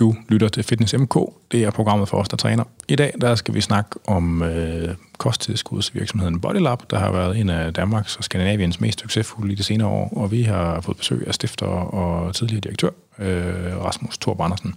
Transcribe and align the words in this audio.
Du 0.00 0.14
lytter 0.28 0.48
til 0.48 0.62
Fitness 0.62 0.94
MK. 0.94 1.14
Det 1.52 1.64
er 1.64 1.70
programmet 1.70 2.08
for 2.08 2.16
os, 2.16 2.28
der 2.28 2.36
træner. 2.36 2.64
I 2.88 2.96
dag 2.96 3.14
der 3.20 3.34
skal 3.34 3.54
vi 3.54 3.60
snakke 3.60 3.90
om 4.06 4.42
øh, 4.42 4.94
kosttilskudsvirksomheden 5.18 6.40
Bodylab, 6.40 6.78
der 6.90 6.98
har 6.98 7.12
været 7.12 7.38
en 7.38 7.50
af 7.50 7.74
Danmarks 7.74 8.16
og 8.16 8.24
Skandinaviens 8.24 8.80
mest 8.80 9.00
succesfulde 9.00 9.52
i 9.52 9.56
de 9.56 9.62
senere 9.62 9.88
år, 9.88 10.12
og 10.16 10.30
vi 10.32 10.42
har 10.42 10.80
fået 10.80 10.96
besøg 10.96 11.24
af 11.26 11.34
stifter 11.34 11.66
og 11.66 12.34
tidligere 12.34 12.60
direktør 12.60 12.90
øh, 13.18 13.84
Rasmus 13.84 14.18
Thorp 14.18 14.40
Andersen. 14.40 14.74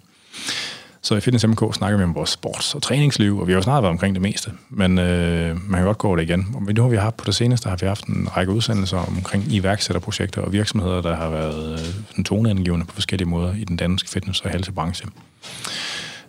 Så 1.04 1.16
i 1.16 1.20
Fitness 1.20 1.48
MK 1.48 1.76
snakker 1.76 1.98
vi 1.98 2.04
om 2.04 2.16
vores 2.16 2.38
sports- 2.38 2.76
og 2.76 2.82
træningsliv, 2.82 3.40
og 3.40 3.48
vi 3.48 3.52
har 3.52 3.58
jo 3.58 3.62
snart 3.62 3.84
været 3.84 3.92
omkring 3.92 4.16
det 4.16 4.22
meste, 4.22 4.52
men 4.70 5.00
øh, 5.00 5.70
man 5.70 5.80
kan 5.80 5.86
godt 5.86 5.98
gå 5.98 6.08
over 6.08 6.18
det 6.18 6.24
igen. 6.24 6.48
Og 6.56 6.74
nu 6.74 6.82
har 6.82 6.90
vi 6.90 6.98
haft 6.98 7.18
på 7.18 7.26
det 7.26 7.36
seneste, 7.36 7.70
har 7.70 7.78
vi 7.82 7.86
haft 7.86 8.06
en 8.06 8.38
række 8.38 8.52
udsendelser 8.52 8.98
omkring 8.98 9.44
iværksætterprojekter 9.54 10.42
og 10.42 10.54
virksomheder, 10.54 11.02
der 11.02 11.16
har 11.16 11.30
været 11.30 11.80
øh, 12.18 12.24
toneangivende 12.24 12.86
på 12.86 12.94
forskellige 12.94 13.30
måder 13.30 13.56
i 13.56 13.64
den 13.64 13.78
danske 13.78 14.10
fitness- 14.10 14.42
og 14.44 14.50
helsebranche. 14.50 15.08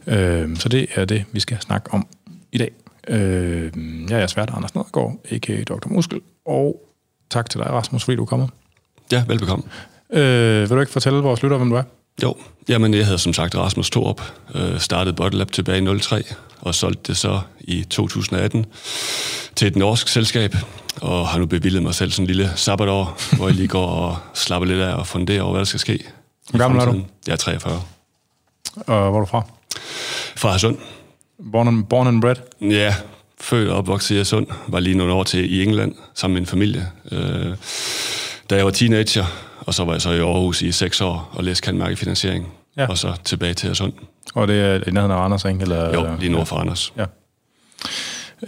Øh, 0.06 0.56
så 0.56 0.68
det 0.68 0.86
er 0.94 1.04
det, 1.04 1.24
vi 1.32 1.40
skal 1.40 1.60
snakke 1.60 1.92
om 1.92 2.06
i 2.52 2.58
dag. 2.58 2.70
Øh, 3.08 3.72
jeg 4.10 4.22
er 4.22 4.26
svært 4.26 4.50
Anders 4.50 4.74
Nedergaard, 4.74 5.16
a.k.a. 5.30 5.62
Dr. 5.62 5.88
Muskel, 5.88 6.20
og 6.46 6.82
tak 7.30 7.50
til 7.50 7.60
dig, 7.60 7.70
Rasmus, 7.70 8.04
fordi 8.04 8.16
du 8.16 8.22
er 8.22 8.26
kommet. 8.26 8.50
Ja, 9.12 9.24
velbekomme. 9.28 9.64
Øh, 10.10 10.60
vil 10.60 10.70
du 10.70 10.80
ikke 10.80 10.92
fortælle 10.92 11.18
vores 11.18 11.42
lytter, 11.42 11.56
hvem 11.56 11.70
du 11.70 11.76
er? 11.76 11.82
Jo, 12.22 12.36
jamen 12.68 12.94
jeg 12.94 13.04
hedder 13.04 13.18
som 13.18 13.32
sagt 13.32 13.54
Rasmus 13.54 13.90
Thorup, 13.90 14.22
øh, 14.54 14.80
startede 14.80 15.16
Bodylab 15.16 15.52
tilbage 15.52 15.94
i 15.94 15.98
03 15.98 16.22
og 16.60 16.74
solgte 16.74 17.02
det 17.06 17.16
så 17.16 17.40
i 17.60 17.84
2018 17.84 18.66
til 19.56 19.68
et 19.68 19.76
norsk 19.76 20.08
selskab, 20.08 20.54
og 21.00 21.28
har 21.28 21.38
nu 21.38 21.46
bevillet 21.46 21.82
mig 21.82 21.94
selv 21.94 22.10
sådan 22.10 22.22
en 22.22 22.26
lille 22.26 22.52
sabbatår, 22.56 23.18
hvor 23.36 23.46
jeg 23.46 23.56
lige 23.56 23.68
går 23.68 23.86
og 23.86 24.16
slapper 24.34 24.66
lidt 24.66 24.80
af 24.80 24.94
og 24.94 25.06
funderer 25.06 25.42
over, 25.42 25.52
hvad 25.52 25.58
der 25.58 25.64
skal 25.64 25.80
ske. 25.80 26.04
Hvor 26.50 26.58
gammel 26.58 26.80
er 26.80 26.84
du? 26.84 27.02
Jeg 27.26 27.32
er 27.32 27.36
43. 27.36 27.82
Og 28.76 29.10
hvor 29.10 29.16
er 29.16 29.20
du 29.20 29.26
fra? 29.26 29.42
Fra 30.36 30.50
Hadsund. 30.50 30.78
Born 31.52 31.68
and, 31.68 31.84
born 31.84 32.06
and 32.06 32.20
bred? 32.20 32.36
Ja, 32.60 32.94
født 33.40 33.70
og 33.70 33.76
opvokset 33.76 34.14
i 34.14 34.16
Hadsund. 34.16 34.46
Var 34.68 34.80
lige 34.80 34.96
nogle 34.96 35.12
år 35.12 35.22
til 35.22 35.54
i 35.54 35.62
England 35.62 35.94
sammen 36.14 36.34
med 36.34 36.40
min 36.40 36.46
familie. 36.46 36.90
Øh, 37.12 37.56
da 38.50 38.56
jeg 38.56 38.64
var 38.64 38.70
teenager, 38.70 39.24
og 39.66 39.74
så 39.74 39.84
var 39.84 39.92
jeg 39.92 40.02
så 40.02 40.10
i 40.10 40.18
Aarhus 40.18 40.62
i 40.62 40.72
seks 40.72 41.00
år 41.00 41.30
og 41.32 41.44
læste 41.44 41.64
kandmærkefinansiering. 41.64 42.48
Ja. 42.76 42.86
Og 42.86 42.98
så 42.98 43.12
tilbage 43.24 43.54
til 43.54 43.66
Hadsund. 43.66 43.92
Og 44.34 44.48
det 44.48 44.60
er 44.60 44.74
i 44.88 44.90
nærheden 44.90 45.10
af 45.10 45.16
Randers, 45.16 45.44
ikke? 45.44 45.62
Eller, 45.62 45.94
Jo, 45.94 46.16
lige 46.20 46.32
nord 46.32 46.46
for 46.46 46.56
Anders. 46.56 46.92
Ja. 46.96 47.04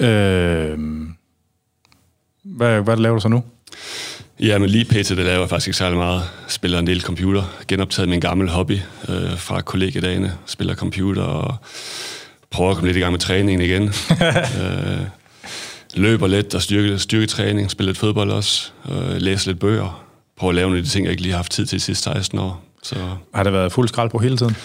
Øh, 0.06 0.78
hvad, 2.44 2.80
hvad 2.80 2.96
laver 2.96 3.14
du 3.14 3.20
så 3.20 3.28
nu? 3.28 3.44
Ja, 4.40 4.58
men 4.58 4.70
lige 4.70 4.84
pt. 4.84 5.08
det 5.08 5.16
laver 5.16 5.40
jeg 5.40 5.48
faktisk 5.48 5.68
ikke 5.68 5.76
særlig 5.76 5.98
meget. 5.98 6.22
Spiller 6.48 6.78
en 6.78 6.86
del 6.86 7.00
computer. 7.00 7.42
Genoptaget 7.68 8.08
min 8.08 8.20
gammel 8.20 8.48
hobby 8.48 8.78
øh, 9.08 9.38
fra 9.38 9.60
kollegedagene. 9.60 10.32
Spiller 10.46 10.74
computer 10.74 11.22
og 11.22 11.54
prøver 12.50 12.70
at 12.70 12.76
komme 12.76 12.88
lidt 12.88 12.96
i 12.96 13.00
gang 13.00 13.12
med 13.12 13.20
træningen 13.20 13.60
igen. 13.60 13.82
øh, 14.62 15.00
løber 15.94 16.26
lidt 16.26 16.54
og 16.54 16.62
styrke, 16.62 16.98
styrketræning. 16.98 17.70
Spiller 17.70 17.88
lidt 17.88 17.98
fodbold 17.98 18.30
også. 18.30 18.70
Øh, 18.90 19.16
læser 19.16 19.50
lidt 19.50 19.60
bøger. 19.60 20.05
Prøver 20.36 20.50
at 20.50 20.54
lave 20.54 20.66
nogle 20.66 20.78
af 20.78 20.84
de 20.84 20.90
ting, 20.90 21.04
jeg 21.04 21.10
ikke 21.10 21.22
lige 21.22 21.32
har 21.32 21.38
haft 21.38 21.52
tid 21.52 21.66
til 21.66 21.78
de 21.78 21.84
sidste 21.84 22.04
16 22.04 22.38
år. 22.38 22.62
Så 22.82 22.96
Har 23.34 23.42
det 23.42 23.52
været 23.52 23.72
fuld 23.72 23.88
skrald 23.88 24.10
på 24.10 24.18
hele 24.18 24.36
tiden? 24.36 24.56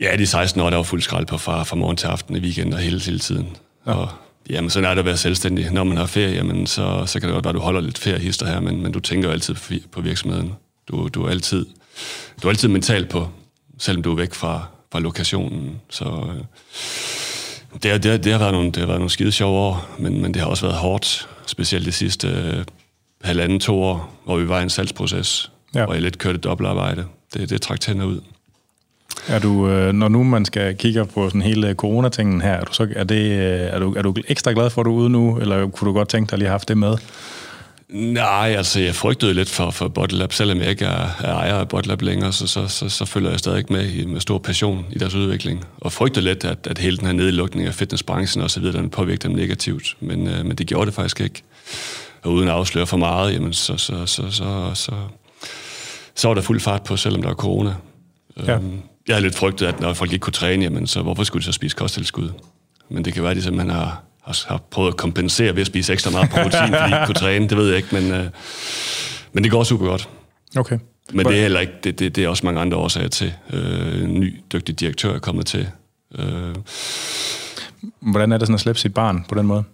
ja, 0.00 0.16
de 0.18 0.26
16 0.26 0.60
år, 0.60 0.70
der 0.70 0.76
var 0.76 0.82
fuld 0.82 1.02
skrald 1.02 1.26
på 1.26 1.38
fra, 1.38 1.62
fra 1.62 1.76
morgen 1.76 1.96
til 1.96 2.06
aften 2.06 2.36
i 2.36 2.40
weekender 2.40 2.78
hele, 2.78 3.00
hele 3.00 3.18
tiden. 3.18 3.56
Ja. 3.86 3.92
Og 3.92 4.08
jamen, 4.50 4.70
sådan 4.70 4.90
er 4.90 4.94
det 4.94 4.98
at 4.98 5.04
være 5.04 5.16
selvstændig. 5.16 5.72
Når 5.72 5.84
man 5.84 5.96
har 5.96 6.06
ferie, 6.06 6.34
jamen, 6.34 6.66
så, 6.66 7.02
så 7.06 7.20
kan 7.20 7.28
det 7.28 7.34
godt 7.34 7.44
være, 7.44 7.50
at 7.50 7.54
du 7.54 7.60
holder 7.60 7.80
lidt 7.80 7.98
feriehister 7.98 8.46
her, 8.46 8.60
men, 8.60 8.82
men 8.82 8.92
du 8.92 9.00
tænker 9.00 9.28
jo 9.28 9.32
altid 9.32 9.54
på, 9.92 10.00
virksomheden. 10.00 10.52
Du, 10.88 11.08
du, 11.08 11.24
er 11.24 11.30
altid, 11.30 11.66
du 12.42 12.48
er 12.48 12.50
altid 12.50 12.68
mental 12.68 13.06
på, 13.06 13.28
selvom 13.78 14.02
du 14.02 14.12
er 14.12 14.16
væk 14.16 14.34
fra, 14.34 14.66
fra 14.92 15.00
lokationen. 15.00 15.80
Så 15.90 16.04
øh, 16.04 16.44
det, 17.82 18.02
det, 18.02 18.24
det, 18.24 18.32
har 18.32 18.38
været 18.38 18.52
nogle, 18.52 18.66
det 18.66 18.76
har 18.76 18.86
været 18.86 19.00
nogle 19.00 19.10
skide 19.10 19.32
sjove 19.32 19.58
år, 19.58 19.88
men, 19.98 20.22
men 20.22 20.34
det 20.34 20.42
har 20.42 20.48
også 20.48 20.66
været 20.66 20.78
hårdt, 20.78 21.28
specielt 21.46 21.86
de 21.86 21.92
sidste 21.92 22.64
halvanden, 23.24 23.60
to 23.60 23.82
år, 23.82 24.14
hvor 24.24 24.36
vi 24.36 24.48
var 24.48 24.60
i 24.60 24.62
en 24.62 24.70
salgsproces, 24.70 25.50
Ja. 25.74 25.84
hvor 25.84 25.94
jeg 25.94 26.02
lidt 26.02 26.18
kørte 26.18 26.38
dobbeltarbejde. 26.38 27.04
Det, 27.34 27.50
det 27.50 27.62
trak 27.62 27.80
tænder 27.80 28.06
ud. 28.06 28.20
Er 29.28 29.38
du, 29.38 29.68
øh, 29.68 29.92
når 29.92 30.08
nu 30.08 30.22
man 30.22 30.44
skal 30.44 30.76
kigge 30.76 31.04
på 31.04 31.28
sådan 31.28 31.42
hele 31.42 31.74
coronatingen 31.74 32.40
her, 32.40 32.52
er 32.52 32.64
du, 32.64 32.72
så, 32.72 32.88
er, 32.96 33.04
det, 33.04 33.30
øh, 33.30 33.60
er, 33.60 33.78
du, 33.78 33.94
er 33.94 34.02
du 34.02 34.14
ekstra 34.28 34.52
glad 34.52 34.70
for, 34.70 34.80
at 34.80 34.84
du 34.84 34.90
er 34.90 35.00
ude 35.00 35.10
nu, 35.10 35.38
eller 35.38 35.68
kunne 35.68 35.88
du 35.88 35.92
godt 35.92 36.08
tænke 36.08 36.30
dig 36.30 36.32
at 36.34 36.38
lige 36.38 36.46
have 36.46 36.52
haft 36.52 36.68
det 36.68 36.78
med? 36.78 36.96
Nej, 37.88 38.54
altså 38.56 38.80
jeg 38.80 38.94
frygtede 38.94 39.34
lidt 39.34 39.48
for, 39.50 39.70
for 39.70 39.88
Botlab, 39.88 40.32
selvom 40.32 40.58
jeg 40.58 40.70
ikke 40.70 40.84
er, 40.84 41.08
er 41.20 41.32
ejer 41.34 41.54
af 41.54 41.68
Botlab 41.68 42.02
længere, 42.02 42.32
så, 42.32 42.46
så, 42.46 42.68
så, 42.68 42.88
så 42.88 43.04
følger 43.04 43.30
jeg 43.30 43.38
stadig 43.38 43.64
med 43.70 43.90
i, 43.90 44.06
med 44.06 44.20
stor 44.20 44.38
passion 44.38 44.86
i 44.90 44.98
deres 44.98 45.14
udvikling. 45.14 45.64
Og 45.78 45.92
frygtede 45.92 46.24
lidt, 46.24 46.44
at, 46.44 46.58
at 46.70 46.78
hele 46.78 46.96
den 46.96 47.06
her 47.06 47.12
nedlukning 47.12 47.66
af 47.66 47.74
fitnessbranchen 47.74 48.42
og 48.42 48.50
så 48.50 48.60
videre, 48.60 48.76
den 48.76 48.90
påvirker 48.90 49.28
dem 49.28 49.36
negativt. 49.36 49.96
Men, 50.00 50.26
øh, 50.28 50.46
men 50.46 50.56
det 50.56 50.66
gjorde 50.66 50.86
det 50.86 50.94
faktisk 50.94 51.20
ikke. 51.20 51.42
Og 52.22 52.32
uden 52.32 52.48
at 52.48 52.54
afsløre 52.54 52.86
for 52.86 52.96
meget, 52.96 53.32
jamen 53.32 53.52
så, 53.52 53.76
så, 53.76 54.06
så, 54.06 54.30
så, 54.30 54.70
så, 54.74 54.92
så 56.14 56.28
var 56.28 56.34
der 56.34 56.42
fuld 56.42 56.60
fart 56.60 56.82
på, 56.82 56.96
selvom 56.96 57.22
der 57.22 57.28
var 57.28 57.34
corona. 57.34 57.74
Ja. 58.46 58.54
Øhm, 58.54 58.80
Jeg 59.08 59.16
havde 59.16 59.26
lidt 59.26 59.34
frygtet, 59.36 59.66
at 59.66 59.80
når 59.80 59.92
folk 59.92 60.12
ikke 60.12 60.22
kunne 60.22 60.32
træne, 60.32 60.62
jamen 60.64 60.86
så 60.86 61.02
hvorfor 61.02 61.24
skulle 61.24 61.40
de 61.40 61.46
så 61.46 61.52
spise 61.52 61.76
kosttilskud? 61.76 62.30
Men 62.90 63.04
det 63.04 63.12
kan 63.14 63.22
være, 63.22 63.30
at 63.30 63.36
de 63.36 63.42
simpelthen 63.42 63.70
har, 63.70 64.02
har, 64.22 64.44
har 64.48 64.60
prøvet 64.70 64.88
at 64.90 64.96
kompensere 64.96 65.54
ved 65.54 65.60
at 65.60 65.66
spise 65.66 65.92
ekstra 65.92 66.10
meget 66.10 66.30
protein, 66.30 66.52
fordi 66.52 66.82
de 66.82 66.86
ikke 66.86 67.06
kunne 67.06 67.14
træne. 67.14 67.48
Det 67.48 67.56
ved 67.56 67.68
jeg 67.68 67.76
ikke, 67.76 67.88
men, 67.92 68.12
øh, 68.12 68.26
men 69.32 69.44
det 69.44 69.50
går 69.52 69.64
super 69.64 69.86
godt. 69.86 70.08
Okay. 70.56 70.78
Men 71.12 71.26
det 71.26 71.36
er 71.36 71.42
heller 71.42 71.60
ikke, 71.60 71.72
det, 71.84 71.98
det, 71.98 72.16
det 72.16 72.24
er 72.24 72.28
også 72.28 72.46
mange 72.46 72.60
andre 72.60 72.76
årsager 72.76 73.08
til. 73.08 73.32
Øh, 73.52 74.02
en 74.02 74.20
ny, 74.20 74.40
dygtig 74.52 74.80
direktør 74.80 75.14
er 75.14 75.18
kommet 75.18 75.46
til. 75.46 75.68
Øh, 76.18 76.54
Hvordan 78.00 78.32
er 78.32 78.38
det 78.38 78.46
sådan 78.46 78.54
at 78.54 78.60
slippe 78.60 78.80
sit 78.80 78.94
barn 78.94 79.24
på 79.28 79.34
den 79.34 79.46
måde? 79.46 79.64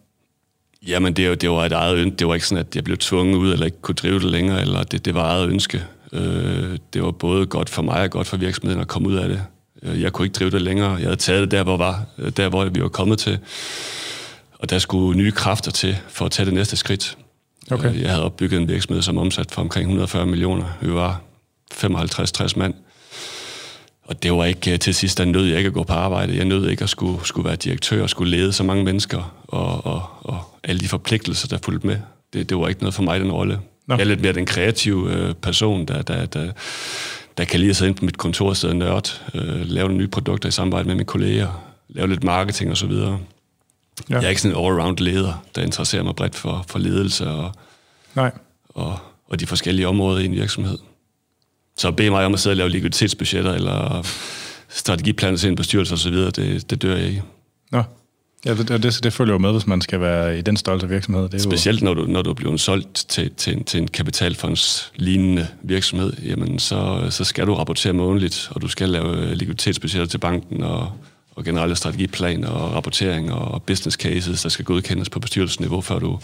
Jamen, 0.87 1.13
det, 1.13 1.41
det 1.41 1.51
var 1.51 1.67
et 1.67 1.73
eget 1.73 1.97
ønske. 1.99 2.17
Det 2.17 2.27
var 2.29 2.35
ikke 2.35 2.47
sådan, 2.47 2.65
at 2.69 2.77
jeg 2.77 2.85
blev 2.85 2.97
tvunget 2.97 3.37
ud, 3.37 3.53
eller 3.53 3.67
ikke 3.67 3.81
kunne 3.83 3.95
drive 3.95 4.15
det 4.19 4.31
længere, 4.31 4.61
eller 4.61 4.83
det, 4.83 5.05
det 5.05 5.15
var 5.15 5.23
eget 5.31 5.49
ønske. 5.49 5.83
Øh, 6.13 6.79
det 6.95 7.03
var 7.03 7.11
både 7.11 7.47
godt 7.47 7.69
for 7.71 7.83
mig 7.83 8.01
og 8.03 8.11
godt 8.11 8.27
for 8.27 8.37
virksomheden 8.37 8.81
at 8.81 8.89
komme 8.89 9.09
ud 9.09 9.15
af 9.15 9.29
det. 9.29 9.43
Øh, 9.83 10.03
jeg 10.03 10.13
kunne 10.13 10.27
ikke 10.27 10.35
drive 10.39 10.51
det 10.51 10.63
længere. 10.63 10.91
Jeg 10.93 11.03
havde 11.05 11.17
taget 11.17 11.41
det 11.43 11.51
der, 11.51 11.63
hvor, 11.63 11.77
var, 11.77 12.05
der, 12.37 12.49
hvor 12.49 12.65
vi 12.65 12.83
var 12.83 12.89
kommet 12.89 13.19
til. 13.19 13.39
Og 14.59 14.71
der 14.71 14.79
skulle 14.79 15.19
nye 15.19 15.31
kræfter 15.33 15.71
til 15.71 15.97
for 16.09 16.25
at 16.25 16.31
tage 16.31 16.47
det 16.47 16.55
næste 16.55 16.77
skridt. 16.77 17.17
Okay. 17.71 17.95
Øh, 17.95 18.01
Jeg 18.01 18.11
havde 18.11 18.23
opbygget 18.25 18.61
en 18.61 18.69
virksomhed, 18.69 19.03
som 19.03 19.19
omsat 19.19 19.51
for 19.51 19.63
omkring 19.63 19.83
140 19.85 20.27
millioner. 20.27 20.65
Vi 20.81 20.93
var 20.93 21.21
55-60 21.75 22.59
mand. 22.59 22.75
Og 24.05 24.23
det 24.23 24.33
var 24.33 24.45
ikke 24.45 24.73
øh, 24.73 24.79
til 24.79 24.95
sidst, 24.95 25.19
der 25.19 25.25
nød 25.25 25.47
jeg 25.47 25.59
ikke 25.59 25.69
at 25.69 25.75
gå 25.75 25.83
på 25.83 25.93
arbejde. 25.93 26.37
Jeg 26.37 26.45
nød 26.45 26.69
ikke 26.69 26.83
at 26.83 26.91
skulle, 26.91 27.27
skulle 27.27 27.47
være 27.49 27.57
direktør 27.57 28.03
og 28.03 28.11
skulle 28.11 28.37
lede 28.37 28.53
så 28.53 28.63
mange 28.65 28.85
mennesker, 28.85 29.35
og, 29.49 29.87
og, 29.87 30.03
og 30.21 30.41
alle 30.65 30.81
de 30.81 30.89
forpligtelser, 30.89 31.49
der 31.49 31.59
fulgte 31.63 31.87
med. 31.87 31.97
Det, 32.33 32.49
det 32.49 32.59
var 32.59 32.69
ikke 32.69 32.81
noget 32.81 32.95
for 32.95 33.03
mig, 33.03 33.21
den 33.21 33.33
rolle. 33.33 33.61
Nå. 33.87 33.95
Jeg 33.95 34.01
er 34.01 34.05
lidt 34.05 34.21
mere 34.21 34.33
den 34.33 34.47
kreative 34.47 35.13
øh, 35.13 35.35
person, 35.35 35.85
der, 35.85 36.03
der, 36.03 36.27
der, 36.27 36.53
der 37.39 37.45
kan 37.45 37.61
lide 37.61 37.71
at 37.71 37.77
sidde 37.77 37.89
inde 37.89 37.99
på 37.99 38.05
mit 38.05 38.19
kontor 38.19 38.49
og 38.49 38.57
sidde 38.57 38.73
og 38.73 38.77
nørde, 38.77 39.11
øh, 39.35 39.61
lave 39.61 39.89
nogle 39.89 39.99
nye 39.99 40.09
produkter 40.09 40.49
i 40.49 40.53
samarbejde 40.53 40.87
med 40.87 40.95
mine 40.95 41.05
kolleger, 41.05 41.75
lave 41.89 42.09
lidt 42.09 42.25
marketing 42.25 42.71
og 42.71 42.77
så 42.77 42.87
videre. 42.87 43.19
Ja. 44.11 44.15
Jeg 44.15 44.25
er 44.25 44.29
ikke 44.29 44.41
sådan 44.41 44.57
en 44.57 44.67
all-around 44.67 44.97
leder, 44.99 45.45
der 45.55 45.63
interesserer 45.63 46.03
mig 46.03 46.17
bredt 46.17 46.35
for, 46.35 46.65
for 46.69 46.79
ledelse 46.79 47.31
og, 47.31 47.53
Nej. 48.15 48.31
og, 48.69 48.99
og 49.29 49.41
de 49.41 49.47
forskellige 49.47 49.89
områder 49.89 50.21
i 50.21 50.25
en 50.25 50.33
virksomhed. 50.33 50.79
Så 51.77 51.91
bede 51.91 52.11
mig 52.11 52.27
om 52.27 52.35
at 52.35 52.41
sidde 52.41 52.53
og 52.53 52.57
lave 52.57 52.71
likviditetsbudgetter, 52.71 53.53
eller 53.53 54.07
strategiplaner 54.69 55.39
til 55.39 55.49
en 55.49 55.57
bestyrelse 55.57 55.95
osv., 55.95 56.15
det, 56.15 56.71
det 56.71 56.83
dør 56.83 56.97
jeg 56.97 57.11
i. 57.11 57.21
Nå. 57.73 57.83
Ja, 58.47 58.55
det, 58.55 58.83
det, 58.83 59.01
det 59.03 59.13
følger 59.13 59.33
jo 59.35 59.39
med, 59.39 59.53
hvis 59.53 59.67
man 59.67 59.81
skal 59.81 60.01
være 60.01 60.39
i 60.39 60.41
den 60.41 60.57
stolte 60.57 60.89
virksomhed. 60.89 61.23
Det 61.23 61.35
er 61.35 61.39
Specielt 61.39 61.83
når 61.83 61.95
du, 61.95 62.07
når 62.07 62.23
du 62.23 62.31
er 62.31 62.35
blevet 62.35 62.61
solgt 62.61 63.05
til, 63.09 63.31
til, 63.37 63.57
en, 63.57 63.65
til 63.65 63.81
en 63.81 63.89
kapitalfonds 63.89 64.93
lignende 64.97 65.47
virksomhed, 65.63 66.13
jamen 66.25 66.59
så, 66.59 67.07
så 67.11 67.25
skal 67.25 67.47
du 67.47 67.55
rapportere 67.55 67.93
månedligt, 67.93 68.49
og 68.51 68.63
du 68.63 68.69
skal 68.69 68.89
lave 68.89 69.35
likviditetsbudgetter 69.35 70.07
til 70.07 70.19
banken, 70.19 70.63
og, 70.63 70.93
og 71.35 71.45
generelle 71.45 71.77
strategiplaner, 71.77 72.49
og 72.49 72.75
rapportering, 72.75 73.33
og 73.33 73.63
business 73.63 73.97
cases, 73.97 74.43
der 74.43 74.49
skal 74.49 74.65
godkendes 74.65 75.09
på 75.09 75.21
bestyrelsesniveau, 75.21 75.81
før 75.81 75.99
du 75.99 76.19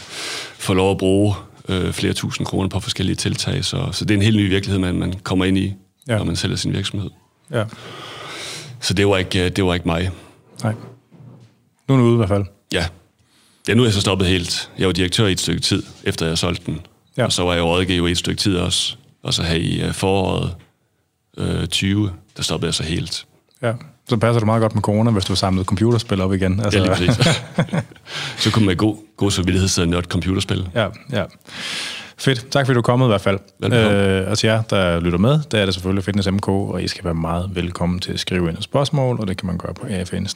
får 0.59 0.75
lov 0.75 0.91
at 0.91 0.99
bruge 0.99 1.35
øh, 1.71 1.93
flere 1.93 2.13
tusind 2.13 2.47
kroner 2.47 2.69
på 2.69 2.81
forskellige 2.81 3.17
tiltag. 3.17 3.65
Så, 3.65 3.89
så 3.93 4.05
det 4.05 4.15
er 4.15 4.19
en 4.19 4.23
helt 4.25 4.37
ny 4.37 4.49
virkelighed, 4.49 4.79
man, 4.79 4.95
man 4.99 5.13
kommer 5.23 5.45
ind 5.45 5.59
i, 5.59 5.75
Ja. 6.09 6.17
når 6.17 6.25
man 6.25 6.37
sælger 6.37 6.57
sin 6.57 6.73
virksomhed. 6.73 7.11
Ja. 7.51 7.65
Så 8.81 8.95
det 8.95 9.09
var 9.09 9.17
ikke, 9.17 9.49
det 9.49 9.65
var 9.65 9.75
ikke 9.75 9.87
mig. 9.89 10.11
Nej. 10.63 10.75
Nu 11.89 11.95
er 11.95 11.99
du 11.99 12.05
ude 12.05 12.15
i 12.15 12.17
hvert 12.17 12.29
fald. 12.29 12.45
Ja. 12.73 12.87
ja, 13.69 13.75
nu 13.75 13.83
er 13.83 13.87
jeg 13.87 13.93
så 13.95 14.01
stoppet 14.01 14.29
helt. 14.29 14.71
Jeg 14.79 14.87
var 14.87 14.93
direktør 14.93 15.27
i 15.27 15.33
et 15.33 15.41
stykke 15.41 15.61
tid, 15.61 15.83
efter 16.05 16.27
jeg 16.27 16.39
solgte 16.39 16.67
den. 16.67 16.75
Ja. 16.75 16.81
Ja. 17.23 17.25
Og 17.27 17.33
så 17.33 17.43
var 17.43 17.55
jeg 17.55 17.63
rådgiver 17.65 18.09
i 18.09 18.11
et 18.11 18.19
stykke 18.19 18.41
tid 18.41 18.57
også. 18.57 18.97
Og 19.23 19.35
så 19.35 19.43
her 19.43 19.55
i 19.55 19.81
øh, 19.81 19.93
foråret 19.93 20.55
øh, 21.37 21.67
20, 21.67 22.13
der 22.37 22.43
stoppede 22.43 22.67
jeg 22.69 22.75
så 22.75 22.83
helt. 22.83 23.27
Ja. 23.63 23.73
Så 24.11 24.17
passer 24.17 24.41
det 24.41 24.47
meget 24.47 24.61
godt 24.61 24.75
med 24.75 24.83
corona, 24.83 25.11
hvis 25.11 25.25
du 25.25 25.33
har 25.33 25.37
samlet 25.37 25.67
computerspil 25.67 26.21
op 26.21 26.33
igen. 26.33 26.61
Altså, 26.61 26.79
ja, 26.79 26.85
lige 26.85 26.95
præcis. 26.95 27.17
så 28.43 28.53
kunne 28.53 28.63
man 28.63 28.67
med 28.67 28.77
god, 28.77 28.97
god 29.17 29.31
samvittighed 29.31 29.69
sidde 29.69 29.87
og 29.87 29.91
nørde 29.91 30.07
computerspil. 30.07 30.69
ja, 30.75 30.87
ja. 31.13 31.25
Fedt. 32.19 32.51
Tak 32.51 32.67
fordi 32.67 32.75
du 32.75 32.81
er 32.81 32.83
kommet 32.83 33.07
i 33.07 33.09
hvert 33.09 33.21
fald. 33.21 33.39
Velbekomme. 33.61 34.21
Øh, 34.21 34.31
altså 34.31 34.47
jer, 34.47 34.63
der 34.63 35.01
lytter 35.01 35.19
med, 35.19 35.41
der 35.51 35.59
er 35.59 35.65
det 35.65 35.75
selvfølgelig 35.75 36.05
Fitness 36.05 36.31
MK, 36.31 36.49
og 36.49 36.83
I 36.83 36.89
skal 36.89 37.05
være 37.05 37.15
meget 37.15 37.51
velkommen 37.55 38.01
til 38.01 38.13
at 38.13 38.21
skrive 38.21 38.49
ind 38.49 38.59
et 38.59 38.65
spørgsmål, 38.65 39.21
og 39.21 39.29
det 39.29 39.37
kan 39.37 39.47
man 39.47 39.59
gøre 39.59 39.75
på 39.75 39.87
afn 39.87 40.27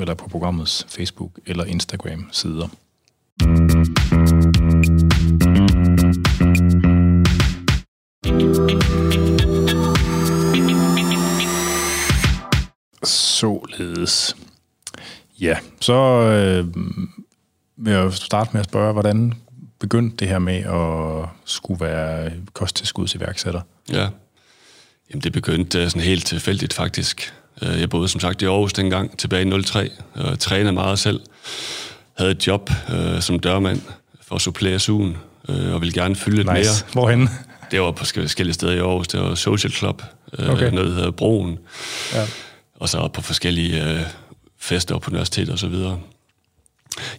eller 0.00 0.14
på 0.14 0.28
programmets 0.28 0.86
Facebook 0.88 1.30
eller 1.46 1.64
Instagram 1.64 2.26
sider. 2.32 2.68
Således. 13.04 14.36
Ja, 15.40 15.56
så 15.80 15.94
øh, 15.94 16.66
vil 17.76 17.92
jeg 17.92 18.12
starte 18.12 18.50
med 18.52 18.60
at 18.60 18.64
spørge, 18.66 18.92
hvordan 18.92 19.32
begyndte 19.78 20.16
det 20.16 20.28
her 20.28 20.38
med 20.38 20.56
at 20.64 21.28
skulle 21.44 21.80
være 21.84 22.30
kosttilskudsiværksætter? 22.52 23.60
Ja. 23.92 24.08
Jamen, 25.10 25.22
det 25.22 25.32
begyndte 25.32 25.78
øh, 25.82 25.88
sådan 25.90 26.02
helt 26.02 26.26
tilfældigt, 26.26 26.72
faktisk. 26.72 27.34
Øh, 27.62 27.80
Jeg 27.80 27.90
boede 27.90 28.08
som 28.08 28.20
sagt 28.20 28.42
i 28.42 28.44
Aarhus 28.44 28.72
dengang, 28.72 29.18
tilbage 29.18 29.58
i 29.58 29.62
03, 29.62 29.90
og 30.14 30.38
trænede 30.38 30.72
meget 30.72 30.98
selv. 30.98 31.20
Havde 32.18 32.30
et 32.30 32.46
job 32.46 32.70
øh, 32.92 33.20
som 33.20 33.38
dørmand 33.38 33.80
for 34.22 34.34
at 34.34 34.40
supplere 34.40 34.78
sugen, 34.78 35.16
øh, 35.48 35.74
og 35.74 35.80
ville 35.80 35.92
gerne 35.92 36.16
fylde 36.16 36.36
lidt 36.36 36.52
Nice. 36.52 36.84
mere. 36.84 36.92
Hvorhenne? 36.92 37.28
Det 37.70 37.80
var 37.80 37.90
på 37.90 37.98
forskellige 38.04 38.54
steder 38.54 38.72
i 38.72 38.78
Aarhus. 38.78 39.08
Det 39.08 39.20
var 39.20 39.34
Social 39.34 39.72
Club, 39.72 40.02
øh, 40.38 40.50
okay. 40.50 40.70
noget, 40.72 40.88
der 40.88 40.94
hedder 40.94 41.10
Broen, 41.10 41.58
Ja. 42.14 42.26
Og 42.80 42.88
så 42.88 43.08
på 43.08 43.22
forskellige 43.22 43.84
øh, 43.90 44.00
fester 44.58 44.98
på 44.98 45.10
universitetet 45.10 45.52
og 45.52 45.58
så 45.58 45.68
videre. 45.68 45.98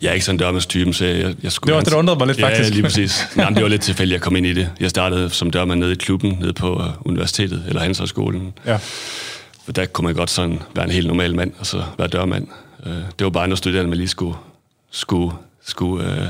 Jeg 0.01 0.09
er 0.09 0.13
ikke 0.13 0.25
sådan 0.25 0.35
en 0.35 0.39
dørmandstype, 0.39 0.93
så 0.93 1.05
jeg, 1.05 1.35
jeg 1.43 1.51
skulle... 1.51 1.67
Det 1.69 1.75
var 1.75 1.81
det, 1.83 1.91
der 1.91 1.97
undrede 1.97 2.17
mig 2.17 2.27
lidt, 2.27 2.39
ja, 2.39 2.47
faktisk. 2.47 2.69
Ja, 2.69 2.73
lige 2.73 2.83
præcis. 2.83 3.23
Nej, 3.35 3.45
men 3.49 3.55
det 3.55 3.63
var 3.63 3.69
lidt 3.69 3.81
tilfældigt, 3.81 4.15
at 4.15 4.19
jeg 4.19 4.21
kom 4.23 4.35
ind 4.35 4.45
i 4.47 4.53
det. 4.53 4.69
Jeg 4.79 4.89
startede 4.89 5.29
som 5.29 5.51
dørmand 5.51 5.79
nede 5.79 5.91
i 5.91 5.95
klubben, 5.95 6.37
nede 6.39 6.53
på 6.53 6.81
øh, 6.83 6.89
universitetet, 7.07 7.63
eller 7.67 7.79
Handelshøjskolen. 7.81 8.53
Ja. 8.65 8.75
For 9.65 9.71
der 9.75 9.85
kunne 9.85 10.05
man 10.05 10.15
godt 10.15 10.29
sådan 10.29 10.59
være 10.75 10.85
en 10.85 10.91
helt 10.91 11.07
normal 11.07 11.35
mand, 11.35 11.51
og 11.59 11.65
så 11.65 11.83
være 11.97 12.07
dørmand. 12.07 12.47
Øh, 12.85 12.93
Det 12.93 13.23
var 13.23 13.29
bare 13.29 13.47
noget 13.47 13.57
studerende, 13.57 13.89
man 13.89 13.97
lige 13.97 14.07
skulle, 14.07 14.35
skulle, 14.91 15.33
skulle, 15.65 16.11
øh, 16.21 16.27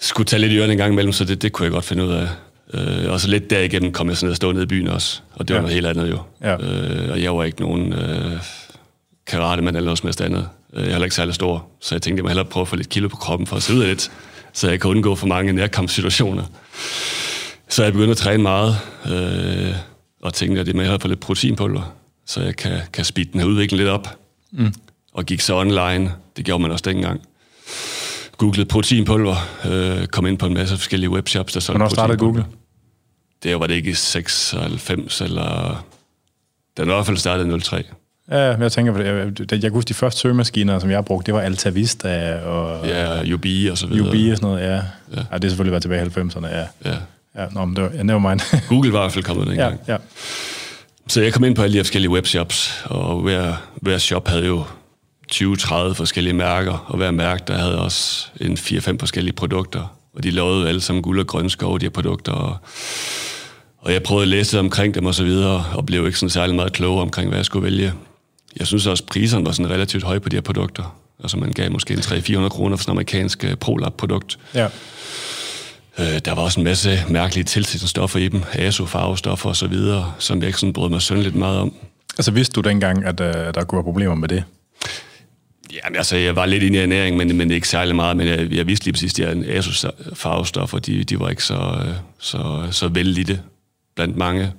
skulle 0.00 0.26
tage 0.26 0.40
lidt 0.40 0.52
i 0.52 0.56
ørerne 0.56 0.72
en 0.72 0.78
gang 0.78 0.92
imellem, 0.92 1.12
så 1.12 1.24
det, 1.24 1.42
det 1.42 1.52
kunne 1.52 1.64
jeg 1.64 1.72
godt 1.72 1.84
finde 1.84 2.04
ud 2.04 2.12
af. 2.12 2.28
Øh, 2.74 3.12
og 3.12 3.20
så 3.20 3.28
lidt 3.28 3.50
derigennem 3.50 3.92
kom 3.92 4.08
jeg 4.08 4.16
sådan 4.16 4.26
ned 4.26 4.30
og 4.32 4.36
stå 4.36 4.52
nede 4.52 4.62
i 4.62 4.66
byen 4.66 4.88
også, 4.88 5.20
og 5.34 5.48
det 5.48 5.54
var 5.54 5.58
Ja. 5.58 5.62
noget 5.62 5.74
helt 5.74 5.86
andet 5.86 6.10
jo. 6.10 6.18
Ja. 6.42 6.56
Øh, 6.56 7.10
og 7.12 7.22
jeg 7.22 7.36
var 7.36 7.44
ikke 7.44 7.60
nogen 7.60 7.92
øh, 7.92 8.32
karatemand 9.26 9.76
eller 9.76 9.84
noget 9.84 9.98
som 9.98 10.06
helst 10.06 10.20
andet. 10.20 10.48
Øh, 10.72 10.80
Jeg 10.80 10.86
er 10.86 10.90
heller 10.90 11.04
ikke 11.04 11.16
særlig 11.16 11.34
stor, 11.34 11.66
så 11.80 11.94
jeg 11.94 12.02
tænkte, 12.02 12.18
jeg 12.18 12.24
må 12.24 12.28
hellere 12.28 12.44
prøve 12.46 12.62
at 12.62 12.68
få 12.68 12.76
lidt 12.76 12.88
kilo 12.88 13.08
på 13.08 13.16
kroppen 13.16 13.46
for 13.46 13.56
at 13.56 13.62
se 13.62 13.74
ud 13.74 13.80
af 13.80 13.88
lidt, 13.88 14.10
så 14.52 14.70
jeg 14.70 14.80
kan 14.80 14.90
undgå 14.90 15.14
for 15.14 15.26
mange 15.26 15.52
nærkampssituationer. 15.52 16.44
Så 17.68 17.82
jeg 17.84 17.92
begyndte 17.92 18.10
at 18.10 18.16
træne 18.16 18.42
meget, 18.42 18.76
øh, 19.12 19.74
og 20.22 20.34
tænkte, 20.34 20.60
at 20.60 20.66
det 20.66 20.74
med 20.74 20.88
at 20.88 21.02
få 21.02 21.08
lidt 21.08 21.20
proteinpulver, 21.20 21.94
så 22.26 22.40
jeg 22.42 22.56
kan, 22.56 22.78
kan 22.92 23.04
speede 23.04 23.28
den 23.32 23.40
her 23.40 23.46
udvikling 23.46 23.78
lidt 23.78 23.88
op. 23.90 24.18
Mm. 24.52 24.74
Og 25.12 25.24
gik 25.24 25.40
så 25.40 25.54
online, 25.56 26.12
det 26.36 26.44
gjorde 26.44 26.62
man 26.62 26.70
også 26.70 26.82
dengang. 26.86 27.20
Googlede 28.36 28.64
proteinpulver, 28.68 29.36
øh, 29.70 30.06
kom 30.06 30.26
ind 30.26 30.38
på 30.38 30.46
en 30.46 30.54
masse 30.54 30.76
forskellige 30.76 31.10
webshops, 31.10 31.52
der 31.52 31.60
solgte 31.60 31.78
Hvornår 31.78 31.88
startede. 31.94 32.18
Google? 32.18 32.44
Det 33.44 33.60
var 33.60 33.66
det 33.66 33.74
ikke 33.74 33.90
i 33.90 33.94
96, 33.94 35.20
eller... 35.20 35.84
Den 36.76 36.86
var 36.86 36.92
i 36.92 36.96
hvert 36.96 37.06
fald 37.06 37.16
startet 37.16 37.56
i 37.56 37.60
03. 37.60 37.84
Ja, 38.30 38.52
men 38.52 38.62
jeg 38.62 38.72
tænker 38.72 38.92
på 38.92 38.98
det. 38.98 39.06
Jeg, 39.06 39.52
jeg 39.52 39.60
kan 39.60 39.70
huske, 39.70 39.88
de 39.88 39.94
første 39.94 40.20
søgemaskiner, 40.20 40.78
som 40.78 40.90
jeg 40.90 41.04
brugte, 41.04 41.26
det 41.26 41.34
var 41.34 41.40
Alta 41.40 41.68
Vista 41.68 42.34
og 42.44 42.86
Ja, 42.86 43.34
UB 43.34 43.46
og 43.70 43.78
så 43.78 43.86
videre. 43.86 44.08
UB 44.08 44.30
og 44.30 44.36
sådan 44.36 44.38
noget, 44.42 44.60
ja. 44.60 44.74
ja. 44.74 44.80
ja. 45.16 45.20
det 45.20 45.44
har 45.44 45.48
selvfølgelig 45.48 45.70
været 45.70 45.82
tilbage 45.82 46.06
i 46.06 46.08
90'erne, 46.08 46.46
ja. 46.46 46.64
Ja. 46.84 46.96
Ja, 47.36 47.46
nå, 47.52 47.64
men 47.64 47.76
det 47.76 47.84
var, 47.84 47.90
ja, 47.94 48.02
never 48.02 48.28
mind. 48.28 48.40
Google 48.68 48.92
var 48.92 48.98
i 48.98 49.02
hvert 49.02 49.12
fald 49.12 49.24
kommet 49.24 49.46
ja, 49.46 49.50
dengang. 49.50 49.80
ja. 49.88 49.96
Så 51.08 51.22
jeg 51.22 51.32
kom 51.32 51.44
ind 51.44 51.56
på 51.56 51.62
alle 51.62 51.78
de 51.78 51.84
forskellige 51.84 52.10
webshops, 52.10 52.84
og 52.84 53.20
hver, 53.20 53.54
hver 53.74 53.98
shop 53.98 54.28
havde 54.28 54.46
jo 54.46 54.64
20-30 55.32 55.92
forskellige 55.92 56.34
mærker, 56.34 56.84
og 56.86 56.96
hver 56.96 57.10
mærke, 57.10 57.42
der 57.46 57.58
havde 57.58 57.78
også 57.80 58.26
en 58.40 58.52
4-5 58.52 58.96
forskellige 58.98 59.34
produkter, 59.34 59.96
og 60.14 60.22
de 60.22 60.30
lavede 60.30 60.68
alle 60.68 60.80
sammen 60.80 61.02
guld 61.02 61.20
og 61.20 61.26
grøn 61.26 61.50
skov, 61.50 61.80
de 61.80 61.84
her 61.84 61.90
produkter, 61.90 62.32
og, 62.32 62.56
og 63.84 63.92
jeg 63.92 64.02
prøvede 64.02 64.22
at 64.22 64.28
læse 64.28 64.58
omkring 64.58 64.94
dem 64.94 65.06
og 65.06 65.14
så 65.14 65.24
videre, 65.24 65.64
og 65.74 65.86
blev 65.86 66.06
ikke 66.06 66.18
sådan 66.18 66.30
særlig 66.30 66.54
meget 66.54 66.72
klogere 66.72 67.02
omkring, 67.02 67.28
hvad 67.28 67.38
jeg 67.38 67.44
skulle 67.44 67.64
vælge. 67.64 67.92
Jeg 68.56 68.66
synes 68.66 68.86
også, 68.86 69.04
at 69.04 69.10
priserne 69.10 69.46
var 69.46 69.52
sådan 69.52 69.70
relativt 69.70 70.02
høje 70.02 70.20
på 70.20 70.28
de 70.28 70.36
her 70.36 70.40
produkter. 70.40 70.96
Altså 71.22 71.36
man 71.36 71.52
gav 71.52 71.72
måske 71.72 71.94
en 71.94 71.98
300-400 71.98 72.48
kroner 72.48 72.76
for 72.76 72.82
sådan 72.82 72.92
en 72.92 72.96
amerikansk 72.96 73.44
øh, 73.44 73.56
ProLab-produkt. 73.56 74.38
ja. 74.54 74.68
Øh, 75.98 76.18
der 76.24 76.34
var 76.34 76.42
også 76.42 76.60
en 76.60 76.64
masse 76.64 76.98
mærkelige 77.08 77.44
tilsætningsstoffer 77.44 78.18
i 78.18 78.28
dem, 78.28 78.42
aso, 78.52 78.86
farvestoffer 78.86 79.48
og 79.48 79.56
så 79.56 79.66
videre, 79.66 80.14
som 80.18 80.38
jeg 80.38 80.46
ikke 80.46 80.58
sådan 80.58 80.72
brød 80.72 80.90
mig 80.90 81.02
synderligt 81.02 81.34
meget 81.34 81.58
om. 81.58 81.74
Altså 82.18 82.30
vidste 82.30 82.52
du 82.52 82.60
dengang, 82.60 83.04
at 83.04 83.20
uh, 83.20 83.26
der 83.26 83.64
kunne 83.64 83.76
være 83.76 83.84
problemer 83.84 84.14
med 84.14 84.28
det? 84.28 84.44
Jamen, 85.72 85.96
altså, 85.96 86.16
jeg 86.16 86.36
var 86.36 86.46
lidt 86.46 86.62
inde 86.62 86.78
i 86.78 86.80
ernæring, 86.82 87.16
men, 87.16 87.36
men 87.36 87.50
ikke 87.50 87.68
særlig 87.68 87.96
meget. 87.96 88.16
Men 88.16 88.26
jeg, 88.26 88.52
jeg 88.52 88.66
vidste 88.66 88.86
lige 88.86 88.92
præcis, 88.92 89.12
at 89.12 89.16
de 89.16 89.44
her 89.44 89.58
ASO-farvestoffer, 89.58 90.78
de, 90.78 91.04
de 91.04 91.20
var 91.20 91.28
ikke 91.28 91.44
så, 91.44 91.82
øh, 91.86 91.94
så, 92.18 92.62
så 92.70 92.88
vældige 92.88 93.40
blandt 93.96 94.16
mange. 94.16 94.52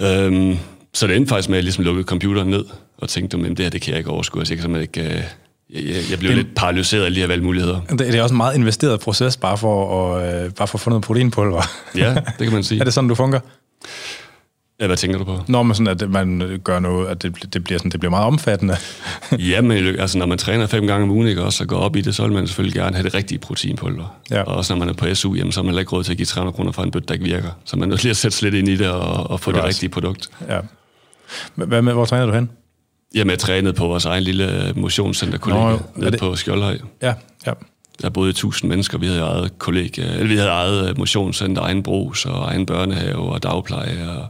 Øhm, 0.00 0.56
så 0.94 1.06
det 1.06 1.16
endte 1.16 1.28
faktisk 1.28 1.48
med, 1.48 1.56
at 1.56 1.58
jeg 1.58 1.64
ligesom 1.64 1.84
lukkede 1.84 2.06
computeren 2.06 2.48
ned 2.48 2.64
og 2.98 3.08
tænkte, 3.08 3.36
men 3.36 3.50
det 3.50 3.58
her, 3.58 3.70
det 3.70 3.82
kan 3.82 3.90
jeg 3.90 3.98
ikke 3.98 4.10
overskue. 4.10 4.40
Altså, 4.40 4.54
jeg, 4.54 4.58
kan 4.58 4.62
simpelthen 4.62 5.04
ikke, 5.04 5.16
øh, 5.18 5.24
jeg, 5.94 6.10
jeg, 6.10 6.18
blev 6.18 6.30
Det- 6.30 6.36
lidt 6.44 6.54
paralyseret 6.56 7.00
af 7.02 7.06
alle 7.06 7.16
de 7.16 7.20
her 7.20 7.28
valgmuligheder. 7.28 7.80
Det, 7.90 7.98
det 7.98 8.14
er 8.14 8.22
også 8.22 8.32
en 8.32 8.36
meget 8.36 8.54
investeret 8.56 9.00
proces, 9.00 9.36
bare 9.36 9.58
for 9.58 10.06
at, 10.16 10.46
uh, 10.46 10.52
bare 10.52 10.68
for 10.68 10.76
at 10.76 10.80
få 10.80 10.90
noget 10.90 11.04
proteinpulver. 11.04 11.62
Ja, 11.96 12.14
det 12.14 12.24
kan 12.38 12.52
man 12.52 12.64
sige. 12.64 12.80
er 12.80 12.84
det 12.84 12.94
sådan, 12.94 13.08
du 13.08 13.14
fungerer? 13.14 13.40
Ja, 14.80 14.86
hvad 14.86 14.96
tænker 14.96 15.18
du 15.18 15.24
på? 15.24 15.38
Når 15.48 15.62
man 15.62 15.74
sådan, 15.76 16.02
at 16.02 16.10
man 16.10 16.60
gør 16.64 16.78
noget, 16.78 17.08
at 17.08 17.22
det, 17.22 17.52
det, 17.54 17.64
bliver, 17.64 17.78
sådan, 17.78 17.90
det 17.90 18.00
bliver 18.00 18.10
meget 18.10 18.26
omfattende. 18.26 18.76
Ja, 19.50 19.60
men 19.60 19.86
altså, 20.00 20.18
når 20.18 20.26
man 20.26 20.38
træner 20.38 20.66
fem 20.66 20.86
gange 20.86 21.02
om 21.04 21.10
ugen, 21.10 21.28
ikke, 21.28 21.42
også, 21.42 21.64
og 21.64 21.68
går 21.68 21.76
op 21.78 21.96
i 21.96 22.00
det, 22.00 22.14
så 22.14 22.22
vil 22.22 22.32
man 22.32 22.46
selvfølgelig 22.46 22.74
gerne 22.74 22.96
have 22.96 23.04
det 23.04 23.14
rigtige 23.14 23.38
proteinpulver. 23.38 24.16
Ja. 24.30 24.42
Og 24.42 24.56
også 24.56 24.74
når 24.74 24.78
man 24.78 24.88
er 24.88 24.92
på 24.92 25.14
SU, 25.14 25.34
jamen, 25.34 25.52
så 25.52 25.60
har 25.60 25.64
man 25.70 25.78
ikke 25.78 25.92
råd 25.92 26.04
til 26.04 26.10
at 26.12 26.16
give 26.16 26.26
300 26.26 26.56
kroner 26.56 26.72
for 26.72 26.82
en 26.82 26.90
bøtte, 26.90 27.06
der 27.08 27.14
ikke 27.14 27.24
virker. 27.26 27.48
Så 27.64 27.76
man 27.76 27.82
er 27.82 27.90
nødt 27.90 28.00
til 28.00 28.08
at 28.08 28.16
sætte 28.16 28.42
lidt 28.42 28.54
ind 28.54 28.68
i 28.68 28.76
det 28.76 28.88
og, 28.90 29.30
og 29.30 29.40
få 29.40 29.50
Det 29.52 29.56
det, 29.56 29.64
rigtige 29.64 29.88
produkt. 29.90 30.28
Ja. 30.48 30.58
Hvad 31.54 31.82
med, 31.82 31.92
hvor 31.92 32.04
træner 32.04 32.26
du 32.26 32.32
hen? 32.32 32.50
Jamen, 33.14 33.30
jeg 33.30 33.38
trænede 33.38 33.72
på 33.72 33.86
vores 33.86 34.04
egen 34.04 34.22
lille 34.22 34.72
motionscenter 34.76 35.38
Nå, 35.46 35.54
jo. 35.54 35.60
kollega 35.60 35.74
Er 35.74 35.98
nede 36.00 36.10
det- 36.10 36.20
på 36.20 36.36
Skjoldhøj. 36.36 36.78
Ja, 37.02 37.14
ja. 37.46 37.52
Der 38.02 38.10
boede 38.10 38.30
1000 38.30 38.68
mennesker. 38.68 38.98
Vi 38.98 39.06
havde 39.06 39.20
eget 39.20 39.58
kollega, 39.58 40.02
eller 40.02 40.26
vi 40.26 40.36
havde 40.36 40.48
eget 40.50 40.88
øh, 40.90 40.98
motionscenter, 40.98 41.62
egen 41.62 41.82
brus 41.82 42.26
og 42.26 42.44
egen 42.48 42.66
børnehave 42.66 43.18
og 43.32 43.42
dagpleje 43.42 44.08
og 44.18 44.26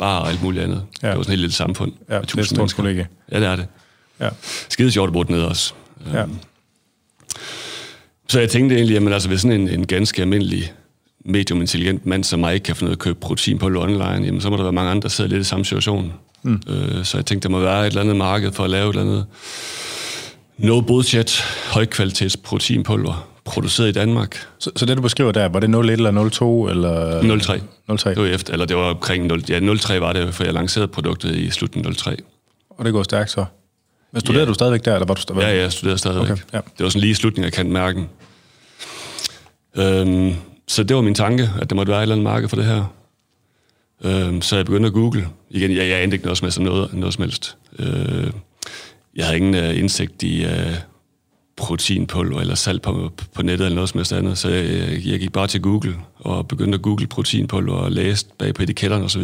bare 0.00 0.20
og 0.20 0.28
alt 0.28 0.42
muligt 0.42 0.64
andet. 0.64 0.82
Ja. 1.02 1.08
Det 1.08 1.16
var 1.16 1.22
sådan 1.22 1.22
et 1.22 1.28
helt 1.28 1.40
lille 1.40 1.54
samfund. 1.54 1.92
Ja, 2.08 2.14
med 2.14 2.22
det 2.22 2.38
er 2.38 2.42
stort 2.42 2.74
kollega. 2.74 3.04
Ja, 3.32 3.40
det 3.40 3.46
er 3.46 3.56
det. 3.56 3.66
Ja. 4.20 4.28
Skide 4.68 4.90
sjovt 4.90 5.08
at 5.08 5.12
bo 5.12 5.22
dernede 5.22 5.48
også. 5.48 5.74
ja. 6.12 6.24
Så 8.28 8.40
jeg 8.40 8.50
tænkte 8.50 8.76
egentlig, 8.76 8.96
at 8.96 9.12
altså, 9.12 9.28
hvis 9.28 9.40
sådan 9.40 9.60
en, 9.60 9.68
en 9.68 9.86
ganske 9.86 10.22
almindelig 10.22 10.72
medium 11.24 11.60
intelligent 11.60 12.06
mand 12.06 12.24
som 12.24 12.40
mig 12.40 12.54
ikke 12.54 12.64
kan 12.64 12.76
ud 12.82 12.88
af 12.88 12.92
at 12.92 12.98
købe 12.98 13.20
protein 13.20 13.58
på 13.58 13.66
online, 13.66 14.04
jamen, 14.04 14.40
så 14.40 14.50
må 14.50 14.56
der 14.56 14.62
være 14.62 14.72
mange 14.72 14.90
andre, 14.90 15.02
der 15.02 15.08
sidder 15.08 15.30
lidt 15.30 15.40
i 15.40 15.44
samme 15.44 15.64
situation. 15.64 16.12
Mm. 16.42 16.62
Øh, 16.68 17.04
så 17.04 17.18
jeg 17.18 17.26
tænkte, 17.26 17.48
der 17.48 17.52
må 17.52 17.60
være 17.60 17.80
et 17.80 17.86
eller 17.86 18.00
andet 18.00 18.16
marked 18.16 18.52
for 18.52 18.64
at 18.64 18.70
lave 18.70 18.90
et 18.90 18.96
eller 18.96 19.02
andet 19.02 19.26
no 20.58 20.80
bullshit, 20.80 21.44
højkvalitets 21.72 22.36
proteinpulver, 22.36 23.29
produceret 23.44 23.88
i 23.88 23.92
Danmark. 23.92 24.46
Så, 24.58 24.70
så 24.76 24.86
det, 24.86 24.96
du 24.96 25.02
beskriver 25.02 25.32
der, 25.32 25.48
var 25.48 25.60
det 25.60 25.74
01 25.74 25.90
eller 25.90 26.28
02? 26.28 26.68
Eller... 26.68 27.38
03. 27.38 27.60
03. 27.96 28.10
Det 28.10 28.18
var 28.22 28.26
efter, 28.28 28.52
eller 28.52 28.66
det 28.66 28.76
var 28.76 28.82
omkring 28.90 29.26
0, 29.26 29.44
ja, 29.48 29.74
03 29.74 30.00
var 30.00 30.12
det, 30.12 30.34
for 30.34 30.44
jeg 30.44 30.52
lancerede 30.54 30.88
produktet 30.88 31.36
i 31.36 31.50
slutningen 31.50 31.92
af 31.92 31.96
03. 31.96 32.16
Og 32.70 32.84
det 32.84 32.92
går 32.92 33.02
stærkt 33.02 33.30
så. 33.30 33.44
Men 34.12 34.20
studerede 34.20 34.44
Ja. 34.44 34.48
du 34.48 34.54
stadigvæk 34.54 34.84
der, 34.84 34.94
eller 34.94 35.06
var 35.06 35.14
du 35.14 35.20
stadigvæk? 35.20 35.46
Ja, 35.46 35.54
ja, 35.54 35.60
jeg 35.60 35.72
studerede 35.72 35.98
stadigvæk. 35.98 36.30
Okay, 36.30 36.42
ja. 36.52 36.58
Det 36.58 36.84
var 36.84 36.88
sådan 36.88 37.00
lige 37.00 37.10
i 37.10 37.14
slutningen 37.14 37.46
af 37.46 37.52
kantmærken. 37.52 38.08
Øhm, 39.76 40.34
så 40.68 40.82
det 40.82 40.96
var 40.96 41.02
min 41.02 41.14
tanke, 41.14 41.50
at 41.60 41.70
der 41.70 41.76
måtte 41.76 41.90
være 41.90 41.98
et 42.00 42.02
eller 42.02 42.14
andet 42.14 42.24
marked 42.24 42.48
for 42.48 42.56
det 42.56 42.64
her. 42.64 42.84
Øhm, 44.04 44.42
så 44.42 44.56
jeg 44.56 44.64
begyndte 44.66 44.86
at 44.86 44.92
google. 44.92 45.28
Igen, 45.50 45.76
jeg, 45.76 45.88
jeg 45.88 46.02
endte 46.02 46.14
ikke 46.14 46.24
noget 46.26 46.52
som 46.54 46.64
noget, 46.64 46.92
noget 46.94 47.14
som 47.14 47.22
helst. 47.22 47.56
Øh, 47.78 48.30
jeg 49.16 49.24
havde 49.24 49.36
ingen 49.36 49.54
uh, 49.54 49.78
indsigt 49.78 50.22
i 50.22 50.44
uh, 50.44 50.50
proteinpulver 51.60 52.40
eller 52.40 52.54
salg 52.54 52.82
på, 52.82 53.12
på 53.34 53.42
nettet 53.42 53.64
eller 53.64 53.74
noget 53.74 53.90
som 53.90 53.98
helst 53.98 54.12
andet. 54.12 54.38
Så 54.38 54.48
jeg, 54.48 55.06
jeg 55.06 55.18
gik 55.20 55.32
bare 55.32 55.46
til 55.46 55.60
Google 55.62 55.96
og 56.18 56.48
begyndte 56.48 56.76
at 56.76 56.82
google 56.82 57.06
proteinpulver 57.06 57.74
og 57.74 57.92
læste 57.92 58.30
bag 58.38 58.54
på 58.54 58.62
etiketterne 58.62 59.04
osv. 59.04 59.22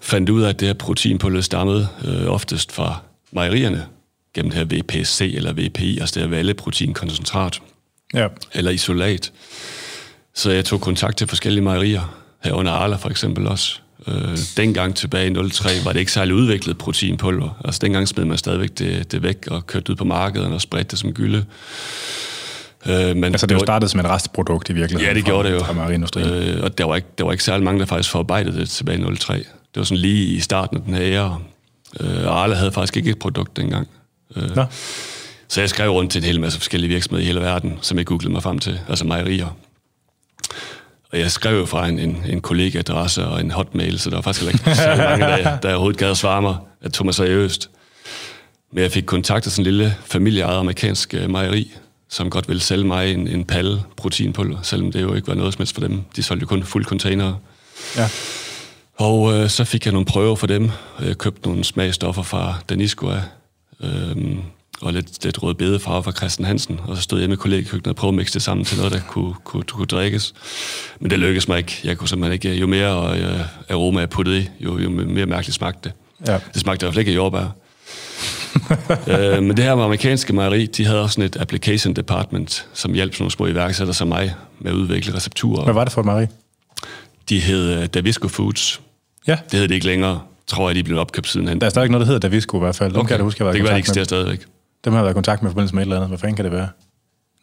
Fandt 0.00 0.30
ud 0.30 0.42
af, 0.42 0.48
at 0.48 0.60
det 0.60 0.68
her 0.68 0.74
proteinpulver 0.74 1.40
stammede 1.40 1.88
øh, 2.04 2.26
oftest 2.26 2.72
fra 2.72 3.00
mejerierne 3.32 3.86
gennem 4.34 4.50
det 4.50 4.58
her 4.58 4.78
VPC 4.82 5.32
eller 5.36 5.52
VPI, 5.52 5.98
altså 5.98 6.14
det 6.14 6.22
her 6.22 6.36
valleproteinkoncentrat 6.36 7.60
Ja. 8.14 8.26
eller 8.54 8.70
isolat. 8.70 9.32
Så 10.34 10.50
jeg 10.50 10.64
tog 10.64 10.80
kontakt 10.80 11.18
til 11.18 11.26
forskellige 11.26 11.64
mejerier, 11.64 12.18
herunder 12.44 12.72
Arla 12.72 12.96
for 12.96 13.08
eksempel 13.10 13.46
også. 13.46 13.80
Øh, 14.06 14.38
dengang 14.56 14.96
tilbage 14.96 15.30
i 15.30 15.50
03 15.50 15.68
var 15.84 15.92
det 15.92 16.00
ikke 16.00 16.12
særlig 16.12 16.34
udviklet 16.34 16.78
proteinpulver. 16.78 17.60
Altså 17.64 17.78
dengang 17.82 18.08
smed 18.08 18.24
man 18.24 18.38
stadigvæk 18.38 18.78
det, 18.78 19.12
det 19.12 19.22
væk 19.22 19.46
og 19.50 19.66
kørte 19.66 19.90
ud 19.90 19.96
på 19.96 20.04
markedet 20.04 20.46
og 20.46 20.60
spredte 20.60 20.90
det 20.90 20.98
som 20.98 21.12
gylde. 21.12 21.44
Øh, 22.86 23.16
men 23.16 23.24
altså 23.24 23.46
det 23.46 23.54
jo 23.54 23.58
startede 23.58 23.90
som 23.90 24.00
et 24.00 24.06
restprodukt 24.06 24.70
i 24.70 24.72
virkeligheden? 24.72 25.08
Ja, 25.08 25.14
det 25.18 25.24
gjorde 25.24 25.48
det 25.48 25.54
jo. 25.54 25.64
Fra 25.64 25.92
øh, 26.20 26.62
og 26.62 26.78
der 26.78 26.84
var, 26.84 26.96
ikke, 26.96 27.08
der 27.18 27.24
var 27.24 27.32
ikke 27.32 27.44
særlig 27.44 27.64
mange, 27.64 27.80
der 27.80 27.86
faktisk 27.86 28.10
forarbejdede 28.10 28.60
det 28.60 28.68
tilbage 28.68 29.12
i 29.12 29.16
03. 29.16 29.34
Det 29.34 29.46
var 29.76 29.84
sådan 29.84 29.98
lige 29.98 30.24
i 30.24 30.40
starten 30.40 30.76
af 30.76 30.82
den 30.82 30.94
her 30.94 31.04
ære. 31.04 31.38
Øh, 32.00 32.26
og 32.26 32.42
Arla 32.42 32.54
havde 32.54 32.72
faktisk 32.72 32.96
ikke 32.96 33.10
et 33.10 33.18
produkt 33.18 33.56
dengang. 33.56 33.88
Øh, 34.36 34.56
Nå. 34.56 34.64
Så 35.48 35.60
jeg 35.60 35.70
skrev 35.70 35.90
rundt 35.90 36.12
til 36.12 36.18
en 36.18 36.24
hel 36.24 36.40
masse 36.40 36.58
forskellige 36.58 36.88
virksomheder 36.88 37.22
i 37.22 37.26
hele 37.26 37.40
verden, 37.40 37.78
som 37.82 37.98
jeg 37.98 38.06
googlede 38.06 38.32
mig 38.32 38.42
frem 38.42 38.58
til, 38.58 38.80
altså 38.88 39.06
mejerier. 39.06 39.56
Og 41.12 41.18
jeg 41.18 41.30
skrev 41.30 41.58
jo 41.58 41.66
fra 41.66 41.88
en, 41.88 41.98
en, 41.98 42.22
en 42.28 42.40
kollega-adresse 42.40 43.26
og 43.26 43.40
en 43.40 43.50
hotmail, 43.50 43.98
så 43.98 44.10
der 44.10 44.16
var 44.16 44.22
faktisk 44.22 44.46
ikke 44.46 44.74
så 44.74 44.94
mange, 44.96 45.24
der, 45.24 45.56
der 45.62 45.68
overhovedet 45.68 45.98
gad 45.98 46.10
at 46.10 46.16
svare 46.16 46.42
mig, 46.42 46.56
at 46.82 46.92
tog 46.92 47.04
mig 47.04 47.14
seriøst. 47.14 47.70
Men 48.72 48.82
jeg 48.82 48.92
fik 48.92 49.04
kontakt 49.04 49.46
af 49.46 49.52
sådan 49.52 49.60
en 49.60 49.64
lille 49.64 49.96
familieejet 50.06 50.58
amerikansk 50.58 51.14
øh, 51.14 51.30
mejeri, 51.30 51.72
som 52.08 52.30
godt 52.30 52.48
ville 52.48 52.60
sælge 52.60 52.84
mig 52.84 53.12
en, 53.12 53.28
en 53.28 53.44
palle 53.44 53.82
proteinpulver, 53.96 54.58
selvom 54.62 54.92
det 54.92 55.02
jo 55.02 55.14
ikke 55.14 55.28
var 55.28 55.34
noget 55.34 55.52
som 55.52 55.60
helst 55.60 55.74
for 55.74 55.80
dem. 55.80 56.02
De 56.16 56.22
solgte 56.22 56.42
jo 56.42 56.46
kun 56.46 56.64
fuld 56.64 56.84
container. 56.84 57.34
Ja. 57.96 58.08
Og 58.96 59.34
øh, 59.34 59.48
så 59.48 59.64
fik 59.64 59.84
jeg 59.84 59.92
nogle 59.92 60.06
prøver 60.06 60.36
for 60.36 60.46
dem. 60.46 60.70
Jeg 61.00 61.18
købte 61.18 61.48
nogle 61.48 61.64
smagstoffer 61.64 62.22
fra 62.22 62.54
Daniscoa, 62.68 63.22
øh, 63.80 64.16
og 64.80 64.92
lidt, 64.92 65.24
lidt 65.24 65.42
rød 65.42 65.54
bedefarve 65.54 66.02
fra 66.02 66.12
Christian 66.12 66.46
Hansen, 66.46 66.80
og 66.86 66.96
så 66.96 67.02
stod 67.02 67.20
jeg 67.20 67.28
med 67.28 67.36
kollegekøkkenet 67.36 67.86
og 67.86 67.96
prøvede 67.96 68.14
at 68.14 68.16
mixe 68.16 68.34
det 68.34 68.42
sammen 68.42 68.64
til 68.64 68.76
noget, 68.76 68.92
der 68.92 69.00
kunne, 69.08 69.34
kunne, 69.44 69.62
kunne 69.62 69.86
drikkes. 69.86 70.34
Men 71.00 71.10
det 71.10 71.18
lykkedes 71.18 71.48
mig 71.48 71.58
ikke. 71.58 71.80
Jeg 71.84 71.98
kunne 71.98 72.08
simpelthen 72.08 72.32
ikke, 72.32 72.54
jo 72.54 72.66
mere 72.66 73.18
øh, 73.18 73.40
aroma 73.70 74.00
jeg 74.00 74.10
puttede 74.10 74.40
i, 74.40 74.48
jo, 74.60 74.78
jo 74.78 74.90
mere 74.90 75.26
mærkeligt 75.26 75.54
smagte 75.54 75.80
det. 75.84 75.92
Ja. 76.28 76.38
Det 76.54 76.60
smagte 76.60 76.84
i 76.84 76.86
hvert 76.86 76.94
fald 76.94 77.00
ikke 77.00 77.10
af 77.10 77.16
jordbær. 77.16 77.54
øh, 79.36 79.42
men 79.42 79.56
det 79.56 79.64
her 79.64 79.74
med 79.74 79.84
amerikanske 79.84 80.32
mejeri, 80.32 80.66
de 80.66 80.84
havde 80.84 81.02
også 81.02 81.14
sådan 81.14 81.24
et 81.24 81.36
application 81.36 81.94
department, 81.94 82.66
som 82.72 82.94
hjalp 82.94 83.14
sådan 83.14 83.22
nogle 83.22 83.32
små 83.32 83.46
iværksættere 83.46 83.94
som 83.94 84.08
mig 84.08 84.34
med 84.60 84.70
at 84.70 84.76
udvikle 84.76 85.14
recepturer. 85.14 85.64
Hvad 85.64 85.74
var 85.74 85.84
det 85.84 85.92
for 85.92 86.00
et 86.00 86.04
mejeri? 86.04 86.26
De 87.28 87.40
hed 87.40 87.78
uh, 87.78 87.84
Davisco 87.84 88.28
Foods. 88.28 88.80
Ja. 89.26 89.36
Det 89.50 89.58
hed 89.58 89.68
det 89.68 89.74
ikke 89.74 89.86
længere. 89.86 90.20
Tror 90.46 90.68
jeg, 90.68 90.74
de 90.74 90.82
blev 90.82 90.98
opkøbt 90.98 91.28
siden 91.28 91.48
hen. 91.48 91.60
Der 91.60 91.66
er 91.66 91.70
stadig 91.70 91.90
noget, 91.90 92.06
der 92.06 92.12
hedder 92.12 92.28
Davisco 92.28 92.56
i 92.56 92.60
hvert 92.60 92.76
fald. 92.76 92.96
okay. 92.96 93.08
kan 93.08 93.16
jeg 93.16 93.24
huske, 93.24 93.40
jeg 93.40 93.46
var 93.46 93.52
det 93.52 93.58
kan 93.58 93.64
være, 93.64 93.74
de 93.74 93.78
eksisterer 93.78 94.04
stadigvæk. 94.04 94.40
Dem 94.84 94.92
har 94.92 95.00
jeg 95.00 95.04
været 95.04 95.14
i 95.14 95.14
kontakt 95.14 95.42
med 95.42 95.50
i 95.50 95.52
forbindelse 95.52 95.74
med 95.74 95.82
et 95.82 95.86
eller 95.86 95.96
andet. 95.96 96.08
Hvad 96.08 96.18
fanden 96.18 96.36
kan 96.36 96.44
det 96.44 96.52
være? 96.52 96.68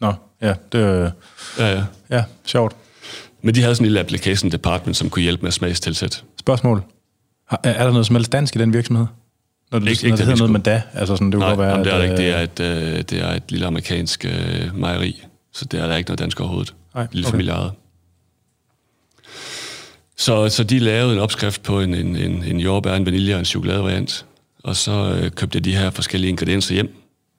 Nå, 0.00 0.12
ja, 0.42 0.54
det 0.72 0.80
er... 0.80 1.10
Ja, 1.58 1.72
ja. 1.74 1.84
Ja, 2.10 2.24
sjovt. 2.44 2.76
Men 3.42 3.54
de 3.54 3.60
havde 3.62 3.74
sådan 3.74 3.84
en 3.84 3.86
lille 3.86 4.00
application 4.00 4.50
department, 4.50 4.96
som 4.96 5.10
kunne 5.10 5.22
hjælpe 5.22 5.42
med 5.42 5.50
smagstilsæt. 5.50 6.24
Spørgsmål. 6.40 6.82
Er 7.62 7.84
der 7.84 7.90
noget 7.90 8.06
som 8.06 8.16
helst 8.16 8.32
dansk 8.32 8.56
i 8.56 8.58
den 8.58 8.72
virksomhed? 8.72 9.06
Når 9.72 9.78
det, 9.78 9.88
ikke, 9.88 10.02
når 10.02 10.06
ikke 10.06 10.16
det 10.16 10.26
hedder 10.26 10.38
noget 10.38 10.52
med 10.52 10.60
da? 10.60 10.82
Altså 10.94 11.16
sådan, 11.16 11.32
det 11.32 11.40
Nej, 11.40 11.54
være, 11.54 11.84
det 11.84 11.92
er 11.92 11.98
det 11.98 12.04
ikke. 12.04 12.16
Det 12.16 12.30
er, 12.30 12.40
et, 12.40 12.60
øh, 12.60 13.02
det 13.02 13.12
er 13.12 13.28
et 13.28 13.42
lille 13.48 13.66
amerikansk 13.66 14.24
øh, 14.24 14.78
mejeri, 14.78 15.24
så 15.52 15.64
det 15.64 15.80
er 15.80 15.86
der 15.86 15.96
ikke 15.96 16.08
noget 16.08 16.18
dansk 16.18 16.40
overhovedet. 16.40 16.74
Nej, 16.94 17.06
lille 17.12 17.26
okay. 17.26 17.32
familieejet. 17.32 17.72
Så, 20.16 20.48
så 20.48 20.64
de 20.64 20.78
lavede 20.78 21.12
en 21.12 21.18
opskrift 21.18 21.62
på 21.62 21.80
en, 21.80 21.94
en, 21.94 22.16
en, 22.16 22.44
en 22.44 22.60
jordbær, 22.60 22.94
en 22.94 23.06
vanilje 23.06 23.34
og 23.34 23.38
en 23.38 23.44
chokoladevariant. 23.44 24.26
Og 24.64 24.76
så 24.76 25.18
øh, 25.22 25.30
købte 25.30 25.56
jeg 25.56 25.64
de 25.64 25.76
her 25.76 25.90
forskellige 25.90 26.28
ingredienser 26.28 26.74
hjem, 26.74 26.96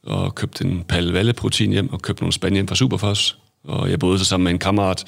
og 0.08 0.36
købte 0.36 0.66
en 0.66 0.84
palle 0.90 1.14
valleprotein 1.14 1.72
hjem, 1.72 1.94
og 1.94 2.02
købte 2.02 2.24
nogle 2.24 2.34
spand 2.34 2.54
hjem 2.54 2.68
fra 2.68 2.76
Superfos. 2.76 3.38
Og 3.68 3.90
jeg 3.90 4.00
boede 4.00 4.20
så 4.20 4.26
sammen 4.26 4.44
med 4.44 4.52
en 4.52 4.60
kammerat, 4.60 5.06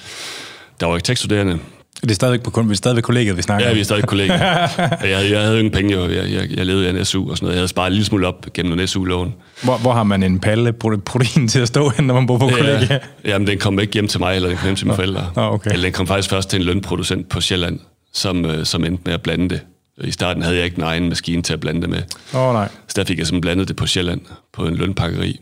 der 0.80 0.86
var 0.86 1.00
tekststuderende, 1.00 1.60
det 2.02 2.12
er 2.12 2.16
stadigvæk, 2.16 2.42
på, 2.42 2.62
vi 2.62 2.72
er 2.72 2.76
stadigvæk 2.76 3.04
kollegaet, 3.04 3.38
vi 3.38 3.42
snakker 3.42 3.68
Ja, 3.68 3.74
vi 3.74 3.80
er 3.80 3.84
stadig 3.84 4.04
kollegaer. 4.04 4.68
jeg, 5.14 5.32
jeg 5.32 5.42
havde 5.42 5.60
ingen 5.60 5.72
penge, 5.72 5.94
jo. 5.94 6.10
Jeg, 6.10 6.32
jeg, 6.32 6.58
jeg 6.58 6.66
levede 6.66 6.88
af 6.88 6.92
en 6.92 7.06
SU 7.06 7.30
og 7.30 7.38
sådan 7.38 7.46
noget. 7.46 7.56
Jeg 7.56 7.60
havde 7.60 7.68
sparet 7.68 7.88
en 7.88 7.94
lille 7.94 8.06
smule 8.06 8.28
op 8.28 8.46
gennem 8.54 8.80
en 8.80 8.88
SU-lån. 8.88 9.34
Hvor, 9.64 9.78
hvor 9.78 9.94
har 9.94 10.04
man 10.04 10.24
en 10.24 10.40
palle 10.40 10.74
protein 11.06 11.48
til 11.48 11.60
at 11.60 11.68
stå 11.68 11.90
hen, 11.90 12.06
når 12.08 12.14
man 12.14 12.28
bor 12.28 12.38
på? 12.38 12.50
Ja, 12.58 12.98
jamen, 13.26 13.48
den 13.48 13.60
kom 13.60 13.80
ikke 13.80 13.94
hjem 13.94 14.08
til 14.08 14.20
mig, 14.20 14.36
eller 14.36 14.50
den 14.50 14.58
kom 14.58 14.66
hjem 14.66 14.76
til 14.76 14.88
mine 14.88 14.96
forældre. 14.96 15.32
Oh, 15.36 15.54
okay. 15.54 15.72
Eller 15.72 15.84
den 15.84 15.94
kom 15.94 16.08
faktisk 16.08 16.30
først 16.30 16.50
til 16.50 16.60
en 16.60 16.66
lønproducent 16.66 17.30
på 17.30 17.42
Sjælland, 17.42 17.80
som, 18.14 18.46
øh, 18.46 18.66
som 18.66 18.84
endte 18.84 19.04
med 19.06 19.14
at 19.14 19.22
blande 19.22 19.50
det. 19.50 19.62
I 20.04 20.12
starten 20.12 20.44
havde 20.44 20.58
jeg 20.58 20.66
ikke 20.66 20.78
en 20.78 20.84
egen 20.84 21.10
maskine 21.10 21.42
til 21.42 21.54
at 21.54 21.60
blande 21.60 21.82
det 21.82 21.90
med. 21.90 22.02
Åh, 22.34 22.42
oh, 22.42 22.54
nej. 22.54 22.70
Så 22.88 22.94
der 22.96 23.04
fik 23.04 23.18
jeg 23.18 23.28
simpelthen 23.28 23.42
blandet 23.42 23.68
det 23.68 23.76
på 23.76 23.88
Sjælland, 23.88 24.22
på 24.54 24.68
en 24.68 24.76
lønpakkeri. 24.76 25.40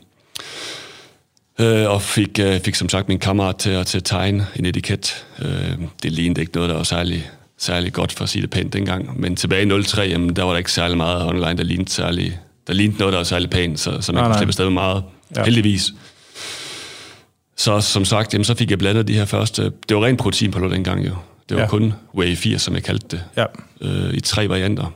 Øh, 1.60 1.90
og 1.90 2.02
fik, 2.02 2.40
øh, 2.40 2.60
fik 2.60 2.76
som 2.76 2.90
sagt 2.90 3.08
min 3.08 3.20
kammerat 3.20 3.56
til 3.56 3.70
at, 3.70 3.88
til 3.88 3.98
at 3.98 4.04
tegne 4.04 4.48
en 4.56 4.66
etiket. 4.66 5.26
Øh, 5.42 5.72
det 6.04 6.12
lignede 6.12 6.42
ikke 6.42 6.54
noget, 6.56 6.70
der 6.70 6.76
var 6.76 6.84
særlig, 6.84 7.30
særlig 7.58 7.94
godt 7.94 8.12
for 8.12 8.24
at 8.24 8.30
sige 8.30 8.42
det 8.42 8.50
pænt 8.50 8.74
dengang. 8.74 9.20
Men 9.20 9.36
tilbage 9.36 9.80
i 9.80 9.84
03, 9.84 10.02
jamen, 10.02 10.36
der 10.36 10.44
var 10.44 10.52
der 10.52 10.58
ikke 10.58 10.72
særlig 10.72 10.98
meget 10.98 11.26
online, 11.26 11.58
der 11.58 11.64
lignede, 11.64 11.90
særlig, 11.92 12.40
der 12.68 12.74
lignede 12.74 13.00
noget, 13.00 13.12
der 13.12 13.20
var 13.20 13.24
særlig 13.24 13.50
pænt, 13.50 13.80
så, 13.80 14.02
så 14.02 14.12
man 14.12 14.24
nej, 14.24 14.30
kunne 14.30 14.38
slippe 14.38 14.50
afsted 14.50 14.66
med 14.66 14.74
meget. 14.74 15.04
Ja. 15.36 15.44
Heldigvis. 15.44 15.94
Så 17.58 17.82
som 17.82 18.06
sagt, 18.06 18.34
jamen, 18.34 18.46
så 18.46 18.56
fik 18.56 18.70
jeg 18.70 18.80
blandet 18.80 19.08
de 19.08 19.14
her 19.14 19.26
første... 19.26 19.72
Det 19.90 19.98
var 19.98 20.06
rent 20.06 20.20
protein 20.20 20.52
på 20.52 20.68
dengang 20.68 21.08
jo. 21.08 21.16
Det 21.50 21.58
var 21.58 21.64
ja. 21.64 21.70
kun 21.70 21.94
Whey 22.16 22.36
4, 22.36 22.60
som 22.60 22.74
jeg 22.74 22.84
kaldte 22.84 23.08
det. 23.12 23.24
Ja. 23.38 23.46
Øh, 23.82 24.14
I 24.14 24.20
tre 24.20 24.50
varianter. 24.50 24.94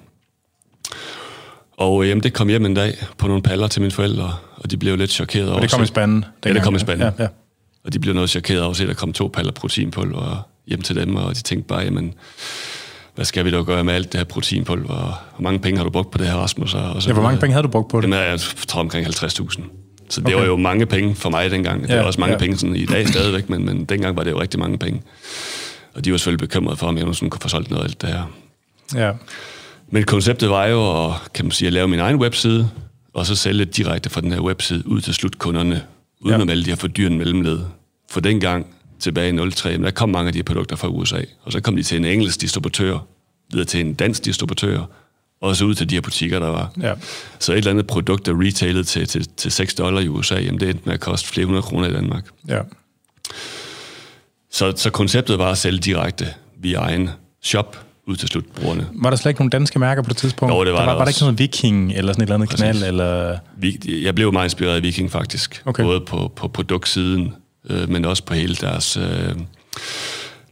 Og 1.78 2.08
jamen, 2.08 2.24
det 2.24 2.34
kom 2.34 2.48
hjem 2.48 2.66
en 2.66 2.74
dag 2.74 2.94
på 3.18 3.28
nogle 3.28 3.44
paller 3.44 3.68
til 3.68 3.82
mine 3.82 3.92
forældre, 3.92 4.36
og 4.56 4.72
de 4.72 4.78
blev 4.78 4.98
lidt 4.98 5.12
chokeret 5.12 5.48
over... 5.48 5.56
Og 5.56 5.62
det 5.62 5.72
kom 5.72 5.84
i 5.84 5.86
spanden? 5.86 6.26
Ja, 6.46 6.54
det 6.54 6.64
kom 6.64 6.76
i 6.76 6.80
spanden. 6.80 7.14
Ja, 7.18 7.24
ja. 7.24 7.30
Og 7.84 7.94
de 7.94 8.00
blev 8.00 8.14
noget 8.14 8.30
chokeret 8.30 8.62
over 8.62 8.72
at 8.72 8.78
se, 8.78 8.84
at 8.84 8.90
der 8.90 8.96
kom 8.96 9.14
to 9.14 9.28
paller 9.34 9.52
proteinpulver 9.52 10.48
hjem 10.68 10.82
til 10.82 10.96
dem, 10.96 11.16
og 11.16 11.36
de 11.36 11.42
tænkte 11.42 11.68
bare, 11.68 11.80
jamen, 11.80 12.14
hvad 13.16 13.26
skal 13.26 13.46
vi 13.46 13.52
da 13.52 13.62
gøre 13.62 13.84
med 13.84 13.94
alt 13.94 14.12
det 14.12 14.20
her 14.20 14.26
proteinpulver? 14.26 15.24
Hvor 15.36 15.42
mange 15.44 15.60
penge 15.60 15.78
har 15.78 15.84
du 15.84 15.90
brugt 15.90 16.12
på 16.12 16.18
det 16.18 16.28
her, 16.28 16.36
Rasmus? 16.36 16.74
Og 16.74 17.02
så 17.02 17.10
ja, 17.10 17.14
hvor 17.14 17.24
mange 17.24 17.40
penge 17.40 17.54
havde 17.54 17.64
du 17.64 17.72
brugt 17.72 17.90
på 17.90 18.02
det? 18.02 18.08
Jamen, 18.08 18.20
jeg 18.20 18.40
tror 18.68 18.80
omkring 18.80 19.08
50.000. 19.08 19.64
Så 20.10 20.22
det 20.22 20.28
okay. 20.28 20.36
var 20.36 20.46
jo 20.46 20.58
mange 20.58 20.86
penge 20.86 21.16
for 21.16 21.30
mig 21.30 21.52
dengang. 21.52 21.82
Det 21.82 21.90
ja, 21.90 21.96
er 21.96 22.02
også 22.02 22.20
mange 22.20 22.34
ja. 22.34 22.40
penge 22.40 22.58
sådan 22.58 22.76
i 22.76 22.86
dag 22.86 23.08
stadigvæk, 23.08 23.50
men, 23.50 23.66
men 23.66 23.86
dengang 23.86 24.18
var 24.18 24.24
det 24.24 24.32
jo 24.32 24.42
rigtig 24.42 24.60
mange 24.60 24.78
penge. 24.78 25.02
Og 25.94 26.06
de 26.06 26.12
var 26.12 26.18
selvfølgelig 26.18 26.50
bekymrede 26.50 26.78
for, 26.78 26.88
om 26.88 26.98
jeg 26.98 27.16
sådan 27.16 27.30
kunne 27.30 27.42
få 27.42 27.48
solgt 27.48 27.70
noget 27.70 27.84
af 27.84 27.88
alt 27.88 28.02
det 28.02 28.10
her. 28.10 28.24
Ja. 28.96 29.12
Men 29.90 30.04
konceptet 30.04 30.50
var 30.50 30.66
jo 30.66 31.06
at, 31.06 31.14
kan 31.34 31.46
man 31.46 31.52
sige, 31.52 31.68
at 31.68 31.74
lave 31.74 31.88
min 31.88 32.00
egen 32.00 32.16
webside, 32.16 32.70
og 33.14 33.26
så 33.26 33.36
sælge 33.36 33.66
direkte 33.66 34.10
fra 34.10 34.22
den 34.22 34.32
her 34.32 34.40
webside 34.40 34.88
ud 34.88 35.02
til 35.02 35.14
slutkunderne, 35.14 35.84
uden 36.22 36.38
ja. 36.38 36.44
at 36.44 36.50
alle 36.50 36.66
de 36.66 36.70
her 36.70 36.76
fordyrende 36.76 37.18
mellemled. 37.18 37.60
For 38.10 38.20
dengang, 38.20 38.68
tilbage 39.00 39.46
i 39.48 39.50
03, 39.50 39.78
der 39.78 39.92
kom 39.92 40.10
mange 40.10 40.28
af 40.28 40.34
de 40.34 40.40
her 40.40 40.44
produkter 40.44 40.76
fra 40.76 40.88
USA, 40.88 41.22
og 41.44 41.52
så 41.52 41.62
kom 41.62 41.76
de 41.76 41.84
til 41.84 41.98
en 41.98 42.06
engelsk 42.06 42.42
distributør, 42.42 42.98
videre 43.52 43.66
til 43.66 43.80
en 43.80 43.94
dansk 43.94 44.26
distributør, 44.26 44.84
og 45.42 45.56
så 45.56 45.66
ud 45.66 45.76
til 45.76 45.90
de 45.90 45.96
her 45.96 46.02
butikker, 46.02 46.40
der 46.40 46.48
var. 46.48 46.72
Ja. 46.82 46.94
Så 47.40 47.52
et 47.52 47.58
eller 47.58 47.72
andet 47.72 47.88
produkt, 47.88 48.26
der 48.26 48.42
retailede 48.42 48.84
til, 48.84 49.08
til, 49.08 49.28
til 49.38 49.52
6 49.52 49.74
dollar 49.74 50.02
i 50.02 50.08
USA, 50.08 50.36
jamen 50.36 50.60
det 50.60 50.70
endte 50.70 50.84
med 50.86 50.94
at 50.94 51.00
koste 51.00 51.28
flere 51.28 51.46
hundrede 51.46 51.64
kroner 51.64 51.88
i 51.88 51.94
Danmark. 51.94 52.26
Ja. 52.48 52.60
Så, 54.52 54.74
så 54.76 54.90
konceptet 54.90 55.40
var 55.40 55.52
at 55.52 55.58
sælge 55.58 55.80
direkte 55.80 56.28
via 56.60 56.80
egen 56.80 57.10
shop, 57.44 57.78
ud 58.08 58.16
til 58.16 58.28
slutbrugerne. 58.28 58.88
Var 58.94 59.10
der 59.10 59.18
slet 59.18 59.30
ikke 59.30 59.42
nogen 59.42 59.50
danske 59.50 59.80
mærker 59.80 60.02
på 60.02 60.10
det 60.10 60.18
tidspunkt? 60.18 60.54
Jo, 60.54 60.66
det 60.66 60.74
var 60.74 60.80
der. 60.80 60.86
Var, 60.86 60.92
der, 60.92 60.98
var 60.98 61.06
der 61.06 61.10
ikke 61.10 61.22
noget 61.22 61.40
Viking 61.40 61.94
eller 61.94 62.14
sådan 62.14 62.24
et 62.24 62.26
eller 62.26 62.36
andet 62.36 62.50
Præcis. 62.50 62.64
knald? 62.64 62.84
Eller? 62.84 63.38
Jeg 63.88 64.16
blev 64.16 64.34
meget 64.34 64.46
inspireret 64.46 64.76
af 64.76 64.84
Viking 64.84 65.12
faktisk. 65.12 65.62
Okay. 65.66 65.84
Både 65.84 66.02
på, 66.02 66.32
på 66.36 66.48
produktsiden, 66.48 67.34
øh, 67.70 67.90
men 67.90 68.06
også 68.06 68.24
på 68.24 68.34
hele 68.34 68.56
deres, 68.56 68.98
øh, 68.98 69.36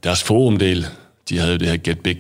deres 0.04 0.24
forumdel. 0.24 0.88
De 1.30 1.38
havde 1.38 1.52
jo 1.52 1.58
det 1.58 1.68
her 1.68 1.78
Get 1.78 2.00
Big 2.00 2.20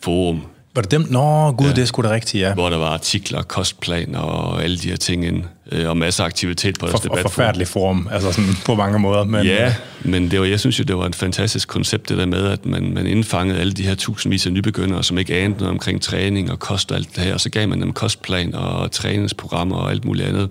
forum, 0.00 0.42
var 0.74 0.82
det 0.82 0.90
dem? 0.90 1.06
Nå, 1.10 1.52
gud, 1.52 1.66
ja. 1.66 1.72
det 1.72 1.82
er 1.82 1.86
sgu 1.86 2.02
da 2.02 2.10
rigtigt, 2.10 2.42
ja. 2.42 2.54
Hvor 2.54 2.70
der 2.70 2.76
var 2.76 2.88
artikler, 2.88 3.42
kostplaner 3.42 4.18
og 4.18 4.62
alle 4.64 4.76
de 4.78 4.88
her 4.88 4.96
ting 4.96 5.26
ind, 5.26 5.42
øh, 5.72 5.88
og 5.88 5.96
masser 5.96 6.24
af 6.24 6.26
aktivitet 6.26 6.78
på 6.78 6.86
deres 6.86 7.00
For, 7.00 7.08
debat. 7.08 7.22
forfærdelig 7.22 7.68
forum, 7.68 8.08
altså 8.10 8.32
sådan 8.32 8.50
på 8.66 8.74
mange 8.74 8.98
måder. 8.98 9.24
Men, 9.24 9.46
ja, 9.46 9.74
men 10.02 10.30
det 10.30 10.40
var, 10.40 10.46
jeg 10.46 10.60
synes 10.60 10.78
jo, 10.78 10.84
det 10.84 10.96
var 10.96 11.06
et 11.06 11.14
fantastisk 11.14 11.68
koncept, 11.68 12.08
det 12.08 12.18
der 12.18 12.26
med, 12.26 12.46
at 12.46 12.66
man, 12.66 12.94
man 12.94 13.06
indfangede 13.06 13.60
alle 13.60 13.72
de 13.72 13.82
her 13.82 13.94
tusindvis 13.94 14.46
af 14.46 14.52
nybegyndere, 14.52 15.02
som 15.04 15.18
ikke 15.18 15.34
anede 15.34 15.58
noget 15.58 15.70
omkring 15.70 16.02
træning 16.02 16.50
og 16.50 16.58
kost 16.58 16.90
og 16.90 16.96
alt 16.96 17.16
det 17.16 17.24
her, 17.24 17.34
og 17.34 17.40
så 17.40 17.50
gav 17.50 17.68
man 17.68 17.80
dem 17.80 17.92
kostplan 17.92 18.54
og 18.54 18.90
træningsprogrammer 18.90 19.76
og 19.76 19.90
alt 19.90 20.04
muligt 20.04 20.28
andet, 20.28 20.50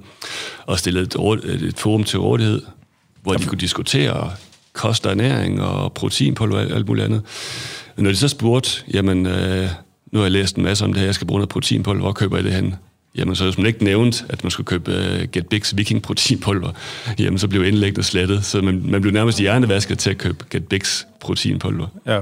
og 0.66 0.80
stillede 0.80 1.04
et, 1.04 1.64
et 1.64 1.80
forum 1.80 2.04
til 2.04 2.20
rådighed, 2.20 2.62
hvor 3.22 3.34
de 3.34 3.46
kunne 3.46 3.60
diskutere 3.60 4.32
kost 4.74 5.06
og 5.06 5.12
ernæring 5.12 5.62
og 5.62 5.94
proteinpulver 5.94 6.58
og 6.58 6.76
alt 6.76 6.88
muligt 6.88 7.06
andet. 7.06 7.22
Men 7.96 8.04
når 8.04 8.12
de 8.12 8.18
så 8.18 8.28
spurgte, 8.28 8.84
jamen, 8.94 9.26
øh, 9.26 9.70
nu 10.14 10.20
har 10.20 10.26
jeg 10.26 10.32
læst 10.32 10.56
en 10.56 10.64
masse 10.64 10.86
om 10.86 10.94
det 10.94 11.00
her, 11.00 11.08
jeg 11.08 11.16
skal 11.16 11.28
bruge 11.28 11.40
noget 11.40 11.50
proteinpulver, 11.50 12.02
hvor 12.02 12.12
køber 12.12 12.38
jeg 12.38 12.44
det 12.44 12.54
hen? 12.54 12.76
Jamen, 13.16 13.36
så 13.36 13.44
hvis 13.44 13.58
man 13.58 13.68
ikke 13.68 13.84
nævnt, 13.84 14.26
at 14.30 14.44
man 14.44 14.52
skulle 14.52 14.66
købe 14.66 14.92
uh, 14.92 15.24
Get 15.32 15.46
Big's 15.54 15.76
Viking 15.76 16.02
proteinpulver, 16.02 16.72
jamen, 17.20 17.40
så 17.40 17.48
blev 17.48 17.66
indlægget 17.66 18.06
slettet. 18.06 18.46
Så 18.46 18.62
man, 18.62 18.82
man 18.86 19.02
blev 19.02 19.14
nærmest 19.14 19.40
hjernevasket 19.40 20.00
til 20.00 20.10
at 20.10 20.18
købe 20.18 20.46
Get 20.50 20.64
Big's 20.74 21.06
proteinpulver. 21.20 21.88
Ja. 22.06 22.20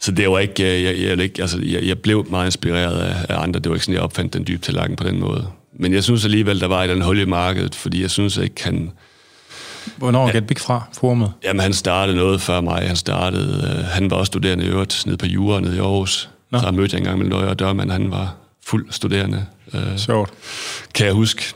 Så 0.00 0.12
det 0.12 0.30
var 0.30 0.38
ikke, 0.38 0.76
øh, 0.76 0.82
jeg, 0.82 0.98
jeg, 0.98 1.18
jeg, 1.18 1.40
altså, 1.40 1.60
jeg, 1.62 1.82
jeg 1.82 1.98
blev 1.98 2.26
meget 2.30 2.46
inspireret 2.46 2.98
af, 3.00 3.26
af 3.28 3.42
andre. 3.42 3.60
Det 3.60 3.70
var 3.70 3.76
ikke 3.76 3.84
sådan, 3.84 3.94
jeg 3.94 4.02
opfandt 4.02 4.32
den 4.34 4.46
dybe 4.46 4.62
tallerken 4.62 4.96
på 4.96 5.04
den 5.04 5.20
måde. 5.20 5.46
Men 5.78 5.92
jeg 5.94 6.04
synes 6.04 6.24
alligevel, 6.24 6.60
der 6.60 6.66
var 6.66 6.84
et 6.84 6.90
eller 6.90 7.04
hul 7.04 7.18
i 7.18 7.24
markedet, 7.24 7.74
fordi 7.74 8.02
jeg 8.02 8.10
synes 8.10 8.36
ikke, 8.36 8.64
han... 8.64 8.90
Hvornår 9.96 10.32
Get 10.32 10.46
Big 10.46 10.58
fra, 10.58 10.82
formet? 10.92 11.32
Jamen, 11.44 11.60
han 11.60 11.72
startede 11.72 12.16
noget 12.16 12.40
før 12.40 12.60
mig. 12.60 12.82
Han 12.86 12.96
startede, 12.96 13.78
uh, 13.78 13.84
han 13.84 14.10
var 14.10 14.16
også 14.16 14.30
studerende 14.30 14.64
i 14.64 14.68
øvrigt, 14.68 15.02
nede 15.06 15.16
på 15.16 15.26
Jura, 15.26 15.60
nede 15.60 15.76
i 15.76 15.78
Aarhus. 15.78 16.30
Nå. 16.54 16.60
Så 16.60 16.70
mødte 16.70 16.94
jeg 16.94 16.98
engang 16.98 17.18
med 17.18 17.26
Løje 17.26 17.48
og 17.48 17.58
Dørmand, 17.58 17.90
han 17.90 18.10
var 18.10 18.34
fuld 18.66 18.86
studerende. 18.90 19.46
Øh, 19.74 19.98
Sjovt. 19.98 20.32
Kan 20.94 21.06
jeg 21.06 21.14
huske. 21.14 21.54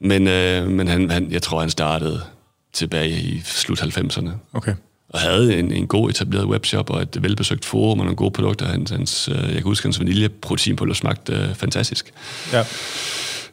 Men, 0.00 0.28
øh, 0.28 0.68
men 0.68 0.88
han, 0.88 1.10
han, 1.10 1.32
jeg 1.32 1.42
tror, 1.42 1.60
han 1.60 1.70
startede 1.70 2.20
tilbage 2.72 3.10
i 3.10 3.40
slut 3.44 3.82
90'erne. 3.82 4.30
Okay. 4.52 4.74
Og 5.08 5.20
havde 5.20 5.58
en, 5.58 5.72
en 5.72 5.86
god 5.86 6.10
etableret 6.10 6.46
webshop 6.46 6.90
og 6.90 7.02
et 7.02 7.22
velbesøgt 7.22 7.64
forum 7.64 7.98
og 7.98 8.04
nogle 8.04 8.16
gode 8.16 8.30
produkter. 8.30 8.66
Hans, 8.66 8.90
hans, 8.90 9.28
øh, 9.28 9.34
jeg 9.34 9.52
kan 9.52 9.62
huske, 9.62 9.86
hans 9.86 9.98
vaniljeproteinpulver 9.98 10.94
smagte 10.94 11.32
øh, 11.32 11.54
fantastisk. 11.54 12.12
Ja. 12.52 12.64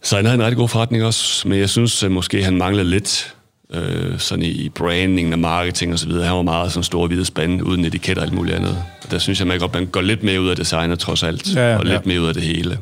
Så 0.01 0.15
han 0.15 0.25
havde 0.25 0.35
en 0.35 0.43
rigtig 0.43 0.57
god 0.57 0.69
forretning 0.69 1.03
også, 1.03 1.47
men 1.47 1.59
jeg 1.59 1.69
synes 1.69 2.03
at 2.03 2.11
måske, 2.11 2.43
han 2.43 2.57
manglede 2.57 2.89
lidt 2.89 3.34
øh, 3.74 4.19
sådan 4.19 4.45
i 4.45 4.69
branding 4.69 5.34
og 5.34 5.39
marketing 5.39 5.93
og 5.93 6.00
så 6.00 6.07
videre. 6.07 6.25
Han 6.25 6.36
var 6.36 6.41
meget 6.41 6.72
sådan 6.72 6.84
stor 6.84 7.07
hvide 7.07 7.25
spand, 7.25 7.62
uden 7.62 7.86
etiketter 7.86 8.22
og 8.22 8.27
alt 8.27 8.34
muligt 8.36 8.55
andet. 8.55 8.84
Og 9.03 9.12
der 9.12 9.17
synes 9.17 9.39
jeg, 9.39 9.48
man, 9.48 9.60
godt, 9.60 9.74
man 9.74 9.86
går 9.86 10.01
lidt 10.01 10.24
mere 10.24 10.41
ud 10.41 10.50
af 10.50 10.55
designet 10.55 11.00
trods 11.00 11.24
alt, 11.24 11.55
Ja, 11.55 11.72
ja, 11.72 11.77
og 11.77 11.84
lidt 11.84 11.93
ja. 11.93 12.01
mere 12.05 12.22
ud 12.22 12.27
af 12.27 12.34
det 12.34 12.43
hele. 12.43 12.79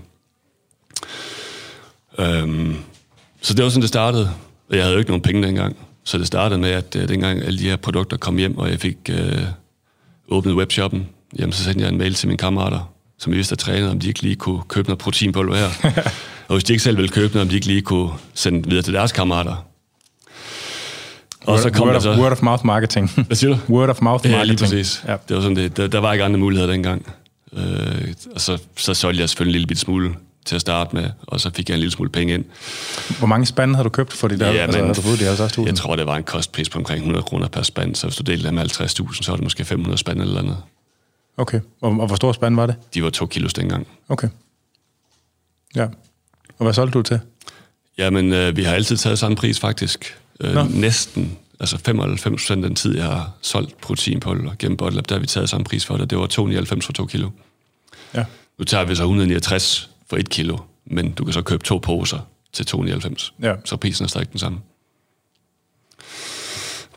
Øhm, 2.19 2.75
så 3.41 3.53
det 3.53 3.63
var 3.63 3.69
sådan, 3.69 3.81
det 3.81 3.89
startede. 3.89 4.31
Og 4.69 4.75
jeg 4.75 4.83
havde 4.83 4.93
jo 4.93 4.99
ikke 4.99 5.11
nogen 5.11 5.21
penge 5.21 5.43
dengang. 5.47 5.75
Så 6.03 6.17
det 6.17 6.27
startede 6.27 6.59
med, 6.59 6.69
at 6.69 6.95
øh, 6.95 7.07
dengang 7.09 7.41
alle 7.41 7.59
de 7.59 7.69
her 7.69 7.75
produkter 7.75 8.17
kom 8.17 8.37
hjem, 8.37 8.57
og 8.57 8.69
jeg 8.69 8.79
fik 8.79 8.97
øh, 9.09 9.41
åbnet 10.29 10.55
webshoppen, 10.55 11.07
jamen 11.39 11.53
så 11.53 11.63
sendte 11.63 11.81
jeg 11.81 11.89
en 11.89 11.97
mail 11.97 12.13
til 12.13 12.27
mine 12.27 12.37
kammerater, 12.37 12.93
som 13.19 13.33
jeg 13.33 13.37
vidste, 13.37 13.53
at 13.53 13.59
trænede, 13.59 13.91
om 13.91 13.99
de 13.99 14.07
ikke 14.07 14.21
lige 14.21 14.35
kunne 14.35 14.61
købe 14.67 14.87
noget 14.87 14.99
proteinpulver 14.99 15.55
her. 15.55 16.01
og 16.47 16.55
hvis 16.55 16.63
de 16.63 16.73
ikke 16.73 16.83
selv 16.83 16.97
ville 16.97 17.09
købe 17.09 17.33
noget, 17.33 17.45
om 17.45 17.49
de 17.49 17.55
ikke 17.55 17.67
lige 17.67 17.81
kunne 17.81 18.09
sende 18.33 18.69
videre 18.69 18.83
til 18.83 18.93
deres 18.93 19.11
kammerater. 19.11 19.65
Og 21.43 21.59
så 21.59 21.69
kom 21.69 21.81
word, 21.87 21.91
der 21.91 21.97
of, 21.97 22.03
så... 22.03 22.21
word 22.21 22.31
of 22.31 22.41
mouth 22.41 22.65
marketing. 22.65 23.11
Hvad 23.27 23.35
siger 23.35 23.53
du? 23.55 23.59
word 23.73 23.89
of 23.89 24.01
mouth 24.01 24.25
Ja, 24.25 24.31
marketing. 24.31 24.59
lige 24.59 24.77
præcis. 24.79 25.03
Ja. 25.07 25.11
Ja. 25.11 25.17
Det 25.27 25.35
var 25.35 25.41
sådan 25.41 25.55
det. 25.57 25.77
Der, 25.77 25.87
der 25.87 25.99
var 25.99 26.13
ikke 26.13 26.25
andre 26.25 26.39
muligheder 26.39 26.71
dengang. 26.71 27.05
Øh, 27.53 28.13
og 28.35 28.41
så, 28.41 28.57
så 28.77 28.93
solgte 28.93 29.21
jeg 29.21 29.29
selvfølgelig 29.29 29.49
en 29.49 29.53
lille 29.53 29.67
bit 29.67 29.79
smule 29.79 30.15
til 30.45 30.55
at 30.55 30.61
starte 30.61 30.95
med, 30.95 31.09
og 31.27 31.39
så 31.41 31.51
fik 31.55 31.69
jeg 31.69 31.75
en 31.75 31.79
lille 31.79 31.91
smule 31.91 32.09
penge 32.09 32.33
ind. 32.33 32.45
Hvor 33.17 33.27
mange 33.27 33.45
spande 33.45 33.75
havde 33.75 33.83
du 33.83 33.89
købt 33.89 34.13
for 34.13 34.27
de 34.27 34.39
der? 34.39 34.51
Ja, 34.51 34.57
altså, 34.57 34.77
men- 34.77 34.85
havde 34.85 34.95
du 34.95 35.01
fået 35.01 35.19
de 35.19 35.45
50.000? 35.47 35.65
Jeg 35.65 35.75
tror, 35.75 35.95
det 35.95 36.05
var 36.07 36.15
en 36.15 36.23
kostpris 36.23 36.69
på 36.69 36.77
omkring 36.79 36.97
100 36.99 37.23
kroner 37.23 37.47
per 37.47 37.61
spand, 37.61 37.95
så 37.95 38.07
hvis 38.07 38.15
du 38.15 38.23
delte 38.23 38.45
det 38.45 38.53
med 38.53 38.63
50.000, 38.81 39.21
så 39.21 39.23
var 39.31 39.35
det 39.35 39.43
måske 39.43 39.65
500 39.65 39.97
spand 39.97 40.21
eller 40.21 40.39
andet. 40.39 40.57
Okay. 41.37 41.59
Og, 41.81 41.91
og 41.91 42.07
hvor 42.07 42.15
stor 42.15 42.31
spand 42.31 42.55
var 42.55 42.65
det? 42.65 42.75
De 42.93 43.03
var 43.03 43.09
to 43.09 43.25
kilos 43.25 43.53
dengang. 43.53 43.87
Okay. 44.09 44.27
Ja. 45.75 45.83
Og 46.59 46.63
hvad 46.63 46.73
solgte 46.73 46.97
du 46.97 47.01
til? 47.01 47.19
Jamen, 47.97 48.33
øh, 48.33 48.57
vi 48.57 48.63
har 48.63 48.73
altid 48.73 48.97
taget 48.97 49.19
samme 49.19 49.35
pris 49.35 49.59
faktisk. 49.59 50.17
Nå. 50.43 50.61
Øh, 50.61 50.73
næsten, 50.73 51.37
altså 51.59 51.77
95 51.77 52.41
procent 52.41 52.63
af 52.63 52.69
den 52.69 52.75
tid, 52.75 52.95
jeg 52.95 53.05
har 53.05 53.31
solgt 53.41 53.81
proteinpulver 53.81 54.51
gennem 54.59 54.77
Botlab, 54.77 55.09
der 55.09 55.15
har 55.15 55.19
vi 55.19 55.27
taget 55.27 55.49
samme 55.49 55.65
pris 55.65 55.85
for 55.85 55.97
det. 55.97 56.09
Det 56.09 56.17
var 56.17 56.27
299 56.27 56.85
for 56.85 56.93
to 56.93 57.05
kilo. 57.05 57.29
Ja. 58.13 58.25
Nu 58.57 58.65
tager 58.65 58.85
vi 58.85 58.95
så 58.95 59.03
169 59.03 59.89
for 60.09 60.17
et 60.17 60.29
kilo, 60.29 60.57
men 60.85 61.11
du 61.11 61.23
kan 61.23 61.33
så 61.33 61.41
købe 61.41 61.63
to 61.63 61.77
poser 61.77 62.19
til 62.53 62.65
299. 62.65 63.33
Ja. 63.41 63.55
Så 63.65 63.77
prisen 63.77 64.03
er 64.03 64.07
stadig 64.07 64.31
den 64.31 64.39
samme. 64.39 64.59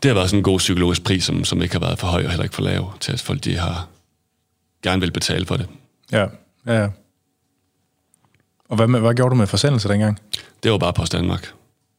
Det 0.03 0.09
har 0.09 0.13
været 0.13 0.29
sådan 0.29 0.39
en 0.39 0.43
god 0.43 0.57
psykologisk 0.57 1.03
pris, 1.03 1.23
som, 1.23 1.43
som 1.43 1.61
ikke 1.61 1.73
har 1.73 1.79
været 1.79 1.99
for 1.99 2.07
høj 2.07 2.23
og 2.23 2.29
heller 2.29 2.43
ikke 2.43 2.55
for 2.55 2.61
lav, 2.61 2.97
til 2.99 3.11
at 3.11 3.21
folk 3.21 3.43
de 3.43 3.55
har 3.55 3.87
gerne 4.83 5.01
vil 5.01 5.11
betale 5.11 5.45
for 5.45 5.57
det. 5.57 5.69
Ja. 6.11 6.25
Ja, 6.65 6.81
ja. 6.81 6.87
Og 8.69 8.75
hvad, 8.75 8.87
med, 8.87 8.99
hvad 8.99 9.15
gjorde 9.15 9.29
du 9.29 9.35
med 9.35 9.47
forsendelse 9.47 9.87
dengang? 9.87 10.19
Det 10.63 10.71
var 10.71 10.77
bare 10.77 10.93
Post 10.93 11.11
Danmark. 11.11 11.53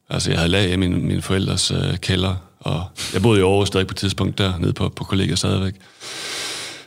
Altså, 0.09 0.29
jeg 0.29 0.39
havde 0.39 0.51
lag 0.51 0.71
i 0.71 0.75
min, 0.75 1.07
mine 1.07 1.21
forældres 1.21 1.71
øh, 1.71 1.97
kælder, 1.97 2.35
og 2.59 2.83
jeg 3.13 3.21
boede 3.21 3.39
i 3.39 3.43
Aarhus 3.43 3.67
stadig 3.67 3.87
på 3.87 3.93
et 3.93 3.97
tidspunkt 3.97 4.37
der, 4.37 4.53
nede 4.59 4.73
på, 4.73 4.89
på 4.95 5.03
kollega 5.03 5.35
stadigvæk. 5.35 5.73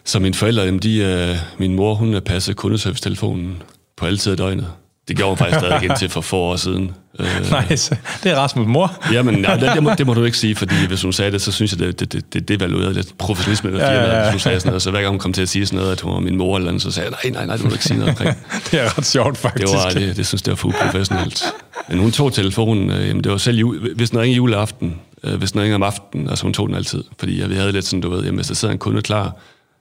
Så 0.04 0.18
mine 0.18 0.34
forældre, 0.34 0.62
jamen, 0.62 0.80
de, 0.80 0.98
øh, 0.98 1.36
min 1.58 1.74
mor, 1.74 1.94
hun 1.94 2.20
passede 2.26 2.54
kundeservice-telefonen 2.54 3.62
på 3.96 4.06
alle 4.06 4.18
tider 4.18 4.32
af 4.32 4.36
døgnet. 4.36 4.66
Det 5.08 5.16
gjorde 5.16 5.30
hun 5.30 5.38
faktisk 5.38 5.58
stadig 5.58 5.82
indtil 5.84 6.08
for 6.08 6.20
få 6.20 6.36
år 6.36 6.56
siden. 6.56 6.94
Øh, 7.18 7.26
Nice. 7.70 7.98
Det 8.22 8.32
er 8.32 8.46
Rasmus' 8.46 8.58
mor. 8.58 8.96
Jamen, 9.12 9.34
nej, 9.40 9.56
det, 9.56 9.70
det, 9.74 9.82
må, 9.82 9.94
det 9.98 10.06
må 10.06 10.14
du 10.14 10.24
ikke 10.24 10.38
sige, 10.38 10.56
fordi 10.56 10.86
hvis 10.88 11.02
hun 11.02 11.12
sagde 11.12 11.32
det, 11.32 11.42
så 11.42 11.52
synes 11.52 11.72
jeg, 11.72 11.78
det, 11.80 12.00
det, 12.00 12.12
det, 12.12 12.32
det 12.32 12.48
devaluerede 12.48 12.92
lidt 12.94 13.18
professionalisme 13.18 13.70
Ja, 13.70 13.76
firmaet, 13.76 14.08
ja, 14.08 14.16
ja. 14.16 14.22
hvis 14.22 14.32
hun 14.32 14.40
sagde 14.40 14.60
sådan 14.60 14.70
noget. 14.70 14.82
Så 14.82 14.90
hver 14.90 15.00
gang 15.00 15.10
hun 15.10 15.18
kom 15.18 15.32
til 15.32 15.42
at 15.42 15.48
sige 15.48 15.66
sådan 15.66 15.78
noget, 15.78 15.92
at 15.92 16.00
hun 16.00 16.14
var 16.14 16.20
min 16.20 16.36
mor 16.36 16.56
eller 16.56 16.68
andet, 16.68 16.82
så 16.82 16.90
sagde 16.90 17.10
jeg, 17.10 17.30
nej, 17.30 17.32
nej, 17.32 17.46
nej, 17.46 17.56
det 17.56 17.64
må 17.64 17.68
du 17.68 17.74
ikke 17.74 17.84
sige 17.84 17.98
noget 17.98 18.10
omkring. 18.10 18.36
Det 18.70 18.74
er 18.80 18.98
ret 18.98 19.06
sjovt, 19.06 19.38
faktisk. 19.38 19.66
Det 19.66 19.76
var, 19.76 19.90
det, 19.90 20.16
det 20.16 20.26
synes 20.26 20.42
jeg 20.46 20.50
var 20.50 20.56
for 20.56 20.68
uprofessionelt. 20.68 21.44
Men 21.88 21.98
hun 21.98 22.12
tog 22.12 22.32
telefonen, 22.32 22.90
øh, 22.90 23.08
jamen 23.08 23.24
det 23.24 23.32
var 23.32 23.38
selv 23.38 23.56
jul, 23.58 23.94
hvis 23.94 24.10
den 24.10 24.20
ringede 24.20 24.36
juleaften, 24.36 25.00
øh, 25.24 25.34
hvis 25.34 25.52
den 25.52 25.60
ringede 25.60 25.74
om 25.74 25.82
aftenen, 25.82 26.28
altså 26.28 26.44
hun 26.44 26.52
tog 26.54 26.68
den 26.68 26.76
altid. 26.76 27.04
Fordi 27.18 27.40
jeg, 27.40 27.50
vi 27.50 27.54
havde 27.54 27.72
lidt 27.72 27.84
sådan, 27.84 28.00
du 28.00 28.10
ved, 28.10 28.18
jamen, 28.24 28.34
hvis 28.38 28.46
der 28.46 28.54
sidder 28.54 28.72
en 28.72 28.78
kunde 28.78 29.02
klar 29.02 29.36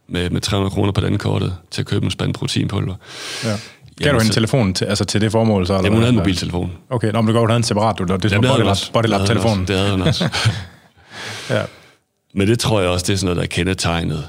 med, 0.08 0.30
med 0.30 0.42
300 0.42 0.72
kroner 0.74 0.92
på 0.92 1.02
den 1.02 1.18
kortet 1.18 1.56
til 1.72 1.82
at 1.82 1.86
købe 1.86 2.06
en 2.06 2.12
spand 2.12 2.34
proteinpulver. 2.34 2.96
Ja. 3.44 3.50
Gav 3.50 3.56
du 3.58 3.60
Jamen, 4.06 4.22
hende 4.22 4.28
så- 4.28 4.34
telefonen 4.34 4.74
til, 4.74 4.86
altså 4.86 5.06
til 5.06 5.22
det 5.22 5.32
formål? 5.32 5.68
Så, 5.68 5.74
eller 5.74 5.84
Jamen 5.84 5.94
hun 5.94 6.02
havde 6.02 6.10
en 6.14 6.18
mobiltelefon. 6.18 6.72
Okay, 6.90 7.12
nå, 7.12 7.22
men 7.22 7.28
det 7.28 7.34
går, 7.36 7.42
du 7.46 7.52
havde 7.52 7.58
en 7.58 7.64
separat, 7.64 8.00
du, 8.00 8.04
det 8.04 8.34
er 8.34 8.58
hun 8.58 8.68
også. 8.68 8.92
Bodylab-telefonen. 8.92 9.68
Det 9.68 9.78
havde 9.78 9.92
hun 9.92 10.02
også. 10.02 10.30
Ja. 11.50 11.62
Men 12.34 12.48
det 12.48 12.60
tror 12.60 12.82
jeg 12.82 12.90
også, 12.90 13.06
det 13.08 13.14
er 13.14 13.18
sådan 13.18 13.26
noget, 13.26 13.38
der 13.38 13.44
er 13.44 13.48
kendetegnet. 13.48 14.28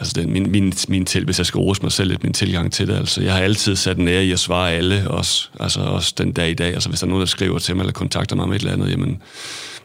Altså 0.00 0.12
det, 0.16 0.28
min, 0.28 0.50
min, 0.50 0.72
min 0.88 1.04
til, 1.04 1.24
hvis 1.24 1.38
jeg 1.38 1.46
skal 1.46 1.58
rose 1.58 1.82
mig 1.82 1.92
selv 1.92 2.10
lidt, 2.10 2.22
min 2.22 2.32
tilgang 2.32 2.72
til 2.72 2.88
det. 2.88 2.96
Altså, 2.96 3.22
jeg 3.22 3.32
har 3.32 3.40
altid 3.40 3.76
sat 3.76 3.96
en 3.96 4.08
ære 4.08 4.24
i 4.24 4.32
at 4.32 4.38
svare 4.38 4.72
alle, 4.72 5.10
også, 5.10 5.48
altså 5.60 5.80
også 5.80 6.14
den 6.18 6.32
dag 6.32 6.50
i 6.50 6.54
dag. 6.54 6.74
Altså 6.74 6.88
hvis 6.88 7.00
der 7.00 7.06
er 7.06 7.08
nogen, 7.08 7.20
der 7.20 7.26
skriver 7.26 7.58
til 7.58 7.76
mig 7.76 7.82
eller 7.82 7.92
kontakter 7.92 8.36
mig 8.36 8.42
om 8.42 8.52
et 8.52 8.58
eller 8.58 8.72
andet, 8.72 8.90
jamen, 8.90 9.22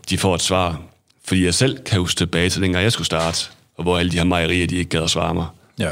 de 0.10 0.18
får 0.18 0.36
et 0.36 0.42
svar. 0.42 0.82
Fordi 1.26 1.46
jeg 1.46 1.54
selv 1.54 1.84
kan 1.84 2.00
huske 2.00 2.18
tilbage 2.18 2.50
til 2.50 2.62
dengang, 2.62 2.84
jeg 2.84 2.92
skulle 2.92 3.06
starte, 3.06 3.46
og 3.78 3.84
hvor 3.84 3.98
alle 3.98 4.12
de 4.12 4.18
her 4.18 4.24
mejerier, 4.24 4.68
de 4.68 4.76
ikke 4.76 4.90
gad 4.90 5.04
at 5.04 5.10
svare 5.10 5.34
mig. 5.34 5.46
ja. 5.80 5.92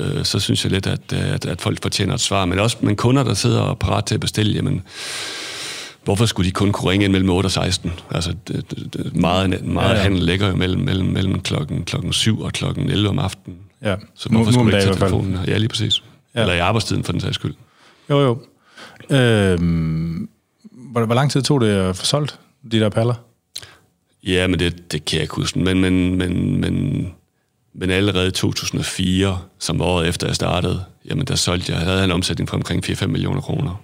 Øh, 0.00 0.24
så 0.24 0.40
synes 0.40 0.64
jeg 0.64 0.72
lidt, 0.72 0.86
at, 0.86 1.12
at, 1.12 1.46
at 1.46 1.60
folk 1.60 1.82
fortjener 1.82 2.14
et 2.14 2.20
svar. 2.20 2.44
Men 2.44 2.58
også 2.58 2.76
men 2.80 2.96
kunder, 2.96 3.22
der 3.22 3.34
sidder 3.34 3.60
og 3.60 3.70
er 3.70 3.74
parat 3.74 4.04
til 4.04 4.14
at 4.14 4.20
bestille, 4.20 4.52
jamen, 4.52 4.82
hvorfor 6.04 6.26
skulle 6.26 6.46
de 6.46 6.52
kun 6.52 6.72
kunne 6.72 6.90
ringe 6.90 7.04
ind 7.04 7.12
mellem 7.12 7.30
8 7.30 7.46
og 7.46 7.50
16? 7.50 7.92
Altså, 8.10 8.34
det, 8.48 8.70
det, 8.70 8.94
det, 8.94 9.16
meget, 9.16 9.64
meget 9.66 9.88
Ja, 9.90 9.94
ja, 9.96 10.02
handel 10.02 10.22
ligger 10.22 10.48
jo 10.48 10.56
mellem, 10.56 10.80
mellem, 10.82 11.08
mellem 11.08 11.40
klokken, 11.40 11.84
klokken 11.84 12.12
7 12.12 12.40
og 12.40 12.52
klokken 12.52 12.90
11 12.90 13.08
om 13.08 13.18
aftenen. 13.18 13.58
ja. 13.82 13.96
Så 14.14 14.28
hvorfor 14.28 14.44
nu 14.44 14.52
skulle 14.52 14.72
dagen 14.72 14.88
ikke 14.88 14.98
tage 14.98 15.08
telefonen? 15.10 15.38
Ja, 15.46 15.56
lige 15.56 15.68
præcis. 15.68 16.02
Ja. 16.34 16.40
Eller 16.40 16.54
i 16.54 16.58
arbejdstiden, 16.58 17.04
for 17.04 17.12
den 17.12 17.20
sags 17.20 17.34
skyld. 17.34 17.54
Jo, 18.10 18.20
jo. 18.20 18.38
Øhm, 19.16 20.28
hvor, 20.92 21.04
hvor 21.04 21.14
lang 21.14 21.30
tid 21.30 21.42
tog 21.42 21.60
det 21.60 21.68
at 21.68 21.96
få 21.96 22.04
solgt 22.04 22.38
de 22.72 22.80
der 22.80 22.88
paller? 22.88 23.14
Ja, 24.26 24.46
men 24.46 24.58
det, 24.58 24.92
det 24.92 25.04
kan 25.04 25.16
jeg 25.16 25.22
ikke 25.22 25.34
huske. 25.34 25.58
Men, 25.58 25.80
men, 25.80 26.14
men, 26.18 26.60
men, 26.60 27.06
men 27.74 27.90
allerede 27.90 28.28
i 28.28 28.30
2004, 28.30 29.38
som 29.58 29.78
var 29.78 29.84
året 29.84 30.08
efter 30.08 30.26
jeg 30.26 30.36
startede, 30.36 30.84
jamen 31.10 31.26
der 31.26 31.34
solgte 31.34 31.72
jeg, 31.72 31.80
havde 31.80 31.96
jeg 31.96 32.04
en 32.04 32.10
omsætning 32.10 32.48
på 32.48 32.56
omkring 32.56 32.84
4-5 32.90 33.06
millioner 33.06 33.40
kroner. 33.40 33.82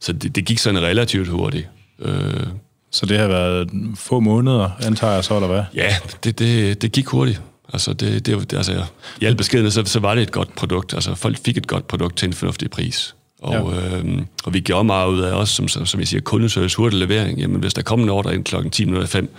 Så 0.00 0.12
det, 0.12 0.36
det 0.36 0.44
gik 0.44 0.58
sådan 0.58 0.82
relativt 0.82 1.28
hurtigt. 1.28 1.68
Øh, 2.02 2.46
Så 2.90 3.06
det 3.06 3.18
har 3.18 3.28
været 3.28 3.70
få 3.94 4.20
måneder, 4.20 4.70
antager 4.86 5.12
jeg 5.12 5.24
så, 5.24 5.34
eller 5.34 5.48
hvad? 5.48 5.62
Ja, 5.74 5.94
det, 6.24 6.38
det, 6.38 6.82
det 6.82 6.92
gik 6.92 7.06
hurtigt. 7.06 7.40
Altså, 7.72 7.92
det, 7.92 8.26
det, 8.26 8.50
det, 8.50 8.56
altså, 8.56 8.84
i 9.20 9.24
al 9.24 9.34
beskedenhed, 9.36 9.70
så, 9.70 9.82
så 9.84 10.00
var 10.00 10.14
det 10.14 10.22
et 10.22 10.32
godt 10.32 10.54
produkt. 10.54 10.94
Altså, 10.94 11.14
folk 11.14 11.38
fik 11.44 11.56
et 11.56 11.66
godt 11.66 11.88
produkt 11.88 12.16
til 12.16 12.26
en 12.26 12.32
fornuftig 12.32 12.70
pris. 12.70 13.14
Og, 13.42 13.74
ja. 13.74 13.96
øhm, 13.96 14.26
og 14.44 14.54
vi 14.54 14.60
gjorde 14.60 14.84
meget 14.84 15.08
ud 15.08 15.20
af 15.20 15.32
også, 15.32 15.54
som, 15.54 15.68
som, 15.68 15.86
som 15.86 16.00
jeg 16.00 16.08
siger, 16.08 16.20
kundeservice, 16.20 16.76
hurtig 16.76 16.98
levering. 16.98 17.38
Jamen, 17.38 17.60
hvis 17.60 17.74
der 17.74 17.82
kom 17.82 18.00
en 18.00 18.08
ordre 18.08 18.34
ind 18.34 18.44
klokken 18.44 18.70
10 18.70 18.84
minutter 18.84 19.08
5, 19.08 19.34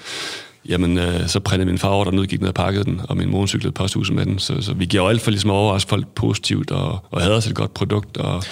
jamen, 0.69 0.97
øh, 0.97 1.27
så 1.27 1.39
printede 1.39 1.69
min 1.69 1.77
far 1.77 1.89
ordren 1.89 2.19
ud, 2.19 2.25
gik 2.25 2.39
ned 2.39 2.47
og 2.47 2.55
pakkede 2.55 2.83
den, 2.83 3.01
og 3.09 3.17
min 3.17 3.29
mor 3.31 3.45
cyklede 3.45 3.71
posthuset 3.71 4.15
med 4.15 4.25
den. 4.25 4.39
Så, 4.39 4.61
så 4.61 4.73
vi 4.73 4.85
gjorde 4.85 5.09
alt 5.09 5.21
for 5.21 5.31
ligesom 5.31 5.49
at 5.49 5.53
overraske 5.53 5.89
folk 5.89 6.07
positivt, 6.07 6.71
og, 6.71 6.99
og 7.11 7.21
havde 7.21 7.35
også 7.35 7.49
et 7.49 7.55
godt 7.55 7.73
produkt. 7.73 8.17
Og, 8.17 8.43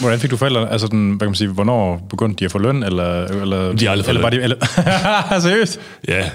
Hvordan 0.00 0.20
fik 0.20 0.30
du 0.30 0.36
forældre, 0.36 0.70
altså 0.72 0.86
den, 0.86 1.08
hvad 1.08 1.18
kan 1.18 1.28
man 1.28 1.34
sige, 1.34 1.48
hvornår 1.48 2.06
begyndte 2.10 2.40
de 2.40 2.44
at 2.44 2.50
få 2.50 2.58
løn, 2.58 2.82
eller... 2.82 3.24
eller 3.24 3.72
De 3.72 3.84
har 3.84 3.92
aldrig 3.92 4.08
eller 4.08 4.22
var 4.22 4.30
de, 4.30 4.42
eller, 4.42 4.56
Seriøst? 5.40 5.80
Ja. 6.08 6.30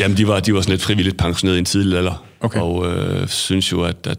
Jamen, 0.00 0.16
de 0.16 0.28
var, 0.28 0.40
de 0.40 0.54
var 0.54 0.60
sådan 0.60 0.70
lidt 0.70 0.82
frivilligt 0.82 1.16
pensioneret 1.16 1.56
i 1.56 1.58
en 1.58 1.64
tidlig 1.64 1.98
alder. 1.98 2.24
Okay. 2.40 2.60
Og 2.60 2.86
øh, 2.86 3.28
synes 3.28 3.72
jo, 3.72 3.82
at, 3.82 3.96
at 4.06 4.18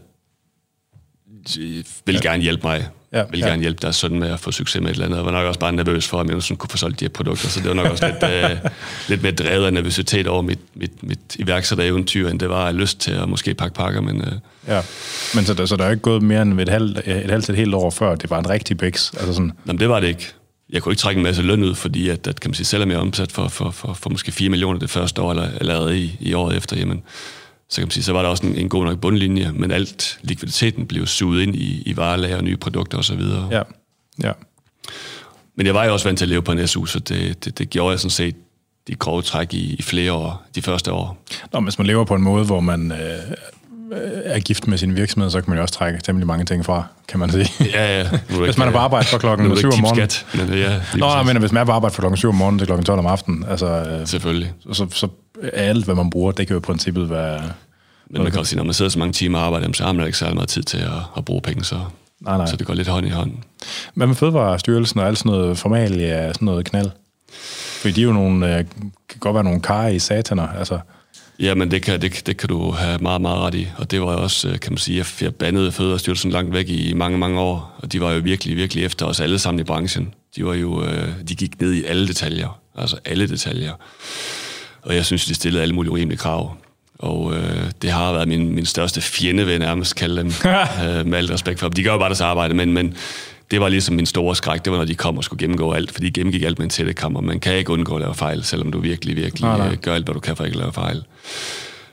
de 1.54 1.84
vil 2.06 2.14
ja. 2.14 2.30
gerne 2.30 2.42
hjælpe 2.42 2.66
mig. 2.66 2.88
Ja, 3.12 3.18
Ja, 3.18 3.24
vil 3.30 3.40
ja. 3.40 3.46
gerne 3.48 3.62
hjælpe 3.62 3.78
deres 3.82 3.96
søn 3.96 4.18
med 4.18 4.28
at 4.30 4.40
få 4.40 4.52
succes 4.52 4.80
med 4.82 4.90
et 4.90 4.94
eller 4.94 5.04
andet. 5.06 5.16
Jeg 5.16 5.24
var 5.24 5.30
nok 5.32 5.46
også 5.46 5.60
bare 5.60 5.72
nervøs 5.72 6.08
for, 6.08 6.20
om 6.20 6.30
jeg 6.30 6.42
sådan 6.42 6.56
kunne 6.56 6.68
få 6.70 6.76
solgt 6.76 7.00
de 7.00 7.04
her 7.04 7.10
produkter. 7.10 7.48
Så 7.48 7.60
det 7.60 7.68
var 7.68 7.74
nok 7.74 7.86
også 7.86 8.06
lidt, 8.06 8.32
øh, 8.32 8.70
lidt 9.08 9.22
mere 9.22 9.32
drevet 9.32 9.66
af 9.66 9.72
nervøsitet 9.72 10.26
over 10.26 10.42
mit, 10.42 10.58
mit, 10.74 11.02
mit 11.02 11.18
iværksættereventyr, 11.38 12.28
end 12.28 12.40
det 12.40 12.48
var 12.48 12.66
af 12.66 12.76
lyst 12.76 12.98
til 13.00 13.10
at 13.12 13.28
måske 13.28 13.54
pakke 13.54 13.74
pakker. 13.74 14.00
Men 14.00 14.20
øh, 14.20 14.32
Ja. 14.68 14.80
Men 15.34 15.44
så, 15.44 15.54
der, 15.54 15.66
så 15.66 15.76
der 15.76 15.84
er 15.84 15.90
ikke 15.90 16.02
gået 16.02 16.22
mere 16.22 16.42
end 16.42 16.60
et 16.60 16.68
halvt, 16.68 16.98
et 16.98 17.30
halvt 17.30 17.44
til 17.44 17.52
et 17.52 17.58
helt 17.58 17.74
år 17.74 17.90
før, 17.90 18.14
det 18.14 18.30
var 18.30 18.38
en 18.38 18.50
rigtig 18.50 18.76
bæks. 18.78 19.10
Altså 19.16 19.32
sådan, 19.32 19.46
Nå, 19.46 19.72
men 19.72 19.78
det 19.78 19.88
var 19.88 20.00
det 20.00 20.08
ikke. 20.08 20.32
Jeg 20.72 20.82
kunne 20.82 20.92
ikke 20.92 21.00
trække 21.00 21.18
en 21.18 21.22
masse 21.22 21.42
løn 21.42 21.62
ud, 21.64 21.74
fordi 21.74 22.08
at, 22.08 22.26
at 22.26 22.40
kan 22.40 22.50
man 22.50 22.54
sige, 22.54 22.66
selvom 22.66 22.90
jeg 22.90 22.96
er 22.96 23.00
omsat 23.00 23.32
for, 23.32 23.48
for, 23.48 23.70
for, 23.70 23.92
for 23.94 24.10
måske 24.10 24.32
4 24.32 24.48
millioner 24.48 24.78
det 24.78 24.90
første 24.90 25.22
år, 25.22 25.30
eller 25.30 25.48
allerede 25.60 25.98
i, 26.00 26.16
i 26.20 26.34
året 26.34 26.56
efter, 26.56 26.76
jamen, 26.76 27.02
så 27.70 27.76
kan 27.76 27.86
man 27.86 27.90
sige, 27.90 28.04
så 28.04 28.12
var 28.12 28.22
der 28.22 28.28
også 28.28 28.46
en, 28.46 28.56
en 28.56 28.68
god 28.68 28.84
nok 28.84 29.00
bundlinje, 29.00 29.52
men 29.52 29.70
alt 29.70 30.18
likviditeten 30.22 30.86
blev 30.86 31.06
suget 31.06 31.42
ind 31.42 31.56
i, 31.56 31.82
i 31.86 31.96
varelager 31.96 32.36
og 32.36 32.44
nye 32.44 32.56
produkter 32.56 32.98
osv. 32.98 33.20
ja. 33.50 33.62
Ja. 34.22 34.32
Men 35.56 35.66
jeg 35.66 35.74
var 35.74 35.84
jo 35.84 35.92
også 35.92 36.08
vant 36.08 36.18
til 36.18 36.24
at 36.24 36.28
leve 36.28 36.42
på 36.42 36.52
en 36.52 36.66
SU, 36.66 36.86
så 36.86 36.98
det, 36.98 37.44
det, 37.44 37.58
det 37.58 37.70
gjorde 37.70 37.90
jeg 37.90 38.00
sådan 38.00 38.10
set 38.10 38.36
de 38.88 38.94
grove 38.94 39.22
træk 39.22 39.54
i, 39.54 39.74
i 39.74 39.82
flere 39.82 40.12
år, 40.12 40.42
de 40.54 40.62
første 40.62 40.92
år. 40.92 41.24
Nå, 41.52 41.60
hvis 41.60 41.78
man 41.78 41.86
lever 41.86 42.04
på 42.04 42.14
en 42.14 42.22
måde, 42.22 42.44
hvor 42.44 42.60
man 42.60 42.92
øh, 42.92 42.98
er 44.24 44.40
gift 44.40 44.66
med 44.66 44.78
sin 44.78 44.96
virksomhed, 44.96 45.30
så 45.30 45.40
kan 45.40 45.50
man 45.50 45.58
jo 45.58 45.62
også 45.62 45.74
trække 45.74 46.00
temmelig 46.04 46.26
mange 46.26 46.44
ting 46.44 46.64
fra, 46.64 46.84
kan 47.08 47.20
man 47.20 47.30
sige. 47.30 47.50
Ja, 47.74 47.98
ja. 47.98 48.08
hvis 48.44 48.58
man 48.58 48.68
er 48.68 48.72
på 48.72 48.78
arbejde 48.78 49.06
fra 49.06 49.18
klokken 49.18 49.56
7 49.56 49.70
om 49.70 49.78
morgenen. 49.80 50.08
Men, 50.34 50.58
ja, 50.58 50.80
Nå, 50.96 51.06
jeg 51.16 51.26
mener, 51.26 51.40
hvis 51.40 51.52
man 51.52 51.60
er 51.60 51.64
på 51.64 51.72
arbejde 51.72 51.94
fra 51.94 52.00
klokken 52.00 52.16
7 52.16 52.28
om 52.28 52.34
morgenen 52.34 52.58
til 52.58 52.66
klokken 52.66 52.84
12 52.84 52.98
om 52.98 53.06
aftenen, 53.06 53.44
altså, 53.48 53.66
øh, 53.66 54.06
Selvfølgelig. 54.06 54.52
Så, 54.72 54.86
så 54.90 55.08
er 55.42 55.68
alt, 55.68 55.84
hvad 55.84 55.94
man 55.94 56.10
bruger, 56.10 56.32
det 56.32 56.46
kan 56.46 56.54
jo 56.54 56.58
i 56.58 56.62
princippet 56.62 57.10
være... 57.10 57.42
Men 58.10 58.22
man 58.22 58.30
kan 58.30 58.40
også 58.40 58.50
sige, 58.50 58.56
når 58.56 58.64
man 58.64 58.74
sidder 58.74 58.90
så 58.90 58.98
mange 58.98 59.12
timer 59.12 59.38
og 59.38 59.44
arbejder, 59.44 59.72
så 59.72 59.84
har 59.84 59.92
man 59.92 60.06
ikke 60.06 60.18
særlig 60.18 60.34
meget 60.34 60.48
tid 60.48 60.62
til 60.62 60.78
at, 60.78 60.92
at 61.16 61.24
bruge 61.24 61.40
penge, 61.40 61.64
så, 61.64 61.76
nej, 62.20 62.36
nej. 62.36 62.46
så 62.46 62.56
det 62.56 62.66
går 62.66 62.74
lidt 62.74 62.88
hånd 62.88 63.06
i 63.06 63.10
hånd. 63.10 63.32
Hvad 63.94 64.06
med 64.06 64.14
Fødevarestyrelsen 64.14 65.00
og 65.00 65.06
alt 65.06 65.18
sådan 65.18 65.32
noget 65.32 65.58
formalia, 65.58 66.32
sådan 66.32 66.46
noget 66.46 66.64
knald? 66.64 66.90
Fordi 67.80 67.92
de 67.92 68.00
er 68.00 68.04
jo 68.04 68.12
nogle, 68.12 68.58
øh, 68.58 68.64
kan 69.08 69.18
godt 69.20 69.34
være 69.34 69.44
nogle 69.44 69.60
kar 69.60 69.86
i 69.86 69.98
sataner, 69.98 70.48
altså... 70.48 70.78
Ja, 71.40 71.54
men 71.54 71.70
det 71.70 71.82
kan, 71.82 72.02
det, 72.02 72.26
det 72.26 72.36
kan 72.36 72.48
du 72.48 72.70
have 72.70 72.98
meget, 72.98 73.20
meget 73.20 73.38
ret 73.38 73.54
i. 73.54 73.68
Og 73.76 73.90
det 73.90 74.00
var 74.00 74.06
også, 74.06 74.48
øh, 74.48 74.60
kan 74.60 74.72
man 74.72 74.78
sige, 74.78 75.00
at 75.00 75.22
jeg 75.22 75.34
bandede 75.34 75.72
Fødevarestyrelsen 75.72 76.30
langt 76.30 76.54
væk 76.54 76.68
i 76.68 76.92
mange, 76.92 77.18
mange 77.18 77.40
år. 77.40 77.74
Og 77.78 77.92
de 77.92 78.00
var 78.00 78.12
jo 78.12 78.20
virkelig, 78.24 78.56
virkelig 78.56 78.84
efter 78.84 79.06
os 79.06 79.20
alle 79.20 79.38
sammen 79.38 79.60
i 79.60 79.64
branchen. 79.64 80.14
De 80.36 80.44
var 80.44 80.54
jo, 80.54 80.84
øh, 80.84 81.08
de 81.28 81.34
gik 81.34 81.60
ned 81.60 81.72
i 81.72 81.84
alle 81.84 82.08
detaljer. 82.08 82.60
Altså 82.76 82.96
alle 83.04 83.28
detaljer. 83.28 83.72
Og 84.82 84.94
jeg 84.94 85.04
synes, 85.04 85.24
de 85.24 85.34
stillede 85.34 85.62
alle 85.62 85.74
mulige 85.74 85.92
urimelige 85.92 86.18
krav. 86.18 86.56
Og 86.98 87.34
øh, 87.34 87.70
det 87.82 87.90
har 87.90 88.12
været 88.12 88.28
min, 88.28 88.54
min 88.54 88.66
største 88.66 89.00
fjende, 89.00 89.44
vil 89.44 89.50
jeg 89.50 89.58
nærmest 89.58 89.96
kalde 89.96 90.16
dem, 90.16 90.26
øh, 90.84 91.06
med 91.06 91.18
alt 91.18 91.30
respekt 91.30 91.60
for 91.60 91.68
dem. 91.68 91.72
De 91.72 91.82
gør 91.82 91.92
jo 91.92 91.98
bare 91.98 92.08
deres 92.08 92.20
arbejde, 92.20 92.54
men, 92.54 92.72
men 92.72 92.94
det 93.50 93.60
var 93.60 93.68
ligesom 93.68 93.94
min 93.94 94.06
store 94.06 94.36
skræk, 94.36 94.64
det 94.64 94.70
var, 94.72 94.78
når 94.78 94.84
de 94.84 94.94
kom 94.94 95.16
og 95.16 95.24
skulle 95.24 95.40
gennemgå 95.40 95.72
alt, 95.72 95.92
for 95.92 96.00
de 96.00 96.10
gennemgik 96.10 96.42
alt 96.42 96.58
med 96.58 96.64
en 96.64 96.70
tættekammer. 96.70 97.20
Man 97.20 97.40
kan 97.40 97.56
ikke 97.56 97.70
undgå 97.72 97.94
at 97.94 98.00
lave 98.00 98.14
fejl, 98.14 98.44
selvom 98.44 98.72
du 98.72 98.80
virkelig, 98.80 99.16
virkelig 99.16 99.42
nej, 99.42 99.58
nej. 99.58 99.68
Øh, 99.72 99.76
gør 99.78 99.94
alt, 99.94 100.04
hvad 100.04 100.14
du 100.14 100.20
kan 100.20 100.36
for 100.36 100.44
ikke 100.44 100.54
at 100.54 100.60
lave 100.60 100.72
fejl. 100.72 101.04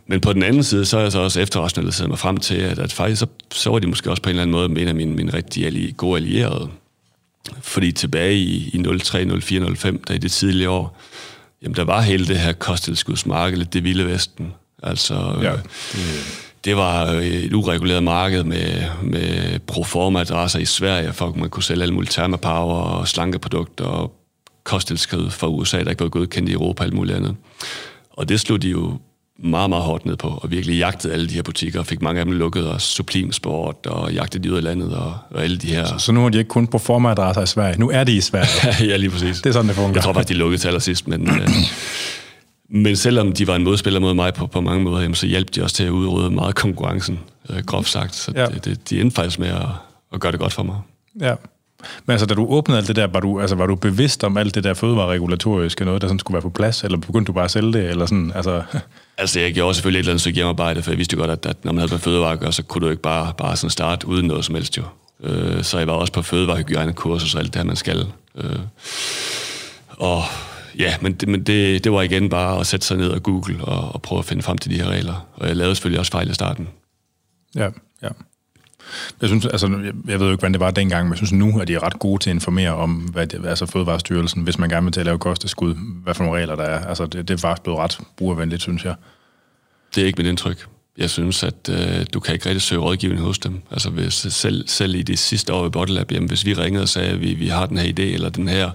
Men 0.08 0.22
på 0.22 0.34
den 0.34 0.44
anden 0.44 0.64
side, 0.64 0.86
så 0.86 0.98
er 0.98 1.02
jeg 1.02 1.12
så 1.12 1.20
også 1.20 1.40
efterrationaliseret 1.40 2.10
mig 2.10 2.20
frem 2.20 2.38
til, 2.38 2.56
at, 2.56 2.80
at 2.80 2.94
faktisk 2.94 3.20
så, 3.20 3.28
så 3.52 3.70
var 3.70 3.80
de 3.80 3.88
måske 3.88 4.10
også 4.10 4.22
på 4.22 4.30
en 4.30 4.32
eller 4.32 4.42
anden 4.42 4.52
måde 4.52 4.82
en 4.82 4.88
af 4.88 4.96
mine, 4.96 5.16
mine 5.16 5.34
rigtig 5.34 5.66
alli- 5.68 5.94
gode 5.98 6.18
allierede. 6.18 6.70
Fordi 7.62 7.92
tilbage 7.92 8.36
i, 8.36 8.70
i 8.74 8.84
03, 9.00 9.42
04, 9.42 9.76
05, 9.76 10.04
der 10.08 10.14
i 10.14 10.18
det 10.18 10.32
tidlige 10.32 10.70
år, 10.70 10.98
jamen 11.64 11.76
der 11.76 11.84
var 11.84 12.02
hele 12.02 12.28
det 12.28 12.40
her 12.40 12.54
kosttilskudsmarked, 12.54 13.66
det 13.66 13.84
vilde 13.84 14.06
vesten. 14.06 14.54
Altså, 14.84 15.14
ja, 15.42 15.52
det, 15.52 15.64
det 16.66 16.78
var 16.78 17.06
et 17.06 17.54
ureguleret 17.54 18.04
marked 18.04 18.44
med, 18.44 18.84
med 19.02 19.60
proforma-adresser 19.60 20.60
i 20.60 20.66
Sverige, 20.66 21.14
for 21.14 21.28
at 21.28 21.36
man 21.36 21.50
kunne 21.50 21.64
sælge 21.64 21.82
alle 21.82 21.94
mulige 21.94 22.12
termapower 22.12 22.82
og 22.82 23.08
slankeprodukter 23.08 23.86
og 23.86 24.14
kosttilskud 24.64 25.30
fra 25.30 25.48
USA, 25.48 25.84
der 25.84 25.90
ikke 25.90 26.04
var 26.04 26.10
godkendt 26.10 26.50
i 26.50 26.54
Europa 26.54 26.82
og 26.82 26.86
alt 26.86 26.94
muligt 26.94 27.18
andet. 27.18 27.36
Og 28.14 28.30
det 28.30 28.40
slog 28.40 28.62
de 28.62 28.70
jo 28.70 28.98
meget, 29.40 29.70
meget 29.70 29.84
hårdt 29.84 30.06
ned 30.06 30.16
på, 30.16 30.28
og 30.28 30.52
virkelig 30.52 30.78
jagtede 30.78 31.14
alle 31.14 31.30
de 31.30 31.34
her 31.34 31.42
butikker, 31.42 31.80
og 31.80 31.86
fik 31.86 32.02
mange 32.02 32.20
af 32.20 32.26
dem 32.26 32.34
lukket, 32.34 32.68
og 32.68 32.82
Sport, 33.32 33.86
og 33.86 34.14
jagtede 34.14 34.44
de 34.44 34.52
ud 34.52 34.58
af 34.58 34.64
landet, 34.64 34.96
og, 34.96 35.18
og 35.32 35.44
alle 35.44 35.58
de 35.58 35.68
her... 35.68 35.86
Så, 35.86 35.96
så 35.98 36.12
nu 36.12 36.26
er 36.26 36.30
de 36.30 36.38
ikke 36.38 36.48
kun 36.48 36.68
på 36.68 36.78
formadresser 36.78 37.42
i 37.42 37.48
Sverige, 37.48 37.80
nu 37.80 37.90
er 37.90 38.04
de 38.04 38.16
i 38.16 38.22
Sverige. 38.22 38.88
ja, 38.92 38.98
lige 38.98 39.10
præcis. 39.10 39.38
Det 39.38 39.50
er 39.50 39.54
sådan, 39.54 39.68
det 39.68 39.76
fungerer. 39.76 39.94
Jeg 39.94 40.04
tror 40.04 40.14
faktisk, 40.14 40.30
de 40.30 40.34
lukkede 40.34 40.62
til 40.62 40.68
allersidst, 40.68 41.08
men... 41.08 41.30
øh, 41.30 41.50
men 42.70 42.96
selvom 42.96 43.32
de 43.32 43.48
var 43.48 43.56
en 43.56 43.64
modspiller 43.64 44.00
mod 44.00 44.14
mig 44.14 44.34
på, 44.34 44.48
på 44.48 44.62
mange 44.62 44.84
måder, 44.84 45.02
jamen, 45.02 45.16
så 45.16 45.28
hjalp 45.28 45.56
de 45.56 45.64
også 45.64 45.76
til 45.76 45.84
at 45.84 45.90
udrydde 45.90 46.32
meget 46.32 46.56
konkurrencen, 46.56 47.20
øh, 47.50 47.64
groft 47.66 47.90
sagt. 47.90 48.16
Så 48.16 48.32
ja. 48.36 48.46
det, 48.46 48.66
det, 48.66 48.90
de 48.90 49.02
endte 49.02 49.16
faktisk 49.16 49.40
med 49.40 49.48
at, 49.48 49.66
at 50.14 50.20
gøre 50.20 50.32
det 50.32 50.40
godt 50.40 50.54
for 50.54 50.64
mig. 50.64 50.76
Ja. 51.22 51.36
Men 52.06 52.12
altså, 52.12 52.26
da 52.26 52.34
du 52.34 52.46
åbnede 52.46 52.78
alt 52.78 52.88
det 52.88 52.96
der, 52.96 53.08
var 53.08 53.20
du, 53.20 53.40
altså, 53.40 53.56
var 53.56 53.66
du 53.66 53.76
bevidst 53.76 54.24
om 54.24 54.38
alt 54.38 54.56
det 54.56 54.64
der 54.64 54.74
fødevareregulatoriske, 54.74 55.86
noget, 55.86 56.02
der 56.02 56.08
sådan 56.08 56.20
skulle 56.20 56.34
være 56.34 56.42
på 56.42 56.50
plads, 56.50 56.84
eller 56.84 56.98
begyndte 56.98 57.28
du 57.28 57.34
bare 57.34 57.46
at 57.46 57.52
sælge 57.52 57.74
det, 57.74 57.90
eller 57.90 58.06
sådan, 58.06 58.32
altså... 58.36 58.64
Altså, 59.20 59.40
jeg 59.40 59.54
gjorde 59.54 59.74
selvfølgelig 59.74 60.00
et 60.00 60.04
eller 60.04 60.12
andet 60.12 60.22
stykke 60.22 60.36
hjemmearbejde, 60.36 60.82
for 60.82 60.92
jeg 60.92 60.98
vidste 60.98 61.14
jo 61.14 61.20
godt, 61.20 61.32
at, 61.32 61.46
at 61.46 61.66
når 61.66 61.72
man 61.72 61.80
havde 61.80 61.94
med 61.94 62.00
fødevare 62.00 62.34
at 62.34 62.40
gøre, 62.40 62.54
så 62.54 62.64
kunne 62.64 62.86
du 62.86 62.90
ikke 62.90 63.02
bare, 63.02 63.34
bare 63.38 63.56
sådan 63.56 63.70
starte 63.70 64.08
uden 64.08 64.26
noget 64.26 64.46
som 64.46 64.56
helst 64.56 64.78
jo. 64.78 64.84
Øh, 65.24 65.64
så 65.64 65.78
jeg 65.78 65.88
var 65.88 65.94
også 65.94 66.14
på 66.14 66.22
fødevarehygiejnekurser, 66.22 67.28
så 67.28 67.38
alt 67.38 67.54
det 67.54 67.56
her, 67.56 67.64
man 67.64 67.76
skal. 67.76 68.08
Øh, 68.36 68.60
og 69.90 70.24
ja, 70.80 70.96
men, 71.02 71.14
det, 71.14 71.28
men 71.28 71.44
det, 71.44 71.84
det 71.84 71.92
var 71.92 72.02
igen 72.02 72.30
bare 72.30 72.60
at 72.60 72.68
sætte 72.68 72.86
sig 72.86 72.98
ned 72.98 73.10
og 73.10 73.24
google 73.24 73.66
og, 73.66 73.96
og 73.96 74.02
prøve 74.02 74.20
at 74.20 74.26
finde 74.26 74.44
frem 74.44 74.58
til 74.58 74.72
de 74.72 74.76
her 74.76 74.90
regler. 74.90 75.28
Og 75.34 75.48
jeg 75.48 75.56
lavede 75.56 75.76
selvfølgelig 75.76 76.00
også 76.00 76.12
fejl 76.12 76.30
i 76.30 76.34
starten. 76.34 76.68
Ja, 77.56 77.70
ja. 78.04 78.10
Jeg 79.22 79.30
synes, 79.30 79.46
altså, 79.46 79.68
jeg, 79.68 79.94
jeg 80.08 80.20
ved 80.20 80.26
jo 80.26 80.32
ikke, 80.32 80.40
hvordan 80.40 80.54
det 80.54 80.60
var 80.60 80.72
dengang, 80.72 81.06
men 81.06 81.12
jeg 81.12 81.18
synes 81.18 81.32
nu, 81.32 81.60
at 81.60 81.68
de 81.68 81.76
er 81.76 81.84
ret 81.84 82.00
gode 82.00 82.24
til 82.24 82.30
at 82.30 82.34
informere 82.34 82.76
om, 82.76 82.92
hvad 82.92 83.28
det, 83.28 83.46
altså 83.46 83.66
Fødevarestyrelsen, 83.66 84.44
hvis 84.44 84.60
man 84.60 84.70
gerne 84.70 84.84
vil 84.84 84.94
til 84.94 85.00
at 85.00 85.06
lave 85.06 85.20
kosteskud, 85.20 85.76
hvad 86.04 86.14
for 86.14 86.24
nogle 86.24 86.40
regler 86.40 86.56
der 86.56 86.64
er. 86.64 86.86
Altså, 86.86 87.06
det, 87.06 87.28
det 87.28 87.34
er 87.34 87.38
faktisk 87.38 87.64
blevet 87.64 87.80
ret 87.80 88.00
brugervenligt, 88.18 88.62
synes 88.62 88.86
jeg. 88.86 88.96
Det 89.96 90.02
er 90.02 90.06
ikke 90.06 90.18
mit 90.18 90.30
indtryk. 90.30 90.68
Jeg 90.98 91.10
synes, 91.10 91.44
at 91.44 91.70
øh, 91.70 92.06
du 92.14 92.20
kan 92.20 92.34
ikke 92.34 92.46
rigtig 92.46 92.62
søge 92.62 92.82
rådgivning 92.82 93.22
hos 93.22 93.40
dem. 93.40 93.62
Altså 93.72 93.90
hvis, 93.90 94.14
selv, 94.14 94.68
selv 94.68 94.96
i 94.96 95.02
det 95.02 95.20
sidste 95.20 95.54
år 95.54 95.66
i 95.66 95.70
Bottlab, 95.70 96.12
jamen, 96.12 96.30
hvis 96.30 96.46
vi 96.46 96.54
ringede 96.54 96.84
og 96.84 96.90
sagde, 96.90 97.10
at 97.10 97.22
vi, 97.22 97.34
vi 97.34 97.48
har 97.48 97.66
den 97.66 97.78
her 97.78 97.86
idé, 97.86 98.02
eller 98.02 98.30
den 98.30 98.48
her, 98.48 98.72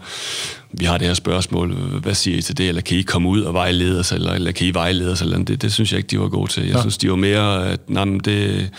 vi 0.72 0.84
har 0.84 0.98
det 0.98 1.06
her 1.06 1.14
spørgsmål, 1.14 1.72
hvad 1.74 2.14
siger 2.14 2.38
I 2.38 2.42
til 2.42 2.58
det, 2.58 2.68
eller 2.68 2.82
kan 2.82 2.98
I 2.98 3.02
komme 3.02 3.28
ud 3.28 3.40
og 3.40 3.54
vejlede 3.54 4.00
os, 4.00 4.12
eller, 4.12 4.32
eller 4.32 4.52
kan 4.52 4.66
I 4.66 4.74
vejlede 4.74 5.12
os, 5.12 5.22
eller 5.22 5.44
det, 5.44 5.62
det 5.62 5.72
synes 5.72 5.92
jeg 5.92 5.98
ikke, 5.98 6.08
de 6.08 6.20
var 6.20 6.28
gode 6.28 6.50
til. 6.50 6.66
Jeg 6.66 6.74
ja. 6.74 6.80
synes, 6.80 6.98
de 6.98 7.10
var 7.10 7.16
mere, 7.16 7.70
at 7.70 7.90
nej, 7.90 8.04
det, 8.24 8.70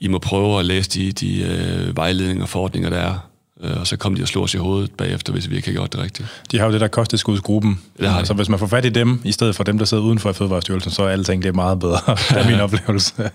I 0.00 0.08
må 0.08 0.18
prøve 0.18 0.58
at 0.58 0.64
læse 0.64 0.90
de, 0.90 1.12
de 1.12 1.42
øh, 1.42 1.96
vejledninger 1.96 2.42
og 2.42 2.48
forordninger, 2.48 2.90
der 2.90 2.98
er, 2.98 3.29
og 3.62 3.86
så 3.86 3.96
kom 3.96 4.14
de 4.14 4.22
og 4.22 4.28
slog 4.28 4.44
os 4.44 4.54
i 4.54 4.56
hovedet 4.56 4.90
bagefter, 4.90 5.32
hvis 5.32 5.50
vi 5.50 5.56
ikke 5.56 5.68
har 5.68 5.72
gjort 5.72 5.92
det 5.92 6.00
rigtigt. 6.00 6.28
De 6.50 6.58
har 6.58 6.66
jo 6.66 6.72
det 6.72 6.80
der 6.80 6.88
kosttilskudsgruppen. 6.88 7.80
De. 8.00 8.26
Så 8.26 8.34
hvis 8.34 8.48
man 8.48 8.58
får 8.58 8.66
fat 8.66 8.84
i 8.84 8.88
dem, 8.88 9.20
i 9.24 9.32
stedet 9.32 9.56
for 9.56 9.64
dem, 9.64 9.78
der 9.78 9.84
sidder 9.84 10.02
uden 10.02 10.18
for 10.18 10.32
Fødevarestyrelsen, 10.32 10.90
så 10.92 11.02
er 11.02 11.08
alle 11.08 11.24
ting 11.24 11.42
det 11.42 11.48
er 11.48 11.52
meget 11.52 11.80
bedre. 11.80 11.98
det 12.30 12.36
er 12.36 12.50
min 12.50 12.60
oplevelse. 12.60 13.30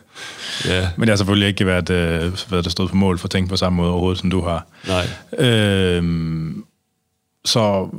ja. 0.66 0.88
Men 0.98 1.08
jeg 1.08 1.12
har 1.12 1.18
selvfølgelig 1.18 1.48
ikke 1.48 1.66
været, 1.66 1.90
øh, 1.90 2.34
været 2.50 2.64
der 2.64 2.70
stået 2.70 2.90
på 2.90 2.96
mål 2.96 3.18
for 3.18 3.28
at 3.28 3.32
tænke 3.32 3.50
på 3.50 3.58
samme 3.58 3.78
måde 3.78 3.92
overhovedet, 3.92 4.20
som 4.20 4.30
du 4.30 4.42
har. 4.42 4.68
Nej. 4.88 5.48
Øhm, 5.48 6.64
så, 7.46 7.90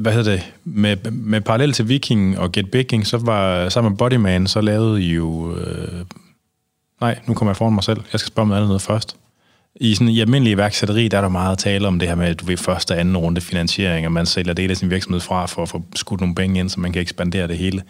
hvad 0.00 0.12
hedder 0.12 0.30
det, 0.30 0.52
med, 0.64 0.96
med 1.10 1.40
parallel 1.40 1.72
til 1.72 1.88
Viking 1.88 2.38
og 2.38 2.52
Get 2.52 2.70
Baking, 2.70 3.06
så 3.06 3.18
var 3.18 3.68
sammen 3.68 3.92
med 3.92 3.98
Bodyman, 3.98 4.46
så 4.46 4.60
lavede 4.60 5.02
I 5.02 5.12
jo... 5.14 5.56
Øh, 5.56 6.04
nej, 7.00 7.18
nu 7.26 7.34
kommer 7.34 7.50
jeg 7.52 7.56
foran 7.56 7.74
mig 7.74 7.84
selv. 7.84 8.00
Jeg 8.12 8.20
skal 8.20 8.32
spørge 8.32 8.44
om 8.44 8.48
noget 8.48 8.62
andet 8.62 8.82
først. 8.82 9.16
I, 9.80 9.94
sådan, 9.94 10.08
I 10.08 10.20
almindelig 10.20 10.52
iværksætteri, 10.52 11.08
der 11.08 11.16
er 11.16 11.20
der 11.20 11.28
meget 11.28 11.52
at 11.52 11.58
tale 11.58 11.88
om 11.88 11.98
det 11.98 12.08
her 12.08 12.14
med, 12.14 12.26
at 12.26 12.40
du 12.40 12.46
ved 12.46 12.56
første 12.56 12.92
og 12.92 13.00
anden 13.00 13.16
runde 13.16 13.40
finansiering, 13.40 14.06
og 14.06 14.12
man 14.12 14.26
sælger 14.26 14.52
del 14.52 14.70
af 14.70 14.76
sin 14.76 14.90
virksomhed 14.90 15.20
fra 15.20 15.46
for 15.46 15.62
at 15.62 15.68
få 15.68 15.82
skudt 15.94 16.20
nogle 16.20 16.34
penge 16.34 16.60
ind, 16.60 16.68
så 16.68 16.80
man 16.80 16.92
kan 16.92 17.02
ekspandere 17.02 17.48
det 17.48 17.58
hele. 17.58 17.82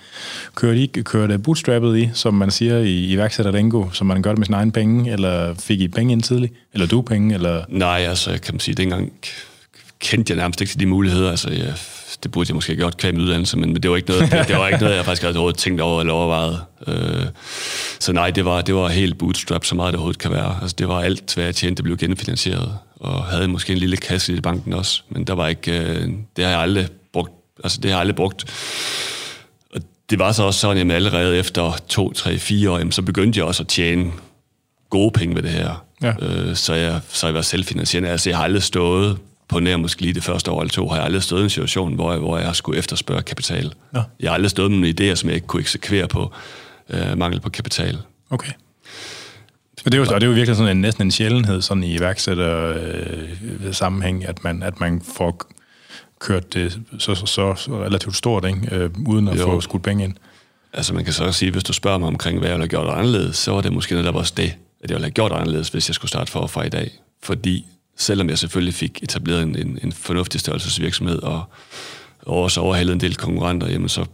Kører 0.55 0.75
de, 0.75 1.03
kører 1.03 1.27
det 1.27 1.42
bootstrappet 1.42 1.99
i, 1.99 2.11
som 2.14 2.35
man 2.35 2.51
siger 2.51 2.79
i 2.79 3.12
iværksætterlingo, 3.12 3.90
som 3.92 4.07
man 4.07 4.23
gør 4.23 4.31
det 4.31 4.38
med 4.38 4.47
sin 4.47 4.55
egen 4.55 4.73
penge, 4.73 5.12
eller 5.12 5.55
fik 5.55 5.81
I 5.81 5.88
penge 5.88 6.12
ind 6.12 6.23
tidligt? 6.23 6.53
Eller 6.73 6.87
du 6.87 7.03
penge? 7.03 7.35
Eller? 7.35 7.64
Nej, 7.68 7.99
altså 8.09 8.31
kan 8.31 8.55
man 8.55 8.61
sige, 8.61 8.75
dengang 8.75 9.12
kendte 9.99 10.31
jeg 10.31 10.37
nærmest 10.37 10.61
ikke 10.61 10.71
til 10.71 10.81
de 10.81 10.87
muligheder. 10.87 11.31
Altså, 11.31 11.51
jeg 11.51 11.75
det 12.23 12.31
burde 12.31 12.51
jeg 12.51 12.55
måske 12.55 12.77
godt 12.77 12.97
kvæme 12.97 13.21
uddannelse, 13.21 13.59
men 13.59 13.75
det 13.75 13.91
var 13.91 13.97
ikke 13.97 14.09
noget, 14.09 14.33
det, 14.33 14.49
det 14.49 14.57
var 14.57 14.69
ikke 14.69 14.81
noget 14.81 14.97
jeg 14.97 15.05
faktisk 15.05 15.23
havde 15.23 15.53
tænkt 15.53 15.81
over 15.81 16.01
eller 16.01 16.13
overvejet. 16.13 16.61
Øh, 16.87 17.27
så 17.99 18.13
nej, 18.13 18.31
det 18.31 18.45
var, 18.45 18.61
det 18.61 18.75
var 18.75 18.89
helt 18.89 19.19
bootstrap, 19.19 19.65
så 19.65 19.75
meget 19.75 19.93
det 19.93 19.97
overhovedet 19.97 20.21
kan 20.21 20.33
være. 20.33 20.59
Altså, 20.63 20.77
det 20.79 20.89
var 20.89 21.01
alt, 21.01 21.35
hvad 21.35 21.45
jeg 21.45 21.55
tjente, 21.55 21.77
det 21.77 21.85
blev 21.85 21.97
genfinansieret, 21.97 22.79
og 22.97 23.25
havde 23.25 23.49
måske 23.49 23.73
en 23.73 23.79
lille 23.79 23.97
kasse 23.97 24.35
i 24.35 24.41
banken 24.41 24.73
også, 24.73 25.03
men 25.09 25.25
der 25.25 25.35
var 25.35 25.49
ikke, 25.49 25.79
øh, 25.79 26.09
det 26.37 26.45
har 26.45 26.51
jeg 26.51 26.61
aldrig 26.61 26.89
brugt. 27.13 27.33
Altså, 27.65 27.79
det 27.81 27.91
har 27.91 27.97
jeg 27.97 28.01
aldrig 28.01 28.17
brugt. 28.17 28.45
Og 29.75 29.81
det 30.11 30.19
var 30.19 30.33
så 30.33 30.43
også 30.43 30.61
sådan, 30.61 30.91
at 30.91 30.97
allerede 30.97 31.39
efter 31.39 31.73
to, 31.89 32.13
tre, 32.13 32.39
fire 32.39 32.71
år, 32.71 32.79
jamen, 32.79 32.93
så 32.93 33.03
begyndte 33.03 33.39
jeg 33.39 33.47
også 33.47 33.63
at 33.63 33.69
tjene 33.69 34.11
gode 34.91 35.11
penge 35.11 35.35
ved 35.35 35.43
det 35.43 35.51
her. 35.51 35.85
Ja. 36.03 36.13
Øh, 36.23 36.57
så, 36.57 36.75
jeg, 36.75 37.01
så 37.09 37.27
jeg 37.27 37.35
var 37.35 37.43
selvfinansierende. 37.43 38.09
Altså, 38.09 38.31
jeg 38.31 38.37
har 38.37 38.45
aldrig 38.45 38.63
stået 38.63 39.19
på 39.53 39.61
nær 39.61 39.77
måske 39.77 40.03
lige 40.03 40.15
det 40.15 40.25
første 40.25 40.51
år 40.51 40.61
eller 40.61 40.73
to, 40.73 40.88
har 40.88 40.97
jeg 40.97 41.05
aldrig 41.05 41.23
stået 41.23 41.41
i 41.41 41.45
en 41.45 41.51
situation, 41.51 41.95
hvor 41.95 42.11
jeg, 42.11 42.21
hvor 42.21 42.38
jeg 42.38 42.57
skulle 42.57 42.79
efterspørge 42.79 43.23
kapital. 43.23 43.75
Ja. 43.95 44.03
Jeg 44.21 44.31
har 44.31 44.35
aldrig 44.35 44.51
stået 44.51 44.71
med 44.71 44.79
nogle 44.79 44.95
idéer, 45.01 45.15
som 45.15 45.29
jeg 45.29 45.35
ikke 45.35 45.47
kunne 45.47 45.61
eksekvere 45.61 46.09
på 46.09 46.33
øh, 46.91 47.19
mangel 47.19 47.41
på 47.41 47.51
kapital. 47.51 47.99
Okay. 48.31 48.53
Og 49.85 49.93
det 49.93 49.95
er 49.95 49.99
jo, 49.99 50.15
og 50.15 50.21
det 50.21 50.27
er 50.27 50.31
jo 50.31 50.35
virkelig 50.35 50.57
sådan 50.57 50.77
en, 50.77 50.81
næsten 50.81 51.07
en 51.07 51.11
sjældenhed 51.11 51.62
sådan 51.62 51.85
i 51.85 51.97
iværksætter 51.97 52.75
øh, 52.77 53.75
sammenhæng, 53.75 54.27
at 54.27 54.45
man, 54.45 54.62
at 54.62 54.81
man 54.81 55.03
får 55.17 55.47
kørt 56.19 56.55
det 56.55 56.81
så, 56.99 57.15
så, 57.15 57.27
så 57.27 57.83
relativt 57.85 58.17
stort, 58.17 58.45
ikke? 58.45 58.77
Øh, 58.77 58.91
uden 59.07 59.29
at 59.29 59.38
jo. 59.38 59.45
få 59.45 59.61
skudt 59.61 59.83
penge 59.83 60.05
ind. 60.05 60.15
Altså 60.73 60.95
man 60.95 61.05
kan 61.05 61.12
så 61.12 61.33
sige, 61.33 61.51
hvis 61.51 61.65
du 61.65 61.73
spørger 61.73 61.99
mig 61.99 62.09
omkring, 62.09 62.38
hvad 62.38 62.49
jeg 62.49 62.59
ville 62.59 62.62
have 62.62 62.85
gjort 62.85 62.99
anderledes, 62.99 63.37
så 63.37 63.53
var 63.53 63.61
det 63.61 63.73
måske 63.73 63.95
netop 63.95 64.15
også 64.15 64.33
det, 64.37 64.55
at 64.83 64.91
jeg 64.91 64.95
ville 64.95 65.05
have 65.05 65.11
gjort 65.11 65.33
anderledes, 65.33 65.69
hvis 65.69 65.88
jeg 65.88 65.95
skulle 65.95 66.09
starte 66.09 66.33
forfra 66.33 66.62
i 66.62 66.69
dag. 66.69 66.91
Fordi 67.23 67.67
selvom 67.97 68.29
jeg 68.29 68.39
selvfølgelig 68.39 68.75
fik 68.75 69.03
etableret 69.03 69.43
en, 69.43 69.59
en, 69.59 69.79
en 69.83 69.93
fornuftig 69.93 70.41
størrelsesvirksomhed 70.41 71.23
og, 71.23 71.45
og 72.23 72.43
også 72.43 72.61
overhalet 72.61 72.93
en 72.93 73.01
del 73.01 73.17
konkurrenter, 73.17 73.69
jamen 73.69 73.89
så, 73.89 74.05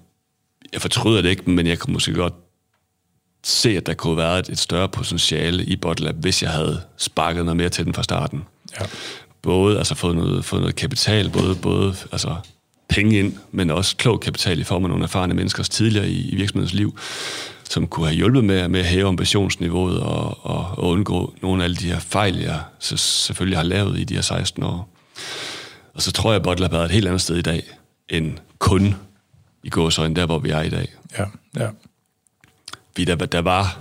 jeg 0.73 0.81
fortryder 0.81 1.23
det 1.23 1.29
ikke, 1.29 1.51
men 1.51 1.67
jeg 1.67 1.79
kunne 1.79 1.93
måske 1.93 2.13
godt 2.13 2.35
se, 3.45 3.77
at 3.77 3.87
der 3.87 3.95
kunne 3.95 4.11
have 4.11 4.29
været 4.29 4.39
et, 4.39 4.53
et 4.53 4.59
større 4.59 4.89
potentiale 4.89 5.65
i 5.65 5.77
Botlab, 5.77 6.15
hvis 6.15 6.43
jeg 6.43 6.51
havde 6.51 6.83
sparket 6.97 7.45
noget 7.45 7.57
mere 7.57 7.69
til 7.69 7.85
den 7.85 7.95
fra 7.95 8.03
starten. 8.03 8.45
Ja. 8.81 8.87
Både 9.43 9.79
altså 9.79 9.95
fået 9.95 10.17
noget, 10.17 10.45
fået 10.45 10.63
noget 10.63 10.77
kapital, 10.77 11.31
både, 11.31 11.55
både 11.55 11.97
altså, 12.13 12.37
penge 12.89 13.19
ind, 13.19 13.37
men 13.53 13.71
også 13.71 13.97
klog 13.97 14.21
kapital 14.21 14.61
i 14.61 14.65
form 14.65 14.85
af 14.85 14.89
nogle 14.89 15.05
erfarne 15.05 15.35
menneskers 15.35 15.69
tidligere 15.69 16.09
i, 16.09 16.29
i 16.29 16.37
virksomhedens 16.37 16.75
liv, 16.75 16.99
som 17.69 17.87
kunne 17.87 18.07
have 18.07 18.17
hjulpet 18.17 18.45
med, 18.45 18.69
med 18.69 18.81
at 18.81 18.87
hæve 18.87 19.09
ambitionsniveauet 19.09 20.01
og, 20.01 20.47
og, 20.47 20.67
og 20.79 20.89
undgå 20.89 21.35
nogle 21.43 21.63
af 21.63 21.65
alle 21.65 21.77
de 21.77 21.87
her 21.87 21.99
fejl, 21.99 22.37
jeg 22.37 22.61
så 22.79 22.97
selvfølgelig 22.97 23.59
har 23.59 23.65
lavet 23.65 23.99
i 23.99 24.05
de 24.05 24.15
her 24.15 24.23
16 24.23 24.63
år. 24.63 24.89
Og 25.95 26.03
så 26.03 26.13
tror 26.13 26.31
jeg, 26.31 26.37
at 26.37 26.43
Bottle 26.43 26.67
har 26.67 26.71
været 26.71 26.85
et 26.85 26.91
helt 26.91 27.07
andet 27.07 27.21
sted 27.21 27.37
i 27.37 27.43
dag, 27.43 27.63
end 28.09 28.39
kun 28.59 28.95
i 29.63 29.69
gåsøjne, 29.69 30.17
der 30.17 30.27
hvor 30.27 30.39
vi 30.39 30.51
er 30.51 30.63
i 30.63 30.69
dag. 30.69 30.89
Ja, 31.19 31.25
ja. 31.57 31.69
Fordi 32.91 33.05
der, 33.05 33.15
der 33.15 33.41
var 33.41 33.79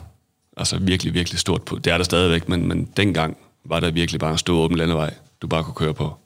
altså 0.57 0.77
virkelig, 0.77 1.13
virkelig 1.13 1.39
stort 1.39 1.61
på. 1.61 1.75
Det 1.75 1.93
er 1.93 1.97
der 1.97 2.03
stadigvæk, 2.03 2.49
men, 2.49 2.67
men 2.67 2.89
dengang 2.97 3.37
var 3.63 3.79
der 3.79 3.91
virkelig 3.91 4.19
bare 4.19 4.31
en 4.31 4.37
stor 4.37 4.57
åben 4.57 4.77
landevej, 4.77 5.13
du 5.41 5.47
bare 5.47 5.63
kunne 5.63 5.75
køre 5.75 5.93
på. 5.93 6.17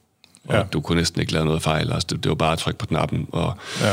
Og 0.48 0.54
ja. 0.54 0.62
du 0.62 0.80
kunne 0.80 0.96
næsten 0.96 1.20
ikke 1.20 1.32
lave 1.32 1.44
noget 1.44 1.62
fejl. 1.62 1.92
Altså, 1.92 2.06
det, 2.10 2.22
det 2.22 2.28
var 2.28 2.34
bare 2.34 2.52
at 2.52 2.58
trykke 2.58 2.78
på 2.78 2.86
knappen. 2.86 3.26
Og 3.32 3.56
ja. 3.80 3.92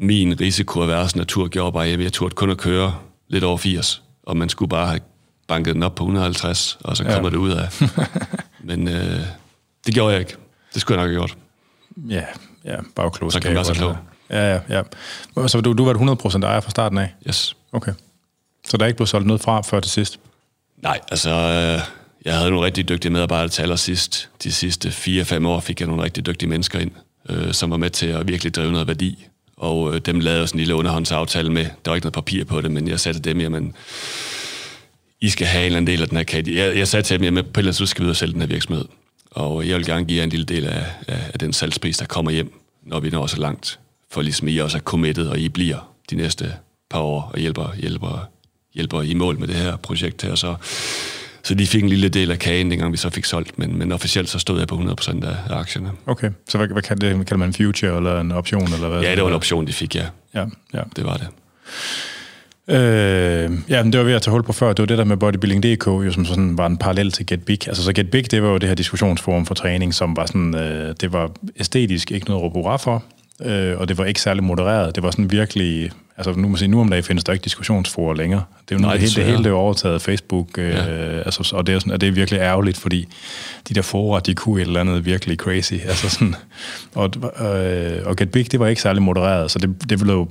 Min 0.00 0.40
risiko 0.40 0.82
af 0.82 0.88
værres 0.88 1.16
natur 1.16 1.48
gjorde 1.48 1.72
bare, 1.72 1.86
at 1.86 2.00
jeg 2.00 2.12
turde 2.12 2.34
kun 2.34 2.50
at 2.50 2.58
køre 2.58 2.94
lidt 3.28 3.44
over 3.44 3.56
80. 3.56 4.02
Og 4.22 4.36
man 4.36 4.48
skulle 4.48 4.68
bare 4.68 4.86
have 4.86 5.00
banket 5.48 5.74
den 5.74 5.82
op 5.82 5.94
på 5.94 6.04
150, 6.04 6.78
og 6.84 6.96
så 6.96 7.04
kommer 7.04 7.28
ja. 7.28 7.30
det 7.30 7.36
ud 7.36 7.50
af. 7.50 7.68
men 8.68 8.88
øh, 8.88 9.20
det 9.86 9.94
gjorde 9.94 10.12
jeg 10.12 10.20
ikke. 10.20 10.36
Det 10.74 10.80
skulle 10.80 11.00
jeg 11.00 11.08
nok 11.08 11.12
have 11.12 11.20
gjort. 11.20 11.36
Ja, 12.08 12.24
ja 12.64 12.76
bagklodskab. 12.96 13.42
Så 13.42 13.42
kan 13.42 13.50
man 13.50 13.56
være 13.56 13.64
så 13.64 13.74
klog. 13.74 13.96
Ja, 14.30 14.60
ja, 14.68 14.82
ja. 15.36 15.48
Så 15.48 15.60
du, 15.60 15.72
du 15.72 15.84
var 15.84 15.94
100% 15.94 16.44
ejer 16.44 16.60
fra 16.60 16.70
starten 16.70 16.98
af? 16.98 17.14
Yes. 17.28 17.56
Okay. 17.72 17.92
Så 18.66 18.76
der 18.76 18.84
er 18.84 18.86
ikke 18.86 18.96
blevet 18.96 19.08
solgt 19.08 19.26
noget 19.26 19.42
fra 19.42 19.60
før 19.60 19.80
til 19.80 19.90
sidst? 19.90 20.20
Nej, 20.82 21.00
altså... 21.10 21.30
Øh, 21.30 21.80
jeg 22.24 22.36
havde 22.36 22.50
nogle 22.50 22.66
rigtig 22.66 22.88
dygtige 22.88 23.12
medarbejdere 23.12 23.48
til 23.48 23.62
allersidst. 23.62 24.28
De 24.42 24.52
sidste 24.52 24.88
4-5 24.88 25.46
år 25.46 25.60
fik 25.60 25.80
jeg 25.80 25.88
nogle 25.88 26.02
rigtig 26.02 26.26
dygtige 26.26 26.48
mennesker 26.48 26.78
ind, 26.78 26.90
øh, 27.28 27.52
som 27.52 27.70
var 27.70 27.76
med 27.76 27.90
til 27.90 28.06
at 28.06 28.28
virkelig 28.28 28.54
drive 28.54 28.72
noget 28.72 28.86
værdi. 28.86 29.26
Og 29.60 29.94
øh, 29.94 30.00
dem 30.00 30.20
lavede 30.20 30.40
jeg 30.40 30.48
sådan 30.48 30.58
en 30.58 30.60
lille 30.60 30.74
underhåndsaftale 30.74 31.52
med. 31.52 31.64
Der 31.64 31.90
var 31.90 31.94
ikke 31.94 32.04
noget 32.04 32.14
papir 32.14 32.44
på 32.44 32.60
det, 32.60 32.70
men 32.70 32.88
jeg 32.88 33.00
satte 33.00 33.20
dem, 33.20 33.40
jamen, 33.40 33.74
I 35.20 35.28
skal 35.28 35.46
have 35.46 35.60
en 35.60 35.66
eller 35.66 35.76
anden 35.76 35.92
del 35.92 36.02
af 36.02 36.08
den 36.08 36.16
her 36.16 36.24
kage. 36.24 36.54
Jeg, 36.54 36.76
jeg 36.76 36.88
sagde 36.88 37.02
til 37.02 37.18
dem, 37.18 37.24
jamen, 37.24 37.44
på 37.44 37.50
et 37.50 37.58
eller 37.58 37.72
andet 37.78 37.88
skal 37.88 38.02
vi 38.02 38.06
ud 38.06 38.10
og 38.10 38.16
sælge 38.16 38.32
den 38.32 38.40
her 38.40 38.48
virksomhed. 38.48 38.84
Og 39.30 39.68
jeg 39.68 39.76
vil 39.76 39.86
gerne 39.86 40.04
give 40.04 40.18
jer 40.18 40.24
en 40.24 40.30
lille 40.30 40.46
del 40.46 40.66
af, 40.66 40.84
af, 41.08 41.30
af 41.32 41.38
den 41.38 41.52
salgspris, 41.52 41.98
der 41.98 42.06
kommer 42.06 42.30
hjem, 42.30 42.52
når 42.82 43.00
vi 43.00 43.10
når 43.10 43.26
så 43.26 43.40
langt. 43.40 43.78
For 44.10 44.22
ligesom 44.22 44.48
I 44.48 44.58
også 44.58 44.76
er 44.76 44.82
committed, 44.82 45.26
og 45.26 45.38
I 45.38 45.48
bliver 45.48 45.92
de 46.10 46.16
næste 46.16 46.54
par 46.90 47.00
år 47.00 47.30
og 47.32 47.38
hjælper, 47.38 47.74
hjælper, 47.76 48.28
hjælper 48.74 49.02
i 49.02 49.14
mål 49.14 49.38
med 49.38 49.48
det 49.48 49.56
her 49.56 49.76
projekt 49.76 50.22
her. 50.22 50.34
Så 50.34 50.54
så 51.42 51.54
de 51.54 51.66
fik 51.66 51.82
en 51.82 51.88
lille 51.88 52.08
del 52.08 52.30
af 52.30 52.38
kagen, 52.38 52.70
dengang 52.70 52.92
vi 52.92 52.96
så 52.96 53.10
fik 53.10 53.24
solgt, 53.24 53.58
men, 53.58 53.78
men 53.78 53.92
officielt 53.92 54.28
så 54.28 54.38
stod 54.38 54.58
jeg 54.58 54.68
på 54.68 54.74
100% 54.74 55.26
af, 55.26 55.36
af 55.50 55.56
aktierne. 55.58 55.90
Okay, 56.06 56.30
så 56.48 56.58
hvad, 56.58 56.68
hvad 56.68 56.82
kalder, 56.82 57.08
det, 57.08 57.26
kalder 57.26 57.36
man 57.36 57.48
en 57.48 57.54
future 57.54 57.96
eller 57.96 58.20
en 58.20 58.32
option? 58.32 58.72
Eller 58.74 58.88
hvad? 58.88 59.00
Ja, 59.00 59.14
det 59.14 59.22
var 59.22 59.28
en 59.28 59.34
option, 59.34 59.66
de 59.66 59.72
fik, 59.72 59.94
ja. 59.94 60.06
Ja, 60.34 60.44
ja. 60.74 60.82
Det 60.96 61.04
var 61.04 61.16
det. 61.16 61.28
Øh, 62.68 63.50
ja, 63.68 63.82
men 63.82 63.92
det 63.92 63.98
var 63.98 64.04
ved 64.04 64.14
at 64.14 64.22
tage 64.22 64.32
hul 64.32 64.42
på 64.42 64.52
før. 64.52 64.68
Det 64.68 64.78
var 64.78 64.86
det 64.86 64.98
der 64.98 65.04
med 65.04 65.16
Bodybuilding.dk, 65.16 65.86
jo, 65.86 66.12
som 66.12 66.24
sådan 66.24 66.58
var 66.58 66.66
en 66.66 66.76
parallel 66.76 67.12
til 67.12 67.26
Get 67.26 67.44
Big. 67.44 67.68
Altså, 67.68 67.84
så 67.84 67.92
Get 67.92 68.10
Big, 68.10 68.30
det 68.30 68.42
var 68.42 68.48
jo 68.48 68.58
det 68.58 68.68
her 68.68 68.76
diskussionsforum 68.76 69.46
for 69.46 69.54
træning, 69.54 69.94
som 69.94 70.16
var 70.16 70.26
sådan, 70.26 70.54
øh, 70.54 70.94
det 71.00 71.12
var 71.12 71.30
æstetisk 71.56 72.10
ikke 72.10 72.30
noget 72.30 72.52
at 72.66 72.80
for, 72.80 73.04
øh, 73.44 73.78
og 73.78 73.88
det 73.88 73.98
var 73.98 74.04
ikke 74.04 74.20
særlig 74.20 74.44
modereret. 74.44 74.94
Det 74.94 75.02
var 75.02 75.10
sådan 75.10 75.30
virkelig 75.30 75.90
altså 76.16 76.40
nu, 76.40 76.48
må 76.48 76.56
sige, 76.56 76.68
nu 76.68 76.80
om 76.80 76.88
dagen 76.88 77.04
findes 77.04 77.24
der 77.24 77.32
ikke 77.32 77.44
diskussionsforer 77.44 78.14
længere. 78.14 78.42
Det 78.68 78.74
er 78.74 78.78
jo 78.78 78.82
Nej, 78.82 78.92
det, 78.92 79.00
hele, 79.00 79.14
det 79.14 79.24
hele 79.24 79.38
det 79.38 79.50
er 79.50 79.54
overtaget 79.54 79.94
af 79.94 80.00
Facebook, 80.00 80.58
øh, 80.58 80.70
ja. 80.70 80.82
altså, 81.20 81.52
og 81.56 81.66
det 81.66 81.74
er, 81.74 81.78
sådan, 81.78 81.92
og 81.92 82.00
det 82.00 82.06
er 82.06 82.12
virkelig 82.12 82.40
ærgerligt, 82.40 82.76
fordi 82.76 83.08
de 83.68 83.74
der 83.74 83.82
forer, 83.82 84.20
de 84.20 84.34
kunne 84.34 84.62
et 84.62 84.66
eller 84.66 84.80
andet 84.80 85.04
virkelig 85.04 85.36
crazy. 85.36 85.72
Altså 85.72 86.10
sådan, 86.10 86.34
og, 86.94 87.10
øh, 87.46 88.06
og 88.06 88.16
Get 88.16 88.32
Big, 88.32 88.52
det 88.52 88.60
var 88.60 88.66
ikke 88.66 88.82
særlig 88.82 89.02
modereret, 89.02 89.50
så 89.50 89.58
det, 89.58 89.90
det 89.90 89.98
blev, 89.98 90.30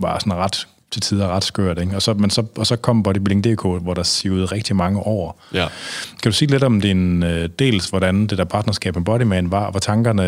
var 0.00 0.18
sådan 0.18 0.34
ret 0.34 0.66
til 0.90 1.02
tider 1.02 1.28
ret 1.28 1.44
skørt. 1.44 1.78
Ikke? 1.80 1.96
Og, 1.96 2.02
så, 2.02 2.14
men 2.14 2.30
så, 2.30 2.44
og 2.56 2.66
så 2.66 2.76
kom 2.76 3.02
Bodybuilding.dk, 3.02 3.62
hvor 3.62 3.94
der 3.94 4.02
sivede 4.02 4.46
rigtig 4.46 4.76
mange 4.76 5.00
år. 5.00 5.42
Ja. 5.54 5.66
Kan 6.22 6.32
du 6.32 6.36
sige 6.36 6.50
lidt 6.50 6.64
om 6.64 6.80
din 6.80 7.22
øh, 7.22 7.48
dels, 7.58 7.88
hvordan 7.88 8.26
det 8.26 8.38
der 8.38 8.44
partnerskab 8.44 8.94
med 8.94 9.04
Bodyman 9.04 9.50
var, 9.50 9.64
og 9.64 9.70
hvad 9.70 9.80
tankerne, 9.80 10.22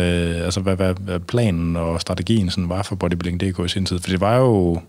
altså 0.45 0.59
hvad, 0.59 0.75
hvad, 0.75 0.93
hvad 0.99 1.19
planen 1.19 1.75
og 1.75 2.01
strategien 2.01 2.49
sådan 2.49 2.69
var 2.69 2.83
for 2.83 2.95
Bodybuilding.dk 2.95 3.65
i 3.65 3.67
sin 3.67 3.85
tid? 3.85 3.99
For 3.99 4.09
det 4.09 4.21
var 4.21 4.37
jo 4.37 4.81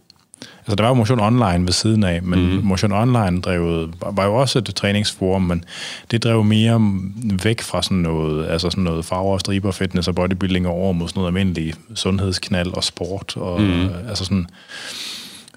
Altså, 0.59 0.77
der 0.77 0.83
var 0.83 0.89
jo 0.89 0.95
Motion 0.95 1.21
Online 1.21 1.67
ved 1.67 1.73
siden 1.73 2.05
af, 2.05 2.23
men 2.23 2.57
mm. 2.57 2.65
Motion 2.65 2.93
Online 2.93 3.41
drevet, 3.41 3.95
var 4.13 4.25
jo 4.25 4.35
også 4.35 4.59
et 4.59 4.75
træningsforum, 4.77 5.43
men 5.43 5.65
det 6.11 6.25
drev 6.25 6.45
mere 6.45 7.01
væk 7.43 7.61
fra 7.61 7.83
sådan 7.83 7.97
noget, 7.97 8.47
altså 8.47 8.71
sådan 8.71 8.85
noget 8.85 9.05
farver, 9.05 9.39
striber, 9.39 9.71
fitness 9.71 10.09
og 10.09 10.15
bodybuilding 10.15 10.67
over 10.67 10.93
mod 10.93 11.09
sådan 11.09 11.21
noget 11.21 11.29
almindelig 11.29 11.75
sundhedsknald 11.95 12.73
og 12.73 12.85
sport. 12.85 13.37
Og, 13.37 13.61
mm. 13.61 13.89
altså 14.09 14.25
sådan, 14.25 14.47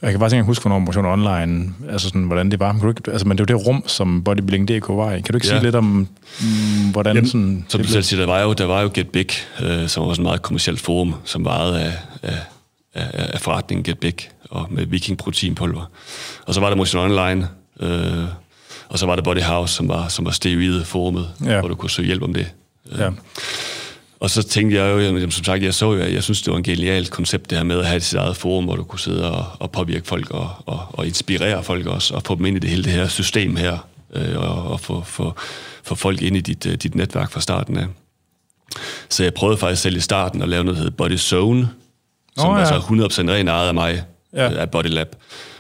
jeg 0.04 0.12
kan 0.12 0.20
bare 0.20 0.32
ikke 0.32 0.44
huske, 0.44 0.62
hvornår 0.62 0.80
Motion 0.80 1.06
Online, 1.06 1.74
altså 1.90 2.08
sådan, 2.08 2.24
hvordan 2.24 2.52
det 2.52 2.60
var. 2.60 2.72
Men, 2.72 2.90
ikke, 2.90 3.12
altså, 3.12 3.28
men 3.28 3.38
det 3.38 3.50
var 3.50 3.58
det 3.58 3.68
rum, 3.68 3.84
som 3.88 4.24
Bodybuilding.dk 4.24 4.90
var 4.90 5.12
i. 5.12 5.22
Kan 5.22 5.34
du 5.34 5.38
ikke 5.38 5.48
ja. 5.48 5.54
sige 5.54 5.64
lidt 5.64 5.76
om, 5.76 5.86
mm, 5.86 6.92
hvordan 6.92 7.16
Jamen, 7.16 7.30
sådan... 7.30 7.66
Som 7.70 7.82
du 7.82 7.88
selv 7.88 8.04
siger, 8.04 8.20
der 8.20 8.28
var 8.28 8.42
jo, 8.42 8.54
der 8.54 8.66
var 8.66 8.82
jo 8.82 8.90
Get 8.94 9.10
Big, 9.10 9.30
øh, 9.62 9.88
som 9.88 10.08
var 10.08 10.14
sådan 10.14 10.22
et 10.22 10.24
meget 10.24 10.42
kommersielt 10.42 10.80
forum, 10.80 11.16
som 11.24 11.46
varede 11.46 11.82
af, 11.82 11.94
af, 12.24 12.38
af, 12.94 13.30
af 13.34 13.42
forretningen 13.42 13.84
Get 13.84 14.00
Big 14.00 14.16
og 14.50 14.68
med 14.70 14.86
Viking 14.86 15.18
proteinpulver. 15.18 15.92
Og 16.46 16.54
så 16.54 16.60
var 16.60 16.70
der 16.70 16.76
Motion 16.76 17.12
Online, 17.12 17.48
øh, 17.80 18.26
og 18.90 19.00
så 19.00 19.06
var 19.06 19.16
der 19.16 19.24
Body 19.24 19.42
House, 19.42 19.74
som 19.74 19.88
var, 19.88 20.08
som 20.08 20.26
var 20.26 20.32
steroid 20.32 20.84
forumet, 20.84 21.30
ja. 21.46 21.60
hvor 21.60 21.68
du 21.68 21.76
kunne 21.76 21.90
søge 21.90 22.06
hjælp 22.06 22.24
om 22.24 22.34
det. 22.34 22.48
Ja. 22.98 23.10
Og 24.24 24.30
så 24.30 24.44
tænkte 24.44 24.78
jeg 24.78 24.94
jo, 24.94 25.00
jamen, 25.00 25.32
som 25.32 25.44
sagt, 25.44 25.64
jeg 25.64 25.74
så 25.74 25.94
jo, 25.94 26.00
jeg 26.00 26.24
synes, 26.24 26.42
det 26.42 26.52
var 26.52 26.58
en 26.58 26.64
genialt 26.64 27.12
koncept, 27.12 27.50
det 27.50 27.58
her 27.58 27.66
med 27.66 27.80
at 27.80 27.86
have 27.86 28.02
sit 28.02 28.18
eget 28.18 28.38
forum, 28.38 28.64
hvor 28.64 28.76
du 28.76 28.84
kunne 28.84 29.00
sidde 29.00 29.32
og, 29.32 29.46
og 29.60 29.72
påvirke 29.72 30.08
folk 30.08 30.32
og, 30.32 30.50
og, 30.66 30.80
og 30.90 31.08
inspirere 31.08 31.64
folk 31.64 31.86
også, 31.86 32.14
og 32.14 32.24
få 32.24 32.36
dem 32.36 32.46
ind 32.46 32.58
i 32.58 32.60
det 32.60 32.70
hele 32.70 32.84
det 32.84 32.92
her 32.92 33.08
system 33.08 33.56
her, 33.56 33.88
øh, 34.14 34.38
og, 34.38 34.72
og 34.72 34.80
få, 34.80 35.02
få, 35.02 35.34
få 35.84 35.96
folk 35.96 36.22
ind 36.22 36.38
i 36.38 36.42
dit, 36.42 36.66
uh, 36.66 36.74
dit 36.74 36.96
netværk 36.96 37.32
fra 37.32 37.42
starten 37.42 37.78
af. 37.78 37.86
Så 39.10 39.24
jeg 39.24 39.34
prøvede 39.34 39.58
faktisk 39.58 39.82
selv 39.82 39.98
i 39.98 40.00
starten 40.00 40.42
at 40.42 40.50
lave 40.50 40.64
noget, 40.64 40.78
der 40.78 40.84
hedder 40.84 40.98
Body 40.98 41.18
Zone, 41.18 41.70
som 42.38 42.50
oh, 42.50 42.60
ja. 42.60 42.74
var 42.74 43.10
så 43.10 43.26
100% 43.26 43.32
ren 43.32 43.48
ejet 43.48 43.68
af 43.68 43.74
mig, 43.74 44.04
ja. 44.34 44.54
af 44.54 44.72
Body 44.72 44.88
Lab, 44.88 45.16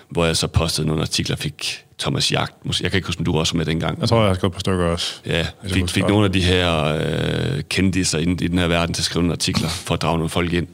hvor 0.09 0.25
jeg 0.25 0.37
så 0.37 0.47
postede 0.47 0.87
nogle 0.87 1.01
artikler, 1.01 1.35
fik 1.35 1.82
Thomas 1.99 2.31
Jagt, 2.31 2.53
jeg 2.81 2.91
kan 2.91 2.97
ikke 2.97 3.07
huske, 3.07 3.19
om 3.19 3.25
du 3.25 3.37
også 3.37 3.57
med 3.57 3.65
dengang. 3.65 3.99
Jeg 4.01 4.09
tror, 4.09 4.19
jeg 4.19 4.27
har 4.27 4.33
skrevet 4.33 4.53
på 4.53 4.59
stykker 4.59 4.85
også. 4.85 5.13
Ja, 5.25 5.47
fik, 5.67 5.89
fik 5.89 6.07
nogle 6.07 6.25
af 6.25 6.31
de 6.31 6.41
her 6.41 6.83
øh, 6.83 7.61
kendiser 7.69 8.19
i, 8.19 8.23
i 8.23 8.47
den 8.47 8.57
her 8.57 8.67
verden 8.67 8.93
til 8.93 9.01
at 9.01 9.05
skrive 9.05 9.23
nogle 9.23 9.33
artikler, 9.33 9.69
for 9.69 9.93
at 9.93 10.01
drage 10.01 10.17
nogle 10.17 10.29
folk 10.29 10.53
ind. 10.53 10.67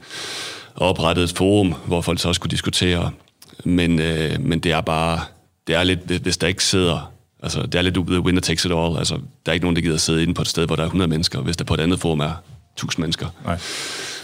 Og 0.75 0.89
oprettede 0.89 1.23
et 1.23 1.33
forum, 1.37 1.75
hvor 1.85 2.01
folk 2.01 2.19
så 2.19 2.27
også 2.27 2.41
kunne 2.41 2.51
diskutere. 2.51 3.11
Men, 3.63 3.99
øh, 3.99 4.39
men 4.39 4.59
det 4.59 4.71
er 4.71 4.81
bare, 4.81 5.19
det 5.67 5.75
er 5.75 5.83
lidt, 5.83 5.99
hvis 5.99 6.37
der 6.37 6.47
ikke 6.47 6.63
sidder 6.63 7.11
Altså, 7.43 7.61
det 7.61 7.75
er 7.75 7.81
lidt 7.81 7.95
the 7.95 8.19
winner 8.19 8.41
takes 8.41 8.65
it 8.65 8.71
all. 8.71 8.97
Altså, 8.97 9.15
der 9.45 9.51
er 9.51 9.53
ikke 9.53 9.63
nogen, 9.63 9.75
der 9.75 9.81
gider 9.81 9.97
sidde 9.97 10.23
inde 10.23 10.33
på 10.33 10.41
et 10.41 10.47
sted, 10.47 10.65
hvor 10.65 10.75
der 10.75 10.83
er 10.83 10.87
100 10.87 11.09
mennesker, 11.09 11.41
hvis 11.41 11.57
der 11.57 11.65
på 11.65 11.73
et 11.73 11.79
andet 11.79 11.99
forum 11.99 12.19
er 12.19 12.31
1000 12.73 13.03
mennesker. 13.03 13.27
Nej. 13.45 13.57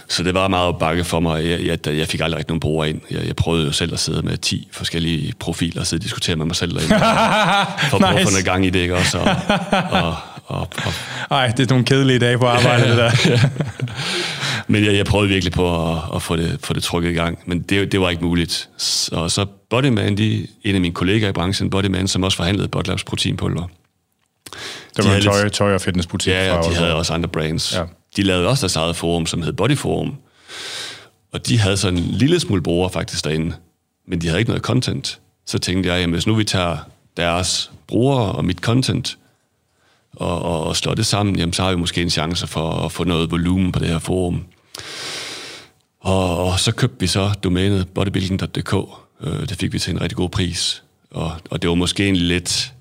Så 0.07 0.23
det 0.23 0.33
var 0.33 0.47
meget 0.47 0.75
bakke 0.79 1.03
for 1.03 1.19
mig. 1.19 1.45
Jeg, 1.45 1.65
jeg, 1.65 1.97
jeg 1.97 2.07
fik 2.07 2.21
aldrig 2.21 2.37
rigtig 2.37 2.51
nogen 2.51 2.59
brugere 2.59 2.89
ind. 2.89 3.01
Jeg, 3.11 3.27
jeg 3.27 3.35
prøvede 3.35 3.65
jo 3.65 3.71
selv 3.71 3.93
at 3.93 3.99
sidde 3.99 4.21
med 4.21 4.37
10 4.37 4.67
forskellige 4.71 5.33
profiler 5.39 5.81
og 5.81 5.87
sidde 5.87 6.01
og 6.01 6.03
diskutere 6.03 6.35
med 6.35 6.45
mig 6.45 6.55
selv 6.55 6.71
derinde. 6.71 6.87
for 7.91 8.05
at 8.05 8.23
få 8.23 8.29
noget 8.29 8.45
gang 8.45 8.65
i 8.65 8.69
det, 8.69 8.79
ikke 8.79 8.95
også? 8.95 9.19
Og, 9.19 9.35
og, 9.91 10.15
og, 10.45 10.67
og, 10.85 10.93
Ej, 11.31 11.47
det 11.47 11.59
er 11.59 11.69
nogle 11.69 11.85
kedelige 11.85 12.19
dage 12.19 12.37
på 12.37 12.45
arbejde, 12.45 12.89
det 12.89 12.97
der. 12.97 13.11
Men 14.67 14.85
jeg, 14.85 14.95
jeg 14.95 15.05
prøvede 15.05 15.29
virkelig 15.29 15.53
på 15.53 15.91
at, 15.91 15.97
at 16.15 16.21
få, 16.21 16.35
det, 16.35 16.57
få 16.63 16.73
det 16.73 16.83
trykket 16.83 17.09
i 17.09 17.13
gang, 17.13 17.39
men 17.45 17.61
det, 17.61 17.91
det 17.91 18.01
var 18.01 18.09
ikke 18.09 18.23
muligt. 18.23 18.69
Og 19.11 19.31
så 19.31 19.45
Bodyman, 19.69 20.17
de, 20.17 20.47
en 20.63 20.75
af 20.75 20.81
mine 20.81 20.93
kollegaer 20.93 21.29
i 21.29 21.33
branchen, 21.33 21.69
Bodyman, 21.69 22.07
som 22.07 22.23
også 22.23 22.37
forhandlede 22.37 22.67
Bodlabs 22.67 23.03
proteinpulver. 23.03 23.67
Det 24.97 25.05
var 25.05 25.11
de 25.11 25.17
en 25.17 25.23
tøj, 25.23 25.49
tøj- 25.49 25.73
og 25.73 25.81
fitnessbutik. 25.81 26.33
Ja, 26.33 26.55
ja, 26.55 26.61
de 26.61 26.75
havde 26.75 26.95
også 26.95 27.13
andre 27.13 27.29
brands. 27.29 27.73
Ja 27.75 27.83
de 28.15 28.23
lavede 28.23 28.47
også 28.47 28.61
deres 28.61 28.75
eget 28.75 28.95
forum, 28.95 29.25
som 29.25 29.41
hed 29.41 29.53
Body 29.53 29.77
Forum. 29.77 30.15
Og 31.31 31.47
de 31.47 31.59
havde 31.59 31.77
sådan 31.77 31.99
en 31.99 32.03
lille 32.03 32.39
smule 32.39 32.63
brugere 32.63 32.89
faktisk 32.89 33.25
derinde, 33.25 33.55
men 34.07 34.21
de 34.21 34.27
havde 34.27 34.39
ikke 34.39 34.51
noget 34.51 34.63
content. 34.63 35.19
Så 35.45 35.59
tænkte 35.59 35.89
jeg, 35.89 35.99
jamen 35.99 36.13
hvis 36.13 36.27
nu 36.27 36.35
vi 36.35 36.43
tager 36.43 36.77
deres 37.17 37.71
brugere 37.87 38.31
og 38.31 38.45
mit 38.45 38.57
content, 38.57 39.17
og, 40.15 40.41
og, 40.41 40.63
og 40.63 40.75
slår 40.75 40.93
det 40.93 41.05
sammen, 41.05 41.39
jamen 41.39 41.53
så 41.53 41.63
har 41.63 41.69
vi 41.69 41.77
måske 41.77 42.01
en 42.01 42.09
chance 42.09 42.47
for 42.47 42.71
at 42.71 42.91
få 42.91 43.03
noget 43.03 43.31
volumen 43.31 43.71
på 43.71 43.79
det 43.79 43.87
her 43.87 43.99
forum. 43.99 44.45
Og, 45.99 46.45
og 46.45 46.59
så 46.59 46.71
købte 46.71 46.99
vi 46.99 47.07
så 47.07 47.33
domænet 47.43 47.87
bodybuilding.dk. 47.87 48.73
Øh, 49.21 49.49
det 49.49 49.57
fik 49.57 49.73
vi 49.73 49.79
til 49.79 49.93
en 49.93 50.01
rigtig 50.01 50.17
god 50.17 50.29
pris. 50.29 50.83
Og, 51.11 51.31
og 51.49 51.61
det 51.61 51.69
var 51.69 51.75
måske 51.75 52.07
en 52.07 52.15
lidt 52.15 52.73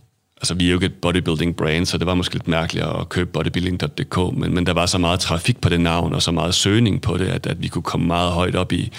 altså 0.44 0.54
vi 0.54 0.64
er 0.64 0.68
jo 0.68 0.76
ikke 0.76 0.86
et 0.86 0.94
bodybuilding 0.94 1.56
brand, 1.56 1.86
så 1.86 1.98
det 1.98 2.06
var 2.06 2.14
måske 2.14 2.34
lidt 2.34 2.48
mærkeligt 2.48 2.86
at 2.86 3.08
købe 3.08 3.30
bodybuilding.dk, 3.30 4.18
men, 4.36 4.54
men 4.54 4.66
der 4.66 4.72
var 4.72 4.86
så 4.86 4.98
meget 4.98 5.20
trafik 5.20 5.60
på 5.60 5.68
det 5.68 5.80
navn, 5.80 6.14
og 6.14 6.22
så 6.22 6.30
meget 6.30 6.54
søgning 6.54 7.02
på 7.02 7.16
det, 7.16 7.26
at, 7.26 7.46
at 7.46 7.62
vi 7.62 7.68
kunne 7.68 7.82
komme 7.82 8.06
meget 8.06 8.32
højt 8.32 8.56
op 8.56 8.72
i, 8.72 8.92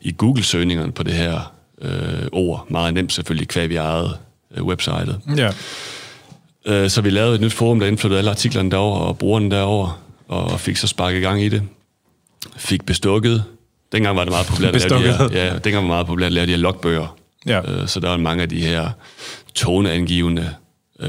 i 0.00 0.14
Google-søgningerne 0.18 0.92
på 0.92 1.02
det 1.02 1.12
her 1.12 1.52
øh, 1.82 2.26
ord. 2.32 2.66
Meget 2.70 2.94
nemt 2.94 3.12
selvfølgelig, 3.12 3.48
kvæg 3.48 3.68
vi 3.68 3.76
ejede 3.76 4.16
øh, 4.56 4.64
websitet. 4.64 5.20
Ja. 5.36 5.50
Øh, 6.66 6.90
så 6.90 7.00
vi 7.00 7.10
lavede 7.10 7.34
et 7.34 7.40
nyt 7.40 7.52
forum, 7.52 7.80
der 7.80 7.86
indflyttede 7.86 8.18
alle 8.18 8.30
artiklerne 8.30 8.70
derover 8.70 8.98
og 8.98 9.18
brugerne 9.18 9.50
derover 9.50 10.02
og 10.28 10.60
fik 10.60 10.76
så 10.76 10.86
sparket 10.86 11.18
i 11.18 11.22
gang 11.22 11.42
i 11.42 11.48
det. 11.48 11.62
Fik 12.56 12.86
bestukket. 12.86 13.44
Dengang 13.92 14.16
var 14.16 14.24
det 14.24 14.32
meget 14.32 14.46
populært 14.46 14.76
at 14.76 14.90
lave 14.90 15.02
de 15.02 15.12
her, 15.12 15.28
ja, 15.32 15.58
dengang 15.58 15.74
var 15.74 15.80
det 15.80 15.88
meget 15.88 16.06
populært 16.06 16.26
at 16.26 16.32
lave 16.32 16.46
de 16.46 16.50
her 16.50 16.58
logbøger 16.58 17.16
Ja. 17.46 17.60
Øh, 17.70 17.88
så 17.88 18.00
der 18.00 18.08
var 18.08 18.16
mange 18.16 18.42
af 18.42 18.48
de 18.48 18.60
her 18.60 18.90
toneangivende 19.54 20.54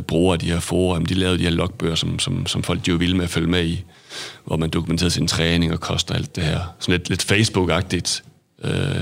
brugere 0.02 0.34
af 0.34 0.40
de 0.40 0.52
her 0.52 0.60
forum, 0.60 1.06
de 1.06 1.14
lavede 1.14 1.38
de 1.38 1.44
her 1.44 1.50
logbøger, 1.50 1.96
som, 1.96 2.20
som, 2.20 2.48
som 2.48 2.64
folk 2.64 2.86
de 2.86 2.92
jo 2.92 2.98
ville 2.98 3.16
med 3.18 3.24
at 3.24 3.30
følge 3.30 3.48
med 3.48 3.66
i, 3.66 3.84
hvor 4.46 4.58
man 4.58 4.70
dokumenterede 4.70 5.12
sin 5.14 5.28
træning 5.28 5.74
og 5.74 5.80
kost 5.80 6.12
og 6.12 6.18
alt 6.18 6.36
det 6.36 6.44
her. 6.44 6.60
Sådan 6.80 6.94
lidt, 7.00 7.10
lidt 7.10 7.32
Facebook-agtigt. 7.32 8.22
Øh, 8.64 9.02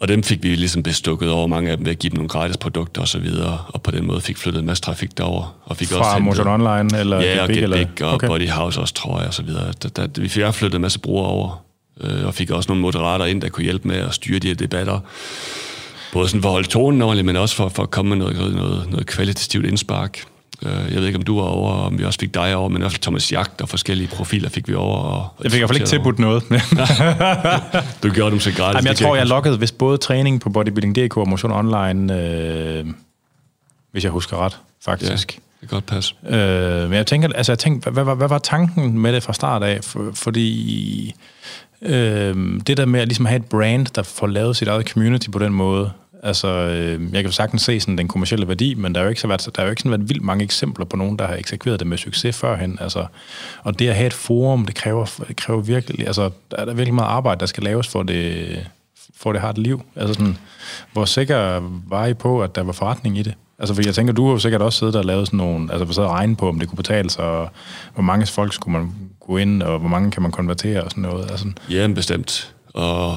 og 0.00 0.08
dem 0.08 0.22
fik 0.22 0.42
vi 0.42 0.54
ligesom 0.54 0.82
bestukket 0.82 1.30
over 1.30 1.46
mange 1.46 1.70
af 1.70 1.76
dem 1.76 1.86
ved 1.86 1.92
at 1.92 1.98
give 1.98 2.10
dem 2.10 2.16
nogle 2.16 2.28
gratis 2.28 2.56
produkter 2.56 3.02
og 3.02 3.08
så 3.08 3.18
videre, 3.18 3.58
og 3.68 3.82
på 3.82 3.90
den 3.90 4.06
måde 4.06 4.20
fik 4.20 4.36
flyttet 4.38 4.60
en 4.60 4.66
masse 4.66 4.82
trafik 4.82 5.18
derover 5.18 5.56
og 5.64 5.76
fik 5.76 5.88
Fra 5.88 5.98
også 5.98 6.10
hentet- 6.10 6.24
Motion 6.24 6.48
Online 6.60 6.98
eller 7.00 7.20
Ja, 7.20 7.42
og 7.42 7.48
Get 7.48 7.54
Big, 7.56 7.62
eller? 7.62 7.76
Big 7.86 8.06
og 8.06 8.12
okay. 8.14 8.26
Body 8.26 8.48
House 8.48 8.80
også, 8.80 8.94
tror 8.94 9.18
jeg, 9.18 9.28
og 9.28 9.34
så 9.34 9.42
videre. 9.42 9.72
Der, 9.82 9.88
der, 9.88 10.20
vi 10.20 10.28
fik 10.28 10.44
flyttet 10.52 10.74
en 10.78 10.82
masse 10.82 10.98
brugere 10.98 11.26
over, 11.28 11.64
øh, 12.00 12.26
og 12.26 12.34
fik 12.34 12.50
også 12.50 12.68
nogle 12.70 12.82
moderater 12.82 13.24
ind, 13.24 13.40
der 13.42 13.48
kunne 13.48 13.64
hjælpe 13.64 13.88
med 13.88 13.96
at 13.96 14.14
styre 14.14 14.38
de 14.38 14.46
her 14.48 14.54
debatter. 14.54 15.00
Både 16.14 16.28
sådan 16.28 16.42
for 16.42 16.48
at 16.48 16.52
holde 16.52 16.68
tonen 16.68 17.02
ordentligt, 17.02 17.26
men 17.26 17.36
også 17.36 17.56
for, 17.56 17.68
for 17.68 17.82
at 17.82 17.90
komme 17.90 18.08
med 18.08 18.16
noget, 18.16 18.54
noget, 18.54 18.90
noget 18.90 19.06
kvalitativt 19.06 19.66
indspark. 19.66 20.18
Øh, 20.62 20.70
Jeg 20.72 20.96
ved 21.00 21.06
ikke, 21.06 21.16
om 21.18 21.22
du 21.22 21.36
var 21.40 21.46
over, 21.46 21.72
om 21.72 21.98
vi 21.98 22.04
også 22.04 22.18
fik 22.20 22.34
dig 22.34 22.56
over, 22.56 22.68
men 22.68 22.82
fald 22.82 23.00
Thomas 23.00 23.32
Jagt 23.32 23.60
og 23.60 23.68
forskellige 23.68 24.08
profiler 24.08 24.48
fik 24.48 24.68
vi 24.68 24.74
over. 24.74 24.96
Og, 24.98 25.28
Jeg 25.42 25.50
fik 25.50 25.58
i 25.58 25.60
hvert 25.60 25.70
fald 25.70 25.76
ikke 25.76 25.88
tilbudt 25.88 26.18
noget. 26.18 26.42
Du 28.02 28.08
gjorde 28.10 28.30
dem 28.30 28.40
så 28.40 28.52
gratis. 28.52 28.76
Jamen, 28.76 28.86
jeg 28.88 28.96
tror, 28.96 29.16
jeg 29.16 29.26
loggede 29.26 29.60
vist 29.60 29.78
både 29.78 29.98
træning 29.98 30.40
på 30.40 30.50
Bodybuilding.dk 30.50 31.16
og 31.16 31.28
Motion 31.28 31.52
Online, 31.52 32.20
øh, 32.22 32.84
hvis 33.92 34.04
jeg 34.04 34.12
husker 34.12 34.36
ret, 34.36 34.58
Ja, 34.86 34.90
faktisk. 34.92 35.28
det 35.60 35.68
kan 35.68 35.76
godt 35.76 35.86
passe. 35.86 36.14
Øh, 36.28 36.82
men 36.82 36.92
jeg 36.92 37.06
tænker, 37.06 37.28
altså 37.34 37.52
jeg 37.52 37.58
tænkte, 37.58 37.90
hvad, 37.90 38.04
hvad, 38.04 38.16
hvad 38.16 38.28
var 38.28 38.38
tanken 38.38 38.98
med 38.98 39.12
det 39.12 39.22
fra 39.22 39.32
start 39.32 39.62
af? 39.62 39.78
For, 39.84 40.10
fordi 40.14 41.14
øh, 41.82 42.36
det 42.66 42.76
der 42.76 42.86
med 42.86 43.00
at 43.00 43.08
ligesom 43.08 43.24
have 43.26 43.36
et 43.36 43.44
brand, 43.44 43.86
der 43.86 44.02
får 44.02 44.26
lavet 44.26 44.56
sit 44.56 44.68
eget 44.68 44.88
community 44.88 45.28
på 45.30 45.38
den 45.38 45.52
måde, 45.52 45.90
altså 46.24 46.48
øh, 46.48 47.14
jeg 47.14 47.22
kan 47.22 47.32
sagtens 47.32 47.62
se 47.62 47.80
sådan 47.80 47.98
den 47.98 48.08
kommercielle 48.08 48.48
værdi, 48.48 48.74
men 48.74 48.94
der 48.94 49.00
er 49.00 49.04
jo 49.04 49.08
ikke 49.08 49.20
så 49.20 49.26
været, 49.26 49.48
der 49.56 49.62
er 49.62 49.66
jo 49.66 49.70
ikke 49.70 49.82
sådan 49.82 49.90
været 49.90 50.08
vildt 50.08 50.22
mange 50.22 50.44
eksempler 50.44 50.84
på 50.84 50.96
nogen, 50.96 51.18
der 51.18 51.26
har 51.26 51.34
eksekveret 51.34 51.80
det 51.80 51.86
med 51.86 51.98
succes 51.98 52.36
førhen. 52.36 52.78
Altså, 52.80 53.06
og 53.62 53.78
det 53.78 53.88
at 53.88 53.94
have 53.94 54.06
et 54.06 54.12
forum, 54.12 54.66
det 54.66 54.74
kræver, 54.74 55.24
det 55.28 55.36
kræver 55.36 55.60
virkelig, 55.60 56.06
altså 56.06 56.30
der 56.50 56.56
er 56.56 56.64
der 56.64 56.74
virkelig 56.74 56.94
meget 56.94 57.08
arbejde, 57.08 57.40
der 57.40 57.46
skal 57.46 57.62
laves 57.62 57.88
for 57.88 58.02
det, 58.02 58.66
for 59.16 59.32
det 59.32 59.40
har 59.40 59.50
et 59.50 59.58
liv. 59.58 59.82
Altså 59.96 60.14
sådan, 60.14 60.38
hvor 60.92 61.04
sikker 61.04 61.70
var 61.88 62.06
I 62.06 62.14
på, 62.14 62.42
at 62.42 62.54
der 62.54 62.62
var 62.62 62.72
forretning 62.72 63.18
i 63.18 63.22
det? 63.22 63.34
Altså, 63.58 63.74
fordi 63.74 63.86
jeg 63.86 63.94
tænker, 63.94 64.12
du 64.12 64.24
har 64.26 64.32
jo 64.32 64.38
sikkert 64.38 64.62
også 64.62 64.78
siddet 64.78 64.96
og 64.96 65.04
lavet 65.04 65.26
sådan 65.26 65.36
nogle, 65.36 65.72
altså 65.72 65.86
siddet 65.86 66.10
og 66.10 66.16
regnet 66.16 66.38
på, 66.38 66.48
om 66.48 66.58
det 66.58 66.68
kunne 66.68 66.76
betale 66.76 67.10
sig, 67.10 67.24
og 67.24 67.50
hvor 67.94 68.02
mange 68.02 68.26
folk 68.26 68.52
skulle 68.52 68.78
man 68.78 68.92
gå 69.20 69.36
ind, 69.36 69.62
og 69.62 69.78
hvor 69.78 69.88
mange 69.88 70.10
kan 70.10 70.22
man 70.22 70.30
konvertere 70.30 70.82
og 70.82 70.90
sådan 70.90 71.02
noget. 71.02 71.30
Altså, 71.30 71.46
Ja, 71.70 71.86
bestemt. 71.86 72.54
Og 72.74 73.16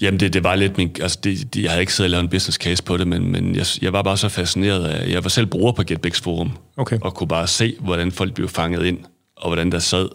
jamen, 0.00 0.20
det, 0.20 0.32
det 0.32 0.44
var 0.44 0.54
lidt 0.54 0.78
min... 0.78 0.96
Altså, 1.00 1.18
det, 1.24 1.54
det, 1.54 1.62
jeg 1.62 1.70
havde 1.70 1.80
ikke 1.82 1.94
siddet 1.94 2.06
og 2.06 2.10
lavet 2.10 2.22
en 2.22 2.28
business 2.28 2.58
case 2.58 2.82
på 2.82 2.96
det, 2.96 3.06
men, 3.06 3.32
men 3.32 3.56
jeg, 3.56 3.66
jeg 3.82 3.92
var 3.92 4.02
bare 4.02 4.16
så 4.16 4.28
fascineret 4.28 4.84
af... 4.84 5.08
Jeg 5.08 5.24
var 5.24 5.30
selv 5.30 5.46
bruger 5.46 5.72
på 5.72 5.82
GetBix 5.82 6.20
Forum, 6.20 6.50
Okay. 6.76 6.98
og 7.00 7.14
kunne 7.14 7.28
bare 7.28 7.46
se, 7.46 7.76
hvordan 7.80 8.12
folk 8.12 8.34
blev 8.34 8.48
fanget 8.48 8.84
ind, 8.86 8.98
og 9.36 9.48
hvordan 9.48 9.72
der 9.72 9.78
sad... 9.78 10.08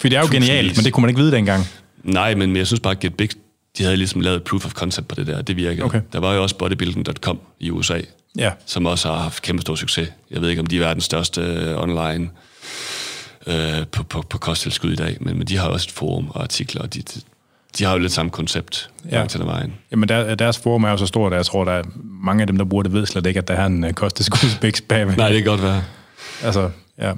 for 0.00 0.08
det 0.08 0.16
er 0.16 0.20
jo 0.20 0.26
Tusindvis. 0.26 0.48
genialt, 0.48 0.76
men 0.76 0.84
det 0.84 0.92
kunne 0.92 1.00
man 1.02 1.10
ikke 1.10 1.20
vide 1.20 1.32
dengang. 1.32 1.64
Nej, 2.04 2.34
men, 2.34 2.48
men 2.48 2.56
jeg 2.56 2.66
synes 2.66 2.80
bare, 2.80 2.90
at 2.92 3.00
GetBix, 3.00 3.30
de 3.78 3.82
havde 3.82 3.96
ligesom 3.96 4.20
lavet 4.20 4.42
proof 4.44 4.66
of 4.66 4.72
concept 4.72 5.08
på 5.08 5.14
det 5.14 5.26
der. 5.26 5.42
Det 5.42 5.56
virkede. 5.56 5.82
Okay. 5.84 6.00
Der 6.12 6.20
var 6.20 6.34
jo 6.34 6.42
også 6.42 6.56
bodybuilding.com 6.56 7.40
i 7.60 7.70
USA, 7.70 8.00
Ja, 8.38 8.50
som 8.66 8.86
også 8.86 9.08
har 9.08 9.18
haft 9.18 9.42
kæmpe 9.42 9.62
stor 9.62 9.74
succes. 9.74 10.08
Jeg 10.30 10.40
ved 10.40 10.48
ikke, 10.50 10.60
om 10.60 10.66
de 10.66 10.76
er 10.76 10.80
verdens 10.80 11.04
største 11.04 11.40
øh, 11.40 11.82
online 11.82 12.30
øh, 13.46 13.86
på, 13.92 14.02
på, 14.02 14.22
på 14.30 14.38
kosttilskud 14.38 14.92
i 14.92 14.96
dag, 14.96 15.16
men, 15.20 15.38
men 15.38 15.46
de 15.46 15.56
har 15.56 15.68
også 15.68 15.86
et 15.86 15.92
forum 15.92 16.30
og 16.30 16.42
artikler, 16.42 16.82
og 16.82 16.94
de, 16.94 17.02
de, 17.78 17.84
har 17.84 17.92
jo 17.92 17.98
lidt 17.98 18.12
samme 18.12 18.30
koncept 18.30 18.90
Ja. 19.10 19.20
ja. 19.20 19.26
til 19.26 19.40
vejen. 19.40 19.72
Jamen 19.90 20.08
der, 20.08 20.34
deres 20.34 20.58
forum 20.58 20.84
er 20.84 20.90
jo 20.90 20.96
så 20.96 21.06
stort, 21.06 21.32
at 21.32 21.36
jeg 21.36 21.46
tror, 21.46 21.64
der 21.64 21.72
er 21.72 21.82
mange 22.22 22.40
af 22.40 22.46
dem, 22.46 22.58
der 22.58 22.64
bruger 22.64 22.82
det, 22.82 22.92
ved 22.92 23.06
slet 23.06 23.26
ikke, 23.26 23.38
at 23.38 23.48
der 23.48 23.54
er 23.54 23.66
en 23.66 23.84
uh, 23.84 23.90
kosteskudsbæks 23.90 24.80
bagved. 24.80 25.16
Nej, 25.16 25.28
det 25.28 25.36
kan 25.36 25.50
godt 25.50 25.62
være. 25.62 25.82
Altså, 26.42 26.70
ja. 26.98 27.12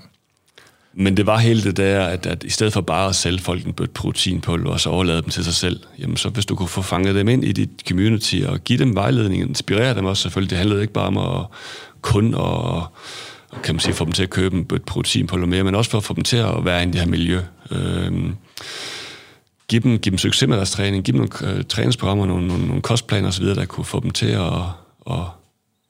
Men 0.97 1.17
det 1.17 1.27
var 1.27 1.39
hele 1.39 1.63
det 1.63 1.77
der, 1.77 2.05
at, 2.07 2.27
at 2.27 2.45
i 2.45 2.51
stedet 2.51 2.73
for 2.73 2.81
bare 2.81 3.09
at 3.09 3.15
sælge 3.15 3.39
folk 3.39 3.67
en 3.67 3.73
bødt 3.73 3.95
proteinpulver 3.95 4.71
og 4.71 4.81
så 4.81 4.91
overlade 4.91 5.23
dem 5.23 5.31
til 5.31 5.45
sig 5.45 5.55
selv, 5.55 5.81
jamen 5.99 6.17
så 6.17 6.29
hvis 6.29 6.47
du 6.47 6.55
kunne 6.57 6.69
få 6.69 6.83
fanget 6.83 7.15
dem 7.15 7.29
ind 7.29 7.45
i 7.45 7.53
dit 7.53 7.71
community 7.89 8.37
og 8.47 8.61
give 8.65 8.79
dem 8.79 8.95
vejledning, 8.95 9.43
inspirere 9.43 9.95
dem 9.95 10.05
også 10.05 10.23
selvfølgelig, 10.23 10.51
det 10.51 10.59
handlede 10.59 10.81
ikke 10.81 10.93
bare 10.93 11.07
om 11.07 11.19
at 11.19 11.47
kun 12.03 12.35
og, 12.35 12.81
og 13.51 13.63
kan 13.63 13.75
man 13.75 13.81
sige, 13.81 13.95
få 13.95 14.05
dem 14.05 14.13
til 14.13 14.23
at 14.23 14.31
købe 14.31 14.57
en 14.57 14.65
bødt 14.65 14.87
proteinpulver 14.87 15.47
mere, 15.47 15.65
men 15.65 15.75
også 15.75 15.91
for 15.91 15.99
at 15.99 16.05
få 16.05 16.15
dem 16.15 16.25
til 16.25 16.37
at 16.37 16.65
være 16.65 16.83
i 16.83 16.87
det 16.87 16.95
her 16.95 17.07
miljø. 17.07 17.41
Øhm, 17.71 18.35
give 19.69 19.81
dem, 19.83 19.99
give 19.99 20.11
dem 20.11 20.19
succes 20.19 20.49
med 20.49 20.57
deres 20.57 20.71
træning, 20.71 21.05
give 21.05 21.19
dem 21.19 21.29
nogle 21.43 21.59
øh, 21.59 21.65
træningsprogrammer, 21.65 22.27
nogle, 22.27 22.47
nogle, 22.49 22.67
nogle 22.67 22.83
kostplaner 22.83 23.29
osv., 23.29 23.45
der 23.47 23.65
kunne 23.65 23.85
få 23.85 24.01
dem 24.01 24.11
til 24.11 24.27
at, 24.27 24.53
at, 25.11 25.17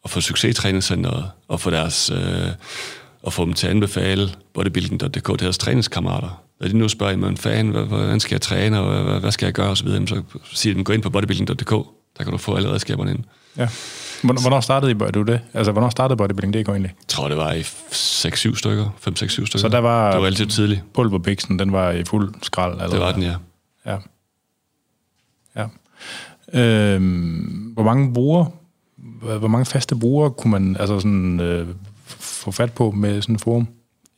at 0.05 0.11
få 0.11 0.21
succes 0.21 0.51
i 0.51 0.53
træningscenteret, 0.61 1.31
og 1.49 1.61
få 1.61 1.71
deres... 1.71 2.11
Øh, 2.11 2.49
og 3.23 3.33
få 3.33 3.45
dem 3.45 3.55
til 3.55 3.67
at 3.67 3.71
anbefale 3.71 4.31
bodybuilding.dk 4.55 5.27
til 5.27 5.39
deres 5.39 5.59
træningskammerater. 5.59 6.43
Når 6.61 6.69
de 6.69 6.77
nu 6.79 6.89
spørger, 6.89 7.11
jamen, 7.13 7.37
fan, 7.37 7.69
hvordan 7.69 8.21
skal 8.21 8.35
jeg 8.35 8.41
træne, 8.43 8.81
og 8.81 9.05
hvad, 9.05 9.21
hvad 9.21 9.33
skal 9.33 9.47
jeg 9.47 9.53
gøre, 9.53 9.69
osv., 9.71 9.89
jamen, 9.89 10.07
så 10.09 10.23
siger 10.53 10.75
de, 10.75 10.85
gå 10.85 10.93
ind 10.93 11.03
på 11.03 11.11
bodybuilding.dk, 11.11 11.71
der 12.19 12.25
kan 12.25 12.31
du 12.33 12.39
få 12.39 12.55
alle 12.55 12.71
redskaberne 12.71 13.11
ind. 13.11 13.25
ja. 13.57 13.69
Hvornår 14.23 14.61
startede 14.61 14.95
du 14.95 15.23
det? 15.23 15.41
Altså, 15.55 15.73
hvornår 15.73 15.89
startede 15.91 16.17
Bodybuilding.dk 16.17 16.69
egentlig? 16.69 16.95
Jeg 17.01 17.09
tror, 17.09 17.29
det 17.29 17.37
var 17.37 17.53
i 17.53 17.61
6-7 17.61 18.57
stykker, 18.59 18.87
5-6-7 19.09 19.27
stykker. 19.27 19.59
Så 19.59 19.69
der 19.69 19.79
var- 19.79 20.11
Det 20.11 20.21
var 20.21 20.27
relativt 20.27 20.53
tidligt. 20.53 20.83
Pulverbiksen, 20.95 21.59
den 21.59 21.73
var 21.73 21.91
i 21.91 22.05
fuld 22.05 22.35
skrald? 22.43 22.73
Eller 22.75 22.89
Det 22.89 23.01
var 23.01 23.13
den, 23.13 23.23
ja. 23.23 23.35
Ja. 23.87 23.97
Ja. 25.57 25.67
Øhm, 26.61 27.71
hvor 27.75 27.83
mange 27.83 28.15
brugere, 28.15 28.51
hvor 29.39 29.49
mange 29.49 29.67
faste 29.67 29.97
brugere 29.97 30.31
kunne 30.31 30.51
man 30.51 30.77
altså 30.81 31.01
sådan, 31.01 31.41
øh, 31.41 31.69
få 32.07 32.51
fat 32.51 32.73
på 32.73 32.91
med 32.91 33.23
sådan 33.23 33.35
et 33.35 33.41
forum? 33.41 33.69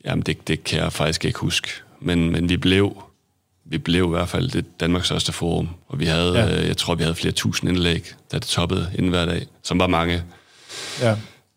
Jamen, 0.04 0.22
det, 0.22 0.48
det 0.48 0.64
kan 0.64 0.78
jeg 0.78 0.92
faktisk 0.92 1.24
ikke 1.24 1.38
huske. 1.38 1.68
Men, 2.00 2.30
men 2.30 2.48
vi 2.48 2.56
blev 2.56 3.02
vi 3.68 3.78
blev 3.78 4.04
i 4.04 4.08
hvert 4.08 4.28
fald 4.28 4.50
det 4.50 4.80
Danmarks 4.80 5.06
største 5.06 5.32
forum, 5.32 5.68
og 5.88 6.00
vi 6.00 6.04
havde, 6.04 6.32
Ja. 6.38 6.60
øh, 6.60 6.66
jeg 6.68 6.76
tror, 6.76 6.94
vi 6.94 7.02
havde 7.02 7.14
flere 7.14 7.32
tusind 7.32 7.70
indlæg, 7.70 8.14
da 8.32 8.38
det 8.38 8.46
toppede 8.46 8.90
inden 8.94 9.10
hver 9.10 9.24
dag, 9.24 9.46
som 9.62 9.78
var 9.78 9.86
mange. 9.86 10.22
Ja. 11.00 11.16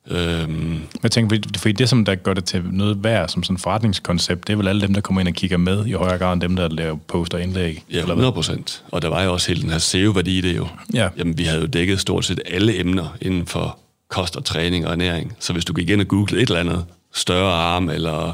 Øhm, 0.09 0.79
jeg 1.03 1.11
tænker, 1.11 1.37
fordi- 1.57 1.71
det, 1.71 1.89
som 1.89 2.05
der 2.05 2.15
gør 2.15 2.33
det 2.33 2.45
til 2.45 2.63
noget 2.71 3.03
værd 3.03 3.29
som 3.29 3.43
sådan 3.43 3.55
et 3.55 3.61
forretningskoncept, 3.61 4.47
det 4.47 4.53
er 4.53 4.57
vel 4.57 4.67
alle 4.67 4.81
dem, 4.81 4.93
der 4.93 5.01
kommer 5.01 5.19
ind 5.21 5.27
og 5.27 5.33
kigger 5.33 5.57
med, 5.57 5.85
i 5.85 5.91
højere 5.91 6.17
grad 6.17 6.33
end 6.33 6.41
dem, 6.41 6.55
der 6.55 6.67
laver 6.67 6.97
poster 7.07 7.37
indlæg. 7.37 7.83
Ja, 7.91 7.93
eller 7.93 8.05
hvad? 8.05 8.13
100 8.13 8.31
procent. 8.31 8.83
Og 8.91 9.01
der 9.01 9.07
var 9.07 9.23
jo 9.23 9.33
også 9.33 9.47
hele 9.47 9.61
den 9.61 9.69
her 9.69 9.77
SEO-værdi 9.77 10.37
i 10.37 10.41
det 10.41 10.57
jo. 10.57 10.67
Ja. 10.93 11.09
Jamen, 11.17 11.37
vi 11.37 11.43
havde 11.43 11.61
jo 11.61 11.67
dækket 11.67 11.99
stort 11.99 12.25
set 12.25 12.41
alle 12.45 12.79
emner 12.79 13.17
inden 13.21 13.45
for 13.45 13.79
kost 14.09 14.35
og 14.35 14.45
træning 14.45 14.85
og 14.87 14.91
ernæring. 14.91 15.35
Så 15.39 15.53
hvis 15.53 15.65
du 15.65 15.73
gik 15.73 15.89
ind 15.89 16.01
og 16.01 16.07
googlede 16.07 16.41
et 16.41 16.47
eller 16.49 16.59
andet, 16.59 16.85
større 17.13 17.53
arm, 17.53 17.89
eller 17.89 18.33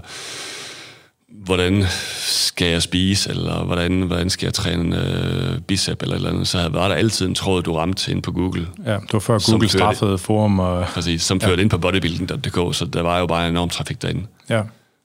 hvordan 1.46 1.84
skal 2.22 2.68
jeg 2.68 2.82
spise, 2.82 3.30
eller 3.30 3.64
hvordan, 3.64 4.02
hvordan 4.02 4.30
skal 4.30 4.46
jeg 4.48 4.54
træne 4.54 5.02
øh, 5.54 5.60
bicep, 5.62 6.02
eller 6.02 6.16
eller 6.16 6.30
andet, 6.30 6.48
så 6.48 6.70
var 6.70 6.88
der 6.88 6.96
altid 6.96 7.28
en 7.28 7.36
tråd, 7.36 7.64
du 7.64 7.74
ramte 7.74 8.12
ind 8.12 8.24
på 8.24 8.32
Google. 8.32 8.68
Ja, 8.86 8.94
det 8.94 9.14
var 9.14 9.20
før 9.20 9.52
Google 9.52 9.68
førte- 9.68 9.78
straffede 9.78 10.18
forum. 10.18 10.60
Og, 10.60 10.86
Præcis, 10.86 11.22
som 11.22 11.42
førte 11.42 11.62
ind 11.62 11.70
på 11.70 11.78
bodybuilding.dk, 11.78 12.76
så 12.76 12.86
der 12.94 13.02
var 13.02 13.20
jo 13.20 13.26
bare 13.28 13.46
en 13.48 13.52
enorm 13.54 13.70
trafik 13.70 14.02
derinde. 14.02 14.24
ja, 14.50 14.62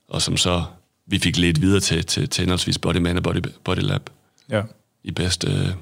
Og 0.08 0.22
som 0.22 0.36
så 0.36 0.62
vi 1.06 1.18
fik 1.18 1.36
ledt 1.38 1.60
videre 1.60 1.80
til, 1.80 2.04
til, 2.06 2.28
til 2.28 2.42
henholdsvis 2.42 2.78
Bodyman 2.78 3.16
og 3.16 3.22
Body, 3.22 3.40
Bodylab 3.64 4.10
ja, 4.50 4.62
i 5.04 5.10
bedste, 5.10 5.74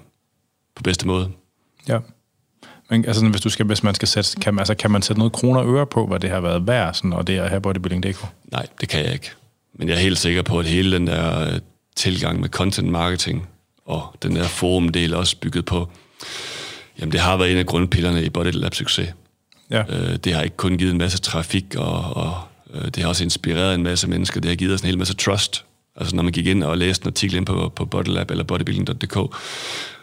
på 0.77 0.83
bedste 0.83 1.07
måde. 1.07 1.29
ja. 1.89 1.99
Men 2.91 3.05
altså, 3.05 3.29
hvis, 3.29 3.41
du 3.41 3.49
skal, 3.51 3.67
hvis 3.67 3.83
man 3.83 3.95
skal 3.95 4.09
sætte, 4.09 4.31
kan, 4.41 4.59
altså, 4.59 4.75
kan 4.75 4.91
man 4.91 5.03
sætte 5.03 5.19
noget 5.19 5.33
kroner 5.33 5.61
og 5.61 5.75
øre 5.75 5.87
på, 5.87 6.07
hvad 6.07 6.21
det 6.21 6.31
har 6.31 6.41
været 6.41 6.67
værd, 6.67 6.95
sådan, 6.95 7.13
og 7.13 7.27
det 7.27 7.39
at 7.39 7.49
have 7.49 7.61
bodybuilding.dk? 7.61 8.27
Nej, 8.53 8.67
det 8.81 8.89
kan 8.89 9.05
jeg 9.05 9.13
ikke. 9.13 9.31
Men 9.79 9.89
jeg 9.89 9.95
er 9.95 10.01
helt 10.01 10.19
sikker 10.19 10.43
på, 10.43 10.59
at 10.59 10.67
hele 10.67 10.93
den 10.93 11.07
der 11.07 11.41
øh, 11.41 11.61
tilgang 11.97 12.41
med 12.41 12.49
content 12.49 12.89
marketing 12.89 13.49
og 13.85 14.17
den 14.23 14.37
der 14.37 14.45
forumdel 14.45 15.15
også 15.15 15.37
bygget 15.37 15.65
på, 15.65 15.89
jamen 17.01 17.13
det 17.13 17.21
har 17.21 17.37
været 17.37 17.53
en 17.53 17.59
af 17.59 17.67
grundpillerne 17.67 18.25
i 18.25 18.31
Body 18.31 18.53
Lab 18.53 18.75
succes. 18.75 19.09
Ja, 19.71 19.83
Øh, 19.89 20.17
det 20.17 20.35
har 20.35 20.43
ikke 20.43 20.57
kun 20.57 20.79
givet 20.79 20.93
en 20.93 20.99
masse 20.99 21.19
trafik, 21.19 21.65
og, 21.77 22.01
og 22.01 22.41
øh, 22.75 22.85
det 22.85 22.97
har 22.97 23.09
også 23.09 23.25
inspireret 23.25 23.75
en 23.75 23.83
masse 23.83 24.09
mennesker. 24.09 24.41
Det 24.41 24.49
har 24.49 24.57
givet 24.57 24.75
os 24.75 24.81
en 24.81 24.87
hel 24.87 24.99
masse 24.99 25.15
trust. 25.15 25.65
Altså 25.97 26.17
når 26.17 26.23
man 26.23 26.33
gik 26.33 26.47
ind 26.47 26.63
og 26.63 26.79
læste 26.79 27.05
en 27.05 27.09
artikel 27.09 27.37
ind 27.37 27.47
på, 27.47 27.73
på 27.77 27.85
Bodylab 27.85 28.31
eller 28.31 28.45
bodybuilding.dk, 28.45 29.37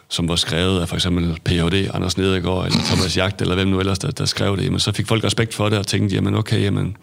som 0.10 0.28
var 0.28 0.36
skrevet 0.36 0.82
af 0.82 0.88
for 0.90 0.96
eksempel 0.96 1.38
Ph.D. 1.46 1.90
Anders 1.94 2.18
Nedergaard, 2.18 2.66
eller 2.66 2.80
Thomas 2.86 3.18
Jagt, 3.18 3.42
eller 3.42 3.56
hvem 3.56 3.68
nu 3.68 3.80
ellers, 3.80 4.00
der, 4.00 4.12
der 4.12 4.26
skrev 4.26 4.58
det, 4.58 4.64
jamen, 4.66 4.80
så 4.80 4.92
fik 4.92 5.08
folk 5.08 5.24
respekt 5.24 5.54
for 5.54 5.70
det 5.70 5.80
og 5.80 5.88
tænkte, 5.88 6.16
jamen 6.16 6.36
okay, 6.36 6.62
jamen, 6.62 6.98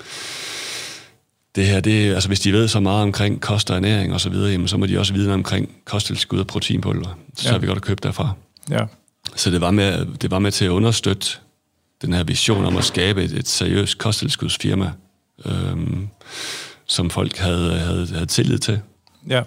det 1.55 1.67
her, 1.67 1.81
det, 1.81 2.15
altså 2.15 2.29
hvis 2.29 2.41
de 2.41 2.53
ved 2.53 2.69
så 2.69 2.81
meget 2.81 3.03
omkring 3.03 3.41
kost 3.41 3.71
og 3.71 3.77
ernæring 3.77 4.13
og 4.13 4.21
så 4.21 4.31
videre, 4.31 4.51
jamen, 4.51 4.69
så 4.69 4.77
må 4.77 4.87
de 4.87 4.99
også 4.99 5.13
vide 5.13 5.25
noget 5.27 5.39
omkring 5.39 5.71
kosttilskud 5.85 6.39
og 6.41 6.47
proteinpulver. 6.47 7.19
Så 7.37 7.49
Ja. 7.49 7.53
har 7.53 7.59
vi 7.59 7.67
godt 7.67 7.77
at 7.77 7.83
købe 7.83 8.01
derfra. 8.03 8.33
ja, 8.71 8.85
Så 9.37 9.51
det 9.51 9.61
var, 9.61 9.71
med, 9.71 10.07
det 10.07 10.31
var 10.31 10.39
med 10.39 10.51
til 10.53 10.65
at 10.65 10.69
understøtte 10.71 11.27
den 12.03 12.13
her 12.13 12.25
vision 12.25 12.65
om 12.65 12.77
at 12.77 12.85
skabe 12.85 13.25
et, 13.25 13.33
et 13.33 13.49
seriøst 13.49 13.99
kosttilskudsfirma, 13.99 14.93
øhm, 15.47 16.09
som 16.87 17.11
folk 17.11 17.37
havde, 17.39 17.79
havde, 17.79 18.07
havde 18.13 18.27
tillid 18.27 18.59
til. 18.59 18.81
ja. 19.29 19.43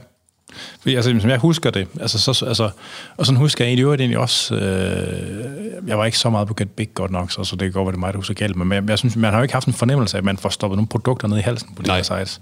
Altså, 0.86 1.16
som 1.20 1.30
jeg 1.30 1.40
husker 1.40 1.70
det, 1.70 1.88
altså, 2.00 2.34
så, 2.34 2.46
altså, 2.46 2.70
og 3.18 3.26
sådan 3.26 3.38
husker 3.38 3.66
jeg 3.66 3.70
egentlig, 3.70 3.86
egentlig 3.86 4.18
også, 4.18 4.56
øh, 4.56 5.88
jeg 5.88 5.98
var 5.98 6.06
ikke 6.06 6.18
så 6.18 6.30
meget 6.30 6.48
på 6.48 6.54
Get 6.54 6.70
Big 6.70 6.94
godt 6.94 7.12
nok, 7.12 7.32
så, 7.32 7.44
så 7.44 7.56
det 7.56 7.62
kan 7.62 7.72
godt 7.72 7.86
være, 7.86 7.92
det 7.92 7.98
er 7.98 8.00
mig, 8.00 8.14
der 8.14 8.18
husker 8.18 8.34
galt, 8.34 8.56
men 8.56 8.72
jeg, 8.72 8.90
jeg 8.90 8.98
synes, 8.98 9.16
man 9.16 9.32
har 9.32 9.40
jo 9.40 9.44
ikke 9.44 9.54
haft 9.54 9.68
en 9.68 9.74
fornemmelse 9.74 10.18
af, 10.18 10.22
at 10.22 10.26
man 10.26 10.38
får 10.38 10.50
stoppet 10.50 10.78
nogle 10.78 10.88
produkter 10.88 11.28
ned 11.28 11.38
i 11.38 11.42
halsen 11.42 11.70
på 11.76 11.82
de 11.82 11.92
her 11.92 12.04
sites. 12.04 12.42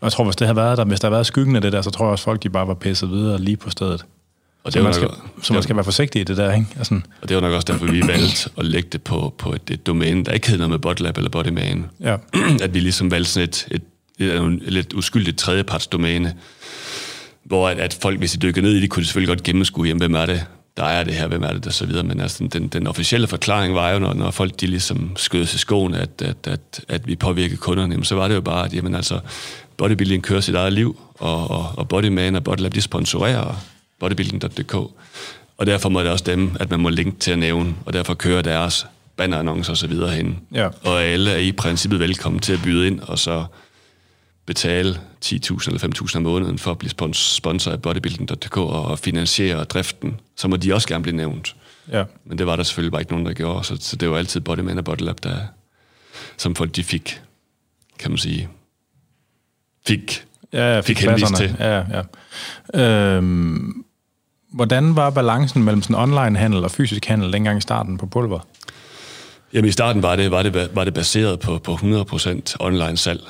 Og 0.00 0.04
jeg 0.04 0.12
tror, 0.12 0.24
hvis 0.24 0.36
det 0.36 0.46
havde 0.46 0.56
været 0.56 0.78
der, 0.78 0.84
hvis 0.84 1.00
der 1.00 1.08
havde 1.08 1.14
været 1.14 1.26
skyggen 1.26 1.56
af 1.56 1.62
det 1.62 1.72
der, 1.72 1.82
så 1.82 1.90
tror 1.90 2.04
jeg 2.04 2.12
også, 2.12 2.24
folk 2.24 2.42
de 2.42 2.50
bare 2.50 2.66
var 2.66 2.74
pisset 2.74 3.10
videre 3.10 3.38
lige 3.40 3.56
på 3.56 3.70
stedet. 3.70 4.04
Og 4.64 4.72
Så 4.72 4.78
det, 4.78 4.84
var 4.84 4.88
man, 4.88 4.94
skal, 4.94 5.08
nok, 5.08 5.18
så 5.42 5.52
man 5.52 5.62
skal 5.62 5.76
være 5.76 5.84
forsigtig 5.84 6.20
i 6.20 6.24
det 6.24 6.36
der, 6.36 6.52
ikke? 6.52 6.66
Altså, 6.76 7.00
og 7.22 7.28
det 7.28 7.36
var 7.36 7.40
nok 7.40 7.52
også 7.52 7.72
derfor, 7.72 7.86
vi 7.86 8.02
valgte 8.06 8.50
at 8.58 8.64
lægge 8.64 8.88
det 8.92 9.02
på, 9.02 9.34
på 9.38 9.52
et, 9.52 9.62
et 9.70 9.86
domæne, 9.86 10.24
der 10.24 10.32
ikke 10.32 10.48
hed 10.48 10.58
noget 10.58 10.70
med 10.70 10.78
Bodlab 10.78 11.16
eller 11.16 11.30
Bodyman. 11.30 11.86
ja. 12.00 12.16
at 12.62 12.74
vi 12.74 12.80
ligesom 12.80 13.10
valgte 13.10 13.30
sådan 13.30 13.48
et, 13.48 13.66
et, 13.70 13.82
et, 14.18 14.34
et, 14.34 14.42
et 14.42 14.72
lidt 14.72 14.92
uskyldigt 14.92 15.38
tredjepartsdomæne, 15.38 16.34
hvor 17.44 17.68
at, 17.68 17.78
at 17.78 17.98
folk, 18.02 18.18
hvis 18.18 18.32
de 18.32 18.38
dykker 18.38 18.62
ned 18.62 18.72
i 18.72 18.80
det, 18.80 18.90
kunne 18.90 19.00
de 19.00 19.06
selvfølgelig 19.06 19.36
godt 19.36 19.42
gennemskue, 19.42 19.86
jamen, 19.86 20.00
hvem 20.00 20.14
er 20.14 20.26
det, 20.26 20.46
der 20.76 20.84
er 20.84 21.04
det 21.04 21.14
her, 21.14 21.26
hvem 21.26 21.42
er 21.42 21.52
det, 21.52 21.66
og 21.66 21.72
så 21.72 21.86
videre. 21.86 22.02
Men 22.02 22.20
altså, 22.20 22.48
den, 22.52 22.68
den 22.68 22.86
officielle 22.86 23.26
forklaring 23.26 23.74
var 23.74 23.90
jo, 23.90 23.98
når, 23.98 24.14
når 24.14 24.30
folk 24.30 24.60
de 24.60 24.66
ligesom 24.66 25.12
skød 25.16 25.46
sig 25.46 25.56
i 25.56 25.58
skoen, 25.58 25.94
at, 25.94 26.10
at, 26.22 26.46
at, 26.46 26.84
at 26.88 27.06
vi 27.06 27.16
påvirkede 27.16 27.56
kunderne, 27.56 27.92
jamen, 27.92 28.04
så 28.04 28.14
var 28.14 28.28
det 28.28 28.34
jo 28.34 28.40
bare, 28.40 28.64
at 28.64 28.74
jamen, 28.74 28.94
altså, 28.94 29.20
bodybuilding 29.76 30.22
kører 30.22 30.40
sit 30.40 30.54
eget 30.54 30.72
liv, 30.72 31.00
og, 31.14 31.50
og, 31.50 31.66
og 31.76 31.88
Bodyman 31.88 32.36
og 32.36 32.44
Bodylab, 32.44 32.74
de 32.74 32.80
sponsorerer 32.80 33.64
bodybuilding.dk. 34.00 34.74
Og 35.58 35.66
derfor 35.66 35.88
må 35.88 36.00
det 36.00 36.10
også 36.10 36.24
dem, 36.24 36.56
at 36.60 36.70
man 36.70 36.80
må 36.80 36.88
linke 36.88 37.18
til 37.18 37.30
at 37.30 37.38
nævne, 37.38 37.74
og 37.86 37.92
derfor 37.92 38.14
kører 38.14 38.42
deres 38.42 38.86
bannerannoncer 39.16 39.72
og 39.72 39.76
så 39.76 39.86
videre 39.86 40.10
hen. 40.10 40.38
Ja. 40.54 40.68
Og 40.82 41.02
alle 41.02 41.30
er 41.30 41.36
i 41.36 41.52
princippet 41.52 42.00
velkommen 42.00 42.40
til 42.40 42.52
at 42.52 42.60
byde 42.64 42.86
ind, 42.86 43.00
og 43.00 43.18
så 43.18 43.44
betale 44.46 45.00
10.000 45.24 45.66
eller 45.66 45.90
5.000 46.02 46.16
om 46.16 46.22
måneden 46.22 46.58
for 46.58 46.70
at 46.70 46.78
blive 46.78 46.90
spons- 46.90 47.34
sponsor 47.36 47.70
af 47.70 47.82
bodybuilding.dk 47.82 48.56
og 48.56 48.98
finansiere 48.98 49.64
driften. 49.64 50.20
Så 50.36 50.48
må 50.48 50.56
de 50.56 50.74
også 50.74 50.88
gerne 50.88 51.02
blive 51.02 51.16
nævnt. 51.16 51.56
ja. 51.92 52.04
Men 52.24 52.38
det 52.38 52.46
var 52.46 52.56
der 52.56 52.62
selvfølgelig 52.62 52.92
bare 52.92 53.02
ikke 53.02 53.12
nogen, 53.12 53.26
der 53.26 53.32
gjorde, 53.32 53.64
så, 53.64 53.76
så 53.80 53.96
det 53.96 54.10
var 54.10 54.16
altid 54.18 54.40
Bodyman 54.40 54.78
og 54.78 54.84
Bodylab, 54.84 55.16
der, 55.22 55.36
som 56.36 56.54
folk 56.54 56.76
de 56.76 56.84
fik, 56.84 57.20
kan 57.98 58.10
man 58.10 58.18
sige, 58.18 58.48
fik. 59.86 60.24
Ja, 60.52 60.64
jeg 60.64 60.84
Fik 60.84 60.98
fik 60.98 61.06
henvist 61.08 61.34
til. 61.36 61.56
Ja, 61.58 61.84
ja. 62.74 63.16
Øhm, 63.16 63.84
hvordan 64.52 64.96
var 64.96 65.10
balancen 65.10 65.64
mellem 65.64 65.82
sådan 65.82 65.96
online-handel 65.96 66.64
og 66.64 66.70
fysisk 66.70 67.04
handel 67.04 67.32
dengang 67.32 67.58
i 67.58 67.60
starten 67.60 67.98
på 67.98 68.06
pulver? 68.06 68.40
Jamen 69.52 69.68
i 69.68 69.72
starten 69.72 70.02
var 70.02 70.16
det, 70.16 70.30
var 70.30 70.42
det, 70.42 70.70
var 70.74 70.84
det 70.84 70.94
baseret 70.94 71.40
på, 71.40 71.58
på 71.58 71.74
100% 71.74 72.56
online 72.60 72.96
salg, 72.96 73.20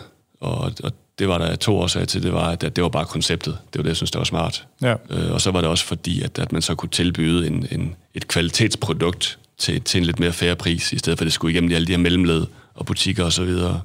og, 0.41 0.73
og 0.83 0.93
det 1.19 1.29
var 1.29 1.39
der 1.39 1.57
to 1.57 1.79
årsager 1.79 2.07
til, 2.07 2.23
det 2.23 2.33
var, 2.33 2.49
at 2.49 2.61
det 2.61 2.83
var 2.83 2.89
bare 2.89 3.05
konceptet. 3.05 3.59
Det 3.73 3.79
var 3.79 3.83
det, 3.83 3.89
jeg 3.89 3.97
synes, 3.97 4.11
det 4.11 4.19
var 4.19 4.25
smart. 4.25 4.67
Ja. 4.83 4.95
Øh, 5.11 5.33
og 5.33 5.41
så 5.41 5.51
var 5.51 5.61
det 5.61 5.71
også 5.71 5.85
fordi, 5.85 6.23
at, 6.23 6.39
at 6.39 6.53
man 6.53 6.63
så 6.63 6.75
kunne 6.75 6.89
tilbyde 6.89 7.47
en, 7.47 7.67
en, 7.71 7.95
et 8.15 8.29
kvalitetsprodukt 8.29 9.39
til, 9.59 9.81
til 9.81 9.99
en 9.99 10.05
lidt 10.05 10.21
mere 10.21 10.33
færre 10.33 10.57
pris, 10.57 10.93
i 10.93 10.99
stedet 10.99 11.19
for 11.19 11.23
at 11.23 11.27
det 11.27 11.33
skulle 11.33 11.53
igennem 11.53 11.73
alle 11.73 11.87
de 11.87 11.93
her 11.93 11.99
mellemled 11.99 12.47
og 12.75 12.87
butikker 12.87 13.25
og 13.25 13.33
så 13.33 13.45
videre. 13.45 13.81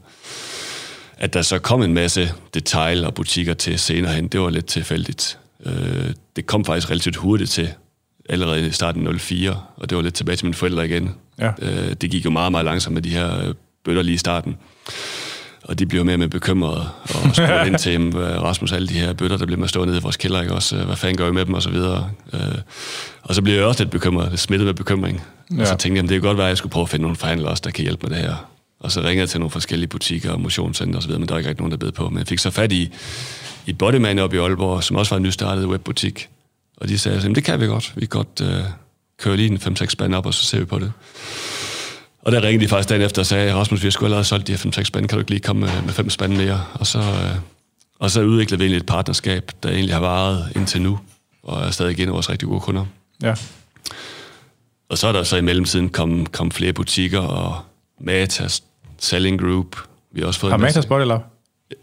At 1.18 1.34
der 1.34 1.42
så 1.42 1.60
kom 1.60 1.82
en 1.82 1.94
masse 1.94 2.34
detail 2.54 3.06
og 3.06 3.14
butikker 3.14 3.54
til 3.54 3.80
senere 3.80 4.14
hen, 4.14 4.28
det 4.28 4.42
var 4.42 4.50
lidt 4.50 4.66
tilfældigt. 4.66 5.40
Øh, 5.66 6.14
det 6.36 6.46
kom 6.46 6.66
faktisk 6.66 6.90
relativt 6.90 7.16
hurtigt 7.16 7.52
til, 7.52 7.70
allerede 8.30 8.68
i 8.68 8.72
starten 8.72 9.08
af 9.08 9.22
04, 9.22 9.62
og 9.76 9.90
det 9.90 9.96
var 9.96 10.02
lidt 10.02 10.14
tilbage 10.14 10.36
til 10.36 10.46
mine 10.46 10.54
forældre 10.54 10.86
igen. 10.86 11.16
Ja. 11.40 11.52
Øh, 11.62 11.94
det 11.94 12.12
gik 12.12 12.26
jo 12.26 12.30
meget, 12.30 12.52
meget 12.52 12.66
langsomt 12.66 12.94
med 12.94 13.02
de 13.02 13.10
her 13.10 13.54
bøtter 13.84 14.02
lige 14.02 14.16
i 14.16 14.18
starten. 14.18 14.58
Og 15.68 15.80
de 15.80 15.86
blev 15.86 16.06
mere 16.06 16.18
mere 16.18 16.30
bekymrede 16.30 16.90
og 17.04 17.22
spurgte 17.36 17.68
ind 17.68 17.78
til, 17.80 17.92
jamen, 17.92 18.14
hvad- 18.14 18.38
Rasmus, 18.38 18.72
alle 18.72 18.88
de 18.88 18.94
her 18.94 19.14
bøtter, 19.14 19.38
der 19.38 19.46
bliver 19.46 19.60
med 19.60 19.68
stå 19.68 19.86
nede 19.86 19.98
i 19.98 20.02
vores 20.02 20.18
kælder, 20.18 20.42
ikke 20.42 20.54
også? 20.54 20.76
Hvad 20.84 20.96
fanden 20.96 21.18
gør 21.18 21.28
I 21.30 21.32
med 21.32 21.46
dem, 21.46 21.54
og 21.54 21.64
så 21.64 21.70
videre. 21.70 22.10
Øh, 22.34 22.40
og 23.24 23.36
så 23.36 23.42
blev 23.42 23.56
jeg 23.56 23.64
også 23.64 23.84
lidt 23.84 23.92
bekymret, 23.92 24.30
lidt 24.30 24.42
smittet 24.42 24.66
med 24.66 24.74
bekymring. 24.74 25.24
Ja. 25.56 25.62
Og 25.62 25.68
så 25.68 25.72
tænkte 25.72 25.88
jeg, 25.88 25.96
jamen, 25.96 26.10
det 26.10 26.22
kan 26.22 26.28
godt 26.28 26.38
være, 26.38 26.48
at 26.48 26.50
jeg 26.50 26.58
skulle 26.58 26.72
prøve 26.72 26.82
at 26.84 26.90
finde 26.90 27.02
nogle 27.02 27.16
forhandlere 27.16 27.52
også, 27.52 27.62
der 27.66 27.72
kan 27.72 27.84
hjælpe 27.84 28.08
med 28.08 28.16
det 28.18 28.26
her. 28.26 28.36
Og 28.80 28.92
så 28.92 29.00
ringede 29.00 29.20
jeg 29.20 29.30
til 29.30 29.40
nogle 29.40 29.52
forskellige 29.52 29.88
butikker 29.88 30.32
og 30.32 30.42
motionscenter 30.42 30.96
og 30.96 31.02
så 31.02 31.08
videre, 31.08 31.20
men 31.20 31.28
der 31.28 31.34
var 31.34 31.40
ikke 31.40 31.50
rigtig 31.50 31.62
nogen, 31.62 31.72
der 31.72 31.78
bed 31.78 31.92
på. 31.92 32.10
Men 32.10 32.18
jeg 32.20 32.28
fik 32.28 32.40
så 32.40 32.50
fat 32.52 32.72
i, 32.72 32.90
i 33.66 33.74
Bodyman 33.74 34.20
op 34.20 34.34
i 34.34 34.38
Aalborg, 34.38 34.84
som 34.84 34.96
også 34.98 35.10
var 35.16 35.18
en 35.18 35.24
nystartet 35.24 35.66
webbutik. 35.68 36.30
Og 36.78 36.90
de 36.90 36.98
sagde, 36.98 37.20
jamen, 37.20 37.36
det 37.36 37.44
kan 37.44 37.60
vi 37.62 37.66
godt. 37.66 37.94
Vi 37.96 38.02
kan 38.02 38.08
godt 38.10 38.42
øh, 38.42 38.64
køre 39.22 39.38
lige 39.38 39.50
en 39.52 39.58
5-6 39.82 39.86
spand 39.90 40.16
op, 40.16 40.26
og 40.26 40.34
så 40.34 40.46
ser 40.46 40.60
vi 40.60 40.66
på 40.66 40.80
det. 40.80 40.92
Og 42.26 42.32
der 42.32 42.42
ringede 42.42 42.64
de 42.64 42.70
faktisk 42.70 42.90
dagen 42.90 43.02
efter 43.02 43.22
og 43.22 43.26
sagde, 43.26 43.54
Rasmus, 43.56 43.82
vi 43.82 43.86
har 43.86 43.92
sgu 43.92 44.06
allerede 44.06 44.26
solgt 44.26 44.48
de 44.48 44.52
her 44.52 44.72
5-6 44.80 44.84
spande, 44.84 45.08
kan 45.08 45.16
du 45.16 45.20
ikke 45.20 45.32
lige 45.32 45.42
komme 45.42 45.62
med, 45.62 45.82
med 45.82 45.94
5 45.94 46.10
spande 46.10 46.38
mere? 46.38 46.66
Og 46.74 46.88
så, 46.88 47.00
øh, 47.00 47.36
og 48.00 48.12
så 48.12 48.22
udviklede 48.22 48.60
vi 48.60 48.64
egentlig 48.66 48.78
et 48.80 48.86
partnerskab, 48.86 49.52
der 49.64 49.70
egentlig 49.70 49.96
har 49.96 50.00
varet 50.02 50.52
indtil 50.56 50.82
nu, 50.82 51.00
og 51.44 51.64
er 51.64 51.72
stadig 51.72 52.00
en 52.00 52.08
af 52.08 52.14
vores 52.14 52.30
rigtig 52.30 52.48
gode 52.48 52.60
kunder. 52.60 52.86
Ja. 53.24 53.34
Og 54.90 54.98
så 54.98 55.08
er 55.08 55.12
der 55.12 55.24
så 55.24 55.38
i 55.38 55.42
mellemtiden 55.42 55.90
kommet 55.90 56.32
kom 56.32 56.52
flere 56.52 56.74
butikker, 56.74 57.20
og 57.20 57.58
Matas, 58.02 58.64
Selling 58.98 59.40
Group. 59.42 59.78
Vi 60.14 60.20
har 60.20 60.28
også 60.28 60.40
fået 60.40 60.52
Har 60.52 60.58
Matas 60.58 60.86
Body 60.86 61.06
Lab? 61.06 61.22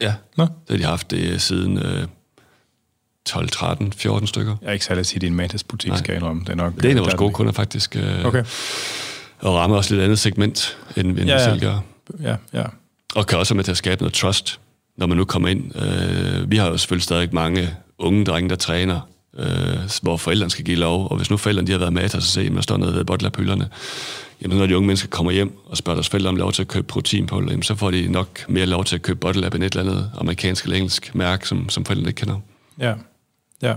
Ja, 0.00 0.14
Nå? 0.36 0.44
det 0.44 0.52
har 0.70 0.76
de 0.76 0.84
haft 0.84 1.10
det 1.10 1.42
siden 1.42 1.78
øh, 1.78 2.06
12, 3.26 3.48
13, 3.48 3.92
14 3.92 4.26
stykker. 4.26 4.56
Jeg 4.62 4.68
er 4.68 4.72
ikke 4.72 4.84
særlig 4.84 5.06
tit 5.06 5.22
i 5.22 5.26
en 5.26 5.34
Matas 5.34 5.64
butik, 5.64 5.92
skal 5.96 6.12
jeg 6.12 6.16
indrømme. 6.16 6.42
Det 6.42 6.48
er 6.48 6.54
nok... 6.54 6.76
Det 6.76 6.84
er 6.84 6.90
en 6.90 6.96
af 6.96 7.00
vores 7.00 7.10
der 7.10 7.18
gode 7.18 7.28
det. 7.28 7.34
kunder 7.36 7.52
faktisk, 7.52 7.96
øh, 7.96 8.24
Okay. 8.24 8.44
Og 9.42 9.54
rammer 9.54 9.76
også 9.76 9.94
lidt 9.94 10.04
andet 10.04 10.18
segment, 10.18 10.78
end, 10.96 11.08
end 11.08 11.18
Ja, 11.18 11.24
vi 11.24 11.30
ja. 11.30 11.44
selv 11.44 11.60
gør. 11.60 11.80
Ja, 12.22 12.36
ja. 12.52 12.64
Og 13.14 13.26
kan 13.26 13.38
også 13.38 13.54
være 13.54 13.56
med 13.56 13.64
til 13.64 13.70
at 13.70 13.76
skabe 13.76 14.02
noget 14.02 14.14
trust, 14.14 14.60
når 14.96 15.06
man 15.06 15.16
nu 15.16 15.24
kommer 15.24 15.48
ind. 15.48 15.76
Øh, 15.82 16.50
vi 16.50 16.56
har 16.56 16.68
jo 16.68 16.76
selvfølgelig 16.76 17.04
stadig 17.04 17.28
mange 17.32 17.70
unge 17.98 18.24
drenge, 18.24 18.50
der 18.50 18.56
træner, 18.56 19.00
øh, 19.38 19.78
hvor 20.02 20.16
forældrene 20.16 20.50
skal 20.50 20.64
give 20.64 20.76
lov. 20.76 21.08
Og 21.10 21.16
hvis 21.16 21.30
nu 21.30 21.36
forældrene 21.36 21.66
de 21.66 21.72
har 21.72 21.78
været 21.78 21.92
med 21.92 22.08
til 22.08 22.16
at 22.16 22.22
se, 22.22 22.40
at 22.40 22.52
man 22.52 22.62
står 22.62 22.76
nede 22.76 22.94
ved 22.94 23.04
bottlerpylderne, 23.04 23.68
jamen 24.42 24.58
når 24.58 24.66
de 24.66 24.76
unge 24.76 24.86
mennesker 24.86 25.08
kommer 25.08 25.32
hjem 25.32 25.58
og 25.66 25.76
spørger 25.76 25.96
deres 25.96 26.08
forældre 26.08 26.28
om 26.28 26.36
lov 26.36 26.52
til 26.52 26.62
at 26.62 26.68
købe 26.68 26.86
proteinpulver, 26.86 27.50
jamen 27.50 27.62
så 27.62 27.74
får 27.74 27.90
de 27.90 28.08
nok 28.08 28.48
mere 28.48 28.66
lov 28.66 28.84
til 28.84 28.94
at 28.94 29.02
købe 29.02 29.18
Bottlab 29.18 29.54
end 29.54 29.64
et 29.64 29.76
eller 29.76 29.92
andet 29.92 30.10
amerikansk 30.18 30.64
eller 30.64 30.76
engelsk 30.76 31.14
mærke, 31.14 31.48
som, 31.48 31.68
som 31.68 31.84
forældrene 31.84 32.08
ikke 32.08 32.18
kender. 32.18 32.40
Ja, 32.78 32.94
ja. 33.62 33.74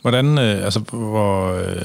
Hvordan, 0.00 0.38
øh, 0.38 0.64
altså, 0.64 0.80
hvor, 0.80 1.52
øh, 1.52 1.82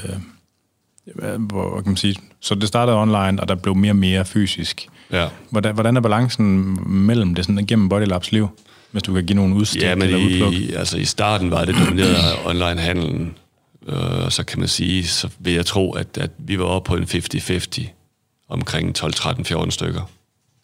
hvor, 1.38 1.74
kan 1.74 1.90
man 1.90 1.96
sige, 1.96 2.16
så 2.40 2.54
det 2.54 2.68
startede 2.68 2.96
online, 2.96 3.40
og 3.40 3.48
der 3.48 3.54
blev 3.54 3.74
mere 3.74 3.92
og 3.92 3.96
mere 3.96 4.24
fysisk. 4.24 4.88
Ja. 5.12 5.28
Hvordan, 5.50 5.74
hvordan 5.74 5.96
er 5.96 6.00
balancen 6.00 6.78
mellem 6.86 7.34
det 7.34 7.44
sådan 7.44 7.66
gennem 7.66 7.88
Bodylabs 7.88 8.32
liv, 8.32 8.48
hvis 8.90 9.02
du 9.02 9.14
kan 9.14 9.26
give 9.26 9.36
nogle 9.36 9.54
udstik 9.54 9.82
Ja, 9.82 9.94
men 9.94 10.02
eller 10.02 10.18
udpluk? 10.18 10.52
i, 10.52 10.72
altså 10.72 10.98
i 10.98 11.04
starten 11.04 11.50
var 11.50 11.64
det 11.64 11.74
domineret 11.74 12.14
af 12.14 12.46
online-handelen, 12.46 13.34
øh, 13.86 14.30
så 14.30 14.44
kan 14.44 14.58
man 14.58 14.68
sige, 14.68 15.06
så 15.06 15.28
vil 15.38 15.52
jeg 15.52 15.66
tro, 15.66 15.92
at, 15.92 16.18
at 16.18 16.30
vi 16.38 16.58
var 16.58 16.64
oppe 16.64 16.88
på 16.88 16.96
en 16.96 17.02
50-50, 17.02 17.86
omkring 18.48 18.94
12, 18.94 19.12
13, 19.12 19.44
14 19.44 19.70
stykker. 19.70 20.10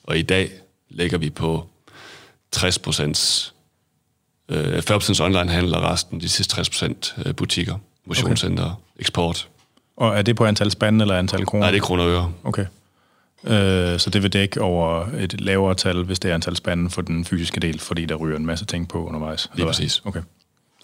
Og 0.05 0.19
i 0.19 0.23
dag 0.23 0.51
ligger 0.91 1.19
vi 1.19 1.31
på 1.31 1.67
60 2.53 2.79
procent, 2.79 3.53
øh, 4.49 4.83
40 4.83 4.99
procent 4.99 5.21
online-handel, 5.21 5.75
og 5.75 5.83
resten, 5.83 6.21
de 6.21 6.29
sidste 6.29 6.55
60 6.55 6.71
procent 6.71 7.15
øh, 7.27 7.35
butikker, 7.35 7.77
motionscenter, 8.07 8.65
okay. 8.65 9.01
eksport. 9.01 9.49
Og 9.99 10.19
er 10.19 10.23
det 10.23 10.37
på 10.37 10.45
antal 10.45 10.71
spande 10.71 11.03
eller 11.03 11.15
antal 11.19 11.47
kroner? 11.47 11.65
Nej, 11.65 11.71
det 11.71 11.79
er 11.79 11.83
kroner 11.83 12.05
og 12.05 12.11
øre. 12.11 12.33
Okay. 12.45 12.67
Øh, 13.45 13.99
så 13.99 14.11
det 14.13 14.23
vil 14.23 14.33
dække 14.33 14.61
over 14.61 15.07
et 15.19 15.41
lavere 15.41 15.75
tal, 15.75 16.03
hvis 16.05 16.19
det 16.19 16.31
er 16.31 16.35
antal 16.35 16.57
spande 16.57 16.91
for 16.91 17.03
den 17.03 17.25
fysiske 17.25 17.61
del, 17.61 17.79
fordi 17.81 18.05
der 18.07 18.15
ryger 18.15 18.37
en 18.37 18.47
masse 18.47 18.65
ting 18.65 18.89
på 18.89 19.07
undervejs? 19.07 19.51
hvad? 19.55 19.67
præcis. 19.67 20.03
Okay. 20.05 20.21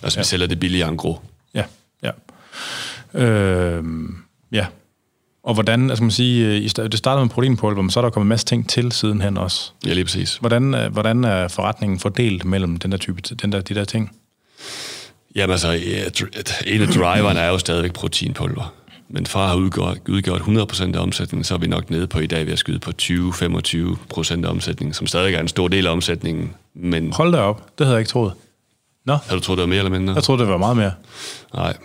Altså, 0.03 0.19
Ja. 0.19 0.21
vi 0.23 0.25
sælger 0.27 0.47
det 0.47 0.61
billige 0.61 0.85
angro. 0.85 1.21
Ja, 1.55 1.65
ja. 2.03 2.11
Øh, 3.15 3.85
ja. 4.53 4.67
Og 5.43 5.55
hvordan, 5.55 5.91
altså 5.91 6.05
man 6.05 6.11
sige, 6.11 6.47
øh, 6.47 6.63
det 6.63 6.99
startede 6.99 7.25
med 7.25 7.31
proteinpulver, 7.31 7.83
men 7.83 7.91
så 7.91 8.01
er 8.01 8.03
der 8.03 8.11
kommet 8.11 8.25
en 8.25 8.29
masse 8.29 8.47
ting 8.47 8.69
til 8.69 8.93
sidenhen 8.93 9.37
også. 9.37 9.71
Ja, 9.87 9.93
lige 9.93 10.05
præcis. 10.05 10.37
Hvordan, 10.37 10.75
øh, 10.75 10.93
hvordan 10.93 11.25
er 11.25 11.49
forretningen 11.49 11.99
fordelt 11.99 12.45
mellem 12.45 12.77
den 12.77 12.93
der 12.93 12.99
type, 12.99 13.21
den 13.21 13.53
der, 13.53 13.61
de 13.61 13.75
der 13.75 13.85
ting? 13.85 14.17
Jamen 15.35 15.51
altså, 15.53 15.73
en 16.67 16.83
af 16.83 16.89
driverne 16.89 17.41
er 17.41 17.49
jo 17.49 17.59
stadigvæk 17.59 17.93
proteinpulver. 17.93 18.75
Men 19.09 19.23
at 19.23 19.33
have 19.33 19.59
udgjort, 19.59 19.99
udgjort 20.09 20.41
100% 20.41 20.97
af 20.97 21.03
omsætningen, 21.03 21.45
så 21.45 21.55
er 21.55 21.59
vi 21.59 21.67
nok 21.67 21.91
nede 21.91 22.07
på 22.07 22.19
i 22.19 22.27
dag 22.27 22.47
ved 22.47 22.53
at 22.53 22.59
skyde 22.59 22.79
på 22.79 22.91
20-25% 23.03 24.45
af 24.45 24.51
omsætningen, 24.51 24.95
som 24.95 25.07
stadig 25.07 25.35
er 25.35 25.41
en 25.41 25.49
stor 25.49 25.69
del 25.69 25.87
af 25.87 25.91
omsætningen. 25.91 26.55
Men 26.75 27.13
Hold 27.13 27.33
da 27.33 27.39
op, 27.39 27.79
det 27.79 27.87
havde 27.87 27.95
jeg 27.95 28.01
ikke 28.01 28.09
troet. 28.09 28.33
Nå, 29.05 29.13
har 29.29 29.35
du 29.37 29.41
troet, 29.41 29.57
det 29.57 29.63
var 29.63 29.69
mere 29.69 29.79
eller 29.79 29.91
mindre? 29.91 30.15
jeg 30.15 30.23
troede, 30.23 30.43
det 30.43 30.49
var 30.49 30.57
meget 30.57 30.77
mere. 30.77 30.93
Nej. 31.55 31.77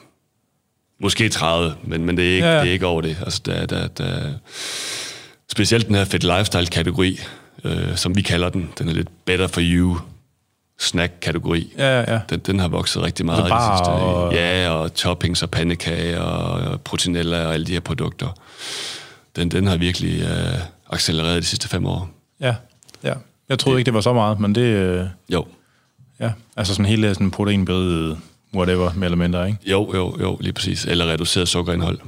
Måske 1.02 1.30
30, 1.30 1.74
men, 1.84 2.06
men 2.06 2.18
det, 2.18 2.30
er 2.30 2.36
ikke, 2.36 2.48
Ja, 2.48 2.54
ja, 2.54 2.62
det 2.62 2.70
er 2.70 2.74
ikke 2.74 2.86
over 2.86 3.02
det. 3.02 3.18
Altså, 3.22 3.42
der, 3.46 3.66
der, 3.66 3.88
der, 3.88 4.34
specielt 5.52 5.88
den 5.88 5.96
her 5.96 6.06
fit 6.06 6.24
lifestyle-kategori, 6.24 7.20
øh, 7.64 7.96
som 7.96 8.16
vi 8.16 8.22
kalder 8.22 8.50
den, 8.50 8.70
den 8.80 8.90
er 8.90 8.94
lidt 8.94 9.08
better 9.26 9.48
for 9.48 9.62
you 9.64 9.98
snack-kategori. 10.80 11.74
Ja, 11.78 12.00
ja, 12.02 12.14
ja. 12.14 12.20
Den, 12.30 12.40
den 12.40 12.60
har 12.60 12.68
vokset 12.68 13.02
rigtig 13.04 13.26
meget. 13.26 13.38
Altså 13.38 13.48
i 13.48 13.50
bar 13.50 13.70
det 13.78 13.78
sidste. 13.80 13.92
og- 13.92 14.34
Ja, 14.34 14.70
og 14.70 14.94
toppings 14.94 15.44
og 15.44 15.50
pandekager 15.52 16.20
og 16.22 16.82
proteinella 16.82 17.46
og 17.46 17.54
alle 17.54 17.66
de 17.66 17.72
her 17.72 17.80
produkter. 17.80 18.28
Den, 19.36 19.52
den 19.52 19.68
har 19.68 19.78
virkelig 19.78 20.22
øh, 20.22 20.60
accelereret 20.90 21.42
de 21.42 21.48
sidste 21.48 21.68
fem 21.68 21.86
år. 21.86 22.10
Ja, 22.42 22.56
ja. 23.04 23.14
Jeg 23.50 23.60
troede 23.60 23.80
ikke, 23.80 23.86
det 23.86 23.94
var 23.94 24.02
så 24.02 24.14
meget, 24.14 24.40
men 24.40 24.56
det... 24.56 24.62
Øh, 24.62 25.06
Jo. 25.30 25.46
Ja, 26.20 26.32
altså 26.58 26.74
sådan 26.74 26.86
hele 26.86 27.14
sådan 27.14 27.32
proteinberiget, 27.32 28.18
whatever, 28.56 28.92
mere 28.96 29.06
eller 29.06 29.18
mindre, 29.18 29.48
ikke? 29.48 29.60
Jo, 29.66 29.92
jo, 29.96 30.18
jo, 30.22 30.38
lige 30.42 30.54
præcis. 30.54 30.86
Eller 30.86 31.06
reduceret 31.06 31.48
sukkerindhold. 31.48 32.00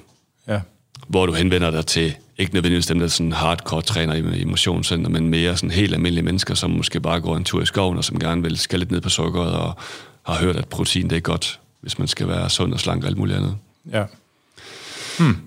Ja, 0.48 0.60
hvor 1.08 1.26
du 1.26 1.34
henvender 1.34 1.72
dig 1.72 1.86
til, 1.86 2.14
ikke 2.42 2.54
nødvendigvis 2.54 2.86
dem, 2.88 3.00
der 3.00 3.06
er 3.06 3.10
sådan 3.10 3.32
hardcore 3.32 3.82
træner 3.82 4.14
i, 4.14 4.40
i 4.40 4.44
motionscenter, 4.44 5.10
men 5.10 5.30
mere 5.30 5.58
sådan 5.58 5.72
helt 5.72 5.94
almindelige 5.94 6.24
mennesker, 6.26 6.56
som 6.56 6.70
måske 6.70 7.00
bare 7.00 7.20
går 7.22 7.38
en 7.38 7.44
tur 7.44 7.62
i 7.62 7.66
skoven, 7.66 7.98
og 7.98 8.04
som 8.04 8.20
gerne 8.20 8.44
vil 8.44 8.58
skal 8.58 8.80
lidt 8.80 8.92
ned 8.92 9.02
på 9.02 9.10
sukkeret, 9.10 9.54
og 9.54 9.78
har 10.26 10.36
hørt, 10.36 10.56
at 10.56 10.68
protein 10.68 11.10
det 11.10 11.16
er 11.16 11.20
godt, 11.22 11.60
hvis 11.82 12.00
man 12.00 12.08
skal 12.08 12.28
være 12.28 12.50
sund 12.50 12.74
og 12.74 12.80
slank 12.80 13.04
og 13.04 13.10
alt 13.10 13.18
muligt 13.18 13.38
andet. 13.38 13.56
ja, 13.92 14.04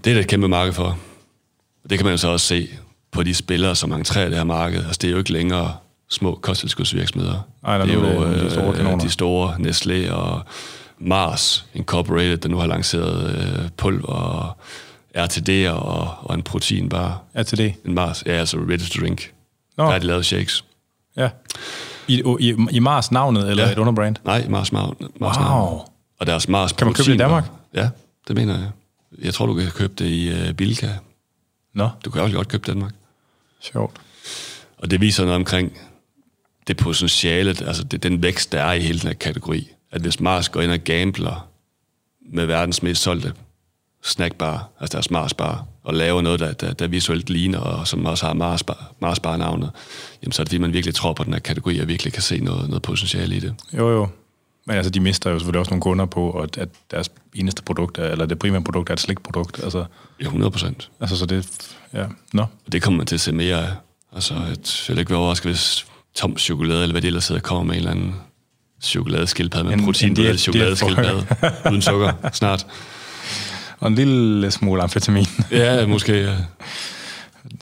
Det 0.04 0.10
er 0.10 0.14
der 0.14 0.20
et 0.20 0.26
kæmpe 0.26 0.48
marked 0.48 0.72
for. 0.72 0.98
Og 1.84 1.90
det 1.90 1.98
kan 1.98 2.04
man 2.04 2.12
jo 2.12 2.18
så 2.18 2.28
også 2.28 2.46
se 2.46 2.68
på 3.12 3.22
de 3.22 3.34
spillere, 3.34 3.76
som 3.76 3.92
entrerer 3.92 4.28
det 4.28 4.36
her 4.36 4.44
marked. 4.44 4.78
Altså, 4.78 4.98
det 5.02 5.08
er 5.08 5.12
jo 5.12 5.18
ikke 5.18 5.32
længere 5.32 5.76
små 6.10 6.38
kosttilskudsvirksomheder. 6.42 7.48
Ej, 7.64 7.78
der 7.78 7.84
det 7.84 7.94
er 7.94 7.98
jo 7.98 8.30
det 8.30 8.42
de 8.44 8.50
store 8.50 8.68
øh, 8.68 8.76
kanoner. 8.76 8.98
de 8.98 9.10
store 9.10 9.54
Nestlé 9.54 10.12
og 10.12 10.42
Mars 10.98 11.66
Incorporated, 11.74 12.36
der 12.36 12.48
nu 12.48 12.56
har 12.56 12.66
lanceret 12.66 13.36
øh, 13.36 13.68
pulver 13.76 14.06
og 14.08 14.56
RTD'er 15.16 15.70
og, 15.70 16.14
og 16.20 16.34
en 16.34 16.42
proteinbar. 16.42 17.22
det. 17.34 17.74
En 17.84 17.94
Mars, 17.94 18.22
ja, 18.26 18.32
altså 18.32 18.56
ready 18.56 18.78
to 18.78 19.00
drink. 19.00 19.32
Nå. 19.76 19.84
Der 19.84 19.90
har 19.90 19.98
de 19.98 20.06
lavet 20.06 20.26
shakes. 20.26 20.64
Ja. 21.16 21.28
I, 22.08 22.22
i, 22.40 22.56
i 22.70 22.78
Mars 22.78 23.10
navnet, 23.12 23.50
eller 23.50 23.64
ja. 23.64 23.72
Et 23.72 23.78
underbrand? 23.78 24.16
Nej, 24.24 24.48
Mars, 24.48 24.72
Mars, 24.72 24.96
Mars 25.20 25.36
Wow. 25.38 25.80
Og 26.18 26.26
deres 26.26 26.48
Mars 26.48 26.72
Kan 26.72 26.86
man 26.86 26.94
købe 26.94 27.08
det 27.08 27.14
i. 27.14 27.18
Danmark? 27.18 27.44
Ja, 27.74 27.88
det 28.28 28.36
mener 28.36 28.58
jeg. 28.58 28.70
Jeg 29.22 29.34
tror, 29.34 29.46
du 29.46 29.54
kan 29.54 29.70
købe 29.70 29.94
det 29.98 30.06
i 30.06 30.32
uh, 30.48 30.52
Bilka. 30.54 30.88
Nå, 31.74 31.88
Du 32.04 32.10
kan 32.10 32.22
også 32.22 32.36
godt 32.36 32.48
købe 32.48 32.62
det 32.62 32.68
i 32.68 32.72
Danmark. 32.72 32.94
sjovt. 33.60 33.96
Og 34.78 34.90
det 34.90 35.00
viser 35.00 35.22
noget 35.24 35.36
omkring 35.36 35.78
det 36.66 36.76
potentiale, 36.76 37.50
altså 37.50 37.84
det, 37.84 38.02
den 38.02 38.22
vækst, 38.22 38.52
der 38.52 38.62
er 38.62 38.72
i 38.72 38.80
hele 38.80 38.98
den 38.98 39.08
her 39.08 39.14
kategori. 39.14 39.68
At 39.90 40.00
hvis 40.00 40.20
Mars 40.20 40.48
går 40.48 40.60
ind 40.60 40.70
og 40.72 40.78
gambler 40.78 41.48
med 42.32 42.46
verdens 42.46 42.82
mest 42.82 43.02
solgte 43.02 43.32
snackbar, 44.04 44.68
altså 44.80 44.92
deres 44.96 45.10
Mars-bar, 45.10 45.64
og 45.84 45.94
laver 45.94 46.22
noget, 46.22 46.40
der, 46.40 46.52
der, 46.52 46.72
der 46.72 46.86
visuelt 46.86 47.30
ligner, 47.30 47.58
og 47.58 47.88
som 47.88 48.06
også 48.06 48.26
har 48.26 48.32
Mars-bar, 48.34 48.92
Mars-bar-navnet, 49.00 49.70
jamen 50.22 50.32
så 50.32 50.42
er 50.42 50.44
det 50.44 50.50
fordi, 50.50 50.58
man 50.58 50.72
virkelig 50.72 50.94
tror 50.94 51.12
på 51.12 51.24
den 51.24 51.32
her 51.32 51.40
kategori, 51.40 51.78
og 51.78 51.88
virkelig 51.88 52.12
kan 52.12 52.22
se 52.22 52.40
noget, 52.40 52.68
noget 52.68 52.82
potentiale 52.82 53.36
i 53.36 53.40
det. 53.40 53.54
Jo, 53.72 53.90
jo. 53.90 54.08
Men 54.66 54.76
altså, 54.76 54.90
de 54.90 55.00
mister 55.00 55.30
jo 55.30 55.38
selvfølgelig 55.38 55.58
også 55.60 55.70
nogle 55.70 55.82
kunder 55.82 56.06
på, 56.06 56.30
at, 56.30 56.58
at 56.58 56.68
deres 56.90 57.10
eneste 57.34 57.62
produkt, 57.62 57.98
er, 57.98 58.04
eller 58.08 58.26
det 58.26 58.38
primære 58.38 58.62
produkt, 58.64 58.88
er 58.90 58.92
et 58.94 59.00
slikprodukt. 59.00 59.60
Altså, 59.62 59.84
Ja, 60.20 60.24
100 60.24 60.50
procent. 60.50 60.90
altså 61.00 61.16
så 61.16 61.26
det... 61.26 61.68
Ja, 61.94 62.06
nå. 62.32 62.42
Og 62.66 62.72
det 62.72 62.82
kommer 62.82 62.98
man 62.98 63.06
til 63.06 63.14
at 63.14 63.20
se 63.20 63.32
mere 63.32 63.56
af. 63.66 63.72
Altså, 64.14 64.34
et, 64.34 64.84
jeg 64.88 64.94
vil 64.96 65.00
ikke 65.00 65.10
være 65.10 65.18
overrasket, 65.20 65.50
hvis 65.52 65.86
tom 66.14 66.38
chokolade, 66.38 66.82
eller 66.82 66.92
hvad 66.92 67.02
det 67.02 67.08
ellers 67.08 67.28
hedder, 67.28 67.42
kommer 67.42 67.64
med 67.64 67.74
en 67.74 67.78
eller 67.78 67.90
anden 67.90 68.14
chokoladeskildpadde 68.82 69.64
med 69.64 69.72
En- 69.72 69.80
en 69.80 69.86
en 69.86 70.16
diæt- 70.18 70.36
chokoladeskildpadde 70.36 71.26
uden 71.70 71.82
sukker 71.82 72.12
snart. 72.32 72.66
Og 73.80 73.88
en 73.88 73.94
lille 73.94 74.50
smule 74.50 74.82
amfetamin. 74.82 75.26
Ja, 75.50 75.86
måske. 75.86 76.12
Ja. 76.22 76.34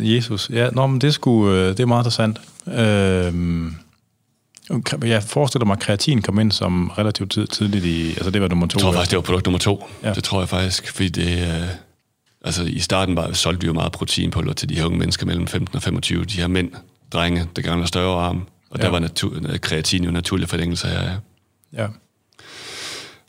Jesus. 0.01 0.51
Ja, 0.53 0.71
nå, 0.71 0.87
men 0.87 1.01
det, 1.01 1.07
er 1.09 1.13
sgu, 1.13 1.51
øh, 1.51 1.69
det 1.69 1.81
er 1.81 1.87
meget 1.87 2.01
interessant. 2.01 2.41
Øhm, 2.69 3.75
jeg 5.03 5.23
forestiller 5.23 5.67
mig, 5.67 5.73
at 5.75 5.81
kreatin 5.81 6.23
kom 6.23 6.39
ind 6.39 6.53
som 6.53 6.89
relativt 6.99 7.31
tid, 7.33 7.47
tidligt 7.47 7.85
i... 7.85 8.09
Altså, 8.11 8.31
det 8.31 8.43
var 8.43 8.49
nummer 8.49 8.67
to. 8.67 8.77
Jeg 8.77 8.83
tror 8.83 8.93
faktisk, 8.93 9.11
det 9.11 9.17
var 9.17 9.23
produkt 9.23 9.47
nummer 9.47 9.59
to. 9.59 9.89
Ja. 10.03 10.09
Ja. 10.09 10.15
Det 10.15 10.25
tror 10.25 10.41
jeg 10.41 10.49
faktisk, 10.49 10.93
fordi 10.95 11.09
det... 11.09 11.39
Øh, 11.49 11.69
altså, 12.45 12.63
i 12.63 12.79
starten 12.79 13.17
var, 13.17 13.33
solgte 13.33 13.61
vi 13.61 13.67
jo 13.67 13.73
meget 13.73 13.93
proteinpulver 13.93 14.53
til 14.53 14.69
de 14.69 14.75
her 14.75 14.85
unge 14.85 14.99
mennesker 14.99 15.27
mellem 15.27 15.47
15 15.47 15.77
og 15.77 15.83
25. 15.83 16.25
De 16.25 16.35
her 16.41 16.47
mænd, 16.49 16.71
drenge, 17.13 17.47
der 17.57 17.63
gerne 17.63 17.87
større 17.87 18.25
arm. 18.27 18.47
Og 18.71 18.79
Ja. 18.79 18.85
der 18.85 18.91
var 18.91 18.99
natur, 18.99 19.33
kreatin 19.63 20.05
jo 20.05 20.11
naturlig 20.11 20.49
forlængelse 20.49 20.89
af. 20.89 21.17
Ja. 21.73 21.87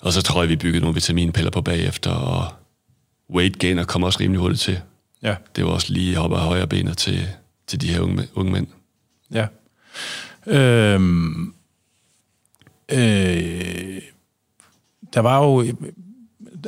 Og 0.02 0.14
så 0.14 0.22
tror 0.22 0.42
jeg, 0.42 0.50
vi 0.50 0.56
byggede 0.56 0.82
nogle 0.82 0.94
vitaminpiller 0.94 1.52
på 1.52 1.62
bagefter, 1.62 2.12
og 2.12 2.48
weight 3.30 3.60
gainer 3.60 3.84
kom 3.84 4.04
også 4.04 4.20
rimelig 4.20 4.42
hurtigt 4.42 4.62
til. 4.62 4.80
Ja. 5.24 5.36
Det 5.56 5.66
var 5.66 5.72
også 5.72 5.94
lige 5.94 6.16
hoppe 6.16 6.36
af 6.36 6.42
højre 6.42 6.68
benet 6.68 6.98
til, 6.98 7.28
til 7.68 7.82
de 7.82 7.88
her 7.88 8.00
unge, 8.00 8.28
unge 8.36 8.52
mænd. 8.52 8.68
Ja. 9.34 9.48
Øhm, 10.48 11.54
øh, 12.92 14.02
der 15.14 15.20
var 15.20 15.44
jo... 15.44 15.66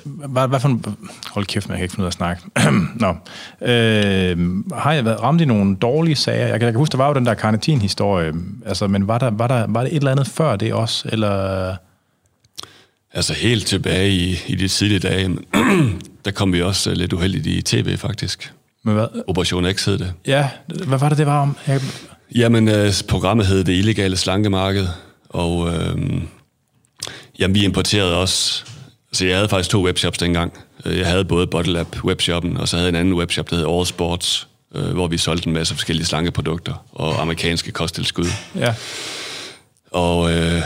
Hvad, 0.06 0.48
hvad 0.48 0.60
for 0.60 0.70
en, 0.70 0.86
hold 1.34 1.46
kæft, 1.46 1.70
man 1.70 1.78
kan 1.78 1.84
ikke 1.84 1.92
finde 1.92 2.04
ud 2.04 2.06
af 2.06 2.10
at 2.10 2.14
snakke. 2.14 2.44
Nå. 3.06 3.10
Øh, 3.62 4.64
har 4.74 4.94
jeg 4.94 5.06
været 5.06 5.22
ramt 5.22 5.42
i 5.42 5.46
nogle 5.46 5.76
dårlige 5.76 6.16
sager? 6.16 6.48
Jeg 6.48 6.60
kan, 6.60 6.66
jeg 6.66 6.74
kan 6.74 6.80
huske, 6.80 6.92
der 6.92 6.98
var 6.98 7.08
jo 7.08 7.14
den 7.14 7.26
der 7.26 7.34
karnitin-historie. 7.34 8.34
Altså, 8.66 8.88
men 8.88 9.08
var 9.08 9.18
der, 9.18 9.32
var, 9.32 9.48
der, 9.48 9.66
var 9.70 9.84
det 9.84 9.92
et 9.92 9.98
eller 9.98 10.12
andet 10.12 10.28
før 10.28 10.56
det 10.56 10.74
også? 10.74 11.10
Eller... 11.12 11.76
Altså 13.16 13.34
helt 13.34 13.68
tilbage 13.68 14.10
i, 14.12 14.38
i 14.48 14.56
de 14.56 14.68
tidlige 14.68 15.00
dage, 15.00 15.38
der 16.26 16.32
kom 16.32 16.54
vi 16.54 16.62
også 16.62 16.90
øh, 16.90 16.96
lidt 16.98 17.14
uheldigt 17.14 17.48
i 17.48 17.62
tv 17.62 17.98
faktisk. 17.98 18.54
Men 18.84 18.94
hvad? 18.94 19.08
Operation 19.28 19.74
X 19.74 19.86
hed 19.86 19.98
det. 19.98 20.14
Ja, 20.28 20.50
hvad 20.68 21.00
var 21.00 21.10
det, 21.10 21.18
det 21.18 21.26
var 21.26 21.42
om? 21.42 21.58
Jeg, 21.68 21.82
Jamen, 22.36 22.68
øh, 22.68 22.94
programmet 23.08 23.46
hed 23.48 23.64
Det 23.64 23.74
Illegale 23.74 24.18
Slankemarked, 24.18 24.88
og 25.30 25.74
øh, 25.74 25.98
jamen, 27.40 27.56
vi 27.56 27.64
importerede 27.64 28.18
også... 28.18 28.64
Altså, 29.12 29.26
jeg 29.26 29.36
havde 29.36 29.50
faktisk 29.50 29.70
to 29.70 29.84
webshops 29.86 30.18
dengang. 30.18 30.54
Øh, 30.86 30.98
Jeg 30.98 31.08
havde 31.08 31.26
både 31.26 31.48
Bottle 31.48 31.74
Lab 31.74 31.88
webshoppen, 32.04 32.58
og 32.58 32.68
så 32.68 32.76
havde 32.78 32.86
jeg 32.88 32.90
en 32.90 33.00
anden 33.00 33.14
webshop, 33.14 33.50
der 33.50 33.56
hed 33.56 33.66
All 33.70 33.86
Sports, 33.86 34.48
øh, 34.76 34.94
hvor 34.94 35.08
vi 35.08 35.18
solgte 35.18 35.48
en 35.48 35.54
masse 35.54 35.74
forskellige 35.74 36.06
slankeprodukter 36.06 36.86
og 36.92 37.22
amerikanske 37.22 37.72
kosttilskud. 37.72 38.26
ja, 38.56 38.74
Og, 39.92 40.32
øh, 40.34 40.62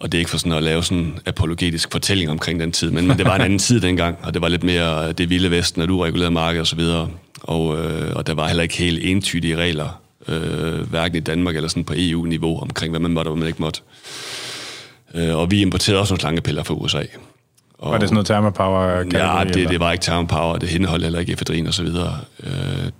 og 0.00 0.12
det 0.12 0.18
er 0.18 0.20
ikke 0.20 0.30
for 0.30 0.38
sådan 0.38 0.52
at 0.52 0.62
lave 0.62 0.82
sådan 0.82 0.98
en 0.98 1.18
apologetisk 1.26 1.92
fortælling 1.92 2.30
omkring 2.30 2.60
den 2.60 2.72
tid, 2.72 2.90
men, 2.90 3.06
men 3.06 3.18
det 3.18 3.26
var 3.26 3.34
en 3.34 3.40
anden 3.42 3.58
tid 3.68 3.80
dengang, 3.80 4.18
og 4.22 4.34
det 4.34 4.42
var 4.42 4.48
lidt 4.48 4.64
mere 4.64 5.08
øh, 5.08 5.14
det 5.14 5.30
vilde 5.30 5.50
vesten, 5.50 5.82
og 5.82 5.88
du 5.88 6.02
regulerede 6.02 6.30
marked 6.30 6.60
og 6.60 6.66
så 6.66 6.76
videre. 6.76 7.08
Og, 7.42 7.78
øh, 7.78 8.16
og 8.16 8.26
der 8.26 8.34
var 8.34 8.46
heller 8.46 8.62
ikke 8.62 8.76
helt 8.76 9.04
entydige 9.04 9.56
regler, 9.56 10.00
øh, 10.28 10.90
hverken 10.90 11.16
i 11.16 11.20
Danmark 11.20 11.56
eller 11.56 11.68
sådan 11.68 11.84
på 11.84 11.94
EU-niveau, 11.96 12.60
omkring 12.60 12.90
hvad 12.90 13.00
man 13.00 13.10
måtte 13.10 13.28
og 13.28 13.32
hvad 13.32 13.40
man 13.40 13.48
ikke 13.48 13.62
måtte. 13.62 13.80
Øh, 15.14 15.36
og 15.36 15.50
vi 15.50 15.60
importerede 15.60 16.00
også 16.00 16.12
nogle 16.12 16.20
slangepiller 16.20 16.62
fra 16.62 16.74
USA. 16.74 17.02
Og, 17.78 17.92
var 17.92 17.98
det 17.98 18.08
sådan 18.08 18.14
noget 18.14 18.26
thermopower 18.26 19.04
Ja, 19.12 19.44
det, 19.44 19.68
det 19.68 19.80
var 19.80 19.92
ikke 19.92 20.02
termopower, 20.02 20.58
det 20.58 20.70
indeholdt 20.70 21.04
heller 21.04 21.18
ikke 21.18 21.32
efedrin 21.32 21.66
og 21.66 21.74
så 21.74 21.82
videre. 21.82 22.18
Øh, 22.42 22.52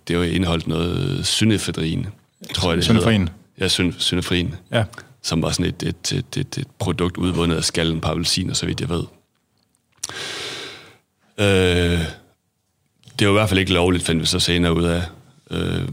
det 0.08 0.18
var 0.18 0.24
indeholdt 0.24 0.68
noget 0.68 1.26
synefedrin, 1.26 2.06
tror 2.54 2.70
jeg 2.70 2.76
det 2.76 2.84
Synefrin? 2.84 3.20
hedder. 3.20 3.32
Ja, 3.60 3.68
syn, 3.68 3.92
synefrin 3.98 4.54
Ja, 4.72 4.84
som 5.22 5.42
var 5.42 5.50
sådan 5.50 5.66
et, 5.66 5.82
et, 5.82 6.12
et, 6.12 6.36
et, 6.36 6.58
et 6.58 6.68
produkt 6.78 7.16
udvundet 7.16 7.56
af 7.56 7.64
skallen 7.64 8.00
på 8.00 8.08
appelsiner, 8.08 8.54
så 8.54 8.66
vidt 8.66 8.80
jeg 8.80 8.88
ved. 8.88 9.04
Øh, 11.38 12.00
det 13.18 13.26
var 13.26 13.32
i 13.32 13.36
hvert 13.36 13.48
fald 13.48 13.60
ikke 13.60 13.72
lovligt, 13.72 14.04
fandt 14.04 14.20
vi 14.20 14.26
så 14.26 14.40
senere 14.40 14.74
ud 14.74 14.84
af. 14.84 15.02
Øh, 15.50 15.88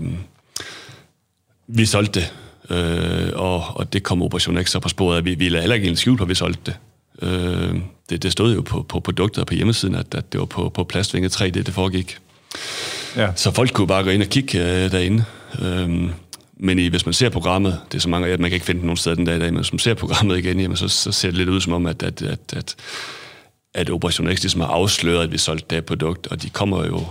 vi 1.67 1.85
solgte 1.85 2.19
det, 2.19 2.33
øh, 2.69 3.31
og, 3.35 3.63
og 3.75 3.93
det 3.93 4.03
kom 4.03 4.21
Operation 4.21 4.63
X 4.63 4.69
så 4.69 4.79
på 4.79 4.89
sporet 4.89 5.17
af. 5.17 5.25
Vi, 5.25 5.35
vi 5.35 5.49
lagde 5.49 5.61
heller 5.61 5.75
ikke 5.75 5.87
en 5.87 5.95
skjul 5.95 6.17
på, 6.17 6.23
at 6.23 6.29
vi 6.29 6.35
solgte 6.35 6.61
det. 6.65 6.77
Øh, 7.21 7.75
det, 8.09 8.23
det 8.23 8.31
stod 8.31 8.55
jo 8.55 8.61
på, 8.61 8.83
på 8.83 8.99
produktet 8.99 9.41
og 9.41 9.47
på 9.47 9.53
hjemmesiden, 9.53 9.95
at, 9.95 10.15
at 10.15 10.31
det 10.31 10.39
var 10.39 10.45
på, 10.45 10.69
på 10.69 10.83
plastvinget 10.83 11.31
3, 11.31 11.49
det, 11.49 11.65
det 11.65 11.73
foregik. 11.73 12.17
ja. 13.15 13.31
Så 13.35 13.51
folk 13.51 13.73
kunne 13.73 13.87
bare 13.87 14.03
gå 14.03 14.09
ind 14.09 14.23
og 14.23 14.29
kigge 14.29 14.59
øh, 14.59 14.91
derinde. 14.91 15.23
Øhm, 15.61 16.11
men 16.59 16.79
i, 16.79 16.87
hvis 16.87 17.05
man 17.05 17.13
ser 17.13 17.29
programmet, 17.29 17.79
det 17.91 17.97
er 17.97 18.01
så 18.01 18.09
mange, 18.09 18.27
at 18.27 18.39
man 18.39 18.49
kan 18.49 18.55
ikke 18.55 18.65
finde 18.65 18.81
nogen 18.81 18.97
steder 18.97 19.15
den 19.15 19.25
dag 19.25 19.35
i 19.35 19.39
dag, 19.39 19.47
men 19.53 19.55
hvis 19.61 19.73
man 19.73 19.79
ser 19.79 19.93
programmet 19.93 20.37
igen, 20.37 20.59
jamen, 20.59 20.77
så, 20.77 20.87
så 20.87 21.11
ser 21.11 21.27
det 21.27 21.37
lidt 21.37 21.49
ud 21.49 21.61
som 21.61 21.73
om, 21.73 21.85
at, 21.85 22.03
at, 22.03 22.21
at, 22.21 22.39
at, 22.55 22.75
at 23.73 23.89
Operation 23.89 24.27
X 24.35 24.41
ligesom 24.41 24.61
har 24.61 24.67
afsløret, 24.67 25.23
at 25.23 25.31
vi 25.31 25.37
solgte 25.37 25.75
det 25.75 25.85
produkt, 25.85 26.27
og 26.27 26.41
de 26.41 26.49
kommer 26.49 26.85
jo 26.85 27.03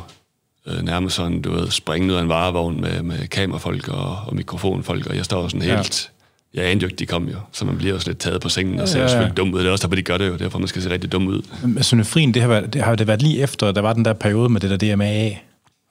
øh, 0.67 0.83
nærmest 0.83 1.17
sådan, 1.17 1.43
du 1.43 1.53
ved, 1.53 1.71
springende 1.71 2.15
ud 2.15 2.19
af 2.19 2.23
en 2.23 2.29
varevogn 2.29 2.81
med, 2.81 3.03
med 3.03 3.27
kamerafolk 3.29 3.89
og, 3.89 4.17
og 4.27 4.37
mikrofonfolk, 4.37 5.07
og 5.07 5.17
jeg 5.17 5.25
står 5.25 5.49
sådan 5.49 5.69
Ja. 5.69 5.77
helt... 5.77 6.11
Jeg 6.55 6.65
anede 6.65 6.83
jo 6.83 6.87
ikke, 6.87 6.97
de 6.97 7.07
kom 7.07 7.29
jo, 7.29 7.37
så 7.53 7.65
man 7.65 7.77
bliver 7.79 7.95
også 7.95 8.09
lidt 8.09 8.19
taget 8.19 8.41
på 8.41 8.49
sengen 8.49 8.81
og 8.81 8.89
ser 8.89 8.95
Ja, 8.95 8.99
ja, 8.99 9.05
ja. 9.05 9.09
selvfølgelig 9.09 9.37
dum 9.37 9.55
ud. 9.55 9.59
Det 9.61 9.67
er 9.67 9.71
også 9.73 9.87
derfor, 9.87 9.95
de 9.97 10.03
gør 10.03 10.19
det 10.19 10.29
jo, 10.29 10.37
derfor 10.37 10.59
man 10.59 10.69
skal 10.69 10.83
se 10.83 10.91
rigtig 10.91 11.13
dum 11.13 11.27
ud. 11.27 11.43
Men 11.63 11.83
Synefrin, 11.83 12.35
det 12.35 12.43
har, 12.43 12.49
været, 12.49 12.73
det 12.73 12.83
har 12.83 12.95
det 12.95 13.07
været 13.07 13.23
lige 13.23 13.41
efter, 13.43 13.73
der 13.73 13.81
var 13.81 13.93
den 13.93 14.05
der 14.05 14.13
periode 14.13 14.49
med 14.49 14.61
det 14.61 14.81
der 14.81 14.95
DMAA 14.97 15.31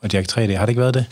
og 0.01 0.10
Jack 0.14 0.32
3D. 0.32 0.39
Har 0.39 0.66
det 0.66 0.70
ikke 0.70 0.82
været 0.82 0.93
det? 0.93 1.06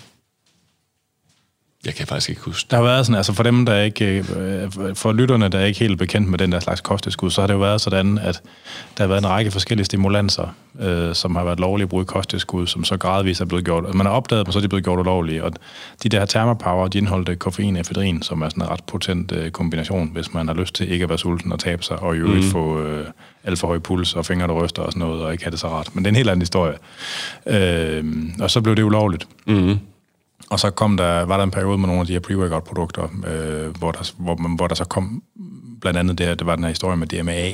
Jeg 1.85 1.95
kan 1.95 2.07
faktisk 2.07 2.29
ikke 2.29 2.41
huske 2.41 2.67
Der 2.71 2.77
har 2.77 2.83
været 2.83 3.05
sådan, 3.05 3.17
altså 3.17 3.33
for 3.33 3.43
dem, 3.43 3.65
der 3.65 3.79
ikke, 3.79 4.25
øh, 4.37 4.95
for 4.95 5.11
lytterne, 5.11 5.49
der 5.49 5.59
er 5.59 5.65
ikke 5.65 5.79
helt 5.79 5.97
bekendt 5.97 6.29
med 6.29 6.37
den 6.37 6.51
der 6.51 6.59
slags 6.59 6.81
kosttilskud, 6.81 7.29
så 7.29 7.41
har 7.41 7.47
det 7.47 7.53
jo 7.53 7.59
været 7.59 7.81
sådan, 7.81 8.17
at 8.17 8.41
der 8.97 9.03
har 9.03 9.07
været 9.07 9.21
en 9.21 9.29
række 9.29 9.51
forskellige 9.51 9.85
stimulanser, 9.85 10.55
øh, 10.79 11.15
som 11.15 11.35
har 11.35 11.43
været 11.43 11.59
lovlige 11.59 11.83
at 11.83 11.89
bruge 11.89 12.01
i 12.01 12.05
kosttilskud, 12.05 12.67
som 12.67 12.83
så 12.83 12.97
gradvist 12.97 13.41
er 13.41 13.45
blevet 13.45 13.65
gjort. 13.65 13.93
Man 13.93 14.05
har 14.05 14.13
opdaget 14.13 14.45
dem, 14.45 14.51
så 14.51 14.59
er 14.59 14.61
de 14.61 14.67
blevet 14.67 14.83
gjort 14.83 14.99
ulovlige. 14.99 15.43
Og 15.43 15.51
de 16.03 16.09
der 16.09 16.25
thermopower, 16.25 16.87
de 16.87 16.97
indeholdt 16.97 17.39
koffein 17.39 17.75
og 17.75 17.81
efedrin, 17.81 18.21
som 18.21 18.41
er 18.41 18.49
sådan 18.49 18.63
en 18.63 18.69
ret 18.69 18.83
potent 18.83 19.31
øh, 19.31 19.51
kombination, 19.51 20.09
hvis 20.13 20.33
man 20.33 20.47
har 20.47 20.55
lyst 20.55 20.75
til 20.75 20.91
ikke 20.91 21.03
at 21.03 21.09
være 21.09 21.17
sulten 21.17 21.51
og 21.51 21.59
tabe 21.59 21.83
sig, 21.83 21.99
og 21.99 22.15
i 22.15 22.19
øvrigt 22.19 22.45
mm. 22.45 22.51
få 22.51 22.81
øh, 22.81 23.05
alt 23.43 23.59
for 23.59 23.67
høj 23.67 23.79
puls 23.79 24.15
og 24.15 24.25
fingre, 24.25 24.47
der 24.47 24.63
ryster 24.63 24.81
og 24.81 24.91
sådan 24.91 25.07
noget, 25.07 25.23
og 25.23 25.31
ikke 25.31 25.43
have 25.43 25.51
det 25.51 25.59
så 25.59 25.67
rart. 25.67 25.89
Men 25.95 26.05
det 26.05 26.09
er 26.09 26.11
en 26.11 26.15
helt 26.15 26.29
anden 26.29 26.41
historie. 26.41 26.75
Øh, 27.47 28.03
og 28.39 28.51
så 28.51 28.61
blev 28.61 28.75
det 28.75 28.83
ulovligt. 28.83 29.27
mm-hmm. 29.45 29.79
Og 30.49 30.59
så 30.59 30.69
kom 30.69 30.97
der, 30.97 31.21
var 31.25 31.37
der 31.37 31.43
en 31.43 31.51
periode 31.51 31.77
med 31.77 31.87
nogle 31.87 32.01
af 32.01 32.07
de 32.07 32.13
her 32.13 32.19
pre-workout-produkter, 32.19 33.03
øh, 33.03 33.77
hvor, 33.77 33.91
der, 33.91 34.11
hvor, 34.17 34.55
hvor 34.55 34.67
der 34.67 34.75
så 34.75 34.85
kom 34.85 35.23
blandt 35.81 35.99
andet 35.99 36.17
det, 36.17 36.39
det 36.39 36.47
var 36.47 36.55
den 36.55 36.63
her 36.63 36.69
historie 36.69 36.97
med 36.97 37.07
DMA, 37.07 37.49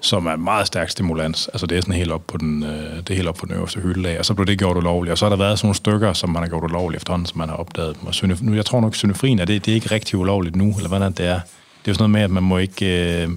som 0.00 0.26
er 0.26 0.32
en 0.32 0.44
meget 0.44 0.66
stærk 0.66 0.90
stimulans. 0.90 1.48
Altså 1.48 1.66
det 1.66 1.78
er 1.78 1.82
sådan 1.82 1.94
helt 1.94 2.12
op 2.12 2.26
på 2.26 2.36
den, 2.38 2.62
øh, 2.62 2.96
det 2.96 3.10
er 3.10 3.14
helt 3.14 3.28
op 3.28 3.34
på 3.34 3.46
den 3.46 3.54
øverste 3.54 3.80
hylde 3.80 4.08
af, 4.08 4.18
og 4.18 4.24
så 4.24 4.34
blev 4.34 4.46
det 4.46 4.58
gjort 4.58 4.76
ulovligt. 4.76 5.12
Og 5.12 5.18
så 5.18 5.24
har 5.24 5.30
der 5.30 5.36
været 5.36 5.58
sådan 5.58 5.66
nogle 5.66 5.74
stykker, 5.76 6.12
som 6.12 6.30
man 6.30 6.42
har 6.42 6.48
gjort 6.48 6.64
ulovligt 6.64 7.00
efterhånden, 7.00 7.26
som 7.26 7.38
man 7.38 7.48
har 7.48 7.56
opdaget. 7.56 7.96
Og 8.02 8.08
synef- 8.10 8.44
nu, 8.44 8.54
jeg 8.54 8.66
tror 8.66 8.80
nok, 8.80 8.94
synefrin 8.94 9.38
er 9.38 9.44
det, 9.44 9.64
det 9.64 9.70
er 9.70 9.74
ikke 9.74 9.90
rigtig 9.90 10.18
ulovligt 10.18 10.56
nu, 10.56 10.74
eller 10.76 10.88
hvordan 10.88 11.12
det 11.12 11.26
er. 11.26 11.34
Det 11.34 11.40
er 11.84 11.88
jo 11.88 11.94
sådan 11.94 12.02
noget 12.02 12.10
med, 12.10 12.20
at 12.20 12.30
man 12.30 12.42
må 12.42 12.58
ikke... 12.58 13.22
Øh, 13.22 13.28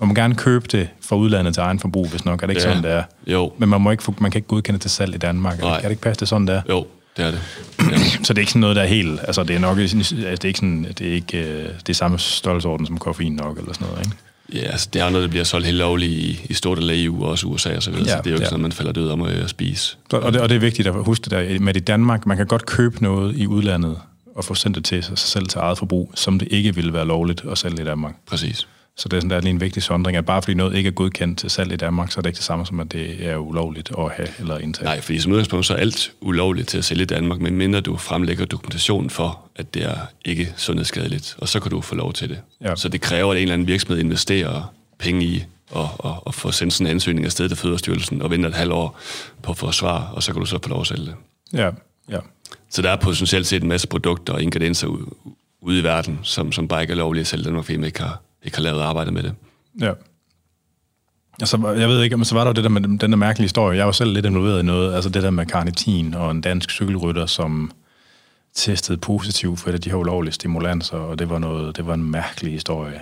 man 0.00 0.08
må 0.08 0.14
gerne 0.14 0.34
købe 0.34 0.66
det 0.72 0.88
fra 1.00 1.16
udlandet 1.16 1.54
til 1.54 1.60
egen 1.60 1.78
forbrug, 1.78 2.08
hvis 2.08 2.24
nok. 2.24 2.42
Er 2.42 2.46
det 2.46 2.52
ikke 2.56 2.62
Ja. 2.68 2.74
sådan, 2.74 2.82
det 2.84 2.92
er? 2.92 3.02
Jo. 3.26 3.52
Men 3.58 3.68
man, 3.68 3.80
må 3.80 3.90
ikke, 3.90 4.14
man 4.18 4.30
kan 4.30 4.38
ikke 4.38 4.48
godkende 4.48 4.74
det 4.74 4.80
til 4.82 4.90
salg 4.90 5.14
i 5.14 5.18
Danmark. 5.18 5.58
Er 5.58 5.64
det, 5.64 5.72
kan 5.74 5.82
det 5.84 5.90
ikke 5.90 6.02
passe 6.02 6.20
det 6.20 6.28
sådan, 6.28 6.46
der? 6.46 6.62
Jo, 6.68 6.86
det 7.18 7.26
er 7.26 7.30
det. 7.30 7.40
Ja. 7.90 7.98
Så 8.24 8.32
det 8.32 8.38
er 8.38 8.42
ikke 8.42 8.52
sådan 8.52 8.60
noget, 8.60 8.76
der 8.76 8.82
er 8.82 8.86
helt... 8.86 9.20
Altså, 9.22 9.42
det 9.42 9.56
er 9.56 9.60
nok 9.60 9.78
altså, 9.78 10.16
det 10.16 10.44
er 10.44 10.48
ikke 10.48 10.58
sådan... 10.58 10.86
Det 10.98 11.08
er 11.08 11.12
ikke 11.12 11.38
øh, 11.38 11.68
det 11.78 11.88
er 11.88 11.94
samme 11.94 12.18
størrelsesorden 12.18 12.86
som 12.86 12.98
koffein 12.98 13.32
nok, 13.32 13.58
eller 13.58 13.72
sådan 13.72 13.86
noget, 13.88 14.06
ikke? 14.06 14.16
Ja, 14.54 14.70
altså, 14.70 14.88
det 14.92 15.02
er 15.02 15.10
noget, 15.10 15.24
der 15.24 15.30
bliver 15.30 15.44
solgt 15.44 15.66
helt 15.66 15.78
lovligt 15.78 16.12
i, 16.12 16.46
i 16.48 16.54
stort 16.54 16.78
del 16.78 16.90
af 16.90 16.94
EU, 16.96 17.24
og 17.24 17.30
også 17.30 17.46
USA 17.46 17.76
og 17.76 17.82
så 17.82 17.90
videre, 17.90 18.06
Ja, 18.06 18.16
så 18.16 18.18
det 18.18 18.26
er 18.26 18.30
jo 18.30 18.36
ikke 18.36 18.44
ja. 18.44 18.48
sådan, 18.48 18.62
man 18.62 18.72
falder 18.72 18.92
død 18.92 19.10
om 19.10 19.22
at 19.22 19.50
spise. 19.50 19.96
Så, 20.10 20.16
og, 20.16 20.32
det, 20.32 20.40
og 20.40 20.48
det 20.48 20.54
er 20.54 20.60
vigtigt 20.60 20.88
at 20.88 20.94
huske 20.94 21.22
det 21.22 21.30
der 21.30 21.60
med 21.60 21.76
i 21.76 21.80
Danmark. 21.80 22.26
Man 22.26 22.36
kan 22.36 22.46
godt 22.46 22.66
købe 22.66 23.02
noget 23.02 23.36
i 23.36 23.46
udlandet 23.46 23.96
og 24.34 24.44
få 24.44 24.54
sendt 24.54 24.76
det 24.76 24.84
til 24.84 25.04
sig 25.04 25.18
selv 25.18 25.46
til 25.46 25.58
eget 25.58 25.78
forbrug, 25.78 26.12
som 26.14 26.38
det 26.38 26.48
ikke 26.50 26.74
ville 26.74 26.92
være 26.92 27.06
lovligt 27.06 27.44
at 27.50 27.58
sælge 27.58 27.82
i 27.82 27.84
Danmark. 27.84 28.14
Præcis. 28.26 28.68
Så 28.98 29.08
det 29.08 29.16
er 29.16 29.20
sådan 29.20 29.30
der 29.30 29.36
er 29.36 29.40
lige 29.40 29.50
en 29.50 29.60
vigtig 29.60 29.82
sondring, 29.82 30.16
at 30.16 30.26
bare 30.26 30.42
fordi 30.42 30.54
noget 30.54 30.76
ikke 30.76 30.88
er 30.88 30.92
godkendt 30.92 31.38
til 31.38 31.50
salg 31.50 31.72
i 31.72 31.76
Danmark, 31.76 32.12
så 32.12 32.20
er 32.20 32.22
det 32.22 32.28
ikke 32.28 32.36
det 32.36 32.44
samme 32.44 32.66
som, 32.66 32.80
at 32.80 32.92
det 32.92 33.26
er 33.26 33.36
ulovligt 33.36 33.90
at 33.98 34.10
have 34.10 34.28
eller 34.38 34.58
indtage. 34.58 34.84
Nej, 34.84 35.00
fordi 35.00 35.18
som 35.20 35.32
udgangspunkt 35.32 35.66
så 35.66 35.74
er 35.74 35.78
alt 35.78 36.12
ulovligt 36.20 36.68
til 36.68 36.78
at 36.78 36.84
sælge 36.84 37.02
i 37.02 37.06
Danmark, 37.06 37.40
medmindre 37.40 37.80
du 37.80 37.96
fremlægger 37.96 38.44
dokumentation 38.44 39.10
for, 39.10 39.40
at 39.56 39.74
det 39.74 39.84
er 39.84 39.96
ikke 40.24 40.52
sundhedsskadeligt, 40.56 41.36
og 41.38 41.48
så 41.48 41.60
kan 41.60 41.70
du 41.70 41.80
få 41.80 41.94
lov 41.94 42.12
til 42.12 42.28
det. 42.28 42.40
Ja. 42.60 42.76
Så 42.76 42.88
det 42.88 43.00
kræver, 43.00 43.32
at 43.32 43.36
en 43.36 43.42
eller 43.42 43.54
anden 43.54 43.68
virksomhed 43.68 43.98
investerer 43.98 44.74
penge 44.98 45.24
i 45.24 45.44
og, 45.70 45.88
og, 45.98 46.26
og 46.26 46.34
få 46.34 46.52
sendt 46.52 46.72
sådan 46.72 46.86
en 46.86 46.90
ansøgning 46.90 47.26
afsted 47.26 47.48
til 47.48 47.58
Fødevarestyrelsen 47.58 48.22
og 48.22 48.30
venter 48.30 48.48
et 48.48 48.54
halvt 48.54 48.72
år 48.72 48.98
på 49.42 49.50
at 49.50 49.56
få 49.56 49.72
svar, 49.72 50.12
og 50.14 50.22
så 50.22 50.32
kan 50.32 50.40
du 50.40 50.46
så 50.46 50.58
få 50.62 50.68
lov 50.68 50.80
at 50.80 50.86
sælge 50.86 51.06
det. 51.06 51.14
Ja, 51.52 51.70
ja. 52.10 52.18
Så 52.70 52.82
der 52.82 52.90
er 52.90 52.96
potentielt 52.96 53.46
set 53.46 53.62
en 53.62 53.68
masse 53.68 53.88
produkter 53.88 54.32
og 54.32 54.42
ingredienser 54.42 54.86
ude, 54.86 55.04
ude 55.60 55.80
i 55.80 55.84
verden, 55.84 56.20
som, 56.22 56.52
som 56.52 56.68
bare 56.68 56.82
ikke 56.82 56.92
er 56.92 56.96
lovlige 56.96 57.20
at 57.20 57.26
sælge 57.26 57.42
i 57.42 57.44
Danmark, 57.44 57.64
fordi 57.64 57.76
man 57.76 57.86
ikke 57.86 58.02
har, 58.02 58.20
ikke 58.48 58.56
har 58.56 58.64
lavet 58.64 58.80
arbejde 58.80 59.10
med 59.10 59.22
det. 59.22 59.34
Ja. 59.80 59.92
Altså, 61.40 61.74
jeg 61.78 61.88
ved 61.88 62.02
ikke, 62.02 62.16
men 62.16 62.24
så 62.24 62.34
var 62.34 62.40
der 62.40 62.50
jo 62.50 62.52
det 62.52 62.64
der 62.64 62.70
med 62.70 62.80
den 62.80 63.00
der 63.00 63.16
mærkelige 63.16 63.44
historie. 63.44 63.78
Jeg 63.78 63.86
var 63.86 63.92
selv 63.92 64.12
lidt 64.12 64.26
involveret 64.26 64.62
i 64.62 64.66
noget, 64.66 64.94
altså 64.94 65.10
det 65.10 65.22
der 65.22 65.30
med 65.30 65.46
carnitin 65.46 66.14
og 66.14 66.30
en 66.30 66.40
dansk 66.40 66.70
cykelrytter, 66.70 67.26
som 67.26 67.70
testede 68.54 68.98
positivt 68.98 69.60
for 69.60 69.68
et 69.70 69.74
af 69.74 69.80
de 69.80 69.90
her 69.90 69.96
ulovlige 69.96 70.32
stimulanser, 70.32 70.96
og 70.96 71.18
det 71.18 71.30
var, 71.30 71.38
noget, 71.38 71.76
det 71.76 71.86
var 71.86 71.94
en 71.94 72.10
mærkelig 72.10 72.52
historie. 72.52 73.00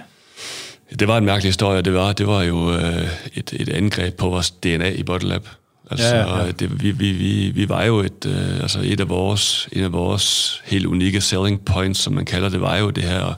Det 0.99 1.09
var 1.09 1.19
en 1.19 1.25
mærkelig 1.25 1.49
historie, 1.49 1.83
det 1.83 1.95
var. 1.95 2.13
Det 2.13 2.27
var 2.27 2.43
jo 2.43 2.73
øh, 2.73 3.09
et, 3.35 3.53
et 3.53 3.69
angreb 3.69 4.17
på 4.17 4.29
vores 4.29 4.51
DNA 4.51 4.89
i 4.89 5.03
Bottle 5.03 5.29
Lab. 5.29 5.49
Altså, 5.91 6.17
ja, 6.17 6.45
ja. 6.45 6.51
Det, 6.51 6.83
vi, 6.83 6.91
vi, 6.91 7.13
vi, 7.13 7.51
vi 7.55 7.69
var 7.69 7.85
jo 7.85 7.99
et, 7.99 8.27
øh, 8.27 8.61
altså 8.61 8.81
et 8.85 9.01
af 9.01 9.09
vores, 9.09 9.69
en 9.73 9.85
af 9.85 9.93
vores 9.93 10.61
helt 10.65 10.87
unikke 10.87 11.21
selling 11.21 11.65
points, 11.65 12.01
som 12.01 12.13
man 12.13 12.25
kalder 12.25 12.49
det, 12.49 12.61
var 12.61 12.77
jo 12.77 12.91
det 12.91 13.05
her 13.05 13.35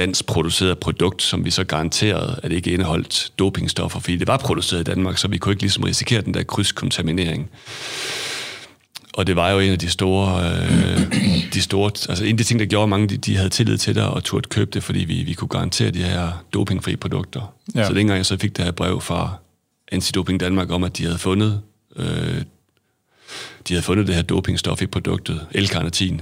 dansk 0.00 0.26
produceret 0.26 0.78
produkt, 0.78 1.22
som 1.22 1.44
vi 1.44 1.50
så 1.50 1.64
garanterede, 1.64 2.40
at 2.42 2.50
det 2.50 2.56
ikke 2.56 2.72
indeholdt 2.72 3.32
dopingstoffer, 3.38 4.00
fordi 4.00 4.16
det 4.16 4.26
var 4.26 4.36
produceret 4.36 4.80
i 4.80 4.84
Danmark, 4.84 5.18
så 5.18 5.28
vi 5.28 5.38
kunne 5.38 5.52
ikke 5.52 5.62
ligesom 5.62 5.84
risikere 5.84 6.22
den 6.22 6.34
der 6.34 6.42
krydskontaminering. 6.42 7.50
Og 9.14 9.26
det 9.26 9.36
var 9.36 9.50
jo 9.50 9.58
en 9.58 9.72
af 9.72 9.78
de 9.78 9.90
store, 9.90 10.52
øh, 10.62 11.14
de 11.54 11.62
store 11.62 11.90
altså 12.08 12.24
en 12.24 12.30
af 12.30 12.36
de 12.36 12.44
ting, 12.44 12.60
der 12.60 12.66
gjorde 12.66 12.88
mange, 12.88 13.08
de, 13.08 13.16
de 13.16 13.36
havde 13.36 13.48
tillid 13.48 13.78
til 13.78 13.94
det 13.94 14.02
og 14.02 14.24
turde 14.24 14.48
købe 14.48 14.70
det, 14.70 14.82
fordi 14.82 14.98
vi, 14.98 15.14
vi 15.14 15.32
kunne 15.34 15.48
garantere 15.48 15.90
de 15.90 16.02
her 16.02 16.44
dopingfri 16.52 16.96
produkter. 16.96 17.54
Ja. 17.74 17.80
Ja. 17.80 17.86
Så 17.86 17.94
dengang 17.94 18.16
jeg 18.16 18.26
så 18.26 18.36
fik 18.36 18.56
det 18.56 18.64
her 18.64 18.72
brev 18.72 19.00
fra 19.00 19.34
Antidoping 19.92 20.40
Danmark 20.40 20.70
om, 20.70 20.84
at 20.84 20.98
de 20.98 21.04
havde 21.04 21.18
fundet, 21.18 21.60
øh, 21.96 22.42
de 23.68 23.74
havde 23.74 23.82
fundet 23.82 24.06
det 24.06 24.14
her 24.14 24.22
dopingstof 24.22 24.82
i 24.82 24.86
produktet, 24.86 25.46
L-carnitin. 25.54 26.20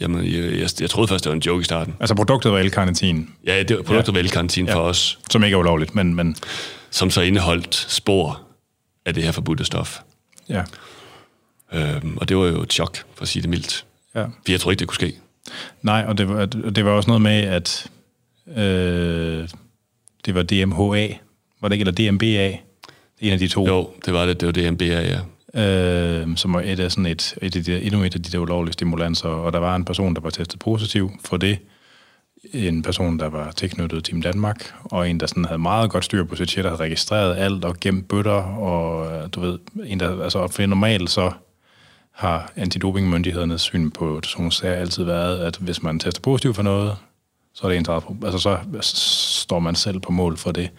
Jamen, 0.00 0.24
jeg, 0.24 0.58
jeg, 0.60 0.68
jeg 0.80 0.90
troede 0.90 1.08
først, 1.08 1.24
det 1.24 1.30
var 1.30 1.34
en 1.36 1.42
joke 1.46 1.60
i 1.60 1.64
starten. 1.64 1.94
Altså 2.00 2.14
produktet 2.14 2.52
var 2.52 2.62
L-carnitin, 2.62 3.30
Ja, 3.46 3.62
det 3.62 3.76
var 3.76 3.82
produktet 3.82 4.12
Ja. 4.16 4.18
var 4.22 4.28
L-carnitin 4.28 4.66
Ja. 4.66 4.74
for 4.74 4.80
os, 4.80 5.18
som 5.30 5.44
ikke 5.44 5.54
er 5.54 5.58
ulovligt, 5.58 5.94
men, 5.94 6.14
men 6.14 6.36
som 6.90 7.10
så 7.10 7.20
indeholdt 7.20 7.74
spor 7.74 8.40
af 9.06 9.14
det 9.14 9.22
her 9.22 9.32
forbudte 9.32 9.64
stof. 9.64 9.98
ja. 10.48 10.62
Øhm, 11.72 12.16
og 12.16 12.28
det 12.28 12.36
var 12.36 12.46
jo 12.46 12.62
et 12.62 12.72
chok, 12.72 12.96
for 13.14 13.22
at 13.22 13.28
sige 13.28 13.42
det 13.42 13.50
mildt. 13.50 13.84
ja. 14.14 14.22
For 14.24 14.28
jeg 14.48 14.60
tror 14.60 14.70
ikke, 14.70 14.80
det 14.80 14.88
kunne 14.88 14.94
ske. 14.94 15.12
Nej, 15.82 16.04
og 16.08 16.18
det 16.18 16.28
var, 16.28 16.46
det 16.46 16.84
var 16.84 16.90
også 16.90 17.06
noget 17.06 17.22
med, 17.22 17.42
at 17.42 17.86
øh, 18.56 19.48
det 20.24 20.34
var 20.34 20.42
DMHA, 20.42 21.08
var 21.60 21.68
det 21.68 21.72
ikke, 21.72 21.82
eller 21.88 22.10
DMBA, 22.10 22.56
en 23.20 23.32
af 23.32 23.38
de 23.38 23.48
to. 23.48 23.66
Jo, 23.66 23.90
det 24.06 24.14
var 24.14 24.26
det. 24.26 24.40
Det 24.40 24.46
var 24.46 24.52
det, 24.52 24.72
MBA, 24.72 24.84
ja 24.84 25.18
øh, 25.54 26.36
som 26.36 26.54
var 26.54 26.60
et 26.60 26.80
af 26.80 26.92
sådan 26.92 27.06
et, 27.06 27.34
et 27.42 27.56
af 27.56 27.64
de, 27.64 27.82
endnu 27.82 28.02
et 28.02 28.14
af 28.14 28.22
de 28.22 28.30
der 28.30 28.38
ulovlige 28.38 28.72
stimulanser, 28.72 29.28
og 29.28 29.52
der 29.52 29.58
var 29.58 29.76
en 29.76 29.84
person, 29.84 30.14
der 30.14 30.20
var 30.20 30.30
testet 30.30 30.58
positiv 30.58 31.10
for 31.24 31.36
det, 31.36 31.58
en 32.52 32.82
person, 32.82 33.18
der 33.18 33.28
var 33.28 33.50
tilknyttet 33.50 34.04
Team 34.04 34.22
Danmark, 34.22 34.74
og 34.84 35.10
en, 35.10 35.20
der 35.20 35.26
sådan 35.26 35.44
havde 35.44 35.58
meget 35.58 35.90
godt 35.90 36.04
styr 36.04 36.24
på 36.24 36.36
sit 36.36 36.50
shit, 36.50 36.64
og 36.64 36.70
havde 36.70 36.82
registreret 36.82 37.36
alt 37.36 37.64
og 37.64 37.76
gemt 37.80 38.08
bøtter, 38.08 38.42
og 38.42 39.12
øh, 39.12 39.28
du 39.32 39.40
ved, 39.40 39.58
en, 39.84 40.00
der, 40.00 40.22
altså 40.22 40.48
for 40.48 40.66
normalt 40.66 41.10
så 41.10 41.32
har 42.12 42.52
antidopingmyndighedernes 42.56 43.60
syn 43.60 43.90
på 43.90 44.20
sådan 44.22 44.40
nogle 44.40 44.52
sager 44.52 44.74
altid 44.74 45.04
været, 45.04 45.38
at 45.38 45.56
hvis 45.56 45.82
man 45.82 45.98
tester 45.98 46.20
positiv 46.20 46.54
for 46.54 46.62
noget, 46.62 46.96
så 47.54 47.66
er 47.66 47.70
det 47.70 47.78
en. 47.78 47.86
Altså 48.24 48.38
så 48.38 48.58
står 48.82 49.58
man 49.58 49.74
selv 49.74 50.00
på 50.00 50.12
mål 50.12 50.36
for 50.36 50.52
det. 50.52 50.70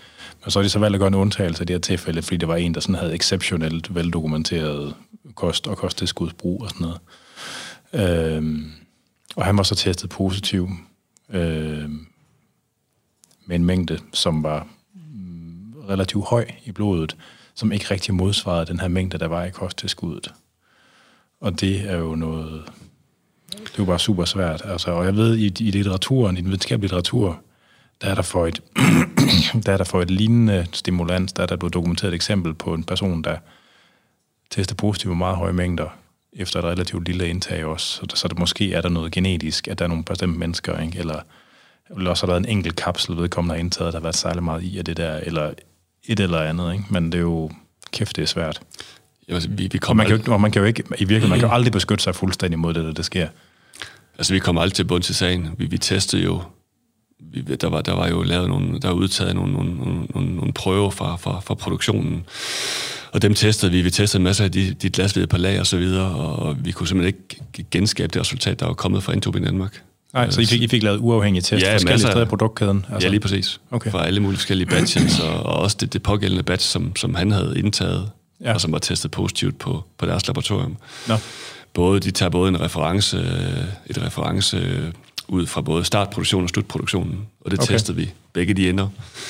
Og 0.43 0.51
så 0.51 0.59
har 0.59 0.63
de 0.63 0.69
så 0.69 0.79
valgt 0.79 0.95
at 0.95 0.99
gøre 0.99 1.07
en 1.07 1.13
undtagelse 1.13 1.63
i 1.63 1.65
det 1.65 1.73
her 1.73 1.79
tilfælde, 1.79 2.21
fordi 2.21 2.37
det 2.37 2.47
var 2.47 2.55
en, 2.55 2.73
der 2.73 2.79
sådan 2.79 2.95
havde 2.95 3.15
exceptionelt 3.15 3.95
veldokumenteret 3.95 4.95
kost 5.35 5.67
og 5.67 5.77
kosttilskudsbrug 5.77 6.61
og 6.61 6.69
sådan 6.69 6.87
noget. 6.87 6.99
Øhm, 8.37 8.71
og 9.35 9.45
han 9.45 9.57
var 9.57 9.63
så 9.63 9.75
testet 9.75 10.09
positiv 10.09 10.69
øhm, 11.29 12.07
med 13.45 13.55
en 13.55 13.65
mængde, 13.65 13.99
som 14.13 14.43
var 14.43 14.67
mm, 14.93 15.73
relativt 15.89 16.25
høj 16.27 16.45
i 16.65 16.71
blodet, 16.71 17.15
som 17.55 17.71
ikke 17.71 17.85
rigtig 17.91 18.13
modsvarede 18.13 18.65
den 18.65 18.79
her 18.79 18.87
mængde, 18.87 19.17
der 19.17 19.27
var 19.27 19.43
i 19.43 19.49
kosttilskuddet. 19.49 20.33
Og 21.39 21.61
det 21.61 21.89
er 21.89 21.97
jo 21.97 22.15
noget, 22.15 22.63
det 23.51 23.69
er 23.69 23.79
jo 23.79 23.85
bare 23.85 23.99
super 23.99 24.25
svært. 24.25 24.61
Altså, 24.65 24.91
og 24.91 25.05
jeg 25.05 25.15
ved, 25.15 25.37
i, 25.37 25.45
i 25.45 25.71
litteraturen, 25.71 26.37
i 26.37 26.41
den 26.41 26.47
videnskabelige 26.47 26.87
litteratur, 26.87 27.41
der 28.01 28.07
er 28.07 28.15
der 28.15 28.21
for 28.21 28.47
et, 28.47 28.61
der 29.65 29.73
er 29.73 29.77
der 29.77 29.83
for 29.83 30.01
et 30.01 30.11
lignende 30.11 30.67
stimulans, 30.73 31.33
der 31.33 31.43
er 31.43 31.47
der 31.47 31.55
blevet 31.55 31.73
dokumenteret 31.73 32.11
et 32.11 32.15
eksempel 32.15 32.53
på 32.53 32.73
en 32.73 32.83
person, 32.83 33.21
der 33.21 33.37
tester 34.49 34.75
positivt 34.75 35.09
med 35.09 35.17
meget 35.17 35.37
høje 35.37 35.53
mængder, 35.53 35.87
efter 36.33 36.59
et 36.59 36.65
relativt 36.65 37.05
lille 37.07 37.27
indtag 37.29 37.65
også. 37.65 37.85
Så, 37.87 38.05
der, 38.05 38.15
så 38.15 38.27
der 38.27 38.35
måske 38.35 38.73
er 38.73 38.81
der 38.81 38.89
noget 38.89 39.11
genetisk, 39.11 39.67
at 39.67 39.79
der 39.79 39.85
er 39.85 39.89
nogle 39.89 40.03
bestemte 40.03 40.39
mennesker, 40.39 40.79
ikke? 40.79 40.99
eller 40.99 41.19
eller 41.97 42.09
også 42.09 42.25
har 42.25 42.27
der 42.27 42.39
været 42.39 42.49
en 42.49 42.57
enkelt 42.57 42.75
kapsel, 42.75 43.17
vedkommende 43.17 43.55
har 43.55 43.59
indtaget, 43.59 43.93
der 43.93 43.99
har 43.99 44.03
været 44.03 44.15
særlig 44.15 44.43
meget 44.43 44.63
i 44.63 44.77
af 44.77 44.85
det 44.85 44.97
der, 44.97 45.17
eller 45.17 45.53
et 46.03 46.19
eller 46.19 46.41
andet. 46.41 46.73
Ikke? 46.73 46.85
Men 46.89 47.05
det 47.05 47.15
er 47.15 47.21
jo, 47.21 47.51
kæft, 47.91 48.15
det 48.15 48.21
er 48.21 48.25
svært. 48.25 48.61
Jamen, 49.27 49.41
vi, 49.57 49.67
vi 49.71 49.77
Og 49.77 49.81
kommer 49.81 50.03
man 50.03 50.07
kan, 50.07 50.15
jo, 50.15 50.21
ikke- 50.21 50.31
og 50.33 50.41
man 50.41 50.51
kan 50.51 50.61
jo 50.61 50.65
ikke, 50.65 50.83
i 50.83 50.89
virkeligheden, 50.89 51.29
man 51.29 51.39
kan 51.39 51.47
jo 51.49 51.53
aldrig 51.57 51.71
beskytte 51.73 52.03
sig 52.03 52.15
fuldstændig 52.15 52.59
mod 52.59 52.73
det, 52.73 52.83
der, 52.83 52.91
der 52.93 53.03
sker. 53.03 53.27
Altså, 54.17 54.33
vi 54.33 54.39
kommer 54.39 54.61
aldrig 54.61 54.73
til 54.75 54.83
bund 54.83 55.03
til 55.03 55.15
sagen. 55.15 55.49
Vi, 55.57 55.65
vi 55.65 55.77
testede 55.77 56.23
jo... 56.23 56.41
Der, 57.61 57.69
var, 57.69 57.81
der 57.81 57.93
var 57.93 58.07
jo 58.07 58.23
lavet 58.23 58.49
nogle... 58.49 58.79
Der 58.79 58.87
var 58.87 58.95
udtaget 58.95 59.35
nogle, 59.35 59.53
nogle, 59.53 59.75
nogle, 59.75 60.35
nogle, 60.35 60.53
prøver 60.53 60.89
fra, 60.89 61.15
fra, 61.15 61.39
fra 61.39 61.53
produktionen. 61.53 62.23
Og 63.11 63.21
dem 63.21 63.33
testede 63.33 63.71
vi. 63.71 63.81
Vi 63.81 63.91
testede 63.91 64.19
en 64.19 64.23
masse 64.23 64.43
af 64.43 64.51
de, 64.51 64.73
de 64.73 64.89
glasvede 64.89 65.27
på 65.27 65.37
lag 65.37 65.59
og 65.59 65.67
så 65.67 65.77
videre, 65.77 66.15
og 66.15 66.57
vi 66.65 66.71
kunne 66.71 66.87
simpelthen 66.87 67.15
ikke 67.53 67.69
genskabe 67.71 68.07
det 68.13 68.19
resultat, 68.19 68.59
der 68.59 68.65
var 68.65 68.73
kommet 68.73 69.03
fra 69.03 69.13
Intop 69.13 69.35
i 69.35 69.39
Danmark. 69.39 69.81
Nej, 70.13 70.29
så 70.29 70.41
I 70.41 70.45
fik, 70.45 70.61
I 70.61 70.67
fik 70.67 70.83
lavet 70.83 70.97
uafhængige 70.97 71.41
test 71.41 71.65
Ja, 71.65 71.73
forskellige 71.73 71.99
steder 71.99 72.21
i 72.21 72.25
produktkæden? 72.25 72.85
Altså, 72.91 73.07
ja, 73.07 73.11
lige 73.11 73.19
præcis. 73.19 73.59
Okay. 73.71 73.91
Fra 73.91 74.05
alle 74.05 74.19
mulige 74.19 74.37
forskellige 74.37 74.67
batches, 74.67 75.19
og, 75.19 75.43
og 75.43 75.53
også 75.53 75.77
det, 75.79 75.93
det 75.93 76.03
pågældende 76.03 76.43
batch, 76.43 76.69
som, 76.69 76.95
som 76.95 77.15
han 77.15 77.31
havde 77.31 77.59
indtaget, 77.59 78.09
Ja. 78.41 78.47
ja. 78.47 78.53
og 78.53 78.61
som 78.61 78.71
var 78.71 78.79
testet 78.79 79.11
positivt 79.11 79.59
på, 79.59 79.83
på 79.97 80.05
deres 80.05 80.27
laboratorium. 80.27 80.77
Nå. 81.07 81.15
Både, 81.73 81.99
de 81.99 82.11
tager 82.11 82.29
både 82.29 82.49
en 82.49 82.61
reference, 82.61 83.17
et 83.87 84.01
reference 84.05 84.57
ud 85.31 85.45
fra 85.47 85.61
både 85.61 85.83
startproduktionen 85.85 86.43
og 86.43 86.49
slutproduktionen, 86.49 87.27
og 87.41 87.51
det 87.51 87.59
Okay. 87.59 87.67
okay. 87.67 87.73
testede 87.73 87.97
vi. 87.97 88.11
Begge 88.33 88.53
de 88.53 88.69
ender. 88.69 88.87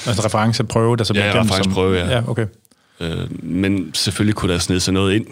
Altså 0.07 0.25
referenceprøve, 0.25 0.97
der 0.97 1.03
så 1.03 1.13
bliver 1.13 1.25
Ja, 1.25 1.31
gennem 1.31 1.49
referenceprøve, 1.49 1.97
ja. 1.97 2.09
Ja, 2.09 2.29
okay. 2.29 2.45
Øh, 2.99 3.43
men 3.43 3.93
selvfølgelig 3.93 4.35
kunne 4.35 4.53
der 4.53 4.59
snede 4.59 4.79
sig 4.79 4.93
noget 4.93 5.13
ind. 5.15 5.25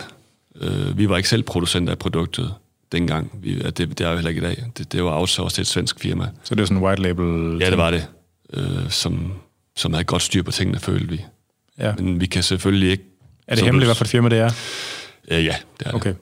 Øh, 0.62 0.98
vi 0.98 1.10
var 1.10 1.18
ikke 1.18 1.30
selv 1.30 1.44
producenter 1.44 1.92
af 1.94 2.00
produktet 2.00 2.54
dengang. 2.92 3.32
Vi, 3.44 3.60
det, 3.60 3.78
det 3.78 4.02
er 4.02 4.10
jo 4.10 4.16
heller 4.16 4.30
ikke 4.30 4.42
i 4.42 4.44
dag. 4.44 4.66
Det, 4.78 4.92
det 4.92 5.04
var 5.04 5.12
outsourced 5.20 5.56
til 5.56 5.62
et 5.62 5.68
svensk 5.68 6.00
firma. 6.00 6.28
Så 6.44 6.56
det 6.56 6.62
er 6.62 6.66
sådan 6.66 6.78
en 6.78 6.84
white 6.84 7.02
label 7.02 7.58
Ja, 7.62 7.70
det 7.70 7.78
var 7.78 7.92
det. 7.92 8.08
Øh, 8.54 8.90
som, 8.90 9.34
som 9.76 9.94
havde 9.94 10.04
godt 10.04 10.22
styr 10.22 10.44
på 10.44 10.52
tingene, 10.52 10.80
følte 10.80 11.08
vi. 11.10 11.22
Ja. 11.80 11.94
Men 11.96 12.22
vi 12.22 12.26
kan 12.26 12.44
selvfølgelig 12.44 12.92
ikke... 12.92 13.04
Er 13.48 13.52
det 13.56 13.60
som 13.60 13.66
hemmeligt, 13.66 13.86
du- 13.86 13.88
hvad 13.88 13.96
for 13.96 14.06
et 14.06 14.10
firma 14.10 14.30
det 14.30 14.38
er? 14.40 14.52
Øh, 15.32 15.46
ja, 15.46 15.56
det 15.80 15.86
er 15.88 15.92
det. 15.92 15.94
Okay. 15.96 16.14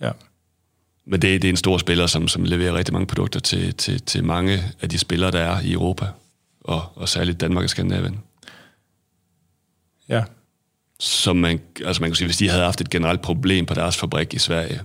Ja. 0.00 0.10
Men 1.06 1.22
det, 1.22 1.42
det 1.42 1.48
er 1.48 1.52
en 1.52 1.56
stor 1.56 1.78
spiller, 1.78 2.06
som, 2.06 2.28
som 2.28 2.44
leverer 2.44 2.74
rigtig 2.74 2.92
mange 2.92 3.06
produkter 3.06 3.40
til, 3.40 3.74
til, 3.74 4.02
til 4.02 4.24
mange 4.24 4.62
af 4.80 4.88
de 4.88 4.98
spillere, 4.98 5.30
der 5.30 5.38
er 5.40 5.60
i 5.60 5.72
Europa. 5.72 6.06
og, 6.66 6.84
og 6.94 7.08
særligt 7.08 7.40
Danmark 7.40 7.64
og 7.64 7.70
Skandinavien. 7.70 8.18
Ja. 10.08 10.22
Så 10.98 11.32
man, 11.32 11.60
altså 11.84 12.02
man 12.02 12.10
kan 12.10 12.16
sige, 12.16 12.26
hvis 12.26 12.36
de 12.36 12.48
havde 12.48 12.64
haft 12.64 12.80
et 12.80 12.90
generelt 12.90 13.22
problem 13.22 13.66
på 13.66 13.74
deres 13.74 13.96
fabrik 13.96 14.34
i 14.34 14.38
Sverige, 14.38 14.80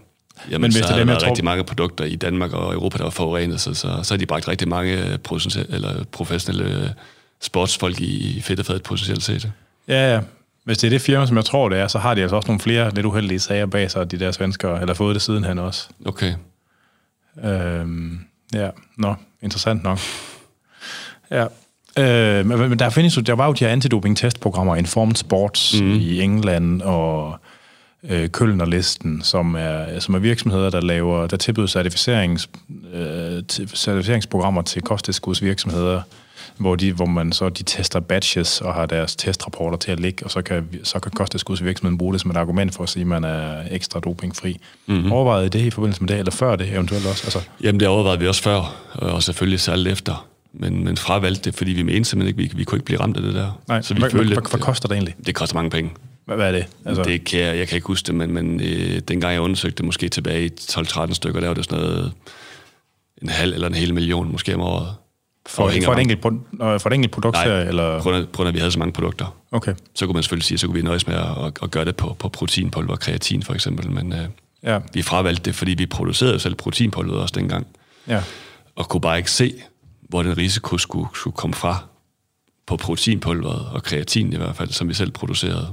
jamen 0.50 0.62
Men 0.62 0.72
så 0.72 0.86
havde 0.86 1.00
der 1.00 1.06
været 1.06 1.20
tror- 1.20 1.30
rigtig 1.30 1.46
mange 1.46 1.64
produkter 1.64 2.06
i 2.06 2.16
Danmark 2.16 2.54
og 2.54 2.74
Europa, 2.74 2.98
der 2.98 3.04
var 3.04 3.12
forurenet, 3.12 3.62
så, 3.62 3.74
så, 3.74 4.00
så 4.04 4.14
har 4.14 4.18
de 4.18 4.26
bragt 4.26 4.48
rigtig 4.48 4.68
mange 4.68 5.18
potentielle, 5.18 5.76
eller 5.76 6.04
professionelle 6.04 6.96
sportsfolk 7.42 8.02
i, 8.02 8.38
i 8.38 8.42
fedtefadet 8.42 8.84
potentielt 8.84 9.24
set. 9.24 9.52
Ja, 9.88 10.14
ja. 10.14 10.22
Hvis 10.64 10.78
det 10.78 10.88
er 10.88 10.90
det 10.90 11.02
firma, 11.02 11.26
som 11.26 11.38
jeg 11.38 11.46
tror, 11.46 11.70
det 11.70 11.80
er, 11.80 11.88
så 11.88 12.00
har 12.00 12.14
de 12.14 12.22
altså 12.22 12.36
også 12.36 12.48
nogle 12.48 12.60
flere 12.60 12.94
lidt 12.94 13.06
uheldige 13.06 13.40
sager 13.40 13.66
bag 13.66 13.92
sig, 13.92 14.12
de 14.12 14.20
der 14.20 14.32
svenskere, 14.32 14.82
eller 14.82 14.94
fået 14.94 15.16
det 15.16 15.22
sidenhen 15.22 15.60
også. 15.60 15.90
Okay. 16.06 16.34
Øhm, 17.44 18.20
ja, 18.54 18.70
nå, 18.98 19.16
interessant 19.42 19.84
nok. 19.84 20.00
Ja. 21.32 21.46
Øh, 22.00 22.46
men, 22.46 22.80
der 22.80 22.90
findes 22.90 23.18
jo, 23.18 23.22
der 23.22 23.34
var 23.34 23.48
jo 23.48 23.54
de 23.54 23.66
her 23.66 23.72
antidoping-testprogrammer, 23.72 24.76
Informed 24.76 25.16
Sports 25.16 25.82
mm. 25.82 25.92
i 25.92 26.22
England 26.22 26.82
og 26.82 27.40
øh, 28.04 28.30
Kølnerlisten, 28.30 29.22
som 29.22 29.56
er, 29.56 30.00
som 30.00 30.16
er 30.16 30.20
virksomheder, 30.20 30.70
der 30.70 30.82
laver, 30.82 31.28
der 31.28 31.38
tilbyder 31.38 31.68
certificerings, 31.68 32.50
øh, 32.94 33.44
certificeringsprogrammer 33.74 34.62
til 34.62 34.82
kosttilskudsvirksomheder, 34.82 36.02
hvor, 36.58 36.76
de, 36.76 36.94
hvor 36.94 37.06
man 37.06 37.32
så 37.32 37.50
de 37.50 37.64
tester 37.64 38.00
batches 38.00 38.62
og 38.62 38.74
har 38.74 38.86
deres 38.86 39.16
testrapporter 39.16 39.78
til 39.78 39.92
at 39.92 40.00
ligge, 40.00 40.26
og 40.26 40.32
så 40.32 40.42
kan, 40.42 40.70
så 40.84 41.00
kan 41.00 41.12
kosttilskudsvirksomheden 41.12 41.98
bruge 41.98 42.14
det 42.14 42.22
som 42.22 42.32
et 42.32 42.38
argument 42.38 42.76
for 42.76 42.84
at 42.84 42.90
sige, 42.90 43.02
at 43.02 43.08
man 43.08 43.24
er 43.24 43.64
ekstra 43.72 44.00
dopingfri. 44.00 44.60
Mm-hmm. 44.86 45.12
Overvejede 45.12 45.46
I 45.46 45.50
det 45.50 45.60
i 45.60 45.70
forbindelse 45.70 46.02
med 46.02 46.08
det, 46.08 46.20
eller 46.20 46.32
før 46.32 46.56
det 46.56 46.74
eventuelt 46.74 47.06
også? 47.06 47.22
Altså, 47.26 47.40
Jamen, 47.64 47.80
det 47.80 47.88
overvejede 47.88 48.20
vi 48.20 48.28
også 48.28 48.44
før, 48.44 48.76
og 48.94 49.24
selvfølgelig 49.24 49.60
særligt 49.60 49.90
efter. 49.90 50.28
Men, 50.54 50.84
men 50.84 50.98
fravalgte 50.98 51.42
det, 51.44 51.56
fordi 51.56 51.72
vi 51.72 51.84
mente 51.84 52.10
simpelthen 52.10 52.40
ikke, 52.40 52.54
vi, 52.54 52.58
vi 52.58 52.64
kunne 52.64 52.76
ikke 52.76 52.86
blive 52.86 53.00
ramt 53.00 53.18
af 53.18 53.24
det 53.24 53.34
der. 53.34 53.62
nej, 53.68 53.82
så 53.82 53.94
vi 53.94 54.00
hvad, 54.00 54.10
følte, 54.10 54.42
hvad 54.50 54.60
koster 54.60 54.88
det 54.88 54.96
egentlig? 54.96 55.16
det 55.26 55.36
koster 55.36 55.56
mange 55.56 55.70
penge. 55.70 55.92
Hvad, 56.26 56.36
hvad 56.36 56.48
er 56.48 56.52
det? 56.52 56.66
Altså, 56.86 57.04
det 57.04 57.24
kan 57.24 57.40
jeg, 57.40 57.58
jeg 57.58 57.68
kan 57.68 57.76
ikke 57.76 57.88
huske 57.88 58.08
det, 58.08 58.16
men, 58.16 58.34
men 58.34 58.62
øh, 58.62 59.00
dengang 59.08 59.34
jeg 59.34 59.42
undersøgte 59.42 59.78
det, 59.78 59.86
måske 59.86 60.10
tilbage 60.10 60.46
i 60.46 60.50
12-13 60.62 61.14
stykker, 61.14 61.40
der 61.40 61.48
var 61.48 61.54
det 61.54 61.66
sådan 61.66 61.80
noget 61.80 62.12
en 63.22 63.30
halv 63.30 63.54
eller 63.54 63.68
en 63.68 63.74
hel 63.74 63.94
million 63.94 64.32
måske 64.32 64.56
om 64.56 64.62
året. 64.62 64.96
For, 65.46 65.64
Afhænger 65.64 65.88
for, 65.88 65.94
et 65.94 66.00
enkelt, 66.00 66.22
for 66.82 66.88
et 66.88 66.94
enkelt 66.94 67.12
produkt, 67.14 67.34
Nej, 67.36 67.62
eller? 67.62 67.98
på 67.98 68.04
grund, 68.04 68.16
af, 68.18 68.26
på 68.26 68.32
grund 68.32 68.48
af, 68.48 68.52
at 68.52 68.54
vi 68.54 68.60
havde 68.60 68.72
så 68.72 68.80
mange 68.80 68.94
produkter. 68.94 69.36
Okay, 69.52 69.74
Så 69.96 70.06
kunne 70.06 70.14
man 70.14 70.24
selvfølgelig 70.24 70.46
sige, 70.46 70.58
så 70.58 70.68
kunne 70.68 70.76
vi 70.76 70.82
nøjes 70.82 71.08
med 71.08 71.16
at, 71.16 71.46
at, 71.46 71.54
at 71.64 71.72
gøre 71.72 71.86
det 71.86 71.96
på, 71.96 72.16
på 72.20 72.30
proteinpulver 72.30 72.92
og 72.92 73.00
kreatin 73.00 73.44
for 73.44 73.54
eksempel, 73.54 73.92
men 73.92 74.14
øh, 74.14 74.26
ja, 74.64 74.80
vi 74.94 75.02
fravalgte 75.02 75.44
det, 75.44 75.56
fordi 75.56 75.72
vi 75.74 75.86
producerede 75.86 76.40
selv 76.40 76.56
proteinpulveret 76.56 77.22
også 77.22 77.34
dengang, 77.38 77.68
ja. 78.08 78.24
og 78.76 78.90
kunne 78.90 79.02
bare 79.02 79.18
ikke 79.18 79.32
se, 79.32 79.54
hvor 80.02 80.24
den 80.24 80.38
risiko 80.38 80.78
skulle, 80.78 81.08
skulle 81.16 81.36
komme 81.36 81.54
fra 81.54 81.84
på 82.68 82.78
proteinpulveret 82.78 83.66
og 83.72 83.84
kreatin 83.84 84.34
i 84.34 84.38
hvert 84.38 84.56
fald, 84.56 84.70
som 84.70 84.88
vi 84.90 84.94
selv 84.94 85.12
producerede. 85.12 85.68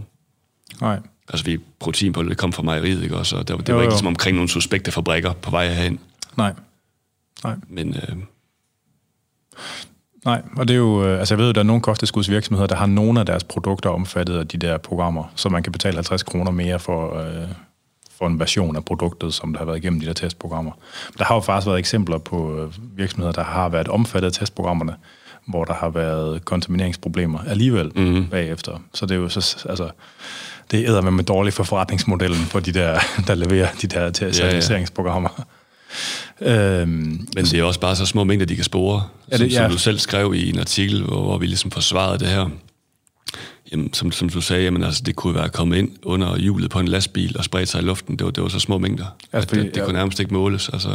Nej. 0.80 1.00
Altså, 1.28 1.44
vi 1.44 1.58
proteinpulveret 1.80 2.30
det 2.30 2.38
kom 2.38 2.52
fra 2.52 2.62
mejeriet, 2.62 3.02
ikke 3.02 3.16
også? 3.16 3.36
Og 3.36 3.48
det, 3.48 3.54
var- 3.56 3.60
det 3.62 3.68
Jo, 3.68 3.74
var 3.74 3.82
ikke 3.82 3.86
jo. 3.86 3.90
ligesom 3.90 4.06
omkring 4.06 4.34
nogle 4.36 4.48
suspekte 4.48 4.92
fabrikker 4.92 5.32
på 5.32 5.50
vej 5.50 5.68
herhen. 5.68 6.00
Nej. 6.36 6.52
Nej. 7.44 7.54
Men 7.68 7.94
øh, 7.94 8.16
Nej, 10.28 10.42
og 10.56 10.68
det 10.68 10.74
er 10.74 10.78
jo, 10.78 11.04
øh, 11.04 11.18
altså 11.18 11.34
jeg 11.34 11.38
ved 11.38 11.46
jo, 11.46 11.52
der 11.52 11.60
er 11.60 11.64
nogle 11.64 11.82
kosttilskudsvirksomheder, 11.82 12.66
der 12.66 12.74
har 12.76 12.86
nogle 12.86 13.20
af 13.20 13.26
deres 13.26 13.44
produkter 13.44 13.90
omfattet 13.90 14.38
af 14.38 14.48
de 14.48 14.58
der 14.58 14.78
programmer, 14.78 15.24
så 15.34 15.48
man 15.48 15.62
kan 15.62 15.72
betale 15.72 15.94
50 15.94 16.22
kroner 16.22 16.50
mere 16.50 16.78
for, 16.78 17.18
øh, 17.20 17.48
for 18.18 18.26
en 18.26 18.40
version 18.40 18.76
af 18.76 18.84
produktet, 18.84 19.34
som 19.34 19.52
der 19.52 19.58
har 19.58 19.66
været 19.66 19.76
igennem 19.76 20.00
de 20.00 20.06
der 20.06 20.12
testprogrammer. 20.12 20.72
Der 21.18 21.24
har 21.24 21.34
jo 21.34 21.40
faktisk 21.40 21.66
været 21.66 21.78
eksempler 21.78 22.18
på 22.18 22.58
øh, 22.58 22.72
virksomheder, 22.98 23.32
der 23.32 23.44
har 23.44 23.68
været 23.68 23.88
omfattet 23.88 24.26
af 24.26 24.32
testprogrammerne, 24.32 24.94
hvor 25.46 25.64
der 25.64 25.74
har 25.74 25.88
været 25.88 26.44
kontamineringsproblemer 26.44 27.38
alligevel 27.46 27.92
mm. 27.96 28.26
bagefter. 28.30 28.72
Så 28.94 29.06
det 29.06 29.14
er 29.14 29.18
jo 29.18 29.28
så, 29.28 29.66
altså, 29.68 29.90
det 30.70 30.88
æder 30.88 31.02
med 31.02 31.10
med 31.10 31.24
dårligt 31.24 31.56
for 31.56 31.64
forretningsmodellen 31.64 32.40
for 32.40 32.60
de 32.60 32.72
der, 32.72 32.98
der 33.26 33.34
leverer 33.34 33.68
de 33.82 33.86
der 33.86 34.10
til- 34.10 34.34
certificeringsprogrammer. 34.34 35.44
Øhm, 36.40 36.88
Men 37.34 37.44
det 37.44 37.54
er 37.54 37.62
også 37.62 37.80
bare 37.80 37.96
så 37.96 38.06
små 38.06 38.24
mængder, 38.24 38.46
de 38.46 38.54
kan 38.54 38.64
spore. 38.64 39.02
Ja, 39.32 39.36
som, 39.36 39.44
det- 39.46 39.54
som 39.54 39.62
ja. 39.62 39.68
du 39.68 39.78
selv 39.78 39.98
skrev 39.98 40.34
i 40.34 40.48
en 40.48 40.58
artikel, 40.58 41.02
hvor, 41.04 41.22
hvor 41.22 41.38
vi 41.38 41.46
ligesom 41.46 41.70
forsvarede 41.70 42.18
det 42.18 42.28
her. 42.28 42.48
Jamen, 43.72 43.92
som, 43.92 44.12
som 44.12 44.28
du 44.28 44.40
sagde, 44.40 44.62
jamen, 44.64 44.82
altså, 44.84 45.02
det 45.06 45.16
kunne 45.16 45.34
være 45.34 45.48
kommet 45.48 45.76
ind 45.76 45.90
under 46.02 46.36
hjulet 46.38 46.70
på 46.70 46.80
en 46.80 46.88
lastbil 46.88 47.38
og 47.38 47.44
spredt 47.44 47.68
sig 47.68 47.80
i 47.82 47.84
luften. 47.84 48.16
Det 48.16 48.24
var, 48.24 48.30
det 48.30 48.42
var 48.42 48.48
så 48.48 48.58
små 48.60 48.78
mængder. 48.78 49.04
Altså, 49.32 49.48
fordi- 49.48 49.62
det, 49.62 49.74
det 49.74 49.82
kunne 49.84 49.92
nærmest 49.92 50.20
ikke 50.20 50.34
måles. 50.34 50.68
Altså, 50.68 50.88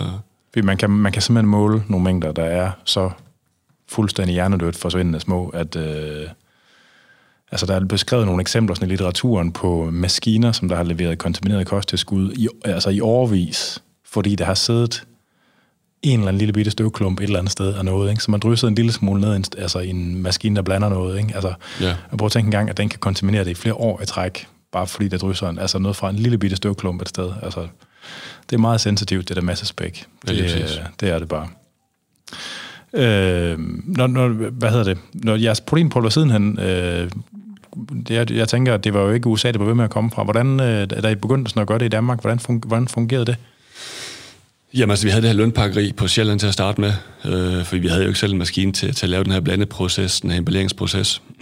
Fordi 0.53 0.65
man 0.65 0.77
kan, 0.77 0.89
man 0.89 1.11
kan 1.11 1.21
simpelthen 1.21 1.49
måle 1.49 1.83
nogle 1.87 2.03
mængder, 2.03 2.31
der 2.31 2.43
er 2.43 2.71
så 2.85 3.09
fuldstændig 3.89 4.33
hjernedødt 4.33 4.75
forsvindende 4.75 5.19
små, 5.19 5.47
at 5.49 5.75
øh, 5.75 6.27
altså 7.51 7.65
der 7.65 7.75
er 7.75 7.85
beskrevet 7.85 8.25
nogle 8.25 8.41
eksempler 8.41 8.75
sådan 8.75 8.87
i 8.87 8.91
litteraturen 8.91 9.51
på 9.51 9.89
maskiner, 9.91 10.51
som 10.51 10.69
der 10.69 10.75
har 10.75 10.83
leveret 10.83 11.17
kontamineret 11.17 11.67
kosttilskud 11.67 12.31
i, 12.33 12.47
altså 12.65 12.89
i 12.89 12.99
årvis, 12.99 13.79
fordi 14.05 14.35
der 14.35 14.45
har 14.45 14.53
siddet 14.53 15.03
en 16.03 16.19
eller 16.19 16.27
anden 16.27 16.37
lille 16.39 16.53
bitte 16.53 16.71
støvklump 16.71 17.19
et 17.19 17.23
eller 17.23 17.39
andet 17.39 17.51
sted 17.51 17.73
af 17.73 17.85
noget, 17.85 18.09
ikke? 18.11 18.23
så 18.23 18.31
man 18.31 18.39
drysset 18.39 18.67
en 18.67 18.75
lille 18.75 18.91
smule 18.91 19.21
ned 19.21 19.39
i 19.39 19.43
altså 19.57 19.79
en 19.79 20.21
maskine, 20.21 20.55
der 20.55 20.61
blander 20.61 20.89
noget. 20.89 21.17
Ikke? 21.17 21.31
Altså, 21.35 21.53
Ja. 21.81 21.95
og 22.11 22.17
prøv 22.17 22.25
at 22.25 22.31
tænke 22.31 22.45
en 22.47 22.51
gang, 22.51 22.69
at 22.69 22.77
den 22.77 22.89
kan 22.89 22.99
kontaminere 22.99 23.43
det 23.43 23.51
i 23.51 23.53
flere 23.53 23.73
år 23.75 24.01
i 24.01 24.05
træk, 24.05 24.47
bare 24.71 24.87
fordi 24.87 25.07
der 25.07 25.17
drysser 25.17 25.49
en, 25.49 25.59
altså 25.59 25.79
noget 25.79 25.95
fra 25.95 26.09
en 26.09 26.15
lille 26.15 26.37
bitte 26.37 26.55
støvklump 26.55 27.01
et 27.01 27.09
sted. 27.09 27.31
Altså, 27.43 27.67
det 28.49 28.55
er 28.55 28.59
meget 28.59 28.81
sensitivt, 28.81 29.27
det 29.29 29.35
der 29.35 29.41
massespæk. 29.41 30.05
Ja, 30.27 30.31
lige 30.33 30.43
Det, 30.43 30.51
præcis. 30.61 30.77
øh, 30.77 30.83
det 30.99 31.09
er 31.09 31.19
det 31.19 31.27
bare. 31.27 31.47
Øh, 32.93 33.59
når, 33.85 34.07
når, 34.07 34.27
hvad 34.51 34.69
hedder 34.69 34.83
det? 34.83 34.97
Når 35.13 35.35
jeres 35.35 35.61
proteinpulver 35.61 36.09
sidenhen, 36.09 36.59
øh, 36.59 37.09
det, 38.07 38.09
jeg, 38.09 38.31
jeg 38.31 38.47
tænker, 38.47 38.73
at 38.73 38.83
det 38.83 38.93
var 38.93 39.01
jo 39.01 39.11
ikke 39.11 39.27
USA, 39.27 39.51
det 39.51 39.59
var 39.59 39.65
ved 39.65 39.73
med 39.75 39.83
at 39.83 39.89
komme 39.89 40.11
fra. 40.11 40.23
Hvordan, 40.23 40.59
øh, 40.59 40.89
da 41.03 41.09
I 41.09 41.15
begyndte 41.15 41.49
sådan 41.49 41.61
at 41.61 41.67
gøre 41.67 41.79
det 41.79 41.85
i 41.85 41.89
Danmark, 41.89 42.21
hvordan, 42.21 42.39
fun, 42.39 42.63
hvordan 42.67 42.87
fungerede 42.87 43.25
det? 43.25 43.35
Jamen 44.73 44.89
altså, 44.91 45.05
vi 45.05 45.09
havde 45.11 45.21
det 45.21 45.29
her 45.29 45.37
lønpakkeri 45.37 45.91
på 45.91 46.07
Sjælland 46.07 46.39
til 46.39 46.47
at 46.47 46.53
starte 46.53 46.81
med, 46.81 46.93
øh, 47.25 47.65
fordi 47.65 47.81
vi 47.81 47.87
havde 47.87 48.01
jo 48.01 48.07
ikke 48.07 48.19
selv 48.19 48.31
en 48.31 48.37
maskine 48.37 48.71
til, 48.71 48.95
til 48.95 49.05
at 49.05 49.09
lave 49.09 49.23
den 49.23 49.31
her 49.31 49.39
blandeproces, 49.39 50.21
den 50.21 50.31
her 50.31 50.37
emballeringsproces. 50.37 51.21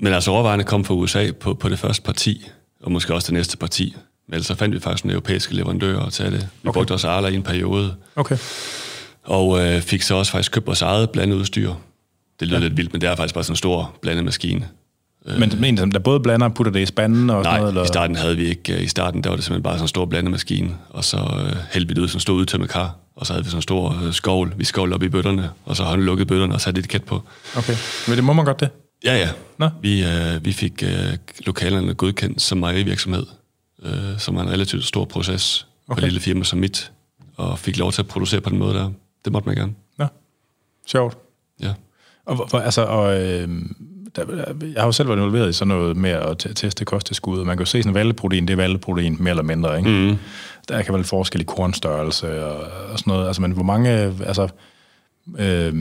Men 0.00 0.12
altså, 0.12 0.30
overvejende 0.30 0.64
kom 0.64 0.84
fra 0.84 0.94
USA 0.94 1.30
på, 1.40 1.54
på 1.54 1.68
det 1.68 1.78
første 1.78 2.02
parti, 2.02 2.48
og 2.82 2.92
måske 2.92 3.14
også 3.14 3.26
det 3.26 3.32
næste 3.34 3.56
parti. 3.56 3.96
Men 4.26 4.34
ellers 4.34 4.46
så 4.46 4.54
fandt 4.54 4.74
vi 4.74 4.80
faktisk 4.80 5.04
nogle 5.04 5.14
europæiske 5.14 5.54
leverandører 5.54 6.10
til 6.10 6.24
det. 6.24 6.48
Vi 6.62 6.68
Okay. 6.68 6.76
brugte 6.78 6.92
også 6.92 7.08
Arla 7.08 7.28
i 7.28 7.34
en 7.34 7.42
periode, 7.42 7.94
Okay. 8.16 8.36
og 9.24 9.60
øh, 9.66 9.82
fik 9.82 10.02
så 10.02 10.14
også 10.14 10.32
faktisk 10.32 10.52
købt 10.52 10.66
vores 10.66 10.82
eget 10.82 11.10
blandeudstyr. 11.10 11.72
Det 12.40 12.48
lyder 12.48 12.58
ja. 12.58 12.64
lidt 12.64 12.76
vildt, 12.76 12.92
men 12.92 13.00
det 13.00 13.08
er 13.08 13.16
faktisk 13.16 13.34
bare 13.34 13.44
sådan 13.44 13.52
en 13.52 13.56
stor 13.56 13.98
blandemaskine. 14.02 14.68
Men 15.38 15.52
men 15.60 15.78
en, 15.78 15.90
der 15.92 15.98
både 15.98 16.20
blander 16.20 16.46
og 16.48 16.54
putter 16.54 16.72
det 16.72 16.80
i 16.80 16.86
spanden 16.86 17.30
og 17.30 17.44
sådan 17.44 17.52
Nej, 17.54 17.58
noget? 17.60 17.70
Eller? 17.72 17.84
i 17.84 17.86
starten 17.86 18.16
havde 18.16 18.36
vi 18.36 18.44
ikke. 18.44 18.74
øh, 18.74 18.82
I 18.82 18.86
starten 18.88 19.22
der 19.24 19.28
var 19.30 19.36
det 19.36 19.44
simpelthen 19.44 19.62
bare 19.62 19.74
sådan 19.74 19.84
en 19.84 19.88
stor 19.88 20.04
blandemaskine, 20.06 20.70
og 20.90 21.04
så 21.04 21.16
øh, 21.16 21.56
hældte 21.72 21.88
vi 21.88 21.94
det 21.94 22.02
ud 22.02 22.08
sådan 22.08 22.16
en 22.16 22.20
stor 22.20 22.34
udtømmet 22.34 22.70
kar, 22.70 22.96
og 23.16 23.26
så 23.26 23.32
havde 23.32 23.44
vi 23.44 23.50
sådan 23.50 23.58
en 23.58 23.62
stor 23.62 24.00
øh, 24.06 24.12
skovl. 24.12 24.54
Vi 24.56 24.64
skovlede 24.64 24.94
op 24.94 25.02
i 25.02 25.08
bøtterne, 25.08 25.50
og 25.64 25.76
så 25.76 25.82
håndlukkede 25.82 26.26
bøtterne 26.26 26.54
og 26.54 26.60
satte 26.60 26.78
etiket 26.78 27.04
på. 27.04 27.22
Okay. 27.56 27.74
Men 28.08 28.16
det 28.16 28.24
må 28.24 28.32
man 28.32 28.44
godt 28.44 28.60
det? 28.60 28.68
Ja, 29.04 29.16
ja. 29.16 29.28
Nå. 29.58 29.68
Vi, 29.82 30.04
øh, 30.04 30.44
vi 30.44 30.52
fik 30.52 30.82
øh, 30.82 31.16
lokalerne 31.46 31.94
godkendt 31.94 32.42
som 32.42 32.58
mejerivirksomhed, 32.58 33.26
øh, 33.82 33.92
som 34.18 34.36
var 34.36 34.42
en 34.42 34.50
relativt 34.50 34.84
stor 34.84 35.04
proces 35.04 35.66
okay. 35.88 36.00
På 36.00 36.06
et 36.06 36.12
lille 36.12 36.20
firma 36.20 36.44
som 36.44 36.58
mit, 36.58 36.92
og 37.36 37.58
fik 37.58 37.78
lov 37.78 37.92
til 37.92 38.02
at 38.02 38.08
producere 38.08 38.40
på 38.40 38.50
den 38.50 38.58
måde 38.58 38.74
der. 38.74 38.90
Det 39.24 39.32
måtte 39.32 39.48
man 39.48 39.56
gerne. 39.56 39.72
Ja. 40.00 40.06
Sjovt. 40.86 41.18
Ja. 41.62 41.72
Og, 42.26 42.34
hvor- 42.36 42.58
altså, 42.58 42.82
og, 42.84 43.20
øh, 43.22 43.48
der, 44.26 44.54
jeg 44.74 44.80
har 44.82 44.86
jo 44.86 44.92
selv 44.92 45.08
været 45.08 45.18
involveret 45.18 45.48
i 45.48 45.52
sådan 45.52 45.68
noget 45.68 45.96
med 45.96 46.10
at 46.10 46.38
te- 46.38 46.54
teste 46.54 46.84
kosttilskud, 46.84 47.38
og 47.38 47.46
man 47.46 47.56
kan 47.56 47.62
jo 47.64 47.66
se 47.70 47.82
sådan 47.82 47.94
valleprotein, 47.94 48.46
det 48.48 48.52
er 48.52 48.56
valleprotein 48.56 49.16
mere 49.20 49.30
eller 49.30 49.42
mindre, 49.42 49.78
ikke? 49.78 49.90
Mm. 49.90 50.16
Der 50.68 50.82
kan 50.82 50.92
være 50.92 50.98
lidt 51.00 51.08
forskel 51.08 51.40
i 51.40 51.44
kornstørrelse 51.44 52.44
og, 52.46 52.60
og 52.92 52.98
sådan 52.98 53.10
noget, 53.12 53.26
altså, 53.26 53.42
men 53.42 53.52
hvor 53.52 53.62
mange, 53.62 53.88
altså, 54.26 54.48
øh, 55.38 55.74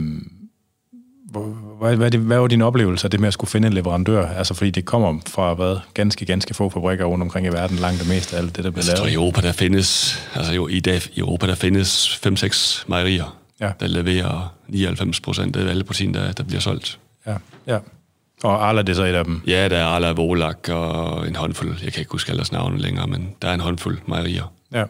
hvad, 1.80 1.96
hvad, 1.96 2.12
det, 2.12 2.20
hvad 2.20 2.38
var 2.40 2.48
din 2.48 2.62
oplevelse 2.62 3.06
af 3.08 3.12
det 3.12 3.20
med 3.20 3.28
at 3.28 3.34
skulle 3.34 3.50
finde 3.52 3.68
en 3.68 3.74
leverandør? 3.74 4.26
Altså, 4.28 4.54
fordi 4.54 4.70
det 4.70 4.86
kommer 4.86 5.20
fra, 5.28 5.54
hvad, 5.54 5.78
ganske, 5.94 6.26
ganske 6.26 6.54
få 6.54 6.70
fabrikker 6.70 7.06
rundt 7.06 7.22
omkring 7.24 7.48
i 7.48 7.50
verden, 7.50 7.78
langt 7.78 8.00
det 8.00 8.10
meste 8.10 8.36
af 8.36 8.42
alt 8.42 8.56
det, 8.56 8.64
der 8.64 8.70
bliver 8.72 8.78
Altså, 8.80 8.92
jeg 8.92 8.98
tror, 8.98 9.06
i 9.06 9.10
lavet. 9.10 9.16
Europa, 9.22 9.42
der 9.42 9.52
findes, 9.52 10.20
altså 10.36 10.54
jo, 10.54 10.68
i 10.68 10.80
dag 10.80 11.02
i 11.14 11.20
Europa, 11.20 11.48
der 11.48 11.56
findes 11.56 12.20
5-6 12.28 12.84
mejerier, 12.88 13.38
Ja. 13.62 13.72
der 13.80 13.88
leverer 13.88 14.54
99 14.68 15.20
procent 15.20 15.56
af 15.56 15.70
alle 15.70 15.84
protein, 15.84 16.14
der, 16.14 16.32
der 16.32 16.44
bliver 16.44 16.60
solgt. 16.60 17.00
Ja, 17.28 17.36
ja. 17.68 17.78
Og 18.44 18.68
Arla, 18.68 18.82
det 18.82 18.90
er 18.90 18.94
så 18.94 19.04
et 19.04 19.14
af 19.14 19.26
dem. 19.26 19.42
Ja, 19.48 19.70
der 19.70 19.78
er 19.78 19.86
Arla 19.86 20.12
Volak 20.12 20.70
og 20.70 21.28
en 21.28 21.36
håndfuld, 21.36 21.78
jeg 21.84 21.94
kan 21.94 22.00
ikke 22.00 22.12
huske 22.12 22.32
alles 22.32 22.52
navne 22.52 22.78
længere, 22.78 23.08
men 23.08 23.30
der 23.42 23.48
er 23.48 23.54
en 23.54 23.60
håndfuld 23.60 23.98
mejerier, 24.08 24.54
Ja. 24.74 24.84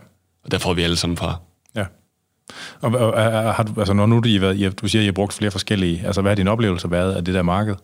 og 0.43 0.51
der 0.51 0.57
får 0.57 0.73
vi 0.73 0.81
alle 0.81 0.95
sammen 0.95 1.17
fra. 1.17 1.35
Ja. 1.75 1.85
Og, 2.81 2.91
og, 2.91 3.11
og 3.13 3.53
har 3.53 3.63
du, 3.63 3.79
altså 3.79 3.93
når 3.93 4.05
nu 4.05 4.21
I, 4.25 4.41
været- 4.41 4.57
I, 4.59 4.69
du 4.69 4.87
siger, 4.87 5.01
at 5.01 5.03
I 5.03 5.05
har 5.07 5.11
brugt 5.11 5.33
flere 5.33 5.51
forskellige, 5.51 6.01
altså 6.05 6.21
hvad 6.21 6.31
har 6.31 6.35
din 6.35 6.47
oplevelse 6.47 6.91
været 6.91 7.13
af 7.13 7.25
det 7.25 7.33
der 7.33 7.41
marked? 7.41 7.75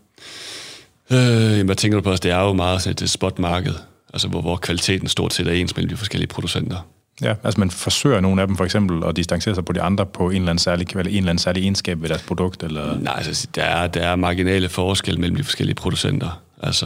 Øh, 1.11 1.17
jamen, 1.51 1.65
hvad 1.65 1.75
tænker 1.75 1.97
du 1.97 2.01
på? 2.03 2.09
Altså, 2.09 2.23
det 2.23 2.31
er 2.31 2.39
jo 2.39 2.53
meget 2.53 2.81
sådan 2.81 3.03
et 3.03 3.09
spotmarked, 3.09 3.73
altså 4.13 4.27
hvor, 4.27 4.41
hvor 4.41 4.55
kvaliteten 4.55 5.07
stort 5.07 5.33
set 5.33 5.47
er 5.47 5.51
ens 5.51 5.75
mellem 5.75 5.89
de 5.89 5.97
forskellige 5.97 6.27
producenter. 6.27 6.77
Ja, 7.21 7.33
altså 7.43 7.59
man 7.59 7.71
forsøger 7.71 8.19
nogle 8.19 8.41
af 8.41 8.47
dem 8.47 8.57
for 8.57 8.65
eksempel 8.65 9.03
at 9.05 9.15
distancere 9.15 9.55
sig 9.55 9.65
på 9.65 9.73
de 9.73 9.81
andre 9.81 10.05
på 10.05 10.29
en 10.29 10.35
eller 10.35 10.49
anden 10.49 10.59
særlig, 10.59 10.87
eller 10.95 11.11
en 11.11 11.17
eller 11.17 11.29
anden 11.29 11.37
særlig 11.39 11.63
egenskab 11.63 12.01
ved 12.01 12.09
deres 12.09 12.21
produkt? 12.21 12.63
Eller? 12.63 12.99
Nej, 12.99 13.13
altså, 13.17 13.47
der 13.55 13.63
er, 13.63 13.87
der 13.87 14.01
er 14.01 14.15
marginale 14.15 14.69
forskelle 14.69 15.19
mellem 15.19 15.35
de 15.35 15.43
forskellige 15.43 15.75
producenter. 15.75 16.41
Altså, 16.61 16.85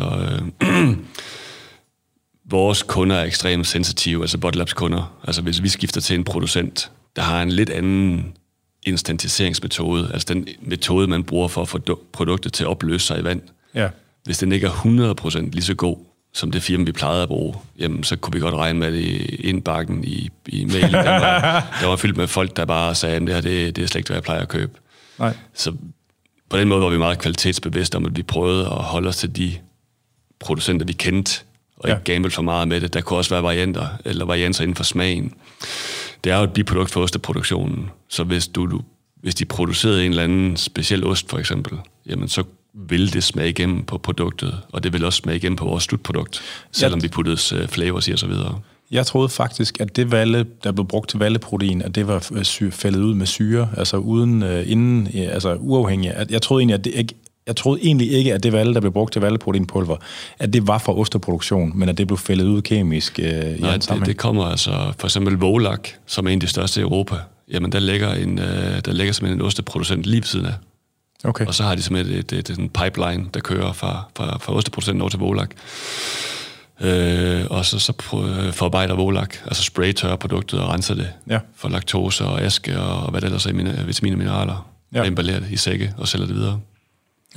øh, 0.62 0.98
vores 2.52 2.84
kunder 2.84 3.16
er 3.16 3.24
ekstremt 3.24 3.68
sensitive, 3.68 4.22
altså 4.22 4.38
Botlabs 4.38 4.74
kunder. 4.74 5.18
Altså 5.28 5.42
hvis 5.42 5.64
vi 5.64 5.70
skifter 5.70 6.02
til 6.02 6.16
en 6.16 6.24
producent, 6.24 6.92
der 7.16 7.22
har 7.22 7.42
en 7.42 7.50
lidt 7.50 7.70
anden 7.70 8.34
instantiseringsmetode, 8.84 10.10
altså 10.14 10.34
den 10.34 10.48
metode, 10.62 11.08
man 11.08 11.24
bruger 11.24 11.48
for 11.48 11.62
at 11.62 11.70
få 11.70 11.80
produktet 12.14 12.54
til 12.54 12.64
at 12.64 12.68
opløse 12.68 13.08
sig 13.08 13.20
i 13.20 13.24
vand. 13.24 13.42
Ja. 13.76 13.90
Hvis 14.24 14.38
den 14.38 14.52
ikke 14.52 14.68
er 14.68 15.16
100% 15.22 15.40
lige 15.40 15.64
så 15.64 15.76
god, 15.76 15.98
som 16.38 16.52
det 16.52 16.64
firma, 16.64 16.84
vi 16.84 16.92
plejede 16.92 17.24
at 17.24 17.28
bruge, 17.28 17.56
jamen, 17.80 18.04
så 18.04 18.16
kunne 18.16 18.34
vi 18.34 18.40
godt 18.40 18.54
regne 18.54 18.80
med 18.80 18.94
i 18.94 19.36
indbakken 19.36 20.04
i, 20.04 20.30
i 20.48 20.66
mailen. 20.66 20.94
Der 20.94 21.20
var, 21.20 21.68
der 21.82 21.88
var 21.88 21.96
fyldt 21.96 22.18
med 22.18 22.28
folk, 22.28 22.56
der 22.56 22.66
bare 22.66 22.96
sagde, 22.96 23.16
at 23.16 23.22
det 23.22 23.34
her 23.34 23.42
det, 23.42 23.76
det 23.76 23.84
er 23.84 23.88
slet 23.88 24.00
ikke, 24.00 24.08
hvad 24.08 24.18
jeg 24.18 24.24
plejer 24.24 24.42
at 24.42 24.48
købe. 24.48 24.72
Nej. 25.20 25.38
Så 25.54 25.74
på 26.50 26.58
den 26.58 26.68
måde 26.68 26.82
var 26.82 26.90
vi 26.90 26.98
meget 26.98 27.20
kvalitetsbevidste 27.20 27.96
om, 27.96 28.06
at 28.06 28.18
vi 28.18 28.24
prøvede 28.24 28.66
at 28.66 28.72
holde 28.72 29.10
os 29.10 29.18
til 29.18 29.36
de 29.36 29.54
producenter, 30.40 30.86
vi 30.86 30.94
kendte, 30.94 31.42
og 31.78 31.90
ikke 31.90 32.02
ja. 32.08 32.14
gamble 32.14 32.32
for 32.32 32.42
meget 32.42 32.68
med 32.68 32.82
det. 32.82 32.94
Der 32.94 33.02
kunne 33.02 33.20
også 33.20 33.30
være 33.30 33.44
varianter, 33.44 33.88
eller 34.06 34.26
varianter 34.26 34.62
inden 34.62 34.76
for 34.76 34.84
smagen. 34.84 35.34
Det 36.24 36.32
er 36.32 36.38
jo 36.38 36.44
et 36.44 36.54
biprodukt 36.54 36.92
for 36.92 37.02
osteproduktionen, 37.02 37.90
så 38.10 38.24
hvis, 38.24 38.48
du, 38.48 38.66
du, 38.66 38.82
hvis 39.16 39.36
de 39.36 39.46
producerede 39.46 40.06
en 40.06 40.12
eller 40.12 40.24
anden 40.24 40.58
speciel 40.58 41.06
ost, 41.06 41.30
for 41.30 41.38
eksempel, 41.38 41.78
jamen 42.06 42.28
så 42.28 42.44
vil 42.90 43.14
det 43.14 43.24
smage 43.24 43.50
igennem 43.50 43.84
på 43.84 43.98
produktet, 43.98 44.58
og 44.70 44.84
det 44.84 44.94
vil 44.94 45.06
også 45.06 45.18
smage 45.18 45.36
igennem 45.36 45.58
på 45.58 45.66
vores 45.66 45.84
slutprodukt, 45.84 46.42
selvom 46.72 47.04
vi 47.04 47.08
puttede 47.08 47.68
flavors 47.68 48.08
i 48.08 48.12
og 48.12 48.20
så 48.20 48.28
videre. 48.28 48.60
Jeg 48.92 49.06
troede 49.06 49.30
faktisk, 49.30 49.82
at 49.82 49.96
det 49.96 50.12
valle, 50.12 50.46
der 50.64 50.72
blev 50.72 50.88
brugt 50.88 51.10
til 51.10 51.20
valleprotein, 51.20 51.82
at 51.82 51.96
det 51.96 52.08
var 52.08 52.28
øh, 52.32 52.72
fældet 52.72 53.02
ud 53.02 53.14
med 53.14 53.26
syre, 53.26 53.70
altså 53.78 53.98
uden, 53.98 54.44
uh, 54.44 54.72
inden, 54.72 55.10
altså 55.14 55.58
uafhængig. 55.60 56.14
Jeg 56.30 56.42
troede 56.42 56.62
egentlig, 56.62 56.74
at 56.74 56.86
det 56.86 56.94
ikke, 56.94 57.16
jeg 57.48 57.56
troede 57.56 57.82
egentlig 57.84 58.12
ikke, 58.12 58.34
at 58.34 58.44
det 58.44 58.54
valle, 58.54 58.74
der 58.74 58.80
blev 58.80 58.94
brugt 58.94 59.14
til 59.14 59.22
valleproteinpulver, 59.22 59.98
at 60.40 60.54
det 60.54 60.68
var 60.68 60.78
fra 60.78 60.98
osteproduktion, 60.98 61.72
men 61.76 61.90
at 61.90 61.98
det 61.98 62.08
blev 62.08 62.18
fældet 62.18 62.46
ud 62.46 62.62
kemisk 62.62 63.20
øh, 63.20 63.58
i 63.58 63.62
Nej, 63.62 63.78
det, 63.78 64.06
det 64.06 64.18
kommer 64.18 64.46
altså, 64.46 64.94
for 65.00 65.08
eksempel 65.08 65.34
Volak, 65.34 65.90
som 66.06 66.26
er 66.26 66.30
en 66.30 66.38
af 66.38 66.40
de 66.40 66.48
største 66.48 66.80
i 66.80 66.84
Europa, 66.84 67.16
jamen 67.52 67.72
der 67.72 67.80
ligger, 67.80 68.14
en, 68.14 68.40
øh, 68.40 68.82
der 68.86 68.92
ligger 68.92 69.14
simpelthen 69.14 69.42
en 69.42 69.46
osteproducent 69.46 70.06
lige 70.06 70.22
ved 70.22 70.28
siden 70.28 70.46
af. 70.46 70.54
Okay. 71.24 71.46
Og 71.46 71.54
så 71.54 71.64
har 71.64 71.76
de 71.76 71.82
simpelthen 71.82 72.20
et, 72.20 72.34
et, 72.34 72.50
et, 72.50 72.58
en 72.58 72.70
pipeline, 72.70 73.30
der 73.34 73.40
kører 73.40 73.74
fra, 73.74 74.04
fra, 74.18 74.38
fra 74.38 74.54
osteproducenten 74.54 75.02
over 75.02 75.10
til 75.10 75.20
Volak. 75.20 75.50
Øh, 76.82 77.46
og 77.50 77.66
så, 77.66 77.80
så 77.80 77.94
forarbejder 78.54 78.96
Volak, 78.96 79.36
altså 79.46 79.64
spraytørrer 79.64 80.16
produktet 80.16 80.60
og 80.60 80.70
renser 80.70 80.96
det 80.96 81.10
ja. 81.30 81.40
for 81.56 81.70
laktose 81.70 82.26
og 82.26 82.42
aske 82.42 82.80
og 82.80 83.12
hvad 83.12 83.22
det 83.22 83.26
ellers 83.26 83.46
er, 83.46 83.84
vitaminer 83.84 84.16
og 84.16 84.18
mineraler. 84.18 84.70
Ja. 84.94 85.02
Og 85.02 85.08
emballerer 85.08 85.40
det 85.40 85.52
i 85.52 85.58
sække 85.58 85.94
og 85.98 86.08
sælger 86.08 86.28
det 86.28 86.36
videre. 86.36 86.60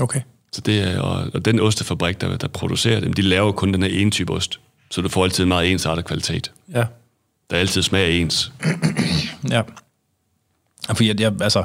Okay. 0.00 0.20
Så 0.52 0.60
det 0.60 0.80
er, 0.80 1.00
og, 1.00 1.30
og 1.34 1.44
den 1.44 1.60
ostefabrik, 1.60 2.20
der, 2.20 2.36
der 2.36 2.48
producerer 2.48 3.00
dem, 3.00 3.12
de 3.12 3.22
laver 3.22 3.52
kun 3.52 3.72
den 3.72 3.82
her 3.82 3.90
ene 3.90 4.10
type 4.10 4.32
ost. 4.32 4.60
Så 4.90 5.00
du 5.00 5.08
får 5.08 5.24
altid 5.24 5.44
en 5.44 5.48
meget 5.48 5.70
ensartet 5.70 6.04
kvalitet. 6.04 6.52
Ja. 6.74 6.84
Der 7.50 7.56
er 7.56 7.60
altid 7.60 7.82
smag 7.82 8.20
ens. 8.20 8.52
ja. 9.50 9.62
Fordi 10.86 11.08
jeg, 11.08 11.20
jeg, 11.20 11.32
altså, 11.42 11.64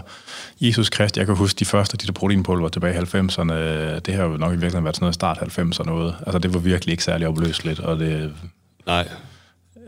Jesus 0.62 0.90
Krist, 0.90 1.18
jeg 1.18 1.26
kan 1.26 1.36
huske 1.36 1.60
de 1.60 1.66
første 1.66 1.98
de 1.98 2.08
der 2.08 2.14
proteinpulver 2.14 2.70
tilbage 2.70 2.94
i 2.94 2.98
90'erne, 2.98 3.54
det 4.00 4.14
har 4.14 4.24
jo 4.24 4.38
nok 4.38 4.52
i 4.52 4.56
virkeligheden 4.56 4.84
været 4.84 4.96
sådan 4.96 5.04
noget 5.04 5.16
start 5.16 5.38
90'erne 5.38 5.86
noget. 5.86 6.16
Altså 6.26 6.40
det 6.40 6.54
var 6.54 6.60
virkelig 6.60 6.92
ikke 6.92 7.04
særlig 7.04 7.28
opløseligt, 7.28 7.80
og 7.80 8.00
det... 8.00 8.34
Nej. 8.88 9.08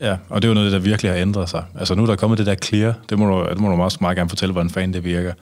Ja, 0.01 0.17
og 0.29 0.41
det 0.41 0.47
er 0.47 0.49
jo 0.49 0.53
noget, 0.53 0.71
der 0.71 0.79
virkelig 0.79 1.11
har 1.11 1.19
ændret 1.19 1.49
sig. 1.49 1.63
Altså 1.79 1.95
nu 1.95 2.03
er 2.03 2.07
der 2.07 2.15
kommet 2.15 2.37
det 2.37 2.45
der 2.45 2.55
clear, 2.55 2.93
det 3.09 3.19
må 3.19 3.25
du, 3.25 3.49
det 3.49 3.59
må 3.59 3.69
du 3.69 3.81
også 3.81 3.97
meget 4.01 4.17
gerne 4.17 4.29
fortælle, 4.29 4.53
hvordan 4.53 4.69
fanden 4.69 4.93
det 4.93 5.03
virker. 5.03 5.33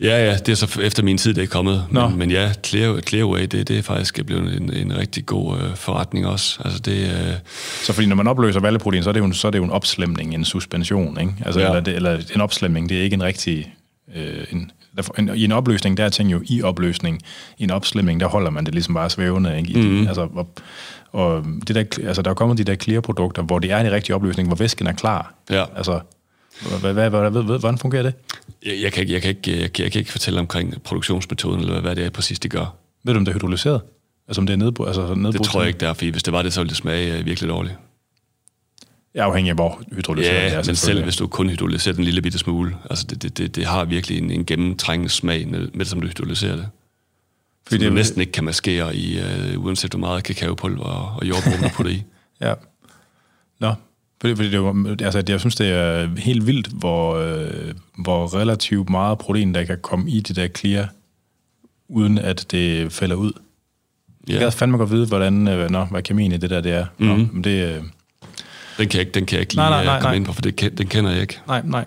Ja, 0.00 0.24
ja, 0.24 0.36
det 0.36 0.48
er 0.48 0.54
så 0.54 0.80
efter 0.82 1.02
min 1.02 1.18
tid, 1.18 1.34
det 1.34 1.42
er 1.42 1.46
kommet. 1.46 1.86
Men, 1.90 2.18
men 2.18 2.30
ja, 2.30 2.52
Clear, 2.66 3.00
Clearway, 3.00 3.42
det, 3.42 3.68
det 3.68 3.78
er 3.78 3.82
faktisk 3.82 4.26
blevet 4.26 4.56
en, 4.56 4.72
en 4.72 4.96
rigtig 4.96 5.26
god 5.26 5.58
øh, 5.58 5.76
forretning 5.76 6.26
også. 6.26 6.58
Altså 6.64 6.78
det, 6.78 7.10
øh... 7.10 7.34
Så 7.82 7.92
fordi 7.92 8.06
når 8.06 8.16
man 8.16 8.26
opløser 8.26 8.60
valleprotein, 8.60 9.02
så 9.02 9.10
er 9.10 9.12
det 9.12 9.20
jo 9.20 9.24
en, 9.24 9.34
så 9.34 9.46
er 9.46 9.50
det 9.50 9.58
jo 9.58 9.64
en 9.64 9.70
opslemning, 9.70 10.34
en 10.34 10.44
suspension, 10.44 11.20
ikke? 11.20 11.32
Altså, 11.44 11.60
ja. 11.60 11.66
eller, 11.66 11.80
det, 11.80 11.96
eller 11.96 12.18
en 12.34 12.40
opslemning, 12.40 12.88
det 12.88 12.98
er 12.98 13.02
ikke 13.02 13.14
en 13.14 13.22
rigtig... 13.22 13.74
Øh, 14.16 14.46
en, 14.50 14.70
en, 15.18 15.30
I 15.34 15.44
en 15.44 15.52
opløsning, 15.52 15.96
der 15.96 16.04
er 16.04 16.08
ting 16.08 16.32
jo 16.32 16.42
i 16.44 16.62
opløsning. 16.62 17.22
I 17.58 17.62
en 17.62 17.70
opslemning, 17.70 18.20
der 18.20 18.26
holder 18.26 18.50
man 18.50 18.66
det 18.66 18.74
ligesom 18.74 18.94
bare 18.94 19.10
svævende, 19.10 19.58
ikke? 19.58 19.70
I, 19.70 19.76
mm-hmm. 19.76 20.06
altså, 20.06 20.28
og, 20.34 20.48
og 21.12 21.44
det 21.68 21.74
der, 21.74 22.06
altså, 22.06 22.22
der 22.22 22.30
er 22.30 22.34
kommet 22.34 22.58
de 22.58 22.64
der 22.64 22.74
clear-produkter, 22.74 23.42
hvor 23.42 23.58
det 23.58 23.70
er 23.70 23.78
en 23.78 23.92
rigtig 23.92 24.14
opløsning, 24.14 24.48
hvor 24.48 24.56
væsken 24.56 24.86
er 24.86 24.92
klar. 24.92 25.34
Ja. 25.50 25.64
Altså, 25.76 26.00
hvad, 26.80 26.92
hvad, 26.92 27.10
hvad, 27.10 27.30
hvad, 27.30 27.58
hvordan 27.58 27.78
fungerer 27.78 28.02
det? 28.02 28.14
Jeg, 28.66 28.82
jeg, 28.82 28.92
kan, 28.92 29.08
jeg, 29.08 29.22
kan 29.22 29.30
ikke, 29.30 29.60
jeg, 29.60 29.72
kan, 29.72 29.82
jeg 29.82 29.92
kan 29.92 29.98
ikke 29.98 30.12
fortælle 30.12 30.40
omkring 30.40 30.82
produktionsmetoden, 30.82 31.60
eller 31.60 31.80
hvad 31.80 31.96
det 31.96 32.04
er 32.04 32.10
præcis, 32.10 32.38
de 32.38 32.48
gør. 32.48 32.74
Ved 33.04 33.14
du, 33.14 33.18
om 33.18 33.24
det 33.24 33.32
er 33.32 33.34
hydrolyseret? 33.34 33.80
Altså 34.28 34.40
om 34.40 34.46
det 34.46 34.54
er 34.54 34.56
nedbrud? 34.56 34.86
Altså 34.86 35.14
nedbrud 35.14 35.32
det 35.32 35.42
tror 35.42 35.60
jeg 35.60 35.68
ikke, 35.68 35.80
der 35.80 35.88
er, 35.88 35.92
fordi 35.92 36.10
hvis 36.10 36.22
det 36.22 36.32
var 36.32 36.42
det, 36.42 36.52
så 36.52 36.60
ville 36.60 36.68
det 36.68 36.76
smage 36.76 37.18
øh, 37.18 37.26
virkelig 37.26 37.50
dårligt. 37.50 37.74
Er 39.14 39.24
afhængig 39.24 39.50
af, 39.50 39.56
hvor 39.56 39.82
hydrolyseret 39.92 40.34
ja, 40.34 40.44
det 40.44 40.52
er. 40.52 40.62
men 40.66 40.76
selv 40.76 41.02
hvis 41.02 41.16
du 41.16 41.26
kun 41.26 41.48
hydrolyserer 41.48 41.94
den 41.94 42.04
lille 42.04 42.22
bitte 42.22 42.38
smule, 42.38 42.76
altså 42.90 43.06
det, 43.10 43.22
det, 43.22 43.38
det, 43.38 43.56
det 43.56 43.66
har 43.66 43.84
virkelig 43.84 44.18
en, 44.18 44.30
en 44.30 44.46
gennemtrængende 44.46 45.10
smag 45.10 45.48
med, 45.48 45.58
med 45.58 45.78
det, 45.78 45.86
som 45.86 46.00
du 46.00 46.06
hydrolyserer 46.06 46.56
det. 46.56 46.68
Fordi 47.66 47.84
det 47.84 47.90
du 47.90 47.94
næsten 47.94 48.20
ikke 48.20 48.32
kan 48.32 48.44
maskere 48.44 48.96
i, 48.96 49.18
uh, 49.18 49.64
uanset 49.64 49.90
hvor 49.90 49.98
meget 50.00 50.24
kakaopulver 50.24 50.84
og 50.84 51.28
jordbrug 51.28 51.52
du 51.62 51.68
putter 51.74 51.92
i. 51.92 52.02
ja. 52.46 52.54
Nå, 53.60 53.74
fordi, 54.20 54.36
fordi 54.36 54.50
det 54.50 54.62
var, 54.62 54.96
altså, 55.02 55.22
jeg 55.28 55.40
synes, 55.40 55.56
det 55.56 55.68
er 55.68 56.08
helt 56.18 56.46
vildt, 56.46 56.66
hvor, 56.66 57.14
øh, 57.14 57.74
hvor 57.98 58.36
relativt 58.36 58.90
meget 58.90 59.18
protein, 59.18 59.54
der 59.54 59.64
kan 59.64 59.78
komme 59.82 60.10
i 60.10 60.20
det 60.20 60.36
der 60.36 60.48
clear, 60.48 60.88
uden 61.88 62.18
at 62.18 62.46
det 62.50 62.92
falder 62.92 63.16
ud. 63.16 63.32
Ja. 64.28 64.32
Jeg 64.32 64.40
kan 64.40 64.52
fandme 64.52 64.78
godt 64.78 64.90
vide, 64.90 65.06
hvordan, 65.06 65.48
øh, 65.48 65.70
nå, 65.70 65.84
hvad 65.84 66.02
kemien 66.02 66.32
i 66.32 66.36
det 66.36 66.50
der 66.50 66.60
det 66.60 66.72
er. 66.72 66.86
Nå, 66.98 67.14
mm-hmm. 67.14 67.34
men 67.34 67.44
det, 67.44 67.76
øh... 67.76 67.82
den, 68.80 68.88
kan 68.88 68.98
jeg 68.98 69.06
ikke, 69.06 69.14
den 69.14 69.26
kan 69.26 69.36
jeg 69.36 69.40
ikke 69.40 69.54
lige 69.54 69.60
nej, 69.60 69.70
nej, 69.70 69.84
nej, 69.84 70.00
komme 70.00 70.10
nej. 70.10 70.16
ind 70.16 70.24
på, 70.24 70.32
for 70.32 70.42
det, 70.42 70.78
den 70.78 70.86
kender 70.86 71.10
jeg 71.10 71.20
ikke. 71.20 71.38
Nej, 71.48 71.62
nej. 71.64 71.84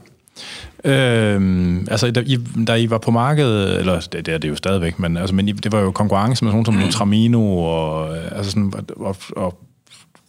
Øhm, 0.84 1.88
altså, 1.92 2.12
da 2.12 2.24
I, 2.26 2.38
da 2.68 2.76
I 2.76 2.90
var 2.90 2.98
på 2.98 3.12
markedet, 3.12 3.80
eller 3.80 4.00
det, 4.00 4.26
det 4.26 4.34
er 4.34 4.38
det 4.38 4.50
jo 4.50 4.56
stadigvæk, 4.56 5.00
men, 5.00 5.18
altså, 5.18 5.36
men 5.36 5.48
det 5.48 5.72
var 5.72 5.80
jo 5.80 5.92
konkurrence 5.92 6.46
med 6.46 6.52
sådan 6.52 6.66
som 6.66 6.90
Tramino 6.92 7.58
og, 7.58 8.18
øh, 8.18 8.24
altså 8.32 8.52
sådan, 8.52 8.74
og, 8.96 9.16
og 9.36 9.60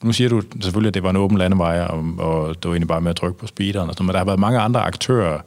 nu 0.02 0.12
siger 0.12 0.28
du 0.28 0.42
selvfølgelig, 0.60 0.88
at 0.88 0.94
det 0.94 1.02
var 1.02 1.10
en 1.10 1.16
åben 1.16 1.38
landevej, 1.38 1.80
og, 1.80 2.04
og 2.18 2.54
det 2.54 2.64
var 2.64 2.70
egentlig 2.70 2.88
bare 2.88 3.00
med 3.00 3.10
at 3.10 3.16
trykke 3.16 3.38
på 3.38 3.46
speederen, 3.46 3.88
og 3.88 3.94
sådan, 3.94 4.06
men 4.06 4.12
der 4.12 4.18
har 4.18 4.24
været 4.24 4.40
mange 4.40 4.58
andre 4.58 4.80
aktører 4.80 5.38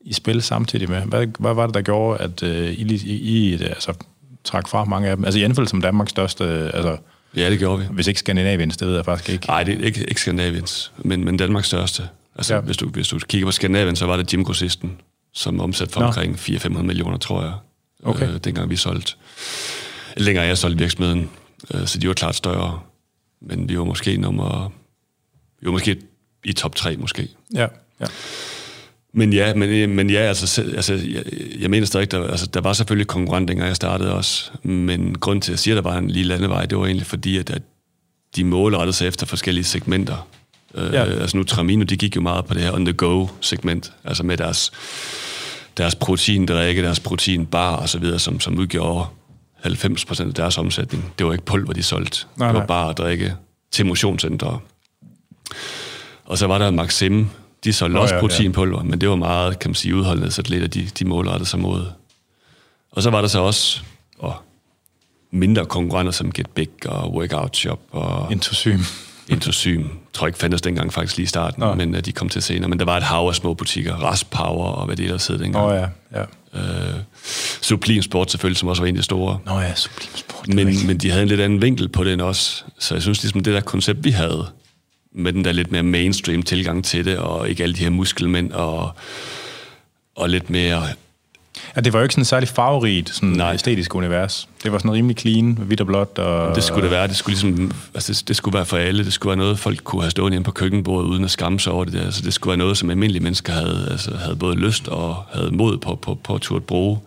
i 0.00 0.12
spil 0.12 0.42
samtidig 0.42 0.90
med. 0.90 1.02
Hvad, 1.02 1.26
hvad 1.38 1.54
var 1.54 1.66
det, 1.66 1.74
der 1.74 1.82
gjorde, 1.82 2.20
at 2.20 2.42
uh, 2.42 2.48
I, 2.48 2.94
I, 3.04 3.14
I 3.14 3.52
altså, 3.52 3.92
trak 4.44 4.68
fra 4.68 4.84
mange 4.84 5.08
af 5.08 5.16
dem? 5.16 5.24
Altså 5.24 5.40
Jenfeld 5.40 5.66
som 5.66 5.80
Danmarks 5.80 6.10
største... 6.10 6.44
Altså, 6.74 6.96
ja, 7.36 7.50
det 7.50 7.58
gjorde 7.58 7.82
vi. 7.82 7.88
Hvis 7.90 8.06
ikke 8.06 8.20
Skandinaviens, 8.20 8.76
det 8.76 8.88
ved 8.88 8.94
jeg 8.94 9.04
faktisk 9.04 9.30
ikke. 9.30 9.46
Nej, 9.46 9.62
det 9.62 9.80
er 9.80 9.84
ikke, 9.84 10.00
ikke 10.00 10.20
Skandinaviens, 10.20 10.92
men, 10.98 11.24
men 11.24 11.36
Danmarks 11.36 11.66
største. 11.66 12.08
Altså, 12.36 12.54
ja. 12.54 12.60
hvis, 12.60 12.76
du, 12.76 12.88
hvis 12.88 13.08
du 13.08 13.18
kigger 13.18 13.46
på 13.46 13.52
Skandinavien, 13.52 13.96
så 13.96 14.06
var 14.06 14.16
det 14.16 14.32
Jim 14.32 14.44
Grossisten, 14.44 15.00
som 15.34 15.60
omsat 15.60 15.90
for 15.90 16.00
Nå. 16.00 16.06
omkring 16.06 16.34
400-500 16.34 16.68
millioner, 16.82 17.18
tror 17.18 17.42
jeg, 17.42 17.52
okay. 18.02 18.28
øh, 18.28 18.38
dengang 18.44 18.70
vi 18.70 18.76
solgte. 18.76 19.12
Længere 20.16 20.44
jeg 20.44 20.58
solgte 20.58 20.78
virksomheden, 20.78 21.30
øh, 21.74 21.86
så 21.86 21.98
de 21.98 22.08
var 22.08 22.14
klart 22.14 22.34
større 22.34 22.80
men 23.40 23.68
vi 23.68 23.78
var 23.78 23.84
måske 23.84 24.16
nummer... 24.16 24.72
Vi 25.60 25.66
var 25.66 25.72
måske 25.72 26.00
i 26.44 26.52
top 26.52 26.74
3, 26.74 26.96
måske. 26.96 27.28
Ja, 27.54 27.66
ja. 28.00 28.06
Men 29.18 29.32
ja, 29.32 29.54
men, 29.54 29.90
men 29.90 30.10
ja, 30.10 30.18
altså, 30.18 30.62
altså 30.62 30.94
jeg, 30.94 31.22
jeg 31.58 31.70
mener 31.70 31.86
stadig, 31.86 32.10
der, 32.10 32.26
altså, 32.26 32.46
der 32.46 32.60
var 32.60 32.72
selvfølgelig 32.72 33.06
konkurrent, 33.06 33.48
dengang 33.48 33.68
jeg 33.68 33.76
startede 33.76 34.14
også, 34.14 34.50
men 34.62 35.18
grund 35.18 35.42
til, 35.42 35.50
at 35.50 35.52
jeg 35.52 35.58
siger, 35.58 35.78
at 35.78 35.84
der 35.84 35.90
var 35.90 35.98
en 35.98 36.10
lille 36.10 36.28
landevej, 36.28 36.66
det 36.66 36.78
var 36.78 36.86
egentlig 36.86 37.06
fordi, 37.06 37.38
at, 37.38 37.50
at 37.50 37.62
de 38.36 38.44
målrettede 38.44 38.92
sig 38.92 39.08
efter 39.08 39.26
forskellige 39.26 39.64
segmenter. 39.64 40.28
Øh, 40.74 40.92
ja. 40.92 41.06
Øh, 41.06 41.20
altså 41.20 41.36
nu 41.36 41.44
Tramino, 41.44 41.84
de 41.84 41.96
gik 41.96 42.16
jo 42.16 42.20
meget 42.20 42.46
på 42.46 42.54
det 42.54 42.62
her 42.62 42.72
on-the-go-segment, 42.72 43.92
altså 44.04 44.22
med 44.22 44.36
deres, 44.36 44.72
deres 45.76 45.94
proteindrikke, 45.94 46.82
deres 46.82 47.00
proteinbar 47.00 47.76
og 47.76 47.88
så 47.88 47.98
videre, 47.98 48.18
som, 48.18 48.40
som 48.40 48.58
udgjorde 48.58 49.06
90% 49.66 50.28
af 50.28 50.34
deres 50.34 50.58
omsætning. 50.58 51.12
Det 51.18 51.26
var 51.26 51.32
ikke 51.32 51.44
pulver, 51.44 51.72
de 51.72 51.82
solgte. 51.82 52.26
Nej, 52.36 52.48
det 52.48 52.54
var 52.54 52.60
nej. 52.60 52.66
bare 52.66 52.90
at 52.90 52.98
drikke 52.98 53.34
til 53.72 53.86
motionscentre. 53.86 54.58
Og 56.24 56.38
så 56.38 56.46
var 56.46 56.58
der 56.58 56.70
Maxim, 56.70 57.28
de 57.66 57.72
solgte 57.72 57.96
oh, 57.96 58.02
også 58.02 58.14
ja, 58.14 58.20
proteinpulver, 58.20 58.78
ja. 58.78 58.84
men 58.84 59.00
det 59.00 59.08
var 59.08 59.16
meget, 59.16 59.58
kan 59.58 59.70
man 59.70 59.74
sige, 59.74 59.94
udholdende 59.94 60.32
atleter, 60.38 60.66
de, 60.66 60.88
de 60.98 61.04
målrettede 61.04 61.48
sig 61.48 61.58
mod. 61.58 61.86
Og 62.92 63.02
så 63.02 63.10
var 63.10 63.20
der 63.20 63.28
så 63.28 63.40
også 63.40 63.80
oh, 64.18 64.32
mindre 65.30 65.66
konkurrenter 65.66 66.12
som 66.12 66.32
Get 66.32 66.50
Big 66.50 66.68
og 66.86 67.14
Workout 67.14 67.56
Shop 67.56 67.80
og... 67.90 68.32
Intosym. 68.32 68.80
Intosym. 69.28 69.80
Jeg 69.80 69.88
tror 70.12 70.26
ikke 70.26 70.38
fandtes 70.38 70.62
dengang 70.62 70.92
faktisk 70.92 71.16
lige 71.16 71.24
i 71.24 71.28
starten, 71.28 71.60
Nå. 71.60 71.74
men 71.74 71.94
uh, 71.94 72.00
de 72.00 72.12
kom 72.12 72.28
til 72.28 72.42
senere. 72.42 72.68
Men 72.68 72.78
der 72.78 72.84
var 72.84 72.96
et 72.96 73.02
hav 73.02 73.28
af 73.28 73.34
små 73.34 73.54
butikker, 73.54 73.94
Rasp 73.94 74.30
Power 74.30 74.66
og 74.66 74.86
hvad 74.86 74.96
det 74.96 75.04
ellers 75.04 75.26
hed 75.26 75.38
dengang. 75.38 75.64
Oh, 75.64 75.74
ja, 75.74 75.86
ja. 76.20 76.24
Øh, 76.54 76.94
Sublim 77.62 78.02
Sport 78.02 78.30
selvfølgelig, 78.30 78.58
som 78.58 78.68
også 78.68 78.82
var 78.82 78.88
en 78.88 78.96
af 78.96 78.98
de 78.98 79.04
store. 79.04 79.38
Nå 79.46 79.60
ja, 79.60 79.74
Sublim 79.74 80.16
Sport. 80.16 80.48
Men, 80.48 80.86
men 80.86 80.98
de 80.98 81.10
havde 81.10 81.22
en 81.22 81.28
lidt 81.28 81.40
anden 81.40 81.62
vinkel 81.62 81.88
på 81.88 82.04
den 82.04 82.20
også. 82.20 82.64
Så 82.78 82.94
jeg 82.94 83.02
synes 83.02 83.22
ligesom, 83.22 83.40
det 83.40 83.54
der 83.54 83.60
koncept, 83.60 84.04
vi 84.04 84.10
havde 84.10 84.46
med 85.16 85.32
den 85.32 85.44
der 85.44 85.52
lidt 85.52 85.72
mere 85.72 85.82
mainstream 85.82 86.42
tilgang 86.42 86.84
til 86.84 87.04
det, 87.04 87.18
og 87.18 87.48
ikke 87.48 87.62
alle 87.62 87.74
de 87.74 87.82
her 87.82 87.90
muskelmænd, 87.90 88.52
og, 88.52 88.90
og 90.14 90.30
lidt 90.30 90.50
mere 90.50 90.82
Ja, 91.76 91.80
det 91.80 91.92
var 91.92 91.98
jo 91.98 92.02
ikke 92.02 92.12
sådan 92.12 92.22
et 92.22 92.26
særligt 92.26 92.52
farverigt 92.52 93.14
sådan 93.14 93.28
Nej. 93.28 93.54
æstetisk 93.54 93.94
univers. 93.94 94.48
Det 94.62 94.72
var 94.72 94.78
sådan 94.78 94.92
rimelig 94.92 95.18
clean, 95.18 95.58
hvidt 95.60 95.80
og 95.80 95.86
blåt. 95.86 96.18
Og, 96.18 96.54
det 96.54 96.64
skulle 96.64 96.82
det 96.82 96.90
være. 96.90 97.08
Det 97.08 97.16
skulle, 97.16 97.34
ligesom, 97.34 97.72
altså 97.94 98.12
det, 98.12 98.28
det 98.28 98.36
skulle 98.36 98.54
være 98.54 98.66
for 98.66 98.76
alle. 98.76 99.04
Det 99.04 99.12
skulle 99.12 99.30
være 99.30 99.36
noget, 99.36 99.58
folk 99.58 99.84
kunne 99.84 100.02
have 100.02 100.10
stået 100.10 100.32
hjemme 100.32 100.44
på 100.44 100.50
køkkenbordet 100.50 101.08
uden 101.08 101.24
at 101.24 101.30
skamme 101.30 101.60
sig 101.60 101.72
over 101.72 101.84
det 101.84 101.92
der. 101.92 102.04
Altså 102.04 102.22
det 102.22 102.34
skulle 102.34 102.50
være 102.50 102.58
noget, 102.58 102.78
som 102.78 102.90
almindelige 102.90 103.22
mennesker 103.22 103.52
havde, 103.52 103.88
altså, 103.90 104.16
havde 104.16 104.36
både 104.36 104.56
lyst 104.56 104.88
og 104.88 105.16
havde 105.32 105.50
mod 105.50 105.78
på, 105.78 105.94
på, 105.94 106.14
på, 106.14 106.38
på 106.38 106.56
at 106.56 106.64
bruge. 106.64 106.98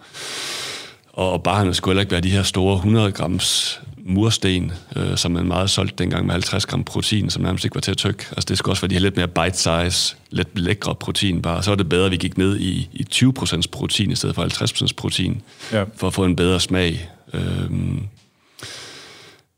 Og 1.13 1.43
barnet 1.43 1.75
skulle 1.75 1.91
heller 1.91 2.01
ikke 2.01 2.11
være 2.11 2.21
de 2.21 2.29
her 2.29 2.43
store 2.43 2.75
100 2.75 3.11
grams 3.11 3.81
mursten, 4.09 4.71
øh, 4.95 5.17
som 5.17 5.31
man 5.31 5.45
meget 5.45 5.69
solgt 5.69 5.99
dengang 5.99 6.25
med 6.25 6.33
50 6.33 6.65
gram 6.65 6.83
protein, 6.83 7.29
som 7.29 7.43
nærmest 7.43 7.65
ikke 7.65 7.75
var 7.75 7.81
til 7.81 7.91
at 7.91 7.97
tykke. 7.97 8.25
Altså 8.29 8.45
det 8.49 8.57
skulle 8.57 8.73
også 8.73 8.81
være 8.81 8.89
de 8.89 8.95
her 8.95 9.01
lidt 9.01 9.15
mere 9.15 9.27
bite-size, 9.27 10.15
lidt 10.29 10.59
lækre 10.59 10.95
protein 10.95 11.41
bare. 11.41 11.63
Så 11.63 11.71
var 11.71 11.75
det 11.75 11.89
bedre, 11.89 12.05
at 12.05 12.11
vi 12.11 12.17
gik 12.17 12.37
ned 12.37 12.59
i, 12.59 12.89
i 12.93 13.05
20% 13.13 13.61
protein 13.71 14.11
i 14.11 14.15
stedet 14.15 14.35
for 14.35 14.43
50% 14.89 14.93
protein, 14.97 15.41
ja. 15.71 15.83
for 15.95 16.07
at 16.07 16.13
få 16.13 16.25
en 16.25 16.35
bedre 16.35 16.59
smag. 16.59 17.09
Øhm, 17.33 18.07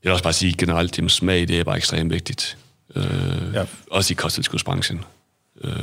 jeg 0.04 0.10
vil 0.10 0.12
også 0.12 0.24
bare 0.24 0.34
sige 0.34 0.54
generelt, 0.58 1.00
at 1.00 1.12
smag 1.12 1.48
det 1.48 1.60
er 1.60 1.64
bare 1.64 1.78
ekstremt 1.78 2.14
vigtigt. 2.14 2.58
Øh, 2.96 3.04
ja. 3.54 3.64
Også 3.92 4.14
i 4.14 4.16
kosttilskudsbranchen. 4.16 5.04
Øh, 5.64 5.74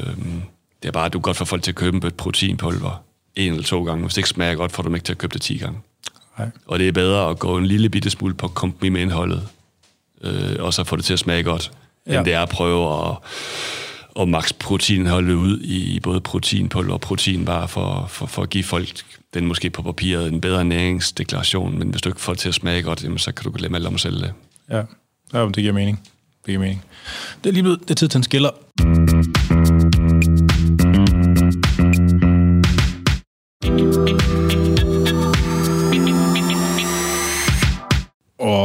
det 0.83 0.89
er 0.89 0.93
bare, 0.93 1.07
at 1.07 1.12
du 1.12 1.19
godt 1.19 1.37
får 1.37 1.45
folk 1.45 1.62
til 1.62 1.71
at 1.71 1.75
købe 1.75 2.07
et 2.07 2.14
proteinpulver 2.14 3.05
en 3.37 3.53
eller 3.53 3.64
to 3.64 3.85
gange. 3.85 4.03
Hvis 4.03 4.14
det 4.14 4.19
ikke 4.19 4.29
smager 4.29 4.55
godt, 4.55 4.73
får 4.73 4.83
du 4.83 4.87
dem 4.87 4.95
ikke 4.95 5.05
til 5.05 5.12
at 5.12 5.19
købe 5.19 5.33
det 5.33 5.43
10 5.43 5.59
gange. 5.59 5.79
Nej. 6.39 6.51
Og 6.66 6.78
det 6.78 6.89
er 6.89 6.93
bedre 6.93 7.30
at 7.30 7.39
gå 7.39 7.59
en 7.59 7.66
lille 7.66 7.89
bitte 7.89 8.11
smule 8.11 8.34
på 8.34 8.49
kompromis 8.49 8.93
med 8.93 9.01
indholdet, 9.01 9.49
øh, 10.22 10.57
og 10.59 10.74
så 10.74 10.84
få 10.84 10.97
det 10.97 11.05
til 11.05 11.12
at 11.12 11.18
smage 11.18 11.43
godt, 11.43 11.72
ja. 12.07 12.16
end 12.16 12.24
det 12.24 12.34
er 12.34 12.41
at 12.41 12.49
prøve 12.49 13.09
at, 13.11 13.16
at 14.20 14.28
max 14.28 14.53
proteinholdet 14.59 15.34
ud 15.34 15.61
i 15.61 16.01
både 16.01 16.20
proteinpulver 16.20 16.95
og 16.95 17.01
proteinbar 17.01 17.66
for, 17.66 18.07
for, 18.09 18.26
for 18.26 18.43
at 18.43 18.51
give 18.51 18.64
folk 18.64 18.89
den 19.34 19.47
måske 19.47 19.70
på 19.70 19.82
papiret 19.82 20.32
en 20.32 20.41
bedre 20.41 20.64
næringsdeklaration, 20.64 21.78
men 21.78 21.89
hvis 21.91 22.03
du 22.03 22.09
ikke 22.09 22.20
får 22.20 22.32
det 22.32 22.41
til 22.41 22.49
at 22.49 22.55
smage 22.55 22.82
godt, 22.82 23.05
jamen, 23.05 23.18
så 23.18 23.32
kan 23.32 23.45
du 23.45 23.59
glemme 23.59 23.76
alt 23.76 23.86
om 23.86 23.95
at 23.95 24.01
sælge 24.01 24.18
det. 24.18 24.32
Ja, 24.70 24.82
ja 25.32 25.47
det 25.47 25.57
giver 25.57 25.72
mening. 25.72 26.01
Det 26.39 26.47
giver 26.47 26.61
mening. 26.61 26.84
Det 27.45 27.51
er 27.51 27.55
lige 27.55 27.62
blevet, 27.62 27.80
det 27.80 27.91
er 27.91 27.95
tid 27.95 28.09
til 28.09 28.18
en 28.18 28.22
skiller. 28.22 28.51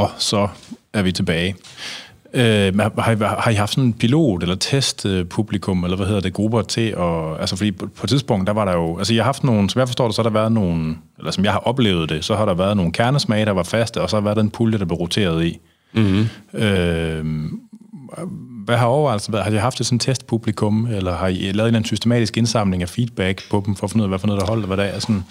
Og 0.03 0.11
så 0.17 0.47
er 0.93 1.01
vi 1.01 1.11
tilbage. 1.11 1.55
Øh, 2.33 2.79
har, 2.79 3.11
I, 3.11 3.15
har 3.19 3.49
I 3.49 3.53
haft 3.53 3.71
sådan 3.71 3.83
en 3.83 3.93
pilot 3.93 4.41
eller 4.41 4.55
testpublikum, 4.55 5.83
eller 5.83 5.97
hvad 5.97 6.07
hedder 6.07 6.21
det, 6.21 6.33
grupper 6.33 6.61
til 6.61 6.95
at... 6.97 7.39
Altså, 7.39 7.55
fordi 7.55 7.71
på, 7.71 7.87
på 7.87 8.03
et 8.03 8.09
tidspunkt, 8.09 8.47
der 8.47 8.53
var 8.53 8.65
der 8.65 8.73
jo... 8.73 8.97
Altså, 8.97 9.13
jeg 9.13 9.23
har 9.23 9.25
haft 9.25 9.43
nogle... 9.43 9.69
Som 9.69 9.79
jeg 9.79 9.87
forstår 9.87 10.07
det, 10.07 10.15
så 10.15 10.21
har 10.21 10.29
der 10.29 10.33
været 10.33 10.51
nogle... 10.51 10.95
Eller 11.17 11.31
som 11.31 11.43
jeg 11.43 11.51
har 11.51 11.59
oplevet 11.59 12.09
det, 12.09 12.25
så 12.25 12.35
har 12.35 12.45
der 12.45 12.53
været 12.53 12.77
nogle 12.77 12.91
kernesmage, 12.91 13.45
der 13.45 13.51
var 13.51 13.63
faste, 13.63 14.01
og 14.01 14.09
så 14.09 14.15
har 14.15 14.21
der 14.21 14.33
været 14.33 14.43
en 14.43 14.49
pulje, 14.49 14.77
der 14.77 14.85
blev 14.85 14.97
roteret 14.97 15.45
i. 15.45 15.59
Mm-hmm. 15.93 16.27
Øh, 16.53 17.25
hvad 18.65 18.77
har 18.77 18.85
overvejelsen 18.85 19.33
været? 19.33 19.45
Har 19.45 19.51
I 19.51 19.55
haft 19.55 19.79
et 19.79 19.85
sådan 19.85 19.99
testpublikum, 19.99 20.87
eller 20.91 21.15
har 21.15 21.27
I 21.27 21.33
lavet 21.33 21.49
en 21.49 21.49
eller 21.49 21.65
anden 21.65 21.85
systematisk 21.85 22.37
indsamling 22.37 22.81
af 22.81 22.89
feedback 22.89 23.49
på 23.49 23.63
dem, 23.65 23.75
for 23.75 23.83
at 23.83 23.91
finde 23.91 24.01
ud 24.01 24.05
af, 24.05 24.09
hvad 24.09 24.19
for 24.19 24.27
noget, 24.27 24.41
der 24.41 24.47
holdt, 24.47 24.65
hvad 24.65 24.77
der 24.77 24.83
er 24.83 24.99
sådan... 24.99 25.23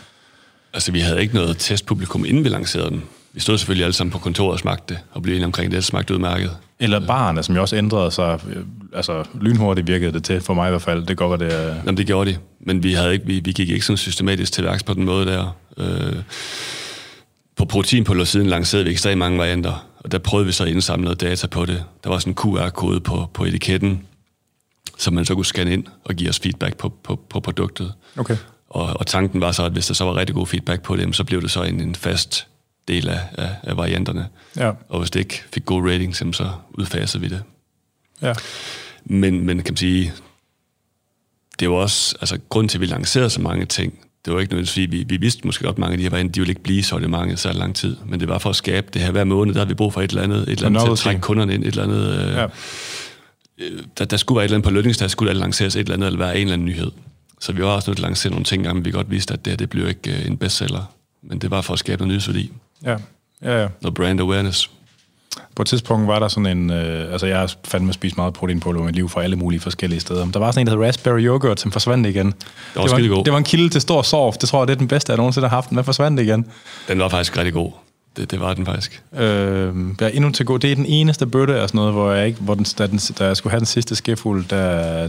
Altså, 0.74 0.92
vi 0.92 1.00
havde 1.00 1.20
ikke 1.22 1.34
noget 1.34 1.56
testpublikum, 1.58 2.24
inden 2.24 2.44
vi 2.44 2.48
lancerede 2.48 2.90
den 2.90 3.02
vi 3.32 3.40
stod 3.40 3.58
selvfølgelig 3.58 3.84
alle 3.84 3.92
sammen 3.92 4.10
på 4.12 4.18
kontoret 4.18 4.52
og 4.52 4.58
smagte 4.58 4.94
det, 4.94 5.02
og 5.12 5.22
blev 5.22 5.34
enige 5.34 5.46
omkring 5.46 5.70
det, 5.70 5.76
det 5.76 5.84
smagte 5.84 6.14
udmærket. 6.14 6.56
Eller 6.80 7.06
barne, 7.06 7.42
som 7.42 7.54
jo 7.54 7.60
også 7.60 7.76
ændrede 7.76 8.10
sig. 8.10 8.40
Altså, 8.94 9.24
lynhurtigt 9.40 9.86
virkede 9.86 10.12
det 10.12 10.24
til, 10.24 10.40
for 10.40 10.54
mig 10.54 10.68
i 10.68 10.70
hvert 10.70 10.82
fald. 10.82 11.06
Det 11.06 11.16
går, 11.16 11.36
hvad 11.36 11.38
det 11.38 11.54
er. 11.54 11.74
Jamen, 11.74 11.96
det 11.96 12.06
gjorde 12.06 12.30
de. 12.30 12.36
Men 12.60 12.82
vi, 12.82 12.92
havde 12.92 13.12
ikke, 13.12 13.26
vi, 13.26 13.40
vi 13.40 13.52
gik 13.52 13.68
ikke 13.68 13.86
sådan 13.86 13.96
systematisk 13.96 14.52
til 14.52 14.64
værks 14.64 14.82
på 14.82 14.94
den 14.94 15.04
måde 15.04 15.26
der. 15.26 15.56
Øh, 15.76 16.16
på 17.56 17.64
proteinpulver 17.64 18.24
siden 18.24 18.46
lancerede 18.46 18.84
vi 18.84 18.90
ekstremt 18.90 19.18
mange 19.18 19.38
varianter, 19.38 19.86
og 19.98 20.12
der 20.12 20.18
prøvede 20.18 20.46
vi 20.46 20.52
så 20.52 20.64
at 20.64 20.70
indsamle 20.70 21.04
noget 21.04 21.20
data 21.20 21.46
på 21.46 21.64
det. 21.64 21.84
Der 22.04 22.10
var 22.10 22.18
sådan 22.18 22.30
en 22.30 22.36
QR-kode 22.36 23.00
på, 23.00 23.30
på 23.34 23.44
etiketten, 23.44 24.06
som 24.98 25.14
man 25.14 25.24
så 25.24 25.34
kunne 25.34 25.46
scanne 25.46 25.72
ind 25.72 25.84
og 26.04 26.14
give 26.14 26.28
os 26.30 26.38
feedback 26.38 26.76
på, 26.76 26.88
på, 26.88 27.20
på 27.30 27.40
produktet. 27.40 27.92
Okay. 28.16 28.36
Og, 28.70 28.86
og 29.00 29.06
tanken 29.06 29.40
var 29.40 29.52
så, 29.52 29.64
at 29.64 29.72
hvis 29.72 29.86
der 29.86 29.94
så 29.94 30.04
var 30.04 30.16
rigtig 30.16 30.34
god 30.34 30.46
feedback 30.46 30.82
på 30.82 30.96
det, 30.96 31.16
så 31.16 31.24
blev 31.24 31.42
det 31.42 31.50
så 31.50 31.62
en, 31.62 31.80
en 31.80 31.94
fast 31.94 32.46
del 32.94 33.08
af, 33.08 33.20
af, 33.32 33.50
af 33.62 33.76
varianterne. 33.76 34.28
Ja. 34.56 34.72
Og 34.88 34.98
hvis 34.98 35.10
det 35.10 35.20
ikke 35.20 35.42
fik 35.52 35.64
gode 35.64 35.92
ratings, 35.92 36.18
så 36.18 36.50
udfaser 36.70 37.18
vi 37.18 37.28
det. 37.28 37.42
Ja. 38.22 38.32
Men, 39.04 39.46
men 39.46 39.62
kan 39.62 39.72
man 39.72 39.76
sige, 39.76 40.12
det 41.60 41.70
var 41.70 41.76
også, 41.76 42.16
altså 42.20 42.38
grund 42.48 42.68
til, 42.68 42.78
at 42.78 42.80
vi 42.80 42.86
lancerede 42.86 43.30
så 43.30 43.40
mange 43.40 43.66
ting, 43.66 43.98
det 44.24 44.34
var 44.34 44.40
ikke 44.40 44.52
nødvendigvis, 44.52 44.72
fordi 44.72 44.86
vi, 44.86 45.04
vi 45.08 45.16
vidste 45.16 45.46
måske 45.46 45.64
godt, 45.64 45.78
mange 45.78 45.92
af 45.92 45.98
de 45.98 46.02
her 46.02 46.10
varianter, 46.10 46.32
de 46.32 46.40
ville 46.40 46.50
ikke 46.50 46.62
blive 46.62 46.82
så 46.82 46.98
mange 46.98 47.36
så 47.36 47.52
lang 47.52 47.74
tid, 47.74 47.96
men 48.06 48.20
det 48.20 48.28
var 48.28 48.38
for 48.38 48.50
at 48.50 48.56
skabe 48.56 48.86
det 48.94 49.02
her 49.02 49.10
hver 49.10 49.24
måned, 49.24 49.54
der 49.54 49.60
har 49.60 49.66
vi 49.66 49.74
brug 49.74 49.92
for 49.92 50.02
et 50.02 50.10
eller 50.10 50.22
andet, 50.22 50.42
et 50.42 50.48
eller 50.48 50.66
andet 50.66 50.82
til 50.84 50.92
at 50.92 50.98
trække 50.98 51.20
kunderne 51.20 51.54
ind, 51.54 51.62
et 51.62 51.68
eller 51.68 51.82
andet, 51.82 52.28
øh, 52.28 52.32
ja. 52.32 52.46
øh, 53.58 53.82
der, 53.98 54.04
der 54.04 54.16
skulle 54.16 54.36
være 54.36 54.44
et 54.44 54.48
eller 54.48 54.56
andet 54.56 54.64
på 54.64 54.70
lønningsdag, 54.70 55.10
skulle 55.10 55.34
der 55.34 55.40
lanceres 55.40 55.76
et 55.76 55.80
eller 55.80 55.94
andet, 55.94 56.06
eller 56.06 56.18
være 56.18 56.36
en 56.36 56.40
eller 56.40 56.52
anden 56.52 56.66
nyhed. 56.66 56.90
Så 57.40 57.52
vi 57.52 57.62
var 57.62 57.68
også 57.68 57.90
nødt 57.90 57.96
til 57.96 58.04
at 58.04 58.08
lancere 58.08 58.30
nogle 58.30 58.44
ting, 58.44 58.62
men 58.74 58.84
vi 58.84 58.90
godt 58.90 59.10
vidste, 59.10 59.34
at 59.34 59.44
det 59.44 59.50
her, 59.50 59.56
det 59.56 59.70
blev 59.70 59.88
ikke 59.88 60.12
øh, 60.12 60.26
en 60.26 60.36
bestseller, 60.36 60.92
men 61.22 61.38
det 61.38 61.50
var 61.50 61.60
for 61.60 61.72
at 61.72 61.78
skabe 61.78 61.98
noget 61.98 62.08
nyhedsværdi. 62.08 62.52
Ja, 62.84 62.96
ja, 63.42 63.62
ja. 63.62 63.68
Noget 63.82 63.94
brand 63.94 64.20
awareness. 64.20 64.70
På 65.54 65.62
et 65.62 65.68
tidspunkt 65.68 66.08
var 66.08 66.18
der 66.18 66.28
sådan 66.28 66.58
en... 66.58 66.70
Øh, 66.70 67.12
altså, 67.12 67.26
jeg 67.26 67.38
har 67.38 67.54
fandme 67.64 67.92
spist 67.92 68.16
meget 68.16 68.34
protein 68.34 68.60
på 68.60 68.72
i 68.74 68.82
mit 68.82 68.94
liv 68.94 69.08
fra 69.08 69.22
alle 69.22 69.36
mulige 69.36 69.60
forskellige 69.60 70.00
steder. 70.00 70.26
Der 70.26 70.38
var 70.38 70.50
sådan 70.50 70.60
en, 70.60 70.66
der 70.66 70.78
hed 70.78 70.86
raspberry 70.86 71.20
yogurt, 71.20 71.60
som 71.60 71.72
forsvandt 71.72 72.06
igen. 72.06 72.26
Det 72.26 72.34
var, 72.76 72.82
det 72.82 73.10
var, 73.10 73.16
god. 73.16 73.24
det 73.24 73.32
var 73.32 73.38
en 73.38 73.44
kilde 73.44 73.68
til 73.68 73.80
stor 73.80 74.02
sorg. 74.02 74.34
Det 74.40 74.48
tror 74.48 74.60
jeg, 74.60 74.68
det 74.68 74.74
er 74.74 74.78
den 74.78 74.88
bedste, 74.88 75.10
jeg 75.10 75.16
nogensinde 75.16 75.48
har 75.48 75.56
haft. 75.56 75.70
Den 75.70 75.84
forsvandt 75.84 76.20
igen. 76.20 76.46
Den 76.88 76.98
var 76.98 77.08
faktisk 77.08 77.36
rigtig 77.36 77.52
god. 77.52 77.72
Det, 78.16 78.30
det 78.30 78.40
var 78.40 78.54
den 78.54 78.66
faktisk. 78.66 79.02
Øh, 79.14 79.20
jeg 79.20 80.06
er 80.06 80.08
endnu 80.08 80.30
til 80.30 80.46
god. 80.46 80.58
Det 80.58 80.72
er 80.72 80.74
den 80.74 80.86
eneste 80.86 81.26
bøtte 81.26 81.60
af 81.60 81.68
sådan 81.68 81.78
noget, 81.78 81.92
hvor 81.92 82.12
jeg 82.12 82.26
ikke, 82.26 82.40
hvor 82.40 82.54
den, 82.54 82.64
da, 82.78 82.86
den, 82.86 83.00
da 83.18 83.26
jeg 83.26 83.36
skulle 83.36 83.50
have 83.50 83.58
den 83.58 83.66
sidste 83.66 83.96
skefuld, 83.96 84.44
der, 84.48 85.08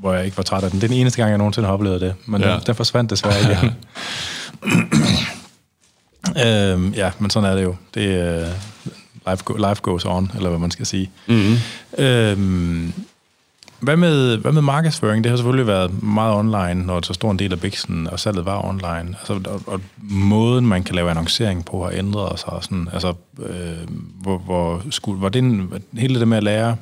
hvor 0.00 0.14
jeg 0.14 0.24
ikke 0.24 0.36
var 0.36 0.42
træt 0.42 0.64
af 0.64 0.70
den. 0.70 0.80
Det 0.80 0.84
er 0.84 0.88
den 0.88 1.00
eneste 1.00 1.16
gang, 1.16 1.30
jeg 1.30 1.38
nogensinde 1.38 1.66
har 1.66 1.74
oplevet 1.74 2.00
det. 2.00 2.14
Men 2.26 2.40
ja. 2.40 2.52
den, 2.52 2.60
den 2.66 2.74
forsvandt 2.74 3.10
desværre 3.10 3.40
igen. 3.42 3.72
Øhm, 6.46 6.92
ja, 6.92 7.10
men 7.18 7.30
sådan 7.30 7.50
er 7.50 7.54
det 7.54 7.62
jo. 7.62 7.74
Det, 7.94 8.42
uh, 8.42 8.48
life, 9.30 9.44
go, 9.44 9.68
life 9.68 9.80
goes 9.82 10.04
on, 10.04 10.30
eller 10.36 10.48
hvad 10.48 10.58
man 10.58 10.70
skal 10.70 10.86
sige. 10.86 11.10
Mm-hmm. 11.26 11.56
Øhm, 11.98 12.92
hvad 13.80 13.96
med, 13.96 14.36
hvad 14.36 14.52
med 14.52 14.62
markedsføring? 14.62 15.24
Det 15.24 15.30
har 15.30 15.36
selvfølgelig 15.36 15.66
været 15.66 16.02
meget 16.02 16.34
online, 16.34 16.86
når 16.86 17.00
så 17.02 17.12
stor 17.12 17.30
en 17.30 17.38
del 17.38 17.52
af 17.52 17.60
biksen 17.60 18.06
og 18.06 18.20
salget 18.20 18.44
var 18.44 18.64
online. 18.64 19.16
Altså, 19.18 19.40
og, 19.46 19.62
og 19.66 19.80
måden, 19.98 20.66
man 20.66 20.82
kan 20.82 20.94
lave 20.94 21.10
annoncering 21.10 21.64
på, 21.64 21.84
har 21.84 21.90
ændret 21.90 22.40
sig. 22.40 22.58
Sådan, 22.60 22.88
altså, 22.92 23.14
øh, 23.38 23.88
hvor, 24.22 24.38
hvor 24.38 24.82
skulle, 24.90 25.22
var 25.22 25.28
det 25.28 25.38
en, 25.38 25.72
hele 25.92 26.20
det 26.20 26.28
med 26.28 26.36
at 26.36 26.42
lære 26.42 26.76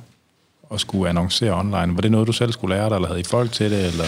at 0.74 0.80
skulle 0.80 1.08
annoncere 1.08 1.58
online, 1.58 1.94
var 1.94 2.00
det 2.00 2.10
noget, 2.10 2.26
du 2.26 2.32
selv 2.32 2.52
skulle 2.52 2.74
lære 2.76 2.88
dig, 2.88 2.94
eller 2.94 3.08
havde 3.08 3.20
I 3.20 3.24
folk 3.24 3.52
til 3.52 3.70
det? 3.70 3.86
Eller? 3.86 4.04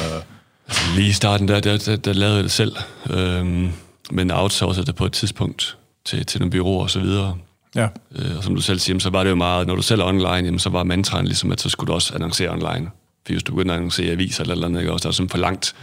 Altså, 0.68 0.82
lige 0.96 1.08
i 1.08 1.12
starten, 1.12 1.48
der, 1.48 1.60
der, 1.60 1.78
der, 1.78 1.96
der 1.96 2.12
lavede 2.12 2.36
jeg 2.36 2.44
det 2.44 2.52
selv. 2.52 2.76
Øhm, 3.10 3.70
men 4.12 4.30
outsourcede 4.30 4.86
det 4.86 4.94
på 4.94 5.06
et 5.06 5.12
tidspunkt 5.12 5.76
til, 6.04 6.26
til 6.26 6.40
nogle 6.40 6.50
byråer 6.50 6.82
og 6.82 6.90
så 6.90 7.00
videre. 7.00 7.36
Ja. 7.74 7.88
Øh, 8.16 8.36
og 8.36 8.44
som 8.44 8.54
du 8.54 8.60
selv 8.60 8.78
siger, 8.78 8.98
så 8.98 9.10
var 9.10 9.24
det 9.24 9.30
jo 9.30 9.34
meget, 9.34 9.66
når 9.66 9.74
du 9.74 9.82
selv 9.82 10.00
er 10.00 10.04
online, 10.04 10.34
jamen, 10.34 10.58
så 10.58 10.70
var 10.70 10.84
mantraen 10.84 11.26
ligesom, 11.26 11.52
at 11.52 11.60
så 11.60 11.68
skulle 11.68 11.88
du 11.88 11.92
også 11.92 12.14
annoncere 12.14 12.50
online. 12.50 12.90
For 13.26 13.32
hvis 13.32 13.42
du 13.42 13.52
begynder 13.52 13.74
at 13.74 13.76
annoncere 13.76 14.12
aviser 14.12 14.44
eller 14.44 14.68
noget, 14.68 14.82
ikke, 14.82 14.92
også, 14.92 15.02
der 15.02 15.08
er 15.08 15.12
sådan 15.12 15.28
for 15.28 15.38
langt 15.38 15.74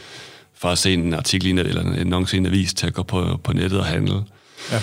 fra 0.53 0.71
at 0.71 0.77
se 0.77 0.93
en 0.93 1.13
artikel 1.13 1.47
i 1.47 1.49
eller 1.49 1.81
en 1.81 1.95
annonce 1.95 2.37
i 2.37 2.39
en 2.39 2.45
avis 2.45 2.73
til 2.73 2.87
at 2.87 2.93
gå 2.93 3.03
på, 3.03 3.39
på 3.43 3.53
nettet 3.53 3.79
og 3.79 3.85
handle. 3.85 4.23
Ja. 4.71 4.81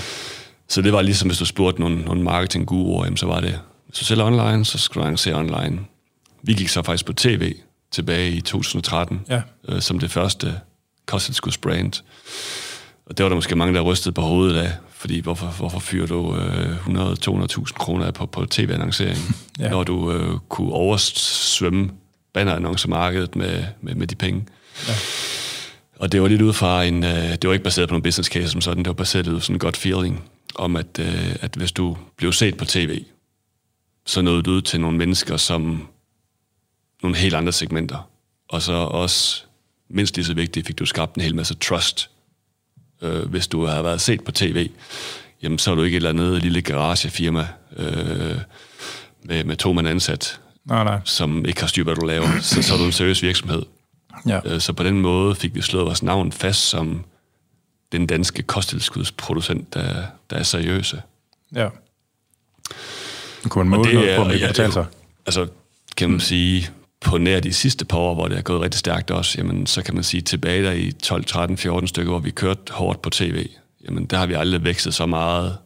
Så 0.68 0.82
det 0.82 0.92
var 0.92 1.02
ligesom, 1.02 1.28
hvis 1.28 1.38
du 1.38 1.44
spurgte 1.44 1.80
nogle, 1.80 2.00
nogle 2.00 2.22
marketing 2.22 2.72
jamen, 2.72 3.16
så 3.16 3.26
var 3.26 3.40
det, 3.40 3.60
hvis 3.86 3.98
du 3.98 4.04
sælger 4.04 4.24
online, 4.24 4.64
så 4.64 4.78
skulle 4.78 5.02
du 5.02 5.06
annoncere 5.06 5.34
online. 5.34 5.80
Vi 6.42 6.54
gik 6.54 6.68
så 6.68 6.82
faktisk 6.82 7.06
på 7.06 7.12
tv 7.12 7.54
tilbage 7.92 8.30
i 8.30 8.40
2013, 8.40 9.20
ja. 9.28 9.42
øh, 9.68 9.80
som 9.80 9.98
det 9.98 10.10
første 10.10 10.60
kosttilskudsbrand. 11.06 11.92
Og 13.06 13.18
det 13.18 13.24
var 13.24 13.28
der 13.28 13.36
måske 13.36 13.56
mange, 13.56 13.74
der 13.74 13.80
rystede 13.80 14.12
på 14.12 14.20
hovedet 14.20 14.56
af, 14.56 14.72
fordi 14.90 15.20
hvorfor, 15.20 15.46
hvorfor 15.46 15.78
fyrer 15.78 16.06
du 16.06 16.36
øh, 16.36 16.86
100-200.000 16.86 17.64
kroner 17.64 18.10
på, 18.10 18.26
på 18.26 18.46
tv-annoncering, 18.46 19.18
ja. 19.58 19.70
når 19.70 19.84
du 19.84 20.12
øh, 20.12 20.38
kunne 20.48 20.72
oversvømme 20.72 21.90
bannerannoncemarkedet 22.32 23.36
med, 23.36 23.64
med, 23.80 23.94
med 23.94 24.06
de 24.06 24.14
penge. 24.14 24.46
Ja. 24.88 24.94
Og 25.96 26.12
det 26.12 26.22
var 26.22 26.28
lidt 26.28 26.42
ud 26.42 26.52
fra 26.52 26.84
en, 26.84 27.04
øh, 27.04 27.32
det 27.32 27.46
var 27.46 27.52
ikke 27.52 27.64
baseret 27.64 27.88
på 27.88 27.92
nogen 27.92 28.02
business 28.02 28.30
case 28.30 28.48
som 28.48 28.60
sådan, 28.60 28.78
det 28.78 28.86
var 28.86 28.94
baseret 28.94 29.28
ud 29.28 29.40
sådan 29.40 29.56
en 29.56 29.60
godt 29.60 29.76
feeling, 29.76 30.24
om 30.54 30.76
at, 30.76 30.98
øh, 30.98 31.36
at 31.40 31.54
hvis 31.54 31.72
du 31.72 31.96
blev 32.16 32.32
set 32.32 32.56
på 32.56 32.64
tv, 32.64 33.04
så 34.06 34.22
nåede 34.22 34.42
du 34.42 34.50
ud 34.50 34.62
til 34.62 34.80
nogle 34.80 34.98
mennesker, 34.98 35.36
som 35.36 35.88
nogle 37.02 37.16
helt 37.16 37.34
andre 37.34 37.52
segmenter. 37.52 38.08
Og 38.48 38.62
så 38.62 38.72
også, 38.72 39.42
mindst 39.90 40.16
lige 40.16 40.24
så 40.24 40.34
vigtigt, 40.34 40.66
fik 40.66 40.78
du 40.78 40.86
skabt 40.86 41.14
en 41.14 41.22
hel 41.22 41.34
masse 41.34 41.54
trust 41.54 42.10
øh, 43.02 43.28
hvis 43.28 43.46
du 43.46 43.64
har 43.66 43.82
været 43.82 44.00
set 44.00 44.24
på 44.24 44.32
tv, 44.32 44.70
jamen 45.42 45.58
så 45.58 45.70
er 45.70 45.74
du 45.74 45.82
ikke 45.82 45.94
et 45.94 45.98
eller 45.98 46.10
andet 46.10 46.42
lille 46.42 46.62
garagefirma 46.62 47.48
øh, 47.76 48.38
med, 49.24 49.44
med 49.44 49.56
to 49.56 49.72
mand 49.72 49.88
ansat. 49.88 50.40
Nej, 50.64 50.84
nej. 50.84 50.98
som 51.04 51.46
ikke 51.46 51.60
har 51.60 51.66
styr 51.68 51.84
på, 51.84 51.88
hvad 51.88 51.96
du 51.96 52.06
laver. 52.06 52.40
Så, 52.40 52.62
så 52.62 52.74
er 52.74 52.78
du 52.78 52.84
en 52.84 52.92
seriøs 52.92 53.22
virksomhed. 53.22 53.62
Ja. 54.26 54.40
Øh, 54.44 54.60
Så 54.60 54.72
på 54.72 54.82
den 54.82 55.00
måde 55.00 55.34
fik 55.34 55.54
vi 55.54 55.60
slået 55.62 55.86
vores 55.86 56.02
navn 56.02 56.32
fast 56.32 56.60
som 56.68 57.04
den 57.92 58.06
danske 58.06 58.42
kosttilskudsproducent, 58.42 59.74
der, 59.74 60.02
der 60.30 60.36
er 60.36 60.42
seriøse. 60.42 61.02
ja. 61.54 61.68
Kunne 63.48 63.68
man 63.68 63.78
måle 63.78 63.94
noget 63.94 64.16
på, 64.16 64.22
om 64.22 64.28
det 64.28 64.38
kan 64.40 64.48
betale 64.48 64.72
sig? 64.72 64.86
Altså, 65.26 65.46
kan 65.96 66.10
man 66.10 66.20
sige, 66.20 66.70
på 67.04 67.18
nær 67.18 67.40
de 67.40 67.52
sidste 67.52 67.84
par 67.84 67.98
år, 67.98 68.14
hvor 68.14 68.28
det 68.28 68.38
er 68.38 68.42
gået 68.42 68.60
rigtig 68.60 68.78
stærkt 68.78 69.10
også, 69.10 69.38
jamen, 69.38 69.66
så 69.66 69.82
kan 69.82 69.94
man 69.94 70.04
sige, 70.04 70.20
tilbage 70.20 70.62
der 70.62 70.72
i 70.72 70.92
12, 70.92 71.24
13, 71.24 71.56
14 71.56 71.88
stykker, 71.88 72.10
hvor 72.10 72.20
vi 72.20 72.30
kørte 72.30 72.72
hårdt 72.72 73.02
på 73.02 73.10
tv, 73.10 73.46
jamen, 73.84 74.06
der 74.06 74.16
har 74.16 74.26
vi 74.26 74.34
aldrig 74.34 74.64
vækstet 74.64 74.94
så 74.94 75.06
meget 75.06 75.56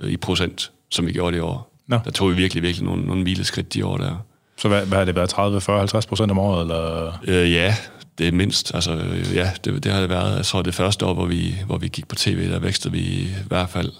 øh, 0.00 0.10
i 0.10 0.16
procent, 0.16 0.72
som 0.90 1.06
vi 1.06 1.12
gjorde 1.12 1.32
det 1.32 1.38
i 1.38 1.40
år. 1.40 1.74
Nå. 1.86 1.98
Der 2.04 2.10
tog 2.10 2.30
vi 2.30 2.34
virkelig, 2.34 2.62
virkelig 2.62 2.86
nogle, 2.86 3.04
nogle 3.04 3.22
mileskridt 3.22 3.74
de 3.74 3.86
år 3.86 3.96
der. 3.96 4.24
Så 4.56 4.68
hvad, 4.68 4.86
hvad 4.86 4.98
har 4.98 5.04
det 5.04 5.14
været? 5.14 5.28
30, 5.28 5.60
40, 5.60 5.78
50 5.78 6.06
procent 6.06 6.30
om 6.30 6.38
året? 6.38 6.60
Eller? 6.60 7.12
Øh, 7.24 7.52
ja, 7.52 7.76
det 8.18 8.28
er 8.28 8.32
mindst. 8.32 8.74
Altså, 8.74 8.96
øh, 8.96 9.34
ja, 9.34 9.50
det, 9.64 9.84
det 9.84 9.92
har 9.92 10.00
det 10.00 10.10
været. 10.10 10.36
Jeg 10.36 10.44
tror, 10.44 10.62
det 10.62 10.74
første 10.74 11.06
år, 11.06 11.14
hvor 11.14 11.26
vi, 11.26 11.54
hvor 11.66 11.78
vi 11.78 11.88
gik 11.88 12.08
på 12.08 12.14
tv, 12.14 12.50
der 12.50 12.58
vækstede 12.58 12.92
vi 12.92 13.00
i 13.00 13.28
hvert 13.48 13.68
fald 13.70 13.92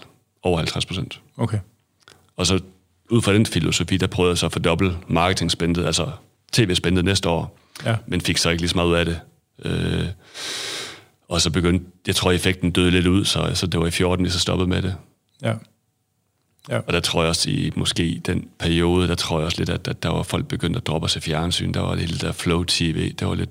over 0.42 0.56
50 0.56 0.86
procent. 0.86 1.20
Okay. 1.36 1.58
Og 2.36 2.46
så 2.46 2.60
ud 3.10 3.22
fra 3.22 3.32
den 3.32 3.46
filosofi, 3.46 3.96
der 3.96 4.06
prøvede 4.06 4.30
jeg 4.30 4.38
så 4.38 4.46
at 4.46 4.52
fordoble 4.52 4.96
marketing-spændet, 5.08 5.86
altså 5.86 6.10
tv-spændet 6.52 7.04
næste 7.04 7.28
år, 7.28 7.58
Ja. 7.84 7.96
men 8.06 8.20
fik 8.20 8.38
så 8.38 8.50
ikke 8.50 8.62
lige 8.62 8.68
så 8.68 8.76
meget 8.76 8.88
ud 8.88 8.94
af 8.94 9.04
det. 9.04 9.20
Øh, 9.64 10.06
og 11.28 11.40
så 11.40 11.50
begyndte, 11.50 11.86
jeg 12.06 12.16
tror, 12.16 12.30
effekten 12.32 12.70
døde 12.70 12.90
lidt 12.90 13.06
ud, 13.06 13.24
så, 13.24 13.50
så 13.54 13.66
det 13.66 13.80
var 13.80 13.86
i 13.86 13.90
14, 13.90 14.24
vi 14.24 14.30
så 14.30 14.38
stoppede 14.38 14.68
med 14.68 14.82
det. 14.82 14.94
Ja. 15.42 15.54
Ja. 16.68 16.78
Og 16.78 16.92
der 16.92 17.00
tror 17.00 17.22
jeg 17.22 17.28
også, 17.28 17.50
i 17.50 17.72
måske 17.76 18.22
den 18.26 18.48
periode, 18.58 19.08
der 19.08 19.14
tror 19.14 19.38
jeg 19.38 19.46
også 19.46 19.58
lidt, 19.58 19.70
at, 19.70 19.88
at 19.88 20.02
der 20.02 20.08
var 20.08 20.22
folk 20.22 20.46
begyndt 20.46 20.76
at 20.76 20.86
droppe 20.86 21.08
sig 21.08 21.22
fjernsyn. 21.22 21.72
Der 21.74 21.80
var 21.80 21.90
det 21.90 22.00
hele 22.00 22.18
der 22.18 22.32
Flow 22.32 22.64
TV, 22.64 23.12
der 23.12 23.26
var 23.26 23.34
lidt 23.34 23.50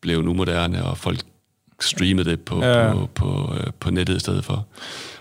blevet 0.00 0.26
umoderne, 0.26 0.84
og 0.84 0.98
folk 0.98 1.20
streamede 1.80 2.30
det 2.30 2.40
på, 2.40 2.62
Ja. 2.64 2.86
ja. 2.86 2.92
på, 2.92 3.06
på, 3.14 3.54
øh, 3.60 3.66
på 3.80 3.90
nettet 3.90 4.16
i 4.16 4.20
stedet 4.20 4.44
for. 4.44 4.66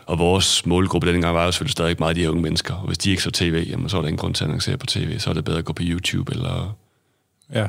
Og 0.10 0.20
vores 0.20 0.66
målgruppe 0.66 1.12
dengang 1.14 1.36
var 1.36 1.46
jo 1.46 1.52
selvfølgelig 1.52 1.72
stadig 1.72 1.96
meget 2.00 2.16
de 2.16 2.22
her 2.22 2.30
unge 2.30 2.42
mennesker. 2.42 2.74
Og 2.74 2.88
hvis 2.88 2.98
de 2.98 3.10
ikke 3.10 3.24
så 3.24 3.32
tv, 3.32 3.66
jamen, 3.70 3.90
så 3.90 3.98
var 3.98 4.02
der 4.02 4.08
ingen 4.08 4.18
grund 4.18 4.34
til 4.34 4.44
at 4.44 4.48
annoncere 4.48 4.78
på 4.78 4.86
tv. 4.86 5.20
Så 5.20 5.30
er 5.30 5.34
det 5.34 5.46
bedre 5.46 5.58
at 5.58 5.66
gå 5.66 5.74
på 5.74 5.84
YouTube, 5.86 6.32
eller... 6.32 6.78
Ja. 7.54 7.68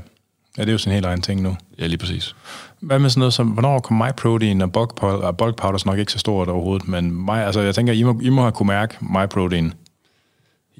Ja, 0.59 0.62
det 0.62 0.68
er 0.68 0.72
jo 0.72 0.78
sådan 0.78 0.91
en 0.91 0.95
helt 0.95 1.07
egen 1.07 1.22
ting 1.22 1.43
nu. 1.43 1.57
Ja, 1.78 1.86
lige 1.86 1.99
præcis. 1.99 2.34
Hvad 2.80 2.99
med 2.99 3.11
sådan 3.11 3.18
noget 3.18 3.34
som, 3.34 3.47
hvornår 3.49 3.78
kom 3.78 3.97
MyProtein 3.97 4.62
og 4.62 4.72
bulk 4.72 4.95
powder, 4.95 5.26
og 5.26 5.36
bulk 5.36 5.57
powder 5.57 5.78
er 5.78 5.82
nok 5.86 5.99
ikke 5.99 6.12
så 6.12 6.18
stort 6.18 6.49
overhovedet, 6.49 6.88
men 6.88 7.12
mig, 7.12 7.47
altså, 7.47 7.61
jeg 7.61 7.74
tænker, 7.74 7.93
I 7.93 8.03
må, 8.03 8.20
I 8.22 8.28
må 8.28 8.43
have 8.43 8.53
kunne 8.53 8.66
mærke 8.66 8.97
MyProtein. 9.01 9.72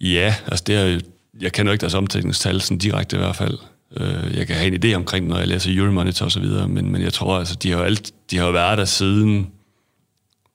Ja, 0.00 0.34
altså 0.46 0.64
det 0.66 0.76
er 0.76 1.00
jeg 1.40 1.52
kender 1.52 1.70
jo 1.70 1.72
ikke 1.72 1.80
deres 1.80 1.94
omtænkningstal 1.94 2.61
sådan 2.61 2.78
direkte 2.78 3.16
i 3.16 3.18
hvert 3.18 3.36
fald. 3.36 3.58
Øh, 3.96 4.36
Jeg 4.36 4.46
kan 4.46 4.56
have 4.56 4.74
en 4.74 4.84
idé 4.84 4.94
omkring, 4.94 5.26
når 5.26 5.38
jeg 5.38 5.48
læser 5.48 5.76
Euromonitor 5.76 6.24
og 6.24 6.32
så 6.32 6.40
videre, 6.40 6.68
men, 6.68 6.92
men 6.92 7.02
jeg 7.02 7.12
tror 7.12 7.38
altså, 7.38 7.54
de 7.54 7.70
har 7.70 7.78
jo, 7.78 7.84
alt, 7.84 8.12
de 8.30 8.38
har 8.38 8.46
jo 8.46 8.52
været 8.52 8.78
der 8.78 8.84
siden, 8.84 9.50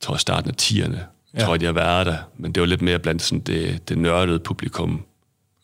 tror 0.06 0.18
starten 0.18 0.50
af 0.50 0.56
10'erne, 0.62 0.98
Ja. 1.34 1.44
tror 1.44 1.54
jeg, 1.54 1.60
de 1.60 1.66
har 1.66 1.74
været 1.74 2.06
der, 2.06 2.18
men 2.38 2.52
det 2.52 2.62
var 2.62 2.68
lidt 2.68 2.82
mere 2.82 3.00
blandt 3.00 3.22
sådan 3.22 3.40
det, 3.40 3.90
det 3.90 3.98
nørdede 3.98 4.40
publikum, 4.40 5.06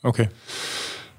Okay. 0.04 0.26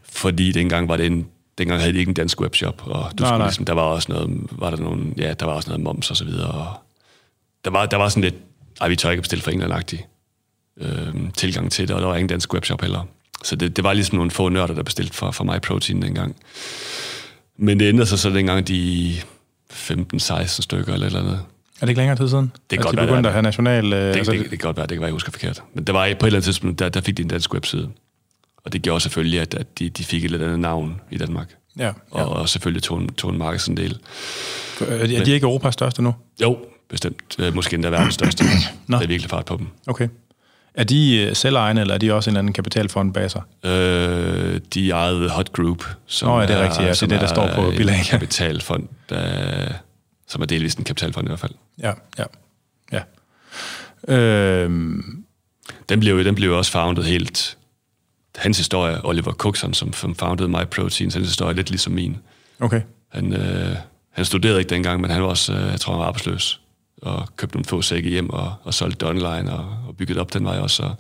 fordi 0.02 0.52
dengang 0.52 0.88
var 0.88 0.96
det 0.96 1.06
en, 1.06 1.26
dengang 1.58 1.80
havde 1.80 1.92
de 1.92 1.98
ikke 1.98 2.08
en 2.08 2.14
dansk 2.14 2.40
webshop, 2.40 2.82
og 2.86 2.88
du 2.88 2.94
Nej, 2.94 3.08
skulle 3.28 3.38
nej. 3.38 3.46
ligesom, 3.46 3.64
der 3.64 3.72
var 3.72 3.82
også 3.82 4.12
noget, 4.12 4.40
var 4.50 4.70
der 4.70 4.76
nogle, 4.76 5.14
ja, 5.16 5.34
der 5.34 5.46
var 5.46 5.52
også 5.52 5.70
noget 5.70 5.82
moms 5.82 6.10
og 6.10 6.16
så 6.16 6.24
videre, 6.24 6.50
og 6.50 6.74
der 7.64 7.70
var, 7.70 7.86
der 7.86 7.96
var 7.96 8.08
sådan 8.08 8.22
lidt, 8.22 8.34
ej, 8.80 8.88
vi 8.88 8.96
tør 8.96 9.10
ikke 9.10 9.20
bestille 9.22 9.42
for 9.42 9.50
england 9.50 9.72
øh, 10.80 11.14
tilgang 11.36 11.72
til 11.72 11.88
det, 11.88 11.96
og 11.96 12.02
der 12.02 12.08
var 12.08 12.14
ingen 12.16 12.28
dansk 12.28 12.54
webshop 12.54 12.80
heller. 12.80 13.06
Så 13.44 13.56
det, 13.56 13.76
det 13.76 13.84
var 13.84 13.92
ligesom 13.92 14.16
nogle 14.16 14.30
få 14.30 14.48
nørder, 14.48 14.74
der 14.74 14.82
bestilte 14.82 15.14
for, 15.14 15.30
for 15.30 15.44
MyProtein 15.44 16.02
dengang. 16.02 16.36
Men 17.56 17.80
det 17.80 17.88
ændrede 17.88 18.06
sig 18.06 18.18
så 18.18 18.30
dengang 18.30 18.68
de 18.68 19.14
15-16 19.72 20.44
stykker 20.46 20.94
eller 20.94 21.06
eller 21.06 21.20
andet. 21.20 21.40
Er 21.82 21.86
det 21.86 21.90
ikke 21.90 22.00
længere 22.00 22.16
tid 22.16 22.28
siden? 22.28 22.52
Det 22.70 22.78
kan 22.78 22.78
at 22.78 22.84
godt 22.84 22.92
de 22.92 22.96
være, 22.96 23.06
begyndte 23.06 23.22
det 23.22 23.28
at 23.28 23.32
have 23.32 23.42
national... 23.42 23.92
Øh, 23.92 23.98
Det, 24.00 24.16
altså, 24.16 24.32
det, 24.32 24.40
det, 24.40 24.48
kan 24.50 24.58
godt 24.58 24.76
være, 24.76 24.86
det 24.86 24.92
kan 24.94 25.00
være, 25.00 25.06
jeg 25.06 25.12
husker 25.12 25.32
forkert. 25.32 25.62
Men 25.74 25.84
der 25.84 25.92
var 25.92 26.00
på 26.00 26.06
et 26.06 26.10
eller 26.12 26.26
andet 26.26 26.44
tidspunkt, 26.44 26.78
der, 26.78 26.88
der 26.88 27.00
fik 27.00 27.16
de 27.16 27.22
en 27.22 27.28
dansk 27.28 27.54
webside. 27.54 27.88
Og 28.64 28.72
det 28.72 28.82
gjorde 28.82 29.00
selvfølgelig, 29.00 29.40
at, 29.40 29.54
at 29.54 29.78
de, 29.78 29.88
de 29.88 30.04
fik 30.04 30.24
et 30.24 30.30
lidt 30.30 30.42
andet 30.42 30.58
navn 30.60 31.00
i 31.10 31.18
Danmark. 31.18 31.54
ja, 31.78 31.88
Og, 31.88 32.20
ja. 32.20 32.24
og 32.24 32.48
selvfølgelig 32.48 32.82
tog 32.82 32.98
en, 32.98 33.08
tog 33.14 33.30
en 33.30 33.38
markedsandel. 33.38 33.98
Er 34.88 35.06
de, 35.06 35.16
er 35.16 35.24
de 35.24 35.30
ikke 35.32 35.44
Europas 35.44 35.74
største 35.74 36.02
nu? 36.02 36.14
Jo, 36.42 36.58
bestemt. 36.90 37.36
Øh, 37.38 37.54
Måske 37.54 37.74
endda 37.74 37.88
verdens 37.88 38.14
største. 38.14 38.44
Nå. 38.86 38.96
Der 38.96 39.02
er 39.04 39.08
virkelig 39.08 39.30
fart 39.30 39.44
på 39.44 39.56
dem. 39.56 39.66
Okay. 39.86 40.08
Er 40.74 40.84
de 40.84 41.26
øh, 41.28 41.36
selvejende, 41.36 41.80
eller 41.80 41.94
er 41.94 41.98
de 41.98 42.14
også 42.14 42.30
en 42.30 42.32
eller 42.32 42.38
anden 42.38 42.52
kapitalfond 42.52 43.12
bag 43.12 43.30
sig? 43.30 43.42
Øh, 43.64 44.60
de 44.74 44.90
ejede 44.90 45.28
Hot 45.30 45.52
Group, 45.52 45.84
som 46.06 46.28
Nå, 46.28 46.40
ja, 46.40 46.46
det 46.46 46.56
er 46.56 46.62
rigtigt, 46.62 46.80
ja. 46.80 46.92
Det 46.92 47.02
er 47.02 47.06
det, 47.06 47.20
der 47.20 47.26
står 47.26 47.48
på 47.54 47.70
bilaget. 47.76 48.06
kapitalfond, 48.06 48.88
der, 49.08 49.68
som 50.32 50.42
er 50.42 50.46
delvist 50.46 50.78
en 50.78 50.84
kapitalfond 50.84 51.26
i 51.26 51.30
hvert 51.30 51.40
fald. 51.40 51.52
Ja, 51.78 51.92
ja. 52.18 52.24
ja. 52.92 53.02
Øhm, 54.14 55.24
Den 55.88 56.00
blev, 56.00 56.14
jo- 56.14 56.24
den 56.24 56.34
blev 56.34 56.52
også 56.52 56.72
founded 56.72 57.02
helt... 57.04 57.58
Hans 58.36 58.58
historie, 58.58 59.04
Oliver 59.04 59.32
Cookson, 59.32 59.74
som, 59.74 59.92
som 59.92 60.14
founded 60.14 60.46
MyProtein, 60.48 61.12
hans 61.12 61.26
historie 61.28 61.50
er 61.52 61.56
lidt 61.56 61.70
ligesom 61.70 61.92
min. 61.92 62.16
okay. 62.60 62.80
Han, 63.08 63.32
øh, 63.32 63.76
han 64.10 64.24
studerede 64.24 64.58
ikke 64.58 64.70
dengang, 64.70 65.00
men 65.00 65.10
han 65.10 65.22
var 65.22 65.28
også, 65.28 65.52
øh, 65.52 65.70
jeg 65.70 65.80
tror, 65.80 65.92
han 65.92 66.00
var 66.00 66.06
arbejdsløs. 66.06 66.60
Og 67.02 67.28
købte 67.36 67.56
nogle 67.56 67.64
få 67.64 67.82
sække 67.82 68.08
hjem 68.10 68.30
og, 68.30 68.54
og 68.62 68.74
solgte 68.74 68.98
det 69.00 69.08
online 69.08 69.52
og, 69.52 69.76
og 69.88 69.96
byggede 69.96 70.20
op 70.20 70.32
den 70.32 70.44
vej 70.44 70.58
også. 70.58 70.76
Så, 70.76 70.94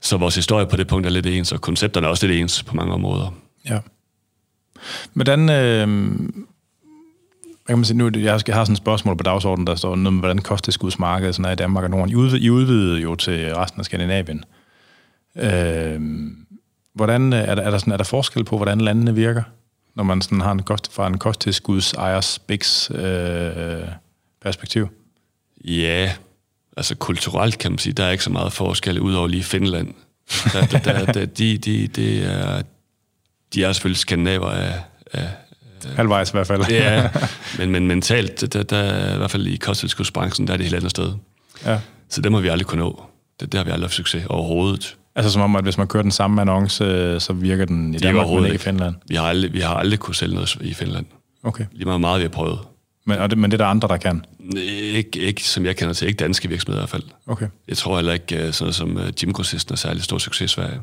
så 0.00 0.16
vores 0.16 0.34
historie 0.34 0.66
på 0.66 0.76
det 0.76 0.86
punkt 0.88 1.06
er 1.06 1.10
lidt 1.10 1.26
ens, 1.26 1.52
og 1.52 1.60
koncepterne 1.60 2.06
er 2.06 2.10
også 2.10 2.26
lidt 2.26 2.40
ens 2.40 2.62
på 2.62 2.76
mange 2.76 2.92
områder. 2.94 3.34
Ja. 3.68 3.78
Hvordan... 5.12 5.50
Øh, 5.50 6.18
kan 7.66 7.78
man 7.78 7.84
sige, 7.84 7.96
nu, 7.96 8.10
jeg 8.14 8.40
skal 8.40 8.54
have 8.54 8.66
sådan 8.66 8.72
et 8.72 8.78
spørgsmål 8.78 9.16
på 9.16 9.22
dagsordenen, 9.22 9.66
der 9.66 9.74
står 9.74 9.96
noget 9.96 10.12
med, 10.12 10.20
hvordan 10.20 10.38
kosttilskudsmarkedet 10.38 11.34
sådan 11.34 11.44
er 11.44 11.52
i 11.52 11.56
Danmark 11.56 11.84
og 11.84 11.90
Norden. 11.90 12.10
I, 12.10 12.14
udvid, 12.14 12.40
I 12.40 12.50
udvidede 12.50 13.00
jo 13.00 13.14
til 13.14 13.54
resten 13.54 13.80
af 13.80 13.84
Skandinavien. 13.84 14.44
Øhm, 15.36 16.26
øh, 16.26 16.30
hvordan 16.94 17.32
er 17.32 17.54
der, 17.54 17.62
er, 17.62 17.70
der 17.70 17.78
sådan, 17.78 17.92
er 17.92 17.96
der 17.96 18.04
forskel 18.04 18.44
på, 18.44 18.56
hvordan 18.56 18.80
landene 18.80 19.14
virker, 19.14 19.42
når 19.94 20.04
man 20.04 20.22
sådan 20.22 20.40
har 20.40 20.52
en 20.52 20.62
kost, 20.62 20.92
fra 20.92 21.06
en 21.06 21.18
kosttilskudsejers 21.18 22.38
biks 22.38 22.90
øh, 22.94 23.88
perspektiv? 24.42 24.88
Ja, 25.64 26.12
altså 26.76 26.96
kulturelt 26.96 27.58
kan 27.58 27.72
man 27.72 27.78
sige, 27.78 27.92
der 27.92 28.04
er 28.04 28.10
ikke 28.10 28.24
så 28.24 28.30
meget 28.30 28.52
forskel, 28.52 29.00
udover 29.00 29.26
lige 29.26 29.42
Finland. 29.42 29.94
Der, 30.52 30.66
der, 30.66 30.78
der, 30.78 31.12
der, 31.12 31.26
de, 31.26 31.58
de, 31.58 31.86
de, 31.86 32.24
er, 32.24 32.62
de 33.54 33.64
er 33.64 33.72
selvfølgelig 33.72 34.00
skandinaver 34.00 34.50
af, 34.50 34.80
af 35.12 35.28
Halvvejs 35.96 36.30
i 36.30 36.32
hvert 36.32 36.46
fald. 36.46 36.64
ja, 36.70 37.08
men, 37.58 37.70
men 37.70 37.86
mentalt, 37.86 38.52
der, 38.52 38.62
der, 38.62 38.76
er 38.76 39.14
i 39.14 39.16
hvert 39.16 39.30
fald 39.30 39.46
i 39.46 39.56
kosttilskudsbranchen, 39.56 40.46
der 40.46 40.52
er 40.52 40.56
det 40.56 40.64
et 40.64 40.70
helt 40.70 40.76
andet 40.76 40.90
sted. 40.90 41.12
ja. 41.66 41.80
Så 42.08 42.20
det 42.20 42.32
må 42.32 42.40
vi 42.40 42.48
aldrig 42.48 42.66
kunne 42.66 42.80
nå. 42.80 43.02
Det, 43.40 43.52
det 43.52 43.58
har 43.58 43.64
vi 43.64 43.70
aldrig 43.70 43.84
haft 43.84 43.94
succes 43.94 44.26
overhovedet. 44.26 44.96
Altså 45.16 45.32
som 45.32 45.42
om, 45.42 45.56
at 45.56 45.62
hvis 45.62 45.78
man 45.78 45.86
kører 45.86 46.02
den 46.02 46.10
samme 46.10 46.40
annonce, 46.40 46.84
øh, 46.84 47.20
så 47.20 47.32
virker 47.32 47.64
den 47.64 47.94
i 47.94 47.98
Danmark, 47.98 48.28
men 48.28 48.44
ikke 48.44 48.54
i. 48.54 48.58
Finland. 48.58 48.94
Vi 49.08 49.14
har 49.14 49.22
aldrig, 49.22 49.52
vi 49.52 49.60
har 49.60 49.74
aldrig 49.74 49.98
kunne 49.98 50.14
sælge 50.14 50.34
noget 50.34 50.56
i 50.60 50.74
Finland. 50.74 51.06
Okay. 51.42 51.64
Lige 51.72 51.84
meget, 51.84 52.00
meget 52.00 52.18
vi 52.18 52.24
har 52.24 52.28
prøvet. 52.28 52.58
Men, 53.06 53.18
og 53.18 53.30
det, 53.30 53.38
men 53.38 53.50
det 53.50 53.60
er 53.60 53.64
der 53.64 53.70
andre, 53.70 53.88
der 53.88 53.96
kan? 53.96 54.24
Ikke, 54.56 55.18
ikke, 55.20 55.44
som 55.44 55.66
jeg 55.66 55.76
kender 55.76 55.94
til, 55.94 56.08
ikke 56.08 56.16
danske 56.16 56.48
virksomheder 56.48 56.80
i 56.80 56.82
hvert 56.82 56.90
fald. 56.90 57.02
Okay. 57.26 57.46
Jeg 57.68 57.76
tror 57.76 57.96
heller 57.96 58.12
ikke, 58.12 58.36
øh, 58.36 58.52
sådan 58.52 58.64
noget 58.64 58.74
som 58.74 59.00
Jim 59.22 59.32
Grossisten 59.32 59.72
er 59.72 59.76
særlig 59.76 60.02
stor 60.02 60.18
succes 60.18 60.52
i 60.52 60.54
Sverige. 60.54 60.80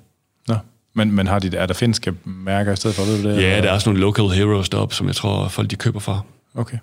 Nå. 0.48 0.56
Men, 0.94 1.12
men 1.12 1.28
har 1.28 1.40
de, 1.40 1.58
er 1.58 1.66
der 1.66 1.74
finske 1.74 2.14
mærker 2.24 2.74
i 2.74 2.76
stedet 2.76 2.96
for, 2.96 3.04
ved 3.04 3.24
du 3.24 3.30
det? 3.30 3.36
Ja, 3.36 3.42
eller? 3.42 3.62
der 3.62 3.70
er 3.70 3.74
også 3.74 3.90
nogle 3.90 4.02
local 4.02 4.26
heroes 4.26 4.70
deroppe, 4.70 4.96
som 4.96 5.08
jeg 5.08 5.16
tror, 5.16 5.48
folk 5.48 5.72
de 5.72 5.76
køber 5.76 6.00
fra. 6.00 6.22
Okay. 6.56 6.78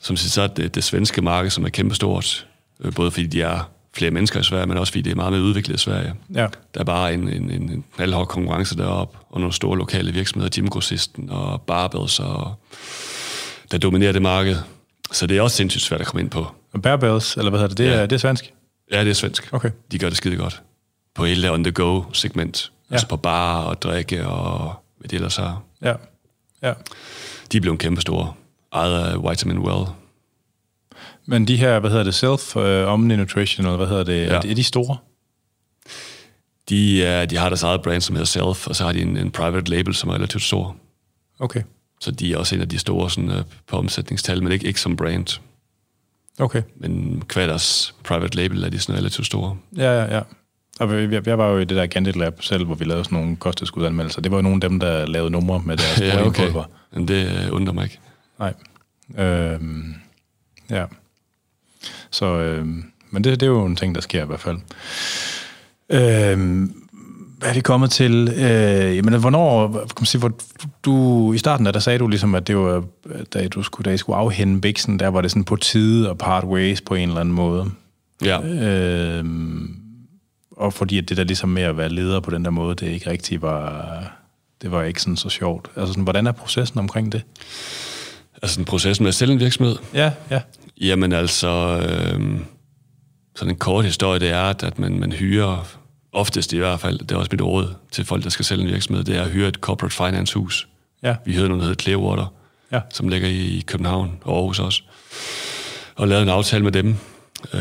Som 0.00 0.16
siger, 0.16 0.30
så 0.30 0.42
er 0.42 0.46
det, 0.46 0.74
det 0.74 0.84
svenske 0.84 1.22
marked, 1.22 1.50
som 1.50 1.64
er 1.64 1.68
kæmpestort. 1.68 2.46
Øh, 2.84 2.92
Både 2.94 3.10
fordi 3.10 3.26
de 3.26 3.42
er 3.42 3.70
flere 3.94 4.10
mennesker 4.10 4.40
i 4.40 4.42
Sverige, 4.42 4.66
men 4.66 4.78
også 4.78 4.92
fordi 4.92 5.02
det 5.02 5.10
er 5.10 5.14
meget 5.16 5.32
mere 5.32 5.42
udviklet 5.42 5.74
i 5.74 5.78
Sverige. 5.78 6.14
Ja. 6.34 6.46
Der 6.74 6.80
er 6.80 6.84
bare 6.84 7.14
en, 7.14 7.28
en, 7.28 7.50
en, 7.50 7.62
en 7.70 7.84
knaldhård 7.96 8.26
konkurrence 8.28 8.76
deroppe, 8.76 9.18
og 9.30 9.40
nogle 9.40 9.52
store 9.54 9.78
lokale 9.78 10.12
virksomheder, 10.12 10.50
Jim 10.56 10.68
Grossisten 10.68 11.30
og 11.30 11.62
Barbells, 11.62 12.20
og 12.20 12.54
der 13.70 13.78
dominerer 13.78 14.12
det 14.12 14.22
marked. 14.22 14.56
Så 15.12 15.26
det 15.26 15.36
er 15.36 15.42
også 15.42 15.56
sindssygt 15.56 15.84
svært 15.84 16.00
at 16.00 16.06
komme 16.06 16.20
ind 16.20 16.30
på. 16.30 16.46
Og 16.72 16.82
Bear 16.82 16.96
Bells, 16.96 17.36
eller 17.36 17.50
hvad 17.50 17.60
hedder 17.60 17.68
det? 17.68 17.78
Det, 17.78 17.84
ja. 17.84 17.90
Ja. 17.90 18.02
er, 18.02 18.06
det 18.06 18.16
er 18.16 18.20
svensk? 18.20 18.52
Ja, 18.92 19.00
det 19.00 19.10
er 19.10 19.14
svensk. 19.14 19.48
Okay. 19.52 19.70
De 19.92 19.98
gør 19.98 20.08
det 20.08 20.16
skide 20.16 20.36
godt. 20.36 20.62
På 21.14 21.24
hele 21.24 21.42
det 21.42 21.50
on-the-go-segment. 21.50 22.72
Ja. 22.72 22.86
Ja. 22.90 22.94
Altså 22.94 23.08
på 23.08 23.16
bar 23.16 23.62
og 23.62 23.82
drikke 23.82 24.26
og 24.26 24.74
hvad 24.98 25.08
det 25.08 25.16
ellers 25.16 25.38
er. 25.38 25.64
Ja. 25.82 25.94
Ja. 26.62 26.72
De 27.52 27.56
er 27.56 27.60
blevet 27.60 27.78
kæmpe 27.78 28.00
store. 28.00 28.32
Ejet 28.72 29.04
af 29.04 29.30
Vitamin 29.30 29.58
Well. 29.58 29.86
Men 31.26 31.48
de 31.48 31.56
her, 31.56 31.78
hvad 31.78 31.90
hedder 31.90 32.04
det, 32.04 32.14
Self 32.14 32.56
uh, 32.56 32.62
Omni 32.92 33.16
Nutrition, 33.16 33.66
eller 33.66 33.76
hvad 33.76 33.86
hedder 33.86 34.04
det, 34.04 34.20
ja. 34.26 34.34
Er, 34.34 34.40
de- 34.40 34.64
store? 34.64 34.96
De, 36.68 37.04
er, 37.04 37.26
de 37.26 37.36
har 37.36 37.48
deres 37.48 37.62
eget 37.62 37.82
brand, 37.82 38.00
som 38.00 38.16
hedder 38.16 38.26
Self, 38.26 38.66
og 38.66 38.76
så 38.76 38.84
har 38.84 38.92
de 38.92 39.00
en, 39.02 39.16
en 39.16 39.30
private 39.30 39.70
label, 39.70 39.94
som 39.94 40.10
er 40.10 40.14
relativt 40.14 40.42
stor. 40.42 40.76
Okay. 41.38 41.62
Så 42.00 42.10
de 42.10 42.32
er 42.32 42.36
også 42.36 42.54
en 42.54 42.60
af 42.60 42.68
de 42.68 42.78
store 42.78 43.10
sådan, 43.10 43.30
øh, 43.30 43.44
på 43.66 43.76
omsætningstal, 43.78 44.42
men 44.42 44.52
ikke, 44.52 44.66
ikke 44.66 44.80
som 44.80 44.96
brand. 44.96 45.40
Okay. 46.38 46.62
Men 46.76 47.22
hver 47.32 47.46
deres 47.46 47.94
private 48.04 48.36
label 48.36 48.64
er 48.64 48.68
de 48.68 48.78
sådan 48.78 48.98
relativt 48.98 49.26
store. 49.26 49.56
Ja, 49.76 50.02
ja, 50.02 50.16
ja. 50.16 50.22
Og 50.80 51.12
jeg, 51.12 51.26
jeg 51.26 51.38
var 51.38 51.48
jo 51.48 51.58
i 51.58 51.64
det 51.64 51.76
der 51.76 51.86
Gandit 51.86 52.16
Lab 52.16 52.42
selv, 52.42 52.64
hvor 52.64 52.74
vi 52.74 52.84
lavede 52.84 53.04
sådan 53.04 53.18
nogle 53.18 53.36
kosttilskudsanmeldelser. 53.36 54.20
Det 54.20 54.30
var 54.30 54.38
jo 54.38 54.42
nogle 54.42 54.56
af 54.56 54.70
dem, 54.70 54.80
der 54.80 55.06
lavede 55.06 55.30
numre 55.30 55.62
med 55.64 55.76
deres 55.76 56.00
Ja, 56.14 56.26
okay. 56.26 56.52
Men 56.94 57.08
det 57.08 57.26
øh, 57.26 57.52
undrer 57.52 57.72
mig 57.72 57.84
ikke. 57.84 57.98
Nej. 58.38 58.54
Øhm, 59.18 59.94
ja. 60.70 60.84
Så, 62.10 62.26
øhm, 62.26 62.84
men 63.10 63.24
det, 63.24 63.40
det 63.40 63.46
er 63.46 63.50
jo 63.50 63.64
en 63.64 63.76
ting, 63.76 63.94
der 63.94 64.00
sker 64.00 64.22
i 64.22 64.26
hvert 64.26 64.40
fald. 64.40 64.58
Øhm, 65.90 66.74
hvad 67.38 67.50
er 67.50 67.54
vi 67.54 67.60
kommet 67.60 67.90
til? 67.90 68.28
Øh, 68.36 68.96
jamen, 68.96 69.20
hvornår, 69.20 69.72
kan 69.72 69.94
man 69.98 70.06
sige, 70.06 70.18
hvor 70.18 70.32
du, 70.84 71.32
i 71.32 71.38
starten 71.38 71.66
der, 71.66 71.72
der 71.72 71.80
sagde 71.80 71.98
du 71.98 72.08
ligesom, 72.08 72.34
at 72.34 72.46
det 72.46 72.56
var, 72.56 72.84
da 73.34 73.48
du 73.48 73.62
skulle, 73.62 73.90
da 73.90 73.94
I 73.94 73.96
skulle 73.96 74.16
afhænde 74.16 74.60
Bixen, 74.60 74.98
der 74.98 75.08
var 75.08 75.20
det 75.20 75.30
sådan 75.30 75.44
på 75.44 75.56
tide 75.56 76.10
og 76.10 76.18
part 76.18 76.44
ways 76.44 76.80
på 76.80 76.94
en 76.94 77.08
eller 77.08 77.20
anden 77.20 77.34
måde. 77.34 77.70
Ja. 78.24 78.40
Øhm, 78.40 79.81
og 80.56 80.72
fordi 80.72 80.98
at 80.98 81.08
det 81.08 81.16
der 81.16 81.24
ligesom 81.24 81.48
med 81.48 81.62
at 81.62 81.76
være 81.76 81.88
leder 81.88 82.20
på 82.20 82.30
den 82.30 82.44
der 82.44 82.50
måde, 82.50 82.74
det 82.74 82.92
ikke 82.92 83.10
rigtig 83.10 83.42
var, 83.42 84.02
det 84.62 84.70
var 84.70 84.82
ikke 84.82 85.02
sådan 85.02 85.16
så 85.16 85.28
sjovt. 85.28 85.68
Altså 85.76 85.92
sådan, 85.92 86.02
hvordan 86.04 86.26
er 86.26 86.32
processen 86.32 86.78
omkring 86.78 87.12
det? 87.12 87.22
Altså 88.42 88.60
en 88.60 88.64
proces 88.64 89.00
med 89.00 89.08
at 89.08 89.14
sælge 89.14 89.32
en 89.32 89.40
virksomhed. 89.40 89.76
Ja, 89.94 90.12
ja. 90.30 90.40
Jamen 90.80 91.12
altså, 91.12 91.48
øh, 91.88 92.40
sådan 93.36 93.50
en 93.54 93.56
kort 93.58 93.84
historie, 93.84 94.20
det 94.20 94.30
er, 94.30 94.42
at 94.42 94.78
man, 94.78 94.98
man 94.98 95.12
hyrer, 95.12 95.66
oftest 96.12 96.52
i 96.52 96.56
hvert 96.58 96.80
fald, 96.80 96.98
det 96.98 97.12
er 97.12 97.16
også 97.16 97.28
mit 97.32 97.42
råd 97.42 97.74
til 97.90 98.04
folk, 98.04 98.24
der 98.24 98.30
skal 98.30 98.44
sælge 98.44 98.64
en 98.64 98.70
virksomhed, 98.70 99.04
det 99.04 99.16
er 99.16 99.22
at 99.22 99.30
hyre 99.30 99.48
et 99.48 99.54
corporate 99.54 99.94
finance 99.96 100.34
hus. 100.38 100.68
Ja. 101.02 101.16
Vi 101.24 101.32
hyrede 101.32 101.48
noget, 101.48 101.60
der 101.60 101.68
hedder 101.68 101.82
Clearwater, 101.82 102.26
Ja. 102.72 102.80
som 102.90 103.08
ligger 103.08 103.28
i 103.28 103.62
København 103.66 104.18
og 104.24 104.36
Aarhus 104.36 104.58
også. 104.58 104.82
Og 105.94 106.08
lavede 106.08 106.22
en 106.22 106.28
aftale 106.28 106.64
med 106.64 106.72
dem. 106.72 106.96
Øh, 107.54 107.60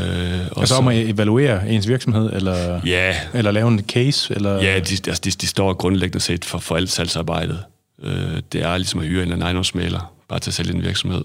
og 0.51 0.57
Og 0.57 0.67
så 0.67 0.75
om 0.75 0.87
at 0.87 0.97
evaluere 1.09 1.69
ens 1.69 1.87
virksomhed, 1.87 2.29
eller, 2.33 2.81
Ja, 2.85 3.15
eller 3.33 3.51
lave 3.51 3.67
en 3.67 3.81
case, 3.87 4.33
eller... 4.35 4.55
ja 4.55 4.79
de, 4.79 4.97
altså, 5.07 5.21
de, 5.25 5.31
de 5.31 5.47
står 5.47 5.73
grundlæggende 5.73 6.19
set 6.19 6.45
for, 6.45 6.57
for 6.59 6.75
alt 6.75 6.89
salgsarbejdet. 6.89 7.63
Øh, 8.03 8.13
det 8.51 8.61
er 8.63 8.77
ligesom 8.77 8.99
at 8.99 9.05
hyre 9.07 9.17
en 9.17 9.21
eller 9.21 9.33
anden 9.33 9.45
ejendomsmaler, 9.45 10.13
bare 10.29 10.39
til 10.39 10.49
at 10.49 10.53
sælge 10.53 10.73
en 10.73 10.81
virksomhed. 10.81 11.23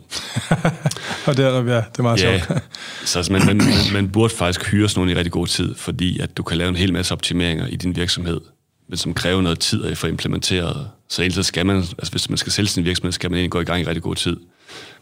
Og 1.26 1.36
det 1.36 1.44
er, 1.44 1.54
ja, 1.54 1.60
det 1.76 1.98
er 1.98 2.02
meget 2.02 2.22
Ja, 2.22 2.40
sjovt. 2.46 2.62
så 3.04 3.18
altså, 3.18 3.32
man, 3.32 3.46
man, 3.46 3.56
man, 3.56 3.66
man 3.92 4.08
burde 4.08 4.34
faktisk 4.34 4.70
hyre 4.70 4.88
sådan 4.88 4.98
nogle 5.00 5.12
i 5.12 5.14
rigtig 5.14 5.32
god 5.32 5.46
tid, 5.46 5.74
fordi 5.74 6.18
at 6.20 6.36
du 6.36 6.42
kan 6.42 6.58
lave 6.58 6.68
en 6.68 6.76
hel 6.76 6.92
masse 6.92 7.12
optimeringer 7.12 7.66
i 7.66 7.76
din 7.76 7.96
virksomhed, 7.96 8.40
men 8.88 8.96
som 8.96 9.14
kræver 9.14 9.42
noget 9.42 9.58
tid 9.58 9.84
at 9.84 9.98
få 9.98 10.06
implementeret. 10.06 10.88
Så 11.08 11.22
egentlig 11.22 11.34
så 11.34 11.42
skal 11.42 11.66
man, 11.66 11.76
altså 11.76 12.10
hvis 12.10 12.28
man 12.30 12.38
skal 12.38 12.52
sælge 12.52 12.68
sin 12.68 12.84
virksomhed, 12.84 13.12
skal 13.12 13.30
man 13.30 13.36
egentlig 13.38 13.50
gå 13.50 13.60
i 13.60 13.64
gang 13.64 13.80
i 13.82 13.84
rigtig 13.84 14.02
god 14.02 14.14
tid. 14.14 14.36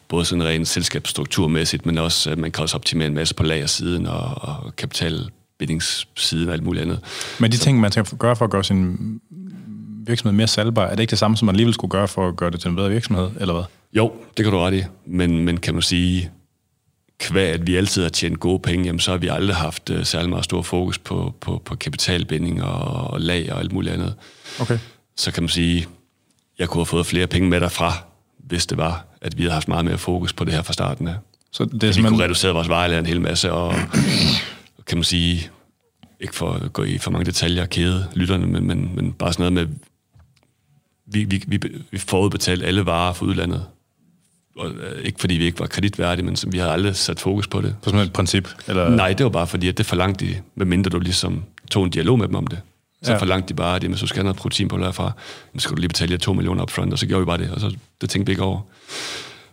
Både 0.09 0.24
sådan 0.24 0.44
rent 0.44 0.68
selskabsstrukturmæssigt, 0.68 1.86
men 1.86 1.98
også, 1.98 2.31
at 2.31 2.39
man 2.39 2.51
kan 2.51 2.62
også 2.62 2.76
optimere 2.76 3.06
en 3.06 3.14
masse 3.14 3.35
på 3.35 3.43
lagersiden 3.43 4.06
og, 4.06 4.35
og 4.43 4.76
kapitalbindingssiden 4.76 6.48
og 6.48 6.55
alt 6.55 6.62
muligt 6.62 6.82
andet. 6.82 7.01
Men 7.39 7.52
de 7.52 7.56
ting, 7.56 7.81
man 7.81 7.93
skal 7.93 8.05
gøre 8.18 8.36
for 8.36 8.44
at 8.44 8.51
gøre 8.51 8.64
sin 8.64 8.97
virksomhed 10.06 10.36
mere 10.36 10.47
salgbar, 10.47 10.86
er 10.86 10.90
det 10.90 11.01
ikke 11.01 11.10
det 11.10 11.18
samme, 11.18 11.36
som 11.36 11.47
man 11.47 11.55
alligevel 11.55 11.74
skulle 11.74 11.90
gøre 11.90 12.09
for 12.09 12.28
at 12.28 12.36
gøre 12.36 12.51
det 12.51 12.60
til 12.60 12.68
en 12.68 12.76
bedre 12.76 12.90
virksomhed, 12.90 13.31
eller 13.40 13.55
hvad? 13.55 13.64
Jo, 13.93 14.12
det 14.36 14.44
kan 14.44 14.52
du 14.52 14.59
ret 14.59 14.74
i. 14.74 14.82
Men, 15.06 15.44
men 15.44 15.56
kan 15.56 15.74
man 15.74 15.82
sige, 15.82 16.31
kvæg 17.18 17.52
at 17.52 17.66
vi 17.66 17.76
altid 17.76 18.02
har 18.02 18.10
tjent 18.10 18.40
gode 18.40 18.59
penge, 18.59 18.85
jamen, 18.85 19.01
så 19.01 19.10
har 19.10 19.18
vi 19.18 19.28
aldrig 19.28 19.56
haft 19.56 19.90
uh, 19.90 20.02
særlig 20.02 20.31
meget 20.31 20.44
stor 20.44 20.62
fokus 20.62 20.98
på, 20.98 21.35
på, 21.40 21.62
på 21.64 21.76
kapitalbinding 21.76 22.62
og, 22.62 23.10
og 23.10 23.20
lag 23.20 23.52
og 23.52 23.60
alt 23.60 23.72
muligt 23.72 23.94
andet. 23.94 24.14
Okay. 24.60 24.78
Så 25.16 25.32
kan 25.32 25.43
man 25.43 25.48
sige, 25.48 25.86
jeg 26.59 26.68
kunne 26.68 26.81
have 26.81 26.86
fået 26.86 27.06
flere 27.06 27.26
penge 27.26 27.48
med 27.48 27.60
derfra, 27.60 27.93
hvis 28.47 28.66
det 28.66 28.79
var, 28.79 29.07
at 29.21 29.39
vi 29.39 29.43
havde 29.43 29.53
haft 29.53 29.69
meget 29.69 29.85
mere 29.85 29.99
fokus 29.99 30.33
på 30.33 30.45
det 30.45 30.53
her 30.53 30.62
fra 30.62 30.73
starten 30.73 31.09
af. 31.09 31.15
Så 31.53 31.65
det 31.65 31.85
er 31.85 31.93
Vi 31.93 32.09
kunne 32.09 32.25
reducere 32.25 32.53
vores 32.53 32.69
vejelager 32.69 33.01
en 33.01 33.07
hel 33.07 33.21
masse, 33.21 33.53
og 33.53 33.75
kan 34.87 34.99
man 34.99 35.05
sige, 35.05 35.51
ikke 36.21 36.35
for 36.35 36.53
at 36.53 36.73
gå 36.73 36.83
i 36.83 36.99
for 36.99 37.11
mange 37.11 37.25
detaljer 37.25 37.62
og 37.62 37.71
kæde 37.71 38.07
lytterne, 38.15 38.47
men, 38.47 38.66
men, 38.66 38.91
men 38.95 39.12
bare 39.12 39.33
sådan 39.33 39.53
noget 39.53 39.69
med, 39.69 39.77
vi, 41.07 41.25
vi, 41.25 41.45
vi, 41.47 41.61
vi 41.91 41.99
forudbetalte 41.99 42.66
alle 42.66 42.87
varer 42.87 43.12
fra 43.12 43.27
udlandet. 43.27 43.66
Og, 44.57 44.71
øh, 44.71 45.05
ikke 45.05 45.21
fordi 45.21 45.35
vi 45.35 45.45
ikke 45.45 45.61
var 45.61 45.66
kreditværdige, 45.66 46.27
men 46.27 46.37
som 46.37 46.53
vi 46.53 46.59
havde 46.59 46.73
aldrig 46.73 46.97
sat 46.97 47.21
fokus 47.21 47.49
på 47.49 47.61
det. 47.61 47.77
På 47.83 47.91
sådan 47.91 48.07
et 48.07 48.12
princip, 48.12 48.49
eller... 48.69 48.89
Nej, 48.89 49.12
det 49.12 49.25
var 49.25 49.31
bare 49.31 49.47
fordi, 49.47 49.69
at 49.69 49.79
det 49.79 49.87
forlangte 49.87 50.27
de, 50.27 50.41
medmindre 50.55 50.91
du 50.91 50.99
ligesom 50.99 51.45
tog 51.71 51.85
en 51.85 51.91
dialog 51.91 52.19
med 52.19 52.29
dem 52.29 52.35
om 52.35 52.47
det. 52.47 52.61
Så 53.05 53.12
Ja. 53.12 53.18
forlangte 53.18 53.48
de 53.48 53.55
bare, 53.55 53.76
at 53.76 53.82
hvis 53.82 54.01
du 54.01 54.06
skal 54.06 54.16
have 54.16 54.24
noget 54.24 54.36
protein 54.36 54.68
på 54.68 54.78
herfra, 54.78 55.12
så 55.55 55.60
skal 55.60 55.76
du 55.76 55.81
lige 55.81 55.89
betale 55.89 56.12
jer 56.12 56.18
2 56.18 56.32
millioner 56.32 56.62
upfront, 56.62 56.93
og 56.93 56.98
så 56.98 57.06
gjorde 57.06 57.20
vi 57.20 57.26
bare 57.26 57.39
det, 57.39 57.51
og 57.51 57.60
så 57.60 57.76
det 58.01 58.10
tænkte 58.10 58.26
vi 58.31 58.32
ikke 58.32 58.43
over. 58.43 58.60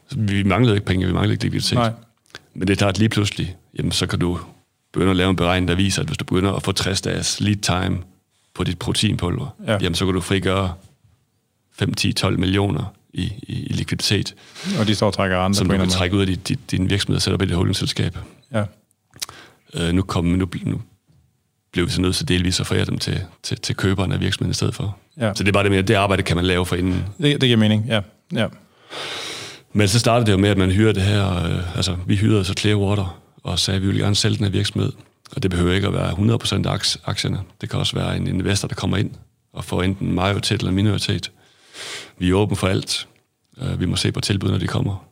Så 0.10 0.16
vi 0.20 0.44
manglede 0.44 0.76
ikke 0.76 0.86
penge, 0.86 1.08
vi 1.08 1.14
manglede 1.14 1.34
ikke 1.34 1.44
likviditet. 1.46 1.78
Nej. 1.78 1.92
Men 2.54 2.68
det 2.68 2.74
er 2.74 2.78
klart 2.78 2.98
lige 2.98 3.10
pludselig, 3.10 3.56
jamen, 3.78 3.92
så 3.92 4.08
kan 4.08 4.20
du 4.20 4.40
begynde 4.94 5.12
at 5.12 5.18
lave 5.18 5.30
en 5.30 5.36
beregning, 5.36 5.68
der 5.68 5.76
viser, 5.76 6.02
at 6.02 6.08
hvis 6.08 6.18
du 6.18 6.26
begynder 6.26 6.54
at 6.54 6.64
få 6.64 6.72
60 6.72 7.02
dages 7.02 7.40
lead 7.42 7.56
time 7.56 7.98
på 8.54 8.64
dit 8.64 8.80
proteinpulver, 8.80 9.56
Ja. 9.66 9.72
ja. 9.72 9.78
jamen, 9.82 9.96
så 9.96 10.06
kan 10.06 10.14
du 10.14 10.22
frigøre 10.22 10.74
5, 11.74 11.94
10, 11.94 12.14
12 12.14 12.40
millioner 12.40 12.94
i, 13.14 13.22
i, 13.44 13.54
i 13.66 13.74
likviditet, 13.74 14.36
Og 14.80 14.88
de 14.88 14.96
står 14.96 15.08
og 15.08 15.14
trækker 15.14 15.38
andre 15.38 15.56
som 15.58 15.70
du 15.70 15.78
kan 15.78 15.90
trække 15.90 16.16
ud 16.16 16.22
af 16.22 16.28
dit, 16.28 16.48
dit, 16.48 16.72
din 16.72 16.90
virksomhed 16.90 17.16
og 17.16 17.22
sætte 17.22 17.36
op 17.36 17.42
i 17.42 17.46
dit 17.46 17.56
holdingselskab. 17.56 18.18
Ja. 18.54 18.64
Øh, 19.74 19.94
nu, 19.94 20.02
kom, 20.02 20.26
nu, 20.26 20.48
nu 20.64 20.82
blev 21.74 21.86
vi 21.86 21.92
så 21.92 22.02
nødt 22.02 22.16
til 22.16 22.28
delvis 22.28 22.60
at 22.60 22.68
forære 22.68 22.86
dem 22.86 22.98
til, 22.98 23.22
til, 23.44 23.58
til 23.58 23.76
køberen 23.76 24.12
af 24.12 24.20
virksomheden 24.20 24.52
i 24.52 24.54
stedet 24.54 24.76
for. 24.76 24.98
Ja. 25.18 25.34
Så 25.36 25.44
det 25.44 25.48
er 25.50 25.54
bare 25.54 25.64
det 25.64 25.72
med, 25.72 25.84
det 25.84 25.94
arbejde 25.94 26.24
kan 26.24 26.36
man 26.36 26.46
lave 26.46 26.66
for 26.66 26.76
inden. 26.76 27.04
Det, 27.18 27.42
det 27.42 27.48
giver 27.48 27.58
mening, 27.58 27.86
ja. 27.88 28.02
ja. 28.34 28.48
Men 29.74 29.88
så 29.88 30.00
startede 30.00 30.26
det 30.26 30.32
jo 30.32 30.38
med, 30.38 30.50
at 30.50 30.58
man 30.58 30.72
hyrede 30.72 30.94
det 30.94 31.04
her, 31.04 31.44
øh, 31.46 31.76
altså 31.76 31.96
vi 32.06 32.16
hyrede 32.16 32.46
så 32.46 32.54
Clearwater, 32.60 33.22
og 33.44 33.60
sagde, 33.60 33.76
at 33.76 33.82
vi 33.82 33.88
ville 33.88 34.02
gerne 34.04 34.16
sælge 34.16 34.38
den 34.38 34.46
her 34.46 34.52
virksomhed. 34.52 34.92
Og 35.36 35.44
det 35.44 35.52
behøver 35.52 35.74
ikke 35.74 35.88
at 35.88 35.94
være 35.94 36.12
100% 36.12 36.68
af 36.68 36.74
aks- 36.74 36.98
aktierne. 37.06 37.40
Det 37.62 37.70
kan 37.70 37.80
også 37.80 37.96
være 37.96 38.18
en 38.18 38.28
investor, 38.28 38.68
der 38.68 38.76
kommer 38.76 38.98
ind 38.98 39.12
og 39.54 39.66
får 39.66 39.84
enten 39.84 40.12
majoritet 40.14 40.60
eller 40.60 40.72
minoritet. 40.72 41.32
Vi 42.18 42.30
er 42.30 42.34
åbne 42.34 42.56
for 42.58 42.68
alt. 42.68 43.08
Øh, 43.62 43.80
Vi 43.80 43.86
må 43.86 43.96
se 43.96 44.12
på 44.12 44.20
tilbud, 44.22 44.52
når 44.52 44.58
de 44.58 44.68
kommer. 44.68 45.06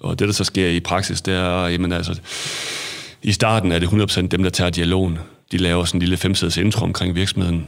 Og 0.00 0.18
det, 0.18 0.28
der 0.28 0.34
så 0.34 0.44
sker 0.44 0.68
i 0.68 0.80
praksis, 0.80 1.20
det 1.22 1.34
er, 1.34 1.66
jamen 1.68 1.92
altså, 1.92 2.20
i 3.26 3.32
starten 3.32 3.72
er 3.72 3.78
det 3.78 3.86
100% 3.86 4.26
dem, 4.26 4.42
der 4.42 4.50
tager 4.50 4.70
dialogen. 4.70 5.18
De 5.52 5.56
laver 5.56 5.84
sådan 5.84 5.98
en 5.98 6.02
lille 6.02 6.16
femsædes 6.16 6.56
intro 6.56 6.84
omkring 6.84 7.14
virksomheden, 7.14 7.66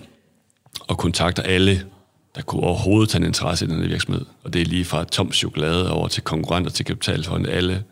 og 0.81 0.99
kontakter 0.99 1.43
alle, 1.43 1.87
der 2.35 2.43
kunne 2.43 2.63
overhovedet 2.63 3.09
tage 3.09 3.21
en 3.21 3.27
interesse 3.27 3.65
i 3.65 3.69
den 3.69 3.81
her 3.81 3.89
virksomhed. 3.89 4.25
Og 4.45 4.53
det 4.53 4.63
er 4.63 4.67
lige 4.67 4.85
fra 4.85 5.05
tom 5.05 5.33
chokolade 5.33 5.93
over 5.93 6.09
til 6.09 6.23
konkurrenter 6.23 6.71
til 6.71 6.85
kapitalfonde, 6.85 7.51
alle, 7.51 7.85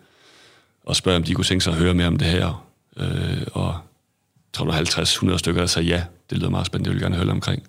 og 0.84 0.96
spørger, 0.96 1.18
om 1.18 1.24
de 1.24 1.34
kunne 1.34 1.44
tænke 1.44 1.64
sig 1.64 1.72
at 1.72 1.78
høre 1.78 1.94
mere 1.94 2.06
om 2.06 2.16
det 2.16 2.28
her. 2.28 2.66
Øh, 2.96 3.46
og 3.52 3.78
350-100 4.56 5.38
stykker, 5.38 5.60
der 5.60 5.66
sagde 5.66 5.88
ja, 5.88 6.04
det 6.30 6.38
lyder 6.38 6.50
meget 6.50 6.66
spændende, 6.66 6.90
det 6.90 6.94
vil 6.94 7.02
jeg 7.02 7.10
gerne 7.10 7.24
høre 7.24 7.34
omkring. 7.34 7.62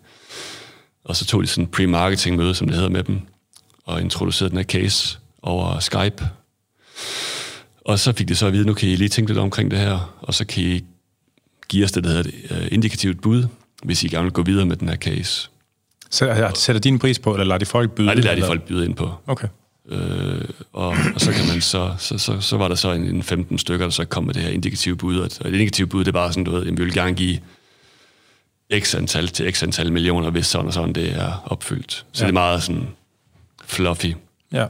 Og 1.04 1.16
så 1.16 1.26
tog 1.26 1.44
de 1.44 1.48
sådan 1.48 1.64
en 1.64 1.70
pre-marketing 1.76 2.36
møde, 2.36 2.56
som 2.56 2.68
det 2.68 2.76
hedder 2.76 2.90
med 2.90 3.04
dem, 3.04 3.22
og 3.86 4.02
introducerede 4.02 4.50
den 4.50 4.58
her 4.58 4.66
case 4.66 5.20
over 5.42 5.80
Skype. 5.80 6.30
Og 7.88 8.00
så 8.00 8.14
fik 8.14 8.28
de 8.28 8.36
så 8.36 8.48
at 8.48 8.54
vide, 8.54 8.66
nu 8.66 8.74
kan 8.74 8.90
I 8.90 8.96
lige 8.96 9.10
tænke 9.10 9.32
lidt 9.32 9.40
omkring 9.40 9.72
det 9.72 9.80
her, 9.80 10.16
og 10.22 10.34
så 10.34 10.46
kan 10.46 10.64
I 10.64 10.84
give 11.70 11.86
os 11.86 11.92
det, 11.92 12.04
der 12.04 12.10
hedder 12.10 12.30
et 12.30 12.62
øh, 12.62 12.68
indikativt 12.72 13.22
bud, 13.22 13.48
hvis 13.84 14.04
I 14.04 14.08
gerne 14.08 14.24
vil 14.24 14.32
gå 14.32 14.44
videre 14.44 14.66
med 14.66 14.76
den 14.76 14.90
her 14.90 14.96
case. 14.96 15.50
Sætter, 16.12 16.54
sætter 16.54 16.80
din 16.80 17.00
pris 17.00 17.20
på, 17.20 17.34
eller 17.34 17.46
lader 17.46 17.58
de 17.58 17.66
folk 17.66 17.92
byde? 17.92 18.06
Nej, 18.06 18.16
det 18.16 18.24
lader 18.24 18.36
de 18.36 18.38
eller? 18.38 18.48
folk 18.48 18.64
byde 18.64 18.86
ind 18.86 18.96
på. 18.96 19.14
Okay. 19.28 19.48
Øh, 19.90 20.46
og, 20.74 20.96
og 21.16 21.22
så 21.22 21.32
kan 21.32 21.48
man 21.48 21.62
så, 21.62 21.94
så, 21.98 22.18
så, 22.18 22.42
så 22.42 22.58
var 22.58 22.68
der 22.68 22.76
så 22.76 22.92
en, 22.92 23.04
en 23.04 23.24
15 23.24 23.58
stykker, 23.58 23.86
der 23.86 23.92
så 23.92 24.06
kom 24.06 24.24
med 24.24 24.34
det 24.34 24.42
her 24.42 24.50
indikative 24.50 24.96
bud, 24.96 25.20
og 25.20 25.26
et, 25.26 25.42
indikativt 25.46 25.90
bud, 25.90 26.00
det 26.00 26.08
er 26.08 26.12
bare 26.12 26.32
sådan, 26.32 26.44
du 26.44 26.52
ved, 26.52 26.64
jamen, 26.64 26.78
vi 26.78 26.84
vil 26.84 26.94
gerne 26.94 27.14
give 27.14 27.40
x 28.80 28.96
antal 28.96 29.28
til 29.28 29.54
x 29.54 29.64
antal 29.64 29.92
millioner, 29.94 30.30
hvis 30.30 30.46
sådan 30.46 30.68
og 30.68 30.74
sådan 30.74 30.94
det 30.94 31.16
er 31.16 31.44
opfyldt. 31.46 32.06
Så 32.12 32.24
ja. 32.24 32.28
det 32.28 32.30
er 32.30 32.34
meget 32.34 32.64
sådan 32.64 32.88
fluffy. 33.66 34.14
Ja. 34.54 34.66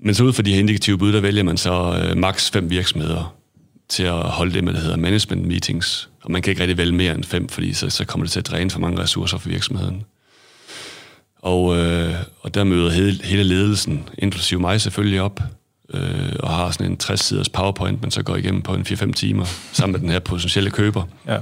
Men 0.00 0.14
så 0.14 0.24
ud 0.24 0.32
fra 0.32 0.42
de 0.42 0.52
her 0.52 0.58
indikative 0.58 0.98
bud, 0.98 1.12
der 1.12 1.20
vælger 1.20 1.42
man 1.42 1.56
så 1.56 2.02
øh, 2.02 2.16
maks 2.16 2.50
fem 2.50 2.70
virksomheder 2.70 3.36
til 3.88 4.02
at 4.02 4.14
holde 4.14 4.54
det 4.54 4.74
der 4.74 4.80
hedder 4.80 4.96
management 4.96 5.46
meetings. 5.46 6.08
Og 6.22 6.30
man 6.32 6.42
kan 6.42 6.50
ikke 6.50 6.62
rigtig 6.62 6.78
vælge 6.78 6.92
mere 6.92 7.14
end 7.14 7.24
fem, 7.24 7.48
fordi 7.48 7.72
så, 7.72 7.90
så 7.90 8.04
kommer 8.04 8.24
det 8.24 8.32
til 8.32 8.38
at 8.38 8.46
dræne 8.46 8.70
for 8.70 8.80
mange 8.80 9.02
ressourcer 9.02 9.38
for 9.38 9.48
virksomheden. 9.48 10.02
Og, 11.38 11.76
øh, 11.76 12.14
og 12.40 12.54
der 12.54 12.64
møder 12.64 12.90
hele, 12.90 13.24
hele 13.24 13.44
ledelsen, 13.44 14.08
inklusive 14.18 14.60
mig 14.60 14.80
selvfølgelig 14.80 15.20
op, 15.20 15.40
øh, 15.94 16.32
og 16.40 16.50
har 16.50 16.70
sådan 16.70 16.92
en 16.92 16.98
60-siders 17.02 17.48
powerpoint, 17.48 18.02
man 18.02 18.10
så 18.10 18.22
går 18.22 18.36
igennem 18.36 18.62
på 18.62 18.74
en 18.74 18.82
4-5 18.82 19.12
timer, 19.12 19.44
sammen 19.72 19.92
med 19.92 20.00
den 20.00 20.10
her 20.10 20.18
potentielle 20.18 20.70
køber. 20.70 21.02
ja. 21.26 21.38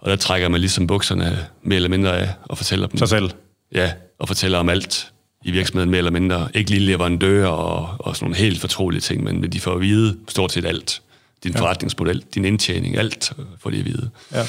Og 0.00 0.10
der 0.10 0.16
trækker 0.16 0.48
man 0.48 0.60
ligesom 0.60 0.86
bukserne 0.86 1.46
mere 1.62 1.76
eller 1.76 1.88
mindre 1.88 2.18
af, 2.20 2.34
og 2.42 2.58
fortæller 2.58 2.86
dem... 2.86 2.98
Sig 2.98 3.08
selv. 3.08 3.30
Ja, 3.74 3.92
og 4.18 4.28
fortæller 4.28 4.58
om 4.58 4.68
alt 4.68 5.12
i 5.44 5.50
virksomheden 5.50 5.90
mere 5.90 5.98
eller 5.98 6.10
mindre. 6.10 6.48
Ikke 6.54 6.70
lige 6.70 6.80
leverandører 6.80 7.48
og, 7.48 7.94
og 7.98 8.16
sådan 8.16 8.24
nogle 8.24 8.36
helt 8.36 8.60
fortrolige 8.60 9.00
ting, 9.00 9.24
men 9.24 9.42
de 9.42 9.60
får 9.60 9.74
at 9.74 9.80
vide 9.80 10.16
stort 10.28 10.52
set 10.52 10.64
alt. 10.64 11.02
Din 11.44 11.52
Ja. 11.52 11.60
forretningsmodel, 11.60 12.24
din 12.34 12.44
indtjening, 12.44 12.96
alt 12.96 13.32
får 13.58 13.70
de 13.70 13.78
at 13.78 13.84
vide. 13.84 14.10
Ja. 14.32 14.42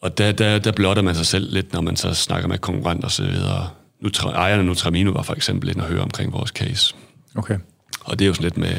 Og 0.00 0.18
der, 0.18 0.32
der, 0.32 0.58
der 0.58 0.72
blotter 0.72 1.02
man 1.02 1.14
sig 1.14 1.26
selv 1.26 1.52
lidt, 1.54 1.72
når 1.72 1.80
man 1.80 1.96
så 1.96 2.14
snakker 2.14 2.48
med 2.48 2.58
konkurrenter 2.58 3.04
og 3.04 3.10
så 3.12 3.22
videre. 3.22 3.68
Nutra, 4.00 4.30
ejerne 4.30 4.58
af 4.60 4.66
Nutramino 4.66 5.10
var 5.10 5.22
for 5.22 5.34
eksempel 5.34 5.66
lidt 5.66 5.78
at 5.78 5.84
høre 5.84 6.00
omkring 6.00 6.32
vores 6.32 6.50
case. 6.50 6.94
Okay. 7.34 7.58
Og 8.00 8.18
det 8.18 8.24
er 8.24 8.28
jo 8.28 8.34
sådan 8.34 8.44
lidt 8.44 8.56
med, 8.56 8.76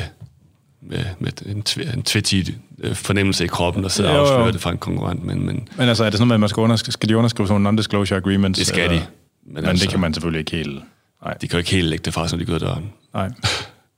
med, 0.81 1.03
med 1.19 1.31
en, 1.45 1.63
tv, 1.63 1.81
en 1.93 2.03
tvetigt 2.03 2.51
øh, 2.83 2.95
fornemmelse 2.95 3.43
i 3.43 3.47
kroppen, 3.47 3.85
og 3.85 3.91
sidde 3.91 4.09
og 4.09 4.15
afsløre 4.19 4.51
det 4.51 4.61
fra 4.61 4.71
en 4.71 4.77
konkurrent. 4.77 5.23
Men, 5.25 5.45
men, 5.45 5.67
men 5.77 5.89
altså, 5.89 6.03
er 6.03 6.09
det 6.09 6.17
sådan, 6.19 6.31
at 6.31 6.39
man 6.39 6.49
skal, 6.49 6.61
underskrive, 6.61 6.91
skal 6.91 7.09
de 7.09 7.17
underskrive 7.17 7.47
sådan 7.47 7.61
nogle 7.61 7.81
non-disclosure 7.81 8.15
agreements? 8.15 8.57
Det 8.59 8.67
skal 8.67 8.83
eller? 8.91 8.99
de. 8.99 9.05
Men, 9.45 9.53
men 9.53 9.65
altså, 9.65 9.83
det 9.83 9.91
kan 9.91 9.99
man 9.99 10.13
selvfølgelig 10.13 10.39
ikke 10.39 10.51
helt... 10.51 10.83
Nej. 11.23 11.33
De 11.33 11.47
kan 11.47 11.57
jo 11.57 11.57
ikke 11.57 11.71
helt 11.71 11.87
lægge 11.87 12.03
det 12.03 12.13
fra, 12.13 12.27
som 12.27 12.39
de 12.39 12.45
går 12.45 12.57
døren. 12.57 12.91
Nej. 13.13 13.31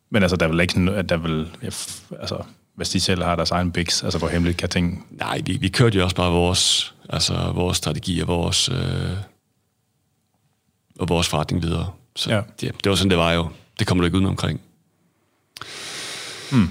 Men 0.10 0.24
altså, 0.24 0.36
der 0.38 0.46
er 0.46 0.50
vel 0.50 0.60
ikke 0.60 1.04
der 1.04 1.18
vil... 1.18 1.48
Altså, 2.20 2.44
hvis 2.76 2.90
de 2.90 3.00
selv 3.00 3.24
har 3.24 3.36
deres 3.36 3.52
egen 3.52 3.72
bigs, 3.72 4.04
altså 4.04 4.20
hvor 4.20 4.28
hemmeligt 4.28 4.58
kan 4.58 4.70
ting... 4.70 5.08
Nej, 5.12 5.42
vi, 5.46 5.58
vi 5.58 5.68
kørte 5.68 5.98
jo 5.98 6.04
også 6.04 6.16
bare 6.16 6.32
vores, 6.32 6.94
altså, 7.10 7.34
vores 7.34 7.78
strategi 7.78 8.20
og 8.20 8.28
vores, 8.28 8.70
øh, 8.70 9.18
og 11.00 11.10
vores 11.10 11.28
forretning 11.28 11.64
videre. 11.64 11.92
Så 12.16 12.34
ja. 12.34 12.42
det, 12.62 12.84
det 12.84 12.90
var 12.90 12.96
sådan, 12.96 13.10
det 13.10 13.18
var 13.18 13.32
jo. 13.32 13.48
Det 13.80 13.88
kommer 13.88 14.02
du 14.02 14.06
ikke 14.06 14.18
uden 14.18 14.28
omkring. 14.28 14.62
Hmm. 16.52 16.70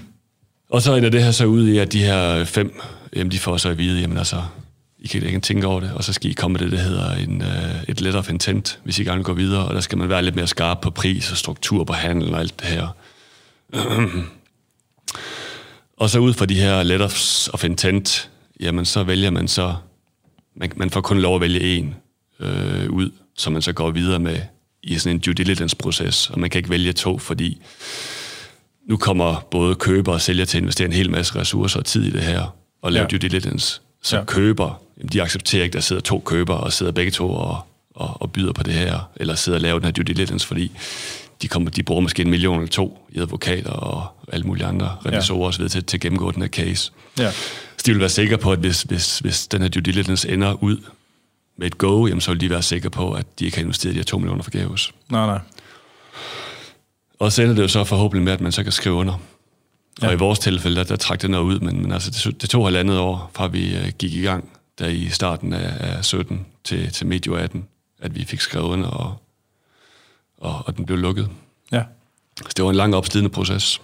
Og 0.70 0.82
så 0.82 0.94
ender 0.94 1.10
det 1.10 1.22
her 1.22 1.30
så 1.30 1.44
ud 1.46 1.68
i, 1.68 1.78
at 1.78 1.92
de 1.92 2.05
her 2.05 2.44
fem, 2.44 2.80
jamen 3.16 3.30
de 3.30 3.38
får 3.38 3.56
så 3.56 3.68
at 3.68 3.78
vide, 3.78 4.01
jamen 4.01 4.18
altså, 4.18 4.42
I 5.05 5.06
kan 5.06 5.22
ikke 5.22 5.40
tænke 5.40 5.66
over 5.66 5.81
det, 5.81 5.93
og 5.93 6.05
så 6.05 6.12
skal 6.12 6.31
I 6.31 6.32
komme 6.32 6.52
med 6.52 6.60
det, 6.60 6.72
der 6.72 6.78
hedder 6.78 7.14
en, 7.14 7.43
uh, 7.43 7.89
et 7.89 8.01
letter 8.01 8.18
of 8.18 8.31
intent, 8.31 8.81
hvis 8.85 8.98
I 8.98 9.05
gerne 9.05 9.16
vil 9.16 9.24
gå 9.24 9.32
videre, 9.32 9.68
og 9.68 9.74
der 9.74 9.81
skal 9.81 9.98
man 9.98 10.09
være 10.09 10.22
lidt 10.22 10.35
mere 10.35 10.47
skarp 10.47 10.81
på 10.81 10.90
pris 10.90 11.31
og 11.31 11.36
struktur 11.36 11.85
på 11.85 11.93
handel 11.93 12.35
og 12.35 12.40
alt 12.40 12.60
det 12.60 12.68
her. 12.68 12.89
og 16.01 16.10
så 16.10 16.18
ud 16.18 16.32
fra 16.32 16.47
de 16.47 16.55
her 16.55 16.82
letters 16.82 17.48
of 17.52 17.64
intent, 17.64 18.31
jamen 18.60 18.85
så 18.85 19.02
vælger 19.02 19.31
man 19.31 19.48
så, 19.48 19.74
man, 20.56 20.72
man 20.76 20.90
får 20.90 21.01
kun 21.01 21.18
lov 21.18 21.35
at 21.35 21.40
vælge 21.40 21.60
en 21.60 21.94
øh, 22.40 22.90
ud, 22.90 23.10
som 23.36 23.52
man 23.52 23.62
så 23.62 23.72
går 23.72 23.90
videre 23.90 24.18
med 24.18 24.39
i 24.82 24.98
sådan 24.98 25.16
en 25.16 25.20
due 25.20 25.35
diligence-proces, 25.35 26.31
og 26.31 26.40
man 26.40 26.51
kan 26.51 26.59
ikke 26.59 26.70
vælge 26.70 26.93
to, 26.93 27.18
fordi 27.18 27.62
nu 28.89 28.97
kommer 28.97 29.47
både 29.51 29.74
køber 29.74 30.12
og 30.12 30.20
sælger 30.20 30.44
til 30.44 30.59
at 30.59 30.62
investere 30.62 30.86
en 30.86 30.93
hel 30.93 31.10
masse 31.10 31.36
ressourcer 31.36 31.78
og 31.78 31.85
tid 31.85 32.05
i 32.05 32.10
det 32.10 32.22
her, 32.22 32.56
og 32.82 32.93
lave 32.93 33.02
ja. 33.02 33.09
due 33.09 33.18
diligence. 33.18 33.81
Så 34.05 34.16
ja. 34.16 34.24
køber, 34.24 34.81
de 35.12 35.22
accepterer 35.22 35.62
ikke, 35.62 35.72
at 35.72 35.74
der 35.74 35.81
sidder 35.81 36.02
to 36.02 36.22
køber, 36.26 36.55
og 36.55 36.72
sidder 36.72 36.93
begge 36.93 37.10
to 37.10 37.31
og, 37.31 37.59
og, 37.94 38.22
og 38.22 38.32
byder 38.32 38.52
på 38.52 38.62
det 38.62 38.74
her, 38.74 39.10
eller 39.16 39.35
sidder 39.35 39.59
og 39.59 39.62
laver 39.62 39.78
den 39.78 39.85
her 39.85 39.93
due 39.93 40.05
diligence, 40.05 40.47
fordi 40.47 40.72
de, 41.43 41.48
kommer, 41.48 41.70
de 41.70 41.82
bruger 41.82 42.01
måske 42.01 42.22
en 42.22 42.31
million 42.31 42.56
eller 42.56 42.70
to 42.70 43.06
i 43.09 43.18
advokater 43.18 43.70
og 43.70 44.06
alle 44.32 44.47
mulige 44.47 44.66
andre 44.66 44.97
revisorer 45.06 45.40
ja. 45.40 45.47
osv. 45.47 45.68
Til, 45.68 45.85
til 45.85 45.97
at 45.97 46.01
gennemgå 46.01 46.31
den 46.31 46.43
her 46.43 46.48
case. 46.48 46.93
Ja. 47.18 47.31
Så 47.76 47.82
de 47.86 47.93
vil 47.93 48.01
være 48.01 48.09
sikre 48.09 48.39
på, 48.39 48.52
at 48.52 48.59
hvis, 48.59 48.82
hvis, 48.82 49.18
hvis 49.18 49.47
den 49.47 49.62
her 49.62 49.68
due 49.68 49.82
diligence 49.82 50.28
ender 50.28 50.62
ud 50.62 50.76
med 51.59 51.66
et 51.66 51.78
go, 51.78 52.06
jamen, 52.06 52.20
så 52.20 52.31
vil 52.31 52.40
de 52.40 52.51
være 52.51 52.62
sikre 52.62 52.90
på, 52.90 53.12
at 53.12 53.26
de 53.39 53.44
ikke 53.44 53.56
har 53.56 53.62
investeret 53.62 53.94
de 53.94 53.98
her 53.98 54.05
to 54.05 54.18
millioner 54.18 54.43
forgæves. 54.43 54.93
Nej, 55.10 55.26
nej. 55.26 55.39
Og 57.18 57.32
så 57.32 57.43
ender 57.43 57.55
det 57.55 57.62
jo 57.62 57.68
så 57.68 57.85
forhåbentlig 57.85 58.24
med, 58.24 58.32
at 58.32 58.40
man 58.40 58.52
så 58.52 58.62
kan 58.62 58.72
skrive 58.72 58.94
under. 58.94 59.20
Ja. 60.02 60.06
Og 60.06 60.12
i 60.12 60.16
vores 60.16 60.38
tilfælde, 60.38 60.76
der, 60.76 60.84
der 60.84 60.96
trak 60.96 61.22
det 61.22 61.30
noget 61.30 61.44
ud, 61.44 61.60
men, 61.60 61.82
men 61.82 61.92
altså, 61.92 62.10
det, 62.10 62.42
det 62.42 62.50
tog 62.50 62.66
halvandet 62.66 62.98
år, 62.98 63.30
fra 63.34 63.46
vi 63.46 63.76
uh, 63.76 63.88
gik 63.88 64.14
i 64.14 64.22
gang, 64.22 64.48
der 64.78 64.86
i 64.86 65.08
starten 65.08 65.52
af, 65.52 65.96
af 65.96 66.04
17 66.04 66.46
til, 66.64 66.92
til 66.92 67.06
medio 67.06 67.34
18, 67.34 67.66
at 68.00 68.14
vi 68.14 68.24
fik 68.24 68.40
skrevet 68.40 68.66
under, 68.66 68.88
og, 68.88 69.16
og, 70.38 70.62
og 70.66 70.76
den 70.76 70.86
blev 70.86 70.98
lukket. 70.98 71.28
Ja. 71.72 71.82
Så 72.38 72.52
det 72.56 72.64
var 72.64 72.70
en 72.70 72.76
lang 72.76 72.94
opslidende 72.94 73.30
proces. 73.30 73.80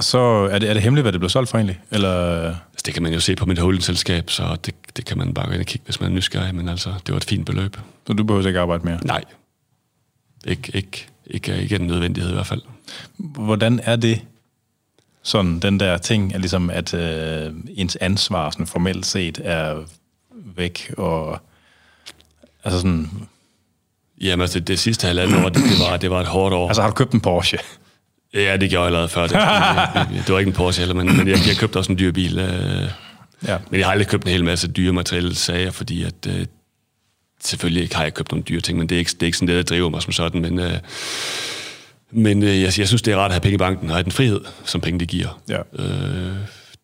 Så 0.00 0.18
er 0.18 0.58
det, 0.58 0.68
er 0.68 0.74
det 0.74 0.82
hemmeligt, 0.82 1.04
hvad 1.04 1.12
det 1.12 1.20
blev 1.20 1.30
solgt 1.30 1.50
for 1.50 1.58
egentlig? 1.58 1.80
Eller? 1.90 2.46
Altså, 2.46 2.82
det 2.86 2.94
kan 2.94 3.02
man 3.02 3.12
jo 3.12 3.20
se 3.20 3.36
på 3.36 3.46
mit 3.46 3.58
holdingselskab, 3.58 4.30
så 4.30 4.56
det, 4.66 4.74
det 4.96 5.04
kan 5.04 5.18
man 5.18 5.34
bare 5.34 5.46
gå 5.46 5.52
ind 5.52 5.60
og 5.60 5.66
kigge, 5.66 5.84
hvis 5.84 6.00
man 6.00 6.10
er 6.10 6.14
nysgerrig, 6.14 6.54
men 6.54 6.68
altså, 6.68 6.94
det 7.06 7.12
var 7.12 7.16
et 7.16 7.24
fint 7.24 7.46
beløb. 7.46 7.76
Så 8.06 8.12
du 8.12 8.24
behøver 8.24 8.46
ikke 8.46 8.60
arbejde 8.60 8.84
mere? 8.84 8.98
Nej. 9.04 9.24
Ikke, 10.46 10.70
ikke, 10.74 11.06
ikke, 11.26 11.62
ikke 11.62 11.76
en 11.76 11.86
nødvendighed 11.86 12.30
i 12.30 12.34
hvert 12.34 12.46
fald. 12.46 12.62
Hvordan 13.18 13.80
er 13.82 13.96
det, 13.96 14.20
sådan 15.22 15.58
den 15.58 15.80
der 15.80 15.98
ting, 15.98 16.34
at, 16.34 16.40
ligesom, 16.40 16.70
at 16.70 16.94
øh, 16.94 17.52
ens 17.76 17.96
ansvar 17.96 18.50
sådan 18.50 18.66
formelt 18.66 19.06
set 19.06 19.40
er 19.44 19.82
væk, 20.56 20.92
og 20.96 21.38
altså 22.64 22.78
sådan... 22.78 23.10
Jamen 24.20 24.40
altså, 24.40 24.60
det 24.60 24.78
sidste 24.78 25.06
halvandet 25.06 25.44
år, 25.44 25.48
det, 25.48 25.54
det, 25.54 25.90
var, 25.90 25.96
det 25.96 26.10
var 26.10 26.20
et 26.20 26.26
hårdt 26.26 26.54
år. 26.54 26.68
Altså 26.68 26.82
har 26.82 26.88
du 26.88 26.94
købt 26.94 27.12
en 27.12 27.20
Porsche? 27.20 27.58
Ja, 28.34 28.56
det 28.56 28.70
gjorde 28.70 28.80
jeg 28.80 28.86
allerede 28.86 29.08
før. 29.08 29.22
Det, 29.22 29.32
det, 30.16 30.26
det 30.26 30.32
var 30.32 30.38
ikke 30.38 30.48
en 30.48 30.54
Porsche 30.54 30.80
heller, 30.80 30.94
men, 30.94 31.16
men 31.16 31.28
jeg, 31.28 31.38
jeg 31.46 31.56
købte 31.56 31.76
også 31.76 31.92
en 31.92 31.98
dyr 31.98 32.12
bil. 32.12 32.38
Øh, 32.38 32.90
ja. 33.46 33.58
Men 33.70 33.80
jeg 33.80 33.86
har 33.86 33.92
aldrig 33.92 34.08
købt 34.08 34.24
en 34.24 34.30
hel 34.30 34.44
masse 34.44 34.68
dyre 34.68 34.92
materielle 34.92 35.34
sager, 35.34 35.70
fordi 35.70 36.02
at, 36.02 36.26
øh, 36.28 36.46
selvfølgelig 37.46 37.82
ikke 37.82 37.96
har 37.96 38.02
jeg 38.02 38.14
købt 38.14 38.32
nogle 38.32 38.42
dyre 38.42 38.60
ting, 38.60 38.78
men 38.78 38.88
det 38.88 38.94
er 38.94 38.98
ikke, 38.98 39.10
det 39.10 39.22
er 39.22 39.26
ikke 39.26 39.38
sådan 39.38 39.48
det, 39.48 39.56
der 39.56 39.74
driver 39.74 39.90
mig 39.90 40.02
som 40.02 40.12
sådan. 40.12 40.40
Men, 40.40 40.58
øh, 40.58 40.78
men 42.10 42.42
øh, 42.42 42.62
jeg, 42.62 42.78
jeg 42.78 42.88
synes, 42.88 43.02
det 43.02 43.12
er 43.12 43.16
rart 43.16 43.30
at 43.30 43.34
have 43.34 43.40
penge 43.40 43.54
i 43.54 43.58
banken, 43.58 43.88
og 43.88 43.94
have 43.94 44.02
den 44.02 44.12
frihed, 44.12 44.40
som 44.64 44.80
penge 44.80 45.00
det 45.00 45.08
giver. 45.08 45.40
Ja. 45.48 45.58
Øh, 45.78 46.36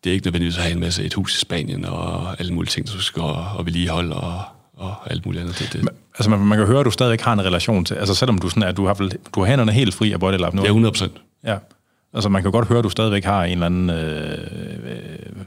det 0.03 0.09
er 0.09 0.13
ikke 0.13 0.25
nødvendigvis 0.25 0.57
at 0.57 0.63
have 0.63 0.73
en 0.73 0.79
masse 0.79 1.03
et 1.03 1.13
hus 1.13 1.35
i 1.35 1.39
Spanien, 1.39 1.85
og 1.85 2.39
alle 2.39 2.53
mulige 2.53 2.69
ting, 2.69 2.87
du 2.87 3.01
skal 3.01 3.21
og, 3.21 3.45
og 3.55 3.65
vedligeholde, 3.65 4.15
og, 4.15 4.41
og 4.77 5.11
alt 5.11 5.25
muligt 5.25 5.41
andet. 5.41 5.59
Det, 5.59 5.73
det. 5.73 5.83
Men, 5.83 5.93
altså 6.17 6.29
man, 6.29 6.39
man 6.39 6.57
kan 6.57 6.67
høre, 6.67 6.79
at 6.79 6.85
du 6.85 6.91
stadig 6.91 7.19
har 7.21 7.33
en 7.33 7.45
relation 7.45 7.85
til, 7.85 7.95
altså 7.95 8.15
selvom 8.15 8.37
du, 8.37 8.49
sådan 8.49 8.63
er, 8.63 8.71
du 8.71 8.85
har, 8.85 8.93
du 9.35 9.39
har 9.39 9.45
hænderne 9.45 9.71
helt 9.71 9.93
fri 9.93 10.11
af 10.11 10.19
Body 10.19 10.37
Lab 10.37 10.53
nu. 10.53 10.61
Ja, 10.61 10.67
100 10.67 10.91
procent. 10.91 11.13
Ja. 11.43 11.57
Altså 12.13 12.29
man 12.29 12.41
kan 12.41 12.51
godt 12.51 12.67
høre, 12.67 12.79
at 12.79 12.83
du 12.83 12.89
stadigvæk 12.89 13.23
har 13.23 13.43
en 13.43 13.51
eller 13.51 13.65
anden, 13.65 13.89
øh, 13.89 14.37
øh, 14.91 15.43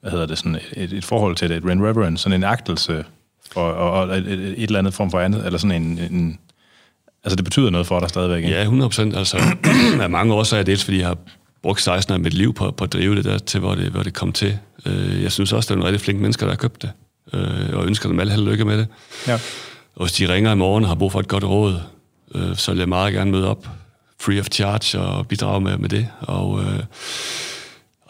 hvad 0.00 0.10
hedder 0.10 0.26
det, 0.26 0.38
sådan 0.38 0.58
et, 0.72 0.92
et 0.92 1.04
forhold 1.04 1.36
til 1.36 1.48
det, 1.48 1.56
et 1.56 1.64
reverence, 1.64 2.22
sådan 2.22 2.40
en 2.40 2.44
agtelse 2.44 3.04
og, 3.54 3.74
og, 3.74 3.90
og 3.90 4.18
et, 4.18 4.26
et 4.28 4.62
eller 4.62 4.78
andet 4.78 4.94
form 4.94 5.10
for 5.10 5.20
andet, 5.20 5.46
eller 5.46 5.58
sådan 5.58 5.82
en, 5.82 5.98
en 5.98 6.38
altså 7.24 7.36
det 7.36 7.44
betyder 7.44 7.70
noget 7.70 7.86
for 7.86 8.00
dig 8.00 8.08
stadigvæk, 8.08 8.44
ikke? 8.44 8.56
Ja, 8.56 8.62
100 8.62 8.88
procent. 8.88 9.16
Altså, 9.16 9.38
af 10.02 10.10
mange 10.10 10.34
årsager, 10.34 10.62
dels 10.62 10.84
fordi 10.84 10.98
jeg 10.98 11.06
har 11.06 11.18
brugt 11.62 11.82
16 11.82 12.12
år 12.12 12.14
af 12.14 12.20
mit 12.20 12.34
liv 12.34 12.54
på, 12.54 12.70
på 12.70 12.84
at 12.84 12.92
drive 12.92 13.16
det 13.16 13.24
der 13.24 13.38
til, 13.38 13.60
hvor 13.60 13.74
det, 13.74 13.84
hvor 13.84 14.02
det 14.02 14.14
kom 14.14 14.32
til. 14.32 14.58
Øh, 14.86 15.22
jeg 15.22 15.32
synes 15.32 15.52
også, 15.52 15.68
der 15.68 15.74
er 15.74 15.76
nogle 15.76 15.92
rigtig 15.92 16.04
flinke 16.04 16.22
mennesker, 16.22 16.46
der 16.46 16.52
har 16.52 16.56
købt 16.56 16.82
det, 16.82 16.90
øh, 17.32 17.78
og 17.78 17.86
ønsker 17.86 18.08
dem 18.08 18.20
alle 18.20 18.32
held 18.32 18.44
lykke 18.44 18.64
med 18.64 18.78
det. 18.78 18.86
Ja. 19.26 19.34
Og 19.96 20.04
hvis 20.04 20.12
de 20.12 20.34
ringer 20.34 20.52
i 20.52 20.56
morgen 20.56 20.84
og 20.84 20.90
har 20.90 20.94
brug 20.94 21.12
for 21.12 21.20
et 21.20 21.28
godt 21.28 21.44
råd, 21.44 21.80
øh, 22.34 22.56
så 22.56 22.70
vil 22.70 22.78
jeg 22.78 22.88
meget 22.88 23.14
gerne 23.14 23.30
møde 23.30 23.48
op 23.48 23.68
free 24.20 24.40
of 24.40 24.46
charge 24.52 25.00
og 25.00 25.26
bidrage 25.26 25.60
med, 25.60 25.78
med 25.78 25.88
det. 25.88 26.08
Og, 26.20 26.60
øh, 26.60 26.80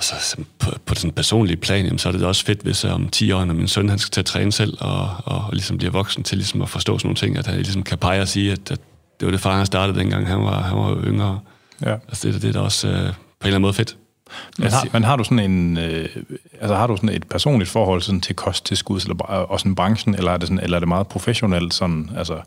og 0.00 0.04
så 0.04 0.36
på, 0.58 0.70
på 0.86 0.94
den 0.94 1.12
personlige 1.12 1.56
plan, 1.56 1.84
jamen, 1.84 1.98
så 1.98 2.08
er 2.08 2.12
det 2.12 2.22
også 2.22 2.44
fedt, 2.44 2.62
hvis 2.62 2.84
om 2.84 3.08
10 3.08 3.32
år, 3.32 3.44
når 3.44 3.54
min 3.54 3.68
søn 3.68 3.88
han 3.88 3.98
skal 3.98 4.10
til 4.10 4.20
at 4.20 4.26
træne 4.26 4.52
selv, 4.52 4.76
og, 4.80 5.08
og, 5.24 5.44
og 5.46 5.52
ligesom 5.52 5.78
bliver 5.78 5.90
voksen 5.90 6.22
til 6.22 6.38
ligesom 6.38 6.62
at 6.62 6.68
forstå 6.68 6.98
sådan 6.98 7.06
nogle 7.06 7.16
ting, 7.16 7.36
at 7.38 7.46
han 7.46 7.56
ligesom 7.56 7.82
kan 7.82 7.98
pege 7.98 8.20
og 8.20 8.28
sige, 8.28 8.52
at, 8.52 8.70
at 8.70 8.80
det 9.20 9.26
var 9.26 9.30
det 9.30 9.40
far, 9.40 9.56
han 9.56 9.66
startede 9.66 9.98
dengang, 9.98 10.26
han 10.26 10.40
var, 10.40 10.62
han 10.62 10.78
var 10.78 11.02
yngre. 11.04 11.40
Ja. 11.82 11.92
Altså 12.08 12.28
det, 12.28 12.42
det 12.42 12.48
er 12.48 12.52
da 12.52 12.60
også 12.60 12.88
øh, 12.88 12.94
på 12.94 12.98
en 12.98 13.08
eller 13.08 13.14
anden 13.44 13.60
måde 13.60 13.74
fedt. 13.74 13.96
Men 14.58 14.70
har, 14.70 14.86
men 14.92 15.04
har 15.04 15.16
du 15.16 15.24
sådan 15.24 15.38
en, 15.38 15.78
øh, 15.78 16.08
altså 16.60 16.74
har 16.74 16.86
du 16.86 16.96
sådan 16.96 17.08
et 17.08 17.28
personligt 17.28 17.70
forhold 17.70 18.02
sådan 18.02 18.20
til 18.20 18.36
kosttilskud 18.36 19.00
eller 19.00 19.14
og 19.24 19.60
sådan 19.60 19.74
branchen, 19.74 20.14
eller 20.14 20.32
er 20.32 20.36
det 20.36 20.48
sådan, 20.48 20.64
eller 20.64 20.76
er 20.76 20.80
det 20.80 20.88
meget 20.88 21.06
professionelt 21.06 21.74
sådan, 21.74 22.10
altså? 22.16 22.40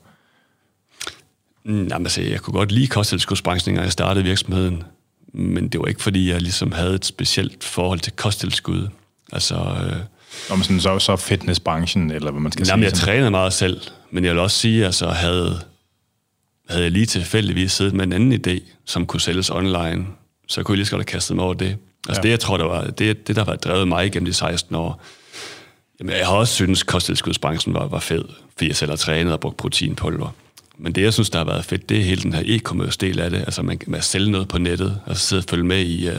Mm, 1.66 1.88
jamen, 1.88 2.06
altså, 2.06 2.22
jeg 2.22 2.40
kunne 2.40 2.54
godt 2.54 2.72
lide 2.72 2.88
kosttilskudsbranchen, 2.88 3.76
når 3.76 3.82
jeg 3.82 3.92
startede 3.92 4.26
virksomheden, 4.26 4.84
men 5.34 5.68
det 5.68 5.80
var 5.80 5.86
ikke, 5.88 6.02
fordi 6.02 6.32
jeg 6.32 6.42
ligesom 6.42 6.72
havde 6.72 6.96
et 6.96 7.06
specielt 7.06 7.64
forhold 7.64 8.00
til 8.00 8.14
kosttilskud. 8.14 8.88
Altså... 9.32 9.56
Øh, 9.56 9.96
Om 10.50 10.64
sådan, 10.64 10.80
så, 10.80 11.00
så 11.00 11.16
fitnessbranchen, 11.16 12.12
eller 12.12 12.32
hvad 12.32 12.42
man 12.42 12.52
skal 12.52 12.68
jamen, 12.68 12.84
sige? 12.84 12.92
jeg 12.92 13.00
trænede 13.00 13.32
meget 13.32 13.54
selv, 13.54 13.82
men 14.12 14.26
jeg 14.26 14.34
vil 14.34 14.40
også 14.40 14.58
sige, 14.58 14.86
altså 14.86 15.10
havde, 15.10 15.60
havde 16.70 16.84
jeg 16.84 16.92
lige 16.92 17.06
tilfældigvis 17.06 17.72
siddet 17.72 17.94
med 17.94 18.06
en 18.06 18.14
anden 18.14 18.34
idé, 18.34 18.62
som 18.86 19.06
kunne 19.06 19.22
sælges 19.22 19.50
online, 19.50 20.06
så 20.48 20.64
kunne 20.64 20.74
jeg 20.74 20.78
lige 20.78 20.86
så 20.86 20.92
godt 20.92 21.10
have 21.10 21.14
kastet 21.14 21.36
mig 21.36 21.46
over 21.46 21.54
det. 21.54 21.78
Altså 22.08 22.20
ja. 22.20 22.24
det, 22.24 22.30
jeg 22.30 22.40
tror, 22.40 22.58
der 22.58 22.66
var, 22.66 22.84
det, 22.84 23.28
det, 23.28 23.36
der 23.36 23.44
var 23.44 23.56
drevet 23.56 23.88
mig 23.88 24.12
gennem 24.12 24.26
de 24.26 24.34
16 24.34 24.76
år, 24.76 25.02
jamen, 26.00 26.16
jeg 26.16 26.28
har 26.28 26.34
også 26.34 26.54
syntes, 26.54 26.82
at 26.82 26.88
kosttilskudsbranchen 26.88 27.74
var, 27.74 27.88
var 27.88 28.00
fed, 28.00 28.26
fordi 28.58 28.68
jeg 28.68 28.76
selv 28.76 28.92
har 28.92 28.98
trænet 28.98 29.34
og 29.34 29.40
brugt 29.40 29.58
proteinpulver. 29.58 30.30
Men 30.78 30.94
det, 30.94 31.02
jeg 31.02 31.14
synes, 31.14 31.30
der 31.30 31.38
har 31.38 31.46
været 31.46 31.66
fedt, 31.66 31.90
det 31.90 31.98
er 32.00 32.04
hele 32.04 32.22
den 32.22 32.34
her 32.34 32.42
e-commerce 32.58 32.98
del 33.00 33.20
af 33.20 33.30
det. 33.30 33.40
Altså, 33.40 33.62
man 33.62 33.78
kan 33.78 34.02
sælge 34.02 34.32
noget 34.32 34.48
på 34.48 34.58
nettet, 34.58 35.00
og 35.06 35.18
så 35.18 35.28
sidde 35.28 35.40
og 35.40 35.44
følge 35.50 35.64
med 35.64 35.86
i 35.86 36.10
uh, 36.10 36.16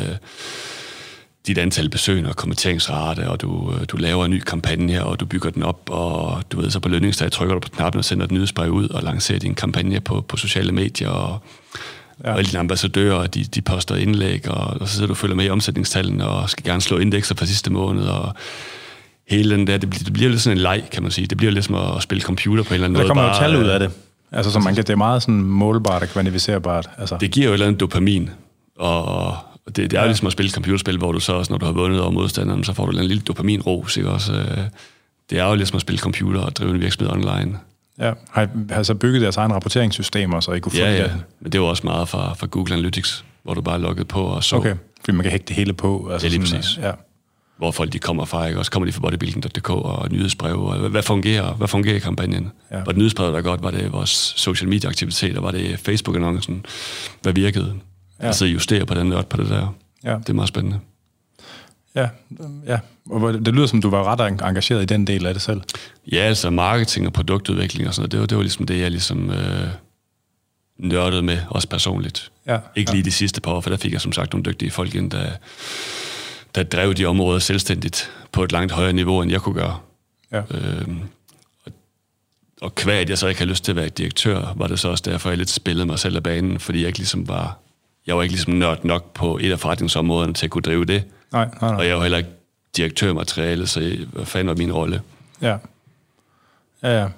dit 1.46 1.58
antal 1.58 1.88
besøgende 1.88 2.30
og 2.30 2.36
kommenteringsrate, 2.36 3.30
og 3.30 3.40
du, 3.40 3.50
uh, 3.50 3.74
du 3.88 3.96
laver 3.96 4.24
en 4.24 4.30
ny 4.30 4.40
kampagne, 4.40 5.04
og 5.04 5.20
du 5.20 5.26
bygger 5.26 5.50
den 5.50 5.62
op, 5.62 5.90
og 5.90 6.42
du 6.52 6.60
ved, 6.60 6.70
så 6.70 6.80
på 6.80 6.88
lønningsdag 6.88 7.32
trykker 7.32 7.54
du 7.54 7.60
på 7.60 7.68
knappen 7.68 7.98
og 7.98 8.04
sender 8.04 8.24
et 8.24 8.32
nyhedsbrev 8.32 8.70
ud, 8.70 8.88
og 8.88 9.02
lancerer 9.02 9.38
din 9.38 9.54
kampagne 9.54 10.00
på, 10.00 10.20
på 10.20 10.36
sociale 10.36 10.72
medier, 10.72 11.08
og, 11.08 11.38
ja. 12.24 12.30
og 12.30 12.38
alle 12.38 12.50
dine 12.50 12.60
ambassadører, 12.60 13.26
de, 13.26 13.44
de 13.44 13.62
poster 13.62 13.96
indlæg, 13.96 14.48
og, 14.48 14.80
og 14.80 14.88
så 14.88 14.94
sidder 14.94 15.06
du 15.06 15.12
og 15.12 15.16
følger 15.16 15.36
med 15.36 15.44
i 15.44 15.50
omsætningstallene, 15.50 16.28
og 16.28 16.50
skal 16.50 16.64
gerne 16.64 16.82
slå 16.82 16.98
indekser 16.98 17.34
for 17.34 17.44
sidste 17.44 17.72
måned, 17.72 18.04
og 18.04 18.34
hele 19.28 19.54
den 19.54 19.66
der, 19.66 19.78
det, 19.78 20.04
det 20.04 20.12
bliver 20.12 20.30
lidt 20.30 20.40
sådan 20.40 20.58
en 20.58 20.62
leg, 20.62 20.82
kan 20.92 21.02
man 21.02 21.12
sige. 21.12 21.26
Det 21.26 21.36
bliver 21.36 21.52
lidt 21.52 21.64
som 21.64 21.74
at 21.74 22.02
spille 22.02 22.22
computer 22.22 22.62
på 22.62 22.68
en 22.68 22.74
eller 22.74 22.84
anden 22.84 22.96
måde. 22.96 23.08
Der 23.08 23.14
kommer 23.14 23.24
jo 23.24 23.38
tal 23.38 23.56
ud 23.56 23.68
af 23.68 23.80
det. 23.80 23.90
Altså, 24.34 24.52
så 24.52 24.58
man 24.58 24.74
kan, 24.74 24.84
det 24.84 24.90
er 24.90 24.96
meget 24.96 25.22
sådan 25.22 25.42
målbart 25.42 26.02
og 26.02 26.08
kvantificerbart. 26.08 26.90
Altså. 26.98 27.16
Det 27.20 27.30
giver 27.30 27.46
jo 27.46 27.50
et 27.50 27.54
eller 27.54 27.66
andet 27.66 27.80
dopamin, 27.80 28.30
og 28.78 29.36
det, 29.66 29.76
det 29.76 29.92
er 29.92 30.00
jo 30.00 30.06
ligesom 30.06 30.26
at 30.26 30.32
spille 30.32 30.50
computerspil, 30.50 30.98
hvor 30.98 31.12
du 31.12 31.20
så 31.20 31.32
også, 31.32 31.52
når 31.52 31.58
du 31.58 31.66
har 31.66 31.72
vundet 31.72 32.00
over 32.00 32.10
modstanderen, 32.10 32.64
så 32.64 32.72
får 32.72 32.86
du 32.86 32.98
en 32.98 33.04
lille 33.04 33.22
dopaminros, 33.22 33.96
ikke 33.96 34.10
også? 34.10 34.32
Øh, 34.32 34.58
det 35.30 35.38
er 35.38 35.48
jo 35.48 35.54
ligesom 35.54 35.76
at 35.76 35.80
spille 35.80 35.98
computer 35.98 36.40
og 36.40 36.56
drive 36.56 36.70
en 36.70 36.80
virksomhed 36.80 37.12
online. 37.12 37.58
Ja, 37.98 38.12
har 38.30 38.48
har 38.70 38.82
så 38.82 38.94
bygget 38.94 39.22
deres 39.22 39.36
egen 39.36 39.52
rapporteringssystemer, 39.52 40.40
så 40.40 40.52
I 40.52 40.60
kunne 40.60 40.78
ja, 40.78 40.92
ja. 40.92 41.02
det? 41.02 41.22
men 41.40 41.52
det 41.52 41.60
var 41.60 41.66
også 41.66 41.82
meget 41.86 42.08
fra, 42.08 42.34
fra 42.34 42.46
Google 42.50 42.74
Analytics. 42.74 43.24
hvor 43.42 43.54
du 43.54 43.60
bare 43.60 43.80
lukkede 43.80 44.04
på 44.04 44.22
og 44.22 44.44
så, 44.44 44.56
Okay, 44.56 44.74
fordi 45.04 45.16
man 45.16 45.22
kan 45.22 45.30
hægte 45.30 45.48
det 45.48 45.56
hele 45.56 45.72
på. 45.72 46.08
Altså 46.12 46.26
Ja, 46.26 46.30
lige 46.32 46.46
sådan, 46.46 46.60
præcis. 46.60 46.78
Ja. 46.78 46.90
Hvor 47.56 47.70
folk 47.70 47.92
de 47.92 47.98
kommer 47.98 48.24
fra, 48.24 48.46
ikke? 48.46 48.58
Også 48.58 48.70
kommer 48.70 48.86
de 48.86 48.92
fra 48.92 49.00
bodybuilding.dk 49.00 49.70
og 49.70 50.08
nyhedsbreve, 50.10 50.70
og 50.70 50.78
hvad, 50.78 50.90
hvad 50.90 51.02
fungerer, 51.02 51.54
hvad 51.54 51.68
fungerer 51.68 51.96
i 51.96 51.98
kampagnen? 51.98 52.52
Ja. 52.70 52.76
Var 52.76 52.84
det 52.84 52.96
nyhedsbrevet, 52.96 53.34
der 53.34 53.42
godt? 53.42 53.62
Var 53.62 53.70
det 53.70 53.92
vores 53.92 54.10
social 54.36 54.68
media 54.68 54.88
aktiviteter? 54.88 55.40
Var 55.40 55.50
det 55.50 55.78
Facebook-annoncen? 55.78 56.66
Hvad 57.22 57.32
virkede? 57.32 57.74
Ja. 58.20 58.26
Altså 58.26 58.44
justere 58.44 58.86
på 58.86 58.94
den 58.94 59.06
nørd 59.06 59.26
på 59.28 59.36
det 59.36 59.48
der. 59.48 59.74
Ja. 60.04 60.14
Det 60.14 60.28
er 60.28 60.32
meget 60.32 60.48
spændende. 60.48 60.78
Ja, 61.94 62.08
ja. 62.66 62.78
Og 63.10 63.34
det 63.34 63.54
lyder 63.54 63.66
som, 63.66 63.82
du 63.82 63.90
var 63.90 64.04
ret 64.04 64.30
engageret 64.30 64.82
i 64.82 64.84
den 64.84 65.06
del 65.06 65.26
af 65.26 65.34
det 65.34 65.42
selv. 65.42 65.60
Ja, 66.12 66.18
altså 66.18 66.50
marketing 66.50 67.06
og 67.06 67.12
produktudvikling 67.12 67.88
og 67.88 67.94
sådan 67.94 68.02
noget, 68.02 68.12
det 68.12 68.20
var, 68.20 68.26
det 68.26 68.36
var 68.36 68.42
ligesom 68.42 68.66
det, 68.66 68.80
jeg 68.80 68.90
ligesom 68.90 69.30
øh, 69.30 69.68
nørdede 70.78 71.22
med, 71.22 71.38
også 71.50 71.68
personligt. 71.68 72.30
Ja, 72.46 72.58
Ikke 72.76 72.90
ja. 72.90 72.94
lige 72.94 73.04
de 73.04 73.10
sidste 73.10 73.40
par 73.40 73.52
år, 73.52 73.60
for 73.60 73.70
der 73.70 73.76
fik 73.76 73.92
jeg 73.92 74.00
som 74.00 74.12
sagt 74.12 74.32
nogle 74.32 74.44
dygtige 74.44 74.70
folk 74.70 74.94
ind, 74.94 75.10
der, 75.10 75.26
der 76.54 76.62
drev 76.62 76.94
de 76.94 77.04
områder 77.06 77.38
selvstændigt 77.38 78.10
på 78.32 78.42
et 78.44 78.52
langt 78.52 78.72
højere 78.72 78.92
niveau, 78.92 79.22
end 79.22 79.32
jeg 79.32 79.40
kunne 79.40 79.54
gøre. 79.54 79.78
Ja. 80.32 80.42
Øhm, 80.50 81.00
og, 81.66 81.72
og 82.60 82.74
kvæg, 82.74 82.98
at 83.00 83.10
jeg 83.10 83.18
så 83.18 83.26
ikke 83.26 83.40
havde 83.40 83.50
lyst 83.50 83.64
til 83.64 83.72
at 83.72 83.76
være 83.76 83.88
direktør, 83.88 84.52
var 84.56 84.66
det 84.66 84.78
så 84.80 84.88
også 84.88 85.02
derfor, 85.06 85.28
jeg 85.28 85.38
lidt 85.38 85.50
spillede 85.50 85.86
mig 85.86 85.98
selv 85.98 86.16
af 86.16 86.22
banen, 86.22 86.60
fordi 86.60 86.78
jeg 86.80 86.86
ikke 86.86 86.98
ligesom 86.98 87.28
var, 87.28 87.58
jeg 88.06 88.16
var 88.16 88.22
ikke 88.22 88.34
ligesom 88.34 88.52
nørd 88.54 88.84
nok 88.84 89.14
på 89.14 89.38
et 89.42 89.52
af 89.52 89.60
forretningsområderne 89.60 90.34
til 90.34 90.46
at 90.46 90.50
kunne 90.50 90.62
drive 90.62 90.84
det. 90.84 91.04
Nej, 91.32 91.48
nej, 91.60 91.70
nej. 91.70 91.78
Og 91.78 91.86
jeg 91.86 91.96
var 91.96 92.02
heller 92.02 92.18
ikke 92.18 92.30
direktørmateriale, 92.76 93.66
så 93.66 93.80
jeg- 93.80 93.98
hvad 94.12 94.26
fanden 94.26 94.48
var 94.48 94.54
min 94.54 94.72
rolle? 94.72 95.02
Ja. 95.42 95.56
Ja, 96.82 97.00
ja. 97.00 97.08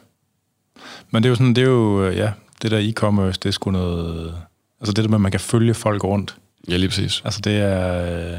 Men 1.11 1.23
det 1.23 1.29
er 1.29 1.31
jo 1.31 1.35
sådan, 1.37 1.55
det 1.55 1.63
er 1.63 1.67
jo, 1.69 2.05
øh, 2.05 2.17
ja, 2.17 2.33
det 2.63 2.71
der 2.71 2.79
e-commerce, 2.81 3.39
det 3.43 3.47
er 3.47 3.51
sgu 3.51 3.71
noget, 3.71 4.35
altså 4.81 4.93
det 4.93 5.05
der 5.05 5.09
med, 5.11 5.17
at 5.17 5.21
man 5.21 5.31
kan 5.31 5.41
følge 5.41 5.75
folk 5.75 6.05
rundt. 6.05 6.37
Ja, 6.69 6.77
lige 6.77 6.89
præcis. 6.89 7.23
Altså 7.25 7.41
det 7.41 7.57
er, 7.57 8.33
øh, 8.35 8.39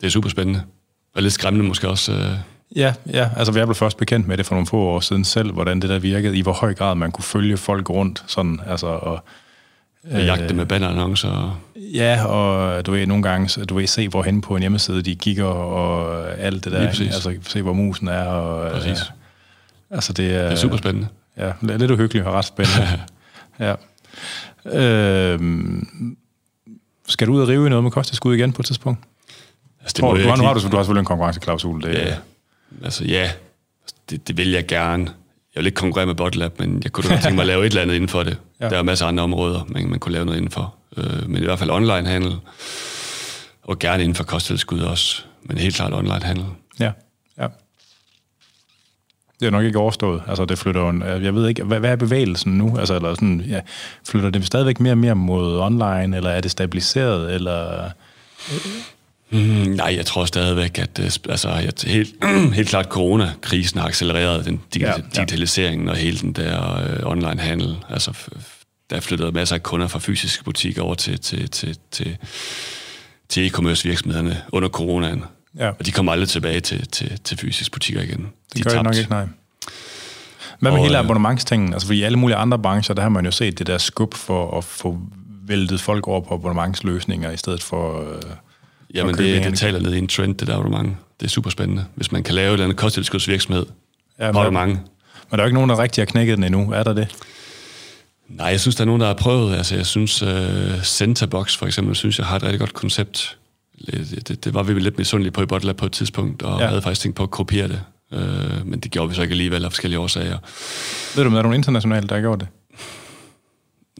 Det 0.00 0.06
er 0.06 0.10
super 0.10 0.28
spændende. 0.28 0.62
Og 1.14 1.22
lidt 1.22 1.32
skræmmende 1.32 1.68
måske 1.68 1.88
også. 1.88 2.12
Øh, 2.12 2.32
ja, 2.76 2.94
ja, 3.12 3.28
altså 3.36 3.52
jeg 3.56 3.66
blev 3.66 3.74
først 3.74 3.96
bekendt 3.96 4.28
med 4.28 4.36
det 4.36 4.46
for 4.46 4.54
nogle 4.54 4.66
få 4.66 4.76
år 4.76 5.00
siden 5.00 5.24
selv, 5.24 5.52
hvordan 5.52 5.80
det 5.80 5.90
der 5.90 5.98
virkede, 5.98 6.36
i 6.38 6.40
hvor 6.40 6.52
høj 6.52 6.74
grad 6.74 6.94
man 6.94 7.12
kunne 7.12 7.24
følge 7.24 7.56
folk 7.56 7.90
rundt, 7.90 8.24
sådan, 8.26 8.60
altså, 8.66 8.86
og, 8.86 9.24
øh, 10.10 10.26
jagte 10.26 10.54
med 10.54 10.66
bannerannoncer. 10.66 11.60
Ja, 11.76 12.24
og 12.24 12.86
du 12.86 12.90
ved, 12.90 13.06
nogle 13.06 13.22
gange, 13.22 13.64
du 13.64 13.74
ved, 13.74 13.86
se 13.86 14.08
hvorhen 14.08 14.40
på 14.40 14.56
en 14.56 14.60
hjemmeside 14.60 15.02
de 15.02 15.16
kigger, 15.16 15.44
og 15.44 16.38
alt 16.38 16.64
det 16.64 16.72
der, 16.72 16.78
altså 16.78 17.38
se 17.42 17.62
hvor 17.62 17.72
musen 17.72 18.08
er, 18.08 18.24
og, 18.24 18.72
Præcis. 18.72 19.00
øh, 19.00 19.06
altså 19.90 20.12
det 20.12 20.34
er, 20.34 20.42
Det 20.42 20.52
er 20.52 20.56
super 20.56 20.76
spændende. 20.76 21.08
Ja, 21.36 21.52
lidt 21.62 21.90
uhyggeligt 21.90 22.26
og 22.26 22.34
ret 22.34 22.44
spændende. 22.44 23.00
ja. 23.66 23.74
Øhm, 24.64 26.16
skal 27.08 27.26
du 27.26 27.32
ud 27.32 27.40
og 27.40 27.48
rive 27.48 27.66
i 27.66 27.68
noget 27.68 27.82
med 27.82 27.90
kosttilskud 27.90 28.34
igen 28.34 28.52
på 28.52 28.62
et 28.62 28.66
tidspunkt? 28.66 29.00
Altså, 29.80 29.92
Det 29.96 30.02
må 30.04 30.10
du, 30.12 30.16
jeg 30.16 30.24
nu 30.26 30.30
har 30.30 30.36
du, 30.54 30.60
har 30.60 30.82
selvfølgelig 30.82 31.00
en 31.00 31.04
konkurrenceklausul. 31.04 31.82
Det, 31.82 31.94
Ja, 31.94 32.14
altså 32.84 33.04
ja, 33.04 33.30
det, 34.10 34.28
det 34.28 34.36
vil 34.36 34.50
jeg 34.50 34.66
gerne. 34.66 35.04
Jeg 35.54 35.60
vil 35.60 35.66
ikke 35.66 35.76
konkurrere 35.76 36.06
med 36.06 36.14
Botlab, 36.14 36.58
men 36.58 36.80
jeg 36.84 36.92
kunne 36.92 37.08
da 37.08 37.20
tænke 37.20 37.34
mig 37.34 37.42
at 37.42 37.46
lave 37.46 37.60
et 37.66 37.66
eller 37.70 37.82
andet 37.82 37.94
inden 37.94 38.08
for 38.08 38.22
det. 38.22 38.36
Ja. 38.60 38.68
Der 38.68 38.78
er 38.78 38.82
masser 38.82 39.04
af 39.04 39.08
andre 39.08 39.22
områder, 39.22 39.64
man, 39.68 39.88
man 39.90 39.98
kunne 39.98 40.12
lave 40.12 40.24
noget 40.24 40.36
indenfor. 40.38 40.74
Øh, 40.96 41.28
men 41.30 41.42
i 41.42 41.44
hvert 41.44 41.58
fald 41.58 41.70
online-handel, 41.70 42.36
og 43.62 43.78
gerne 43.78 44.02
inden 44.02 44.14
for 44.14 44.24
kosttilskud 44.24 44.80
også, 44.80 45.22
men 45.42 45.58
helt 45.58 45.74
klart 45.74 45.92
online-handel. 45.94 46.44
ja, 46.80 46.92
ja. 47.38 47.46
Det 49.40 49.46
er 49.46 49.50
nok 49.50 49.64
ikke 49.64 49.78
overstået. 49.78 50.22
Altså, 50.28 50.44
det 50.44 50.58
flytter 50.58 50.80
jo, 50.80 50.88
en- 50.88 51.02
jeg 51.02 51.34
ved 51.34 51.48
ikke, 51.48 51.64
hvad, 51.64 51.80
hvad 51.80 51.90
er 51.90 51.96
bevægelsen 51.96 52.58
nu? 52.58 52.78
Altså, 52.78 52.94
eller 52.94 53.14
sådan, 53.14 53.40
ja, 53.48 53.60
flytter 54.08 54.30
det 54.30 54.46
stadigvæk 54.46 54.80
mere 54.80 54.92
og 54.92 54.98
mere 54.98 55.14
mod 55.14 55.58
online, 55.60 56.16
eller 56.16 56.30
er 56.30 56.40
det 56.40 56.50
stabiliseret, 56.50 57.34
eller... 57.34 57.90
Mm, 59.30 59.38
nej, 59.38 59.94
jeg 59.96 60.06
tror 60.06 60.24
stadigvæk, 60.24 60.78
at 60.78 60.98
øh, 60.98 61.10
altså, 61.28 61.48
jeg, 61.48 61.72
helt, 61.86 62.14
helt 62.54 62.68
klart 62.68 62.86
coronakrisen 62.86 63.80
har 63.80 63.86
accelereret 63.88 64.44
den 64.44 64.60
dig- 64.74 64.80
Ja, 64.82 64.88
ja, 64.90 64.96
digitaliseringen 65.14 65.88
og 65.88 65.96
hele 65.96 66.18
den 66.18 66.32
der 66.32 66.74
øh, 66.76 67.06
online-handel. 67.06 67.76
Altså, 67.90 68.12
der 68.90 68.96
er 68.96 69.00
flyttet 69.00 69.34
masser 69.34 69.54
af 69.54 69.62
kunder 69.62 69.86
fra 69.86 69.98
fysiske 69.98 70.44
butikker 70.44 70.82
over 70.82 70.94
til, 70.94 71.20
til, 71.20 71.50
til, 71.50 71.76
til, 71.90 72.16
til 73.28 73.50
e-commerce 73.50 73.84
virksomhederne 73.84 74.42
under 74.52 74.68
coronaen. 74.68 75.24
Ja. 75.58 75.68
Og 75.68 75.86
de 75.86 75.92
kommer 75.92 76.12
aldrig 76.12 76.28
tilbage 76.28 76.60
til, 76.60 76.86
til, 76.88 77.18
til 77.24 77.38
fysiske 77.38 77.72
butikker 77.72 78.02
igen. 78.02 78.28
Det 78.54 78.64
gør 78.64 78.70
det 78.70 78.82
nok 78.82 78.96
ikke, 78.96 79.10
nej. 79.10 79.26
Hvad 80.60 80.70
med 80.70 80.78
Og, 80.78 80.84
hele 80.84 80.98
øh, 80.98 81.04
abonnementstingen? 81.04 81.72
Altså, 81.72 81.86
fordi 81.88 81.98
i 81.98 82.02
alle 82.02 82.18
mulige 82.18 82.36
andre 82.36 82.58
brancher, 82.58 82.94
der 82.94 83.02
har 83.02 83.08
man 83.08 83.24
jo 83.24 83.30
set 83.30 83.58
det 83.58 83.66
der 83.66 83.78
skub 83.78 84.14
for 84.14 84.58
at 84.58 84.64
få 84.64 84.98
væltet 85.46 85.80
folk 85.80 86.08
over 86.08 86.20
på 86.20 86.34
abonnementsløsninger, 86.34 87.30
i 87.30 87.36
stedet 87.36 87.62
for... 87.62 88.00
Øh, 88.16 88.22
Jamen, 88.94 89.14
det, 89.18 89.44
det 89.44 89.58
taler 89.58 89.80
ned 89.80 89.94
i 89.94 89.98
en 89.98 90.08
trend, 90.08 90.34
det 90.34 90.48
der 90.48 90.54
abonnement. 90.56 90.96
Det 91.20 91.26
er 91.26 91.30
super 91.30 91.50
spændende. 91.50 91.84
Hvis 91.94 92.12
man 92.12 92.22
kan 92.22 92.34
lave 92.34 92.48
et 92.48 92.52
eller 92.52 92.64
andet 92.64 92.76
kosttilskudsvirksomhed 92.78 93.66
Ja, 94.18 94.32
på 94.32 94.38
men- 94.38 94.46
abonnement, 94.46 94.78
men 95.30 95.30
der 95.30 95.36
er 95.36 95.42
jo 95.42 95.46
ikke 95.46 95.54
nogen, 95.54 95.70
der 95.70 95.78
rigtig 95.78 96.00
har 96.02 96.06
knækket 96.06 96.36
den 96.36 96.44
endnu. 96.44 96.72
Er 96.72 96.82
der 96.82 96.92
det? 96.92 97.08
Nej, 98.28 98.46
jeg 98.46 98.60
synes, 98.60 98.76
der 98.76 98.82
er 98.82 98.86
nogen, 98.86 99.00
der 99.00 99.06
har 99.06 99.14
prøvet. 99.14 99.56
Altså, 99.56 99.76
jeg 99.76 99.86
synes, 99.86 100.22
uh, 100.22 100.82
Centabox 100.82 101.56
for 101.56 101.66
eksempel, 101.66 101.96
synes 101.96 102.18
jeg 102.18 102.26
har 102.26 102.36
et 102.36 102.42
rigtig 102.42 102.60
godt 102.60 102.74
koncept. 102.74 103.36
Det, 103.86 104.28
det, 104.28 104.44
det 104.44 104.54
var 104.54 104.62
vi 104.62 104.80
lidt 104.80 104.98
misundelige 104.98 105.32
på 105.32 105.42
i 105.42 105.46
Botlab 105.46 105.76
på 105.76 105.86
et 105.86 105.92
tidspunkt, 105.92 106.42
og 106.42 106.60
Ja. 106.60 106.66
havde 106.66 106.82
faktisk 106.82 107.00
tænkt 107.00 107.16
på 107.16 107.22
at 107.22 107.30
kopiere 107.30 107.68
det. 107.68 107.80
Uh, 108.12 108.66
men 108.66 108.80
det 108.80 108.90
gjorde 108.90 109.08
vi 109.08 109.14
så 109.14 109.22
ikke 109.22 109.32
alligevel 109.32 109.64
af 109.64 109.72
forskellige 109.72 109.98
årsager. 110.00 110.38
Ved 111.16 111.24
du, 111.24 111.26
om 111.26 111.32
der 111.32 111.38
er 111.38 111.42
nogen 111.42 111.56
internationale, 111.56 112.08
der 112.08 112.14
har 112.14 112.22
gjort 112.22 112.40
det? 112.40 112.48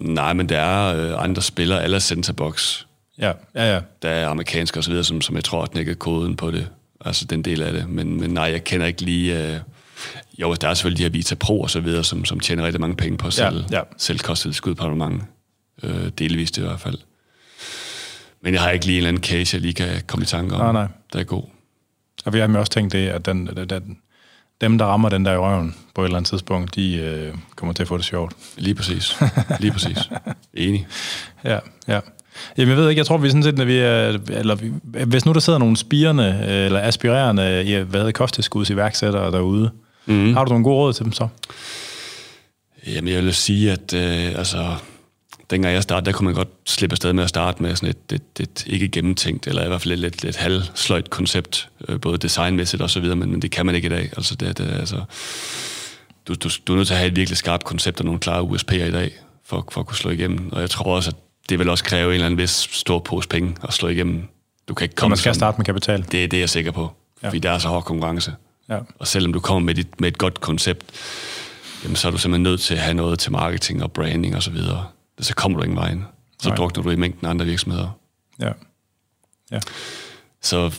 Nej, 0.01 0.33
men 0.33 0.49
der 0.49 0.59
er 0.59 1.15
uh, 1.15 1.23
andre 1.25 1.43
spillere, 1.43 1.85
eller 1.85 1.99
Centabox, 1.99 2.85
Ja, 3.19 3.33
ja, 3.55 3.75
ja. 3.75 3.81
der 4.03 4.09
er 4.09 4.29
amerikanske 4.29 4.79
osv., 4.79 5.03
som, 5.03 5.21
som 5.21 5.37
jeg 5.37 5.45
tror 5.45 5.61
har 5.61 5.67
knækket 5.67 5.99
koden 5.99 6.37
på 6.37 6.51
det. 6.51 6.69
Altså 7.05 7.25
den 7.25 7.43
del 7.43 7.63
af 7.63 7.73
det. 7.73 7.89
Men, 7.89 8.21
men 8.21 8.31
nej, 8.31 8.45
jeg 8.45 8.65
kender 8.65 8.87
ikke 8.87 9.03
lige... 9.03 9.55
Uh, 9.55 10.41
jo, 10.41 10.55
der 10.55 10.69
er 10.69 10.75
selvfølgelig 10.75 10.99
de 10.99 11.03
her 11.03 11.11
Vita 11.11 11.35
Pro 11.35 11.61
og 11.61 11.71
så 11.71 11.81
videre, 11.81 12.05
som, 12.05 12.25
som 12.25 12.41
tjener 12.41 12.65
rigtig 12.65 12.81
mange 12.81 12.97
penge 12.97 13.19
på 13.19 13.27
at 13.27 13.39
Ja, 13.39 13.51
sælge, 13.51 13.65
ja. 13.71 13.81
sælge 13.97 14.19
kosttilskud 14.19 14.75
på 14.75 14.85
abonnement. 14.85 15.23
Uh, 15.83 16.07
delvist 16.19 16.59
i 16.59 16.61
hvert 16.61 16.81
fald. 16.81 16.99
Men 18.41 18.55
jeg 18.55 18.63
har 18.63 18.71
ikke 18.71 18.87
lige 18.87 18.97
en 18.97 18.99
eller 18.99 19.09
anden 19.09 19.23
case, 19.23 19.55
jeg 19.55 19.61
lige 19.63 19.75
kan 19.75 20.03
komme 20.07 20.23
i 20.23 20.27
tanke 20.27 20.55
om, 20.55 20.61
Nej, 20.61 20.73
nej. 20.73 20.89
der 21.13 21.19
er 21.19 21.25
god. 21.25 21.43
Og 22.25 22.33
vi 22.33 22.39
har 22.39 22.49
jo 22.49 22.59
også 22.59 22.73
tænkt 22.73 22.93
det, 22.93 23.09
at 23.09 23.27
den, 23.27 23.47
den, 23.47 23.69
den, 23.71 23.99
dem, 24.61 24.79
der 24.79 24.85
rammer 24.85 25.09
den 25.09 25.25
der 25.25 25.33
i 25.33 25.37
røven 25.37 25.75
på 25.95 26.01
et 26.03 26.05
eller 26.05 26.17
andet 26.17 26.29
tidspunkt, 26.29 26.75
de 26.75 26.97
øh, 26.97 27.35
kommer 27.57 27.73
til 27.73 27.83
at 27.83 27.89
få 27.89 27.97
det 27.97 28.05
sjovt. 28.05 28.37
Lige 28.57 28.75
præcis. 28.75 29.17
Lige 29.61 29.73
præcis. 29.73 29.99
Enig. 30.55 30.87
Ja, 31.45 31.59
ja. 31.89 32.01
Jamen, 32.59 32.69
jeg 32.69 32.77
ved 32.77 32.89
ikke, 32.89 32.99
jeg 32.99 33.07
tror, 33.07 33.17
vi 33.17 33.29
sådan 33.29 33.43
set, 33.43 33.59
når 33.59 33.65
vi 33.65 33.79
er, 33.79 34.19
eller 34.29 34.55
vi- 34.55 34.73
hvis 35.07 35.27
nu 35.27 35.33
der 35.33 35.41
sidder 35.41 35.59
nogle 35.59 35.77
spirende, 35.77 36.45
øh, 36.49 36.65
eller 36.65 36.81
aspirerende, 36.81 37.43
ja, 37.43 37.83
hvad 37.83 38.01
hedder 38.01 38.13
kosttilskuds 38.13 38.71
iværksættere 38.71 39.31
derude, 39.31 39.71
mm. 40.07 40.35
har 40.35 40.45
du 40.45 40.49
nogle 40.51 40.65
gode 40.65 40.77
råd 40.77 40.93
til 40.93 41.05
dem 41.05 41.13
så? 41.13 41.29
Jamen, 42.87 43.13
jeg 43.15 43.25
vil 43.25 43.35
sige, 43.35 43.73
at 43.73 43.95
øh, 43.95 44.39
altså, 44.39 44.75
dengang 45.51 45.75
jeg 45.75 45.83
startede, 45.83 46.07
der 46.07 46.13
kunne 46.17 46.25
man 46.25 46.35
godt 46.35 46.49
slippe 46.67 46.95
afsted 46.95 47.13
med 47.13 47.23
at 47.23 47.29
starte 47.29 47.63
med 47.63 47.77
sådan 47.77 47.89
et, 47.89 48.13
et, 48.15 48.41
et 48.41 48.65
ikke 48.67 48.89
gennemtænkt, 48.89 49.47
eller 49.47 49.65
i 49.65 49.69
hvert 49.69 49.83
fald 49.83 49.93
et 49.93 49.99
lidt, 49.99 50.23
lidt 50.25 50.37
halvsløjt 50.37 51.11
koncept, 51.11 51.69
øh, 51.89 52.01
både 52.01 52.19
designmæssigt 52.19 52.83
og 52.83 52.91
så 52.91 53.01
videre, 53.01 53.17
men, 53.17 53.31
men 53.31 53.43
det 53.43 53.51
kan 53.51 53.67
man 53.67 53.75
ikke 53.75 53.87
i 53.87 53.89
dag. 53.89 54.11
Altså, 54.17 54.35
det, 54.35 54.59
det, 54.59 54.71
altså, 54.81 55.03
du, 56.29 56.35
du, 56.35 56.49
du 56.67 56.73
er 56.73 56.77
nødt 56.77 56.87
til 56.87 56.95
at 56.95 56.99
have 56.99 57.09
et 57.11 57.17
virkelig 57.17 57.37
skarpt 57.37 57.65
koncept 57.65 57.99
og 58.01 58.05
nogle 58.05 58.21
klare 58.21 58.43
USP'er 58.43 58.85
i 58.85 58.91
dag, 58.91 59.11
for, 59.47 59.69
for 59.73 59.81
at 59.81 59.87
kunne 59.87 59.97
slå 59.97 60.11
igennem. 60.11 60.53
Og 60.53 60.61
jeg 60.61 60.71
tror 60.71 60.97
også, 60.97 61.11
at 61.11 61.17
det 61.49 61.59
vil 61.59 61.69
også 61.69 61.85
kræve 61.85 62.09
en 62.09 62.15
eller 62.15 62.27
anden 62.27 62.39
vis 62.39 62.51
stor 62.73 62.99
pose 62.99 63.29
penge 63.29 63.57
at 63.69 63.73
slå 63.75 63.89
igennem. 63.89 64.23
Du 64.69 64.75
kan 64.75 64.85
ikke 64.85 64.93
Så 64.93 65.01
komme 65.01 65.11
man 65.11 65.19
skal 65.19 65.35
som- 65.35 65.39
starte 65.39 65.59
med 65.59 65.65
kapital. 65.65 66.03
Det, 66.03 66.13
det 66.13 66.33
er 66.33 66.39
jeg 66.39 66.51
sikker 66.51 66.71
på, 66.73 66.93
Ja. 67.23 67.29
fordi 67.29 67.39
der 67.39 67.51
er 67.51 67.59
så 67.59 67.69
hård 67.69 67.85
konkurrence. 67.85 68.35
Ja. 68.69 68.79
Og 68.99 69.07
selvom 69.07 69.33
du 69.33 69.41
kommer 69.41 69.61
med 69.67 69.79
et, 69.79 70.01
med 70.01 70.09
et 70.09 70.19
godt 70.19 70.41
koncept, 70.41 70.85
jamen, 71.85 71.97
så 71.97 72.09
er 72.09 72.13
du 72.13 72.19
simpelthen 72.19 72.43
nødt 72.43 72.61
til 72.61 72.75
at 72.75 72.81
have 72.81 72.95
noget 72.95 73.19
til 73.19 73.33
marketing 73.33 73.83
og 73.83 73.93
branding 73.93 74.37
og 74.37 74.43
så 74.43 74.51
videre. 74.51 74.87
Så 75.21 75.35
kommer 75.35 75.59
du 75.59 75.65
ingen 75.65 75.77
vejen. 75.77 76.05
Så 76.43 76.49
Nej. 76.49 76.57
drukner 76.57 76.83
du 76.83 76.91
i 76.91 76.97
mængden 76.97 77.27
af 77.27 77.31
andre 77.31 77.45
virksomheder. 77.47 77.99
Ja. 78.41 78.53
Ja. 79.53 79.61
Så 80.43 80.71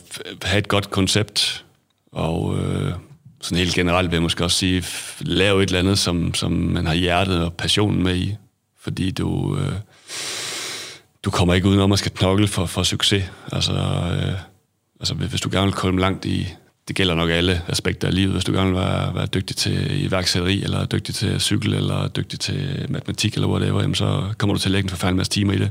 have 0.42 0.58
et 0.58 0.68
godt 0.68 0.90
koncept, 0.90 1.64
og 2.12 2.58
øh, 2.58 2.92
sådan 3.40 3.58
helt 3.58 3.74
generelt 3.74 4.10
vil 4.10 4.16
jeg 4.16 4.22
måske 4.22 4.44
også 4.44 4.56
sige, 4.56 4.84
lav 5.20 5.58
et 5.58 5.62
eller 5.66 5.78
andet, 5.78 5.98
som, 5.98 6.34
som 6.34 6.52
man 6.52 6.86
har 6.86 6.94
hjertet 6.94 7.44
og 7.44 7.52
passionen 7.54 8.02
med 8.02 8.16
i. 8.16 8.36
Fordi 8.80 9.10
du, 9.10 9.56
øh, 9.56 9.72
du 11.24 11.30
kommer 11.30 11.54
ikke 11.54 11.68
udenom 11.68 11.92
at 11.92 11.98
skal 11.98 12.12
knokle 12.12 12.48
for, 12.48 12.66
for 12.66 12.82
succes. 12.82 13.24
Altså, 13.52 13.72
øh, 13.72 14.34
altså, 15.00 15.14
hvis 15.14 15.40
du 15.40 15.48
gerne 15.52 15.66
vil 15.66 15.74
komme 15.74 16.00
langt 16.00 16.24
i, 16.24 16.48
det 16.88 16.96
gælder 16.96 17.14
nok 17.14 17.30
alle 17.30 17.62
aspekter 17.68 18.08
af 18.08 18.14
livet, 18.14 18.32
hvis 18.32 18.44
du 18.44 18.52
gerne 18.52 18.70
vil 18.70 18.80
være, 18.80 19.14
være 19.14 19.26
dygtig 19.26 19.56
til 19.56 20.04
iværksætteri, 20.04 20.62
eller 20.62 20.86
dygtig 20.86 21.14
til 21.14 21.40
cykel, 21.40 21.74
eller 21.74 22.08
dygtig 22.08 22.40
til 22.40 22.86
matematik, 22.88 23.34
eller 23.34 23.48
whatever, 23.48 23.80
jamen, 23.80 23.94
så 23.94 24.24
kommer 24.38 24.54
du 24.54 24.60
til 24.60 24.68
at 24.68 24.72
lægge 24.72 24.86
en 24.86 24.90
forfærdelig 24.90 25.16
masse 25.16 25.32
timer 25.32 25.52
i 25.52 25.58
det. 25.58 25.70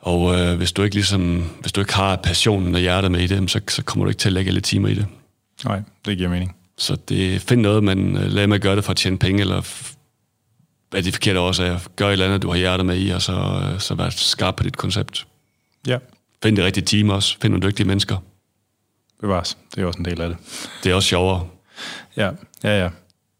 Og 0.00 0.40
øh, 0.40 0.56
hvis 0.56 0.72
du 0.72 0.82
ikke 0.82 0.96
ligesom, 0.96 1.50
hvis 1.60 1.72
du 1.72 1.80
ikke 1.80 1.94
har 1.94 2.16
passionen 2.16 2.74
og 2.74 2.80
hjertet 2.80 3.10
med 3.10 3.20
i 3.20 3.26
det, 3.26 3.50
så, 3.50 3.60
så 3.68 3.82
kommer 3.82 4.04
du 4.04 4.08
ikke 4.08 4.18
til 4.18 4.28
at 4.28 4.32
lægge 4.32 4.48
alle 4.48 4.60
timer 4.60 4.88
i 4.88 4.94
det. 4.94 5.06
Nej, 5.64 5.82
det 6.06 6.16
giver 6.16 6.30
mening. 6.30 6.56
Så 6.78 6.96
det 7.08 7.42
find 7.42 7.60
noget, 7.60 7.84
man 7.84 8.16
øh, 8.16 8.48
med 8.48 8.54
at 8.54 8.60
gøre 8.60 8.76
det 8.76 8.84
for 8.84 8.90
at 8.90 8.96
tjene 8.96 9.18
penge, 9.18 9.40
eller 9.40 9.60
af 10.94 11.02
de 11.02 11.12
forkerte 11.12 11.40
årsager. 11.40 11.78
Gør 11.96 12.08
et 12.08 12.12
eller 12.12 12.26
andet, 12.26 12.42
du 12.42 12.48
har 12.50 12.56
hjertet 12.56 12.86
med 12.86 12.98
i, 12.98 13.10
og 13.10 13.22
så, 13.22 13.62
så 13.78 13.94
vær 13.94 14.10
skarp 14.10 14.56
på 14.56 14.62
dit 14.62 14.76
koncept. 14.76 15.26
Ja, 15.86 15.98
Find 16.42 16.56
det 16.56 16.64
rigtige 16.64 16.84
team 16.84 17.10
også. 17.10 17.36
Find 17.42 17.52
nogle 17.52 17.68
dygtige 17.68 17.86
mennesker. 17.86 18.16
bevares. 19.20 19.56
Det 19.74 19.82
er 19.82 19.86
også 19.86 19.98
en 19.98 20.04
del 20.04 20.20
af 20.20 20.28
det. 20.28 20.36
Det 20.84 20.90
er 20.90 20.94
også 20.94 21.08
sjovere. 21.08 21.46
Ja, 22.16 22.30
ja, 22.64 22.82
ja. 22.82 22.88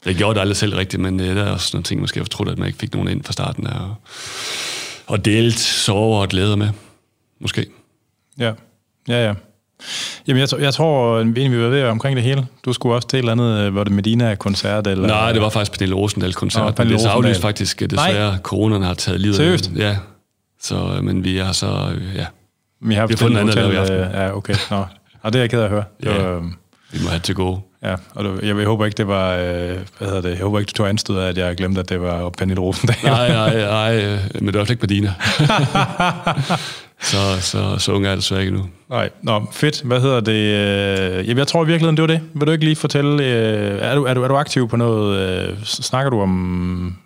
Jeg 0.06 0.14
gjorde 0.14 0.34
det 0.34 0.40
aldrig 0.40 0.56
selv 0.56 0.74
rigtigt, 0.76 1.02
men 1.02 1.20
øh, 1.20 1.36
der 1.36 1.44
er 1.44 1.50
også 1.50 1.70
nogle 1.72 1.82
ting, 1.84 2.00
måske 2.00 2.18
jeg 2.18 2.24
fortrudt, 2.26 2.48
at 2.48 2.58
man 2.58 2.66
ikke 2.66 2.78
fik 2.78 2.94
nogen 2.94 3.08
ind 3.08 3.24
fra 3.24 3.32
starten 3.32 3.66
af. 3.66 3.80
Og, 3.80 3.94
og 5.06 5.24
delt 5.24 5.58
sorger 5.58 6.20
og 6.20 6.28
glæder 6.28 6.56
med. 6.56 6.68
Måske. 7.40 7.66
Ja, 8.38 8.52
ja, 9.08 9.26
ja. 9.26 9.34
Jamen, 10.28 10.40
jeg, 10.40 10.48
tror- 10.48 10.58
jeg 10.58 10.74
tror, 10.74 11.16
vi 11.22 11.40
egentlig 11.40 11.58
vi 11.58 11.62
var 11.64 11.68
ved 11.70 11.82
omkring 11.84 12.16
det 12.16 12.24
hele. 12.24 12.46
Du 12.64 12.72
skulle 12.72 12.94
også 12.94 13.08
til 13.08 13.16
et 13.16 13.18
eller 13.18 13.32
andet, 13.32 13.58
øh, 13.66 13.74
var 13.74 13.84
det 13.84 13.92
Medina-koncert? 13.92 14.86
Eller? 14.86 15.06
Nej, 15.08 15.32
det 15.32 15.42
var 15.42 15.48
faktisk 15.48 15.72
Pernille 15.72 15.94
Rosendal-koncert. 15.96 16.74
Pernille 16.74 16.98
det 16.98 17.04
er 17.06 17.10
aflyst 17.10 17.40
faktisk, 17.40 17.82
øh, 17.82 17.90
desværre. 17.90 18.38
Coronaen 18.42 18.82
har 18.82 18.94
taget 18.94 19.20
livet. 19.20 19.34
af 19.34 19.36
Seriøst? 19.36 19.70
Ja. 19.76 19.96
Så, 20.62 20.76
øh, 20.96 21.04
men 21.04 21.24
vi 21.24 21.38
er 21.38 21.52
så, 21.52 21.66
øh, 21.94 22.16
ja, 22.16 22.26
Vi 22.80 22.94
har, 22.94 23.06
Vi 23.06 23.12
har 23.14 23.18
fundet 23.18 23.40
andet 23.40 23.54
lave 23.54 23.72
i 23.72 23.76
øh, 23.76 24.06
Ja, 24.14 24.36
okay. 24.36 24.54
Nå. 24.70 24.84
Og 25.22 25.32
det 25.32 25.38
er 25.38 25.42
jeg 25.42 25.50
ked 25.50 25.60
af 25.60 25.64
at 25.64 25.70
høre. 25.70 25.84
Det 26.02 26.06
Ja. 26.08 26.22
var, 26.22 26.36
øh, 26.36 26.42
vi 26.92 26.98
må 27.04 27.08
have 27.08 27.20
til 27.20 27.34
gode. 27.34 27.60
ja, 27.82 27.94
og 28.14 28.24
det, 28.24 28.42
jeg, 28.42 28.56
jeg, 28.58 28.66
håber 28.66 28.84
ikke, 28.84 28.96
det 28.96 29.08
var, 29.08 29.32
øh, 29.36 29.42
hvad 29.98 30.08
hedder 30.08 30.20
det, 30.20 30.30
jeg 30.30 30.38
håber 30.38 30.58
ikke, 30.58 30.68
du 30.68 30.72
tog 30.74 30.88
anstød 30.88 31.18
af, 31.18 31.28
at 31.28 31.38
jeg 31.38 31.56
glemte, 31.56 31.80
at 31.80 31.88
det 31.88 32.00
var 32.00 32.28
Pernille 32.38 32.60
Rosendal. 32.60 32.96
Nej, 33.04 33.28
nej, 33.32 33.60
nej, 33.60 34.04
øh, 34.04 34.18
men 34.34 34.46
det 34.46 34.54
var 34.54 34.60
fald 34.64 34.70
ikke 34.70 34.80
Medina. 34.82 35.14
så, 37.04 37.40
så, 37.40 37.78
så 37.78 37.92
ung 37.92 38.04
er 38.04 38.08
jeg 38.08 38.16
desværre 38.16 38.40
ikke 38.40 38.52
nu. 38.56 38.68
Nej, 38.90 39.10
nå, 39.22 39.46
fedt. 39.52 39.82
Hvad 39.82 40.00
hedder 40.00 40.20
det? 40.20 40.32
Øh, 40.32 41.28
jamen, 41.28 41.38
jeg 41.38 41.46
tror 41.46 41.64
i 41.64 41.66
virkeligheden, 41.66 41.96
det 41.96 42.02
var 42.02 42.06
det. 42.06 42.20
Vil 42.34 42.46
du 42.46 42.52
ikke 42.52 42.64
lige 42.64 42.76
fortælle, 42.76 43.24
øh, 43.24 43.78
er, 43.80 43.94
du, 43.94 44.04
er, 44.04 44.14
du, 44.14 44.22
er 44.22 44.28
du 44.28 44.36
aktiv 44.36 44.68
på 44.68 44.76
noget, 44.76 45.18
øh, 45.48 45.62
snakker 45.64 46.10
du 46.10 46.20
om 46.20 46.96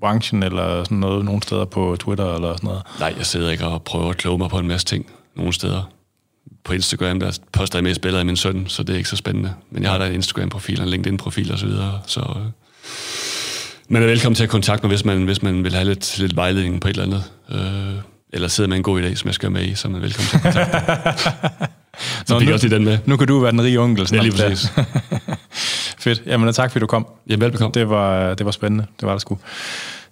branchen 0.00 0.42
eller 0.42 0.84
sådan 0.84 0.98
noget, 0.98 1.24
nogle 1.24 1.42
steder 1.42 1.64
på 1.64 1.96
Twitter 2.00 2.34
eller 2.34 2.52
sådan 2.56 2.66
noget? 2.66 2.82
Nej, 3.00 3.14
jeg 3.18 3.26
sidder 3.26 3.50
ikke 3.50 3.66
og 3.66 3.82
prøver 3.82 4.10
at 4.10 4.16
kloge 4.16 4.38
mig 4.38 4.50
på 4.50 4.58
en 4.58 4.68
masse 4.68 4.86
ting 4.86 5.06
nogle 5.36 5.52
steder. 5.52 5.90
På 6.64 6.72
Instagram, 6.72 7.20
der 7.20 7.38
poster 7.52 7.78
jeg 7.78 7.84
mest 7.84 8.00
billeder 8.00 8.20
af 8.20 8.26
min 8.26 8.36
søn, 8.36 8.66
så 8.68 8.82
det 8.82 8.92
er 8.92 8.96
ikke 8.96 9.08
så 9.08 9.16
spændende. 9.16 9.54
Men 9.70 9.82
jeg 9.82 9.90
har 9.90 9.98
da 9.98 10.06
en 10.06 10.14
Instagram-profil 10.14 10.80
og 10.80 10.84
en 10.84 10.90
LinkedIn-profil 10.90 11.52
og 11.52 11.58
så 11.58 11.66
videre, 11.66 12.00
så... 12.06 12.34
Man 13.88 14.02
er 14.02 14.06
velkommen 14.06 14.34
til 14.34 14.42
at 14.42 14.48
kontakte 14.48 14.86
mig, 14.86 14.88
hvis 14.88 15.04
man, 15.04 15.24
hvis 15.24 15.42
man 15.42 15.64
vil 15.64 15.74
have 15.74 15.84
lidt, 15.84 16.18
lidt 16.18 16.36
vejledning 16.36 16.80
på 16.80 16.88
et 16.88 16.98
eller 16.98 17.04
andet. 17.04 17.24
Øh, 17.50 18.00
eller 18.32 18.48
sidder 18.48 18.68
med 18.68 18.76
en 18.76 18.82
god 18.82 19.02
idé, 19.02 19.14
som 19.14 19.26
jeg 19.28 19.34
skal 19.34 19.52
med 19.52 19.62
i, 19.64 19.74
så 19.74 19.88
er 19.88 19.92
man 19.92 20.02
velkommen 20.02 20.52
til 20.52 20.58
at. 20.58 21.18
Så 22.26 22.34
Nå, 22.34 22.38
fik 22.40 22.46
nu- 22.46 22.50
jeg 22.50 22.54
også 22.54 22.66
lige 22.66 22.76
den 22.76 22.84
med. 22.84 22.98
Nu 23.06 23.16
kan 23.16 23.26
du 23.26 23.38
være 23.40 23.52
den 23.52 23.62
rige 23.62 23.80
onkel. 23.80 24.02
Ja, 24.02 24.06
snart 24.06 24.22
lige 24.24 24.32
præcis. 24.36 24.72
Fedt. 26.04 26.22
Jamen, 26.26 26.52
tak 26.52 26.70
fordi 26.72 26.80
du 26.80 26.86
kom. 26.86 27.06
Ja, 27.28 27.36
velbekomme. 27.38 27.72
Det 27.74 27.88
var, 27.90 28.34
det 28.34 28.46
var 28.46 28.52
spændende. 28.52 28.86
Det 29.00 29.06
var 29.06 29.12
det 29.12 29.20
sgu. 29.20 29.38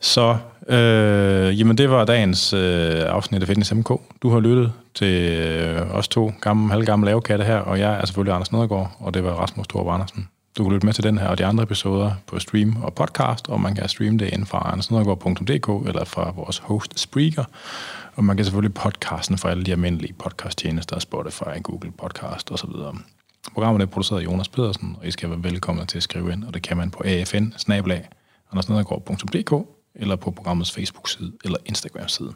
Så, 0.01 0.37
øh, 0.69 1.61
jamen 1.61 1.79
det 1.79 1.91
var 1.91 2.05
dagens 2.05 2.53
øh, 2.53 3.03
afsnit 3.07 3.43
af 3.43 3.49
Fitness 3.49 3.75
MK. 3.75 3.89
Du 4.23 4.31
har 4.31 4.41
lyttet 4.41 4.73
til 4.95 5.33
øh, 5.33 5.95
os 5.95 6.09
to 6.09 6.33
gamle, 6.41 6.71
halvgamle 6.71 7.07
lavekatte 7.07 7.45
her, 7.45 7.57
og 7.57 7.79
jeg 7.79 7.95
er 8.01 8.07
selvfølgelig 8.07 8.35
Anders 8.35 8.53
Nedergaard, 8.53 8.97
og 9.01 9.15
det 9.15 9.25
var 9.25 9.31
Rasmus 9.31 9.67
Thorup 9.69 9.95
Andersen. 9.95 10.29
Du 10.59 10.63
kan 10.65 10.73
lytte 10.73 10.87
med 10.87 10.95
til 10.95 11.05
den 11.05 11.19
her 11.19 11.27
og 11.29 11.39
de 11.39 11.47
andre 11.47 11.63
episoder 11.65 12.11
på 12.27 12.39
stream 12.39 12.77
og 12.83 12.95
podcast, 12.95 13.49
og 13.49 13.61
man 13.61 13.75
kan 13.75 13.89
streame 13.89 14.19
det 14.19 14.27
inden 14.33 14.47
fra 14.47 14.71
andersnedergaard.dk 14.73 15.89
eller 15.89 16.05
fra 16.05 16.33
vores 16.37 16.59
host 16.59 17.01
Spreaker. 17.01 17.45
Og 18.17 18.25
man 18.25 18.37
kan 18.37 18.45
selvfølgelig 18.45 18.75
podcasten 18.75 19.39
fra 19.39 19.51
alle 19.51 19.65
de 19.65 19.73
almindelige 19.73 20.13
podcasttjenester, 20.13 20.99
Spotify, 20.99 21.63
Google 21.63 21.93
Podcast 21.93 22.53
osv. 22.53 22.71
Programmet 23.53 23.83
er 23.83 23.87
produceret 23.87 24.21
af 24.21 24.25
Jonas 24.25 24.49
Pedersen, 24.49 24.97
og 25.01 25.07
I 25.07 25.11
skal 25.11 25.31
være 25.31 25.43
velkomne 25.43 25.87
til 25.87 25.97
at 25.97 26.03
skrive 26.03 26.33
ind, 26.33 26.45
og 26.45 26.55
det 26.55 26.63
kan 26.63 26.77
man 26.77 26.91
på 26.91 27.03
afn 27.05 27.93
andersnedergaard.dk 28.53 29.69
eller 29.95 30.17
på 30.17 30.31
programmets 30.31 30.73
Facebook-side 30.73 31.33
eller 31.45 31.59
Instagram-side. 31.67 32.33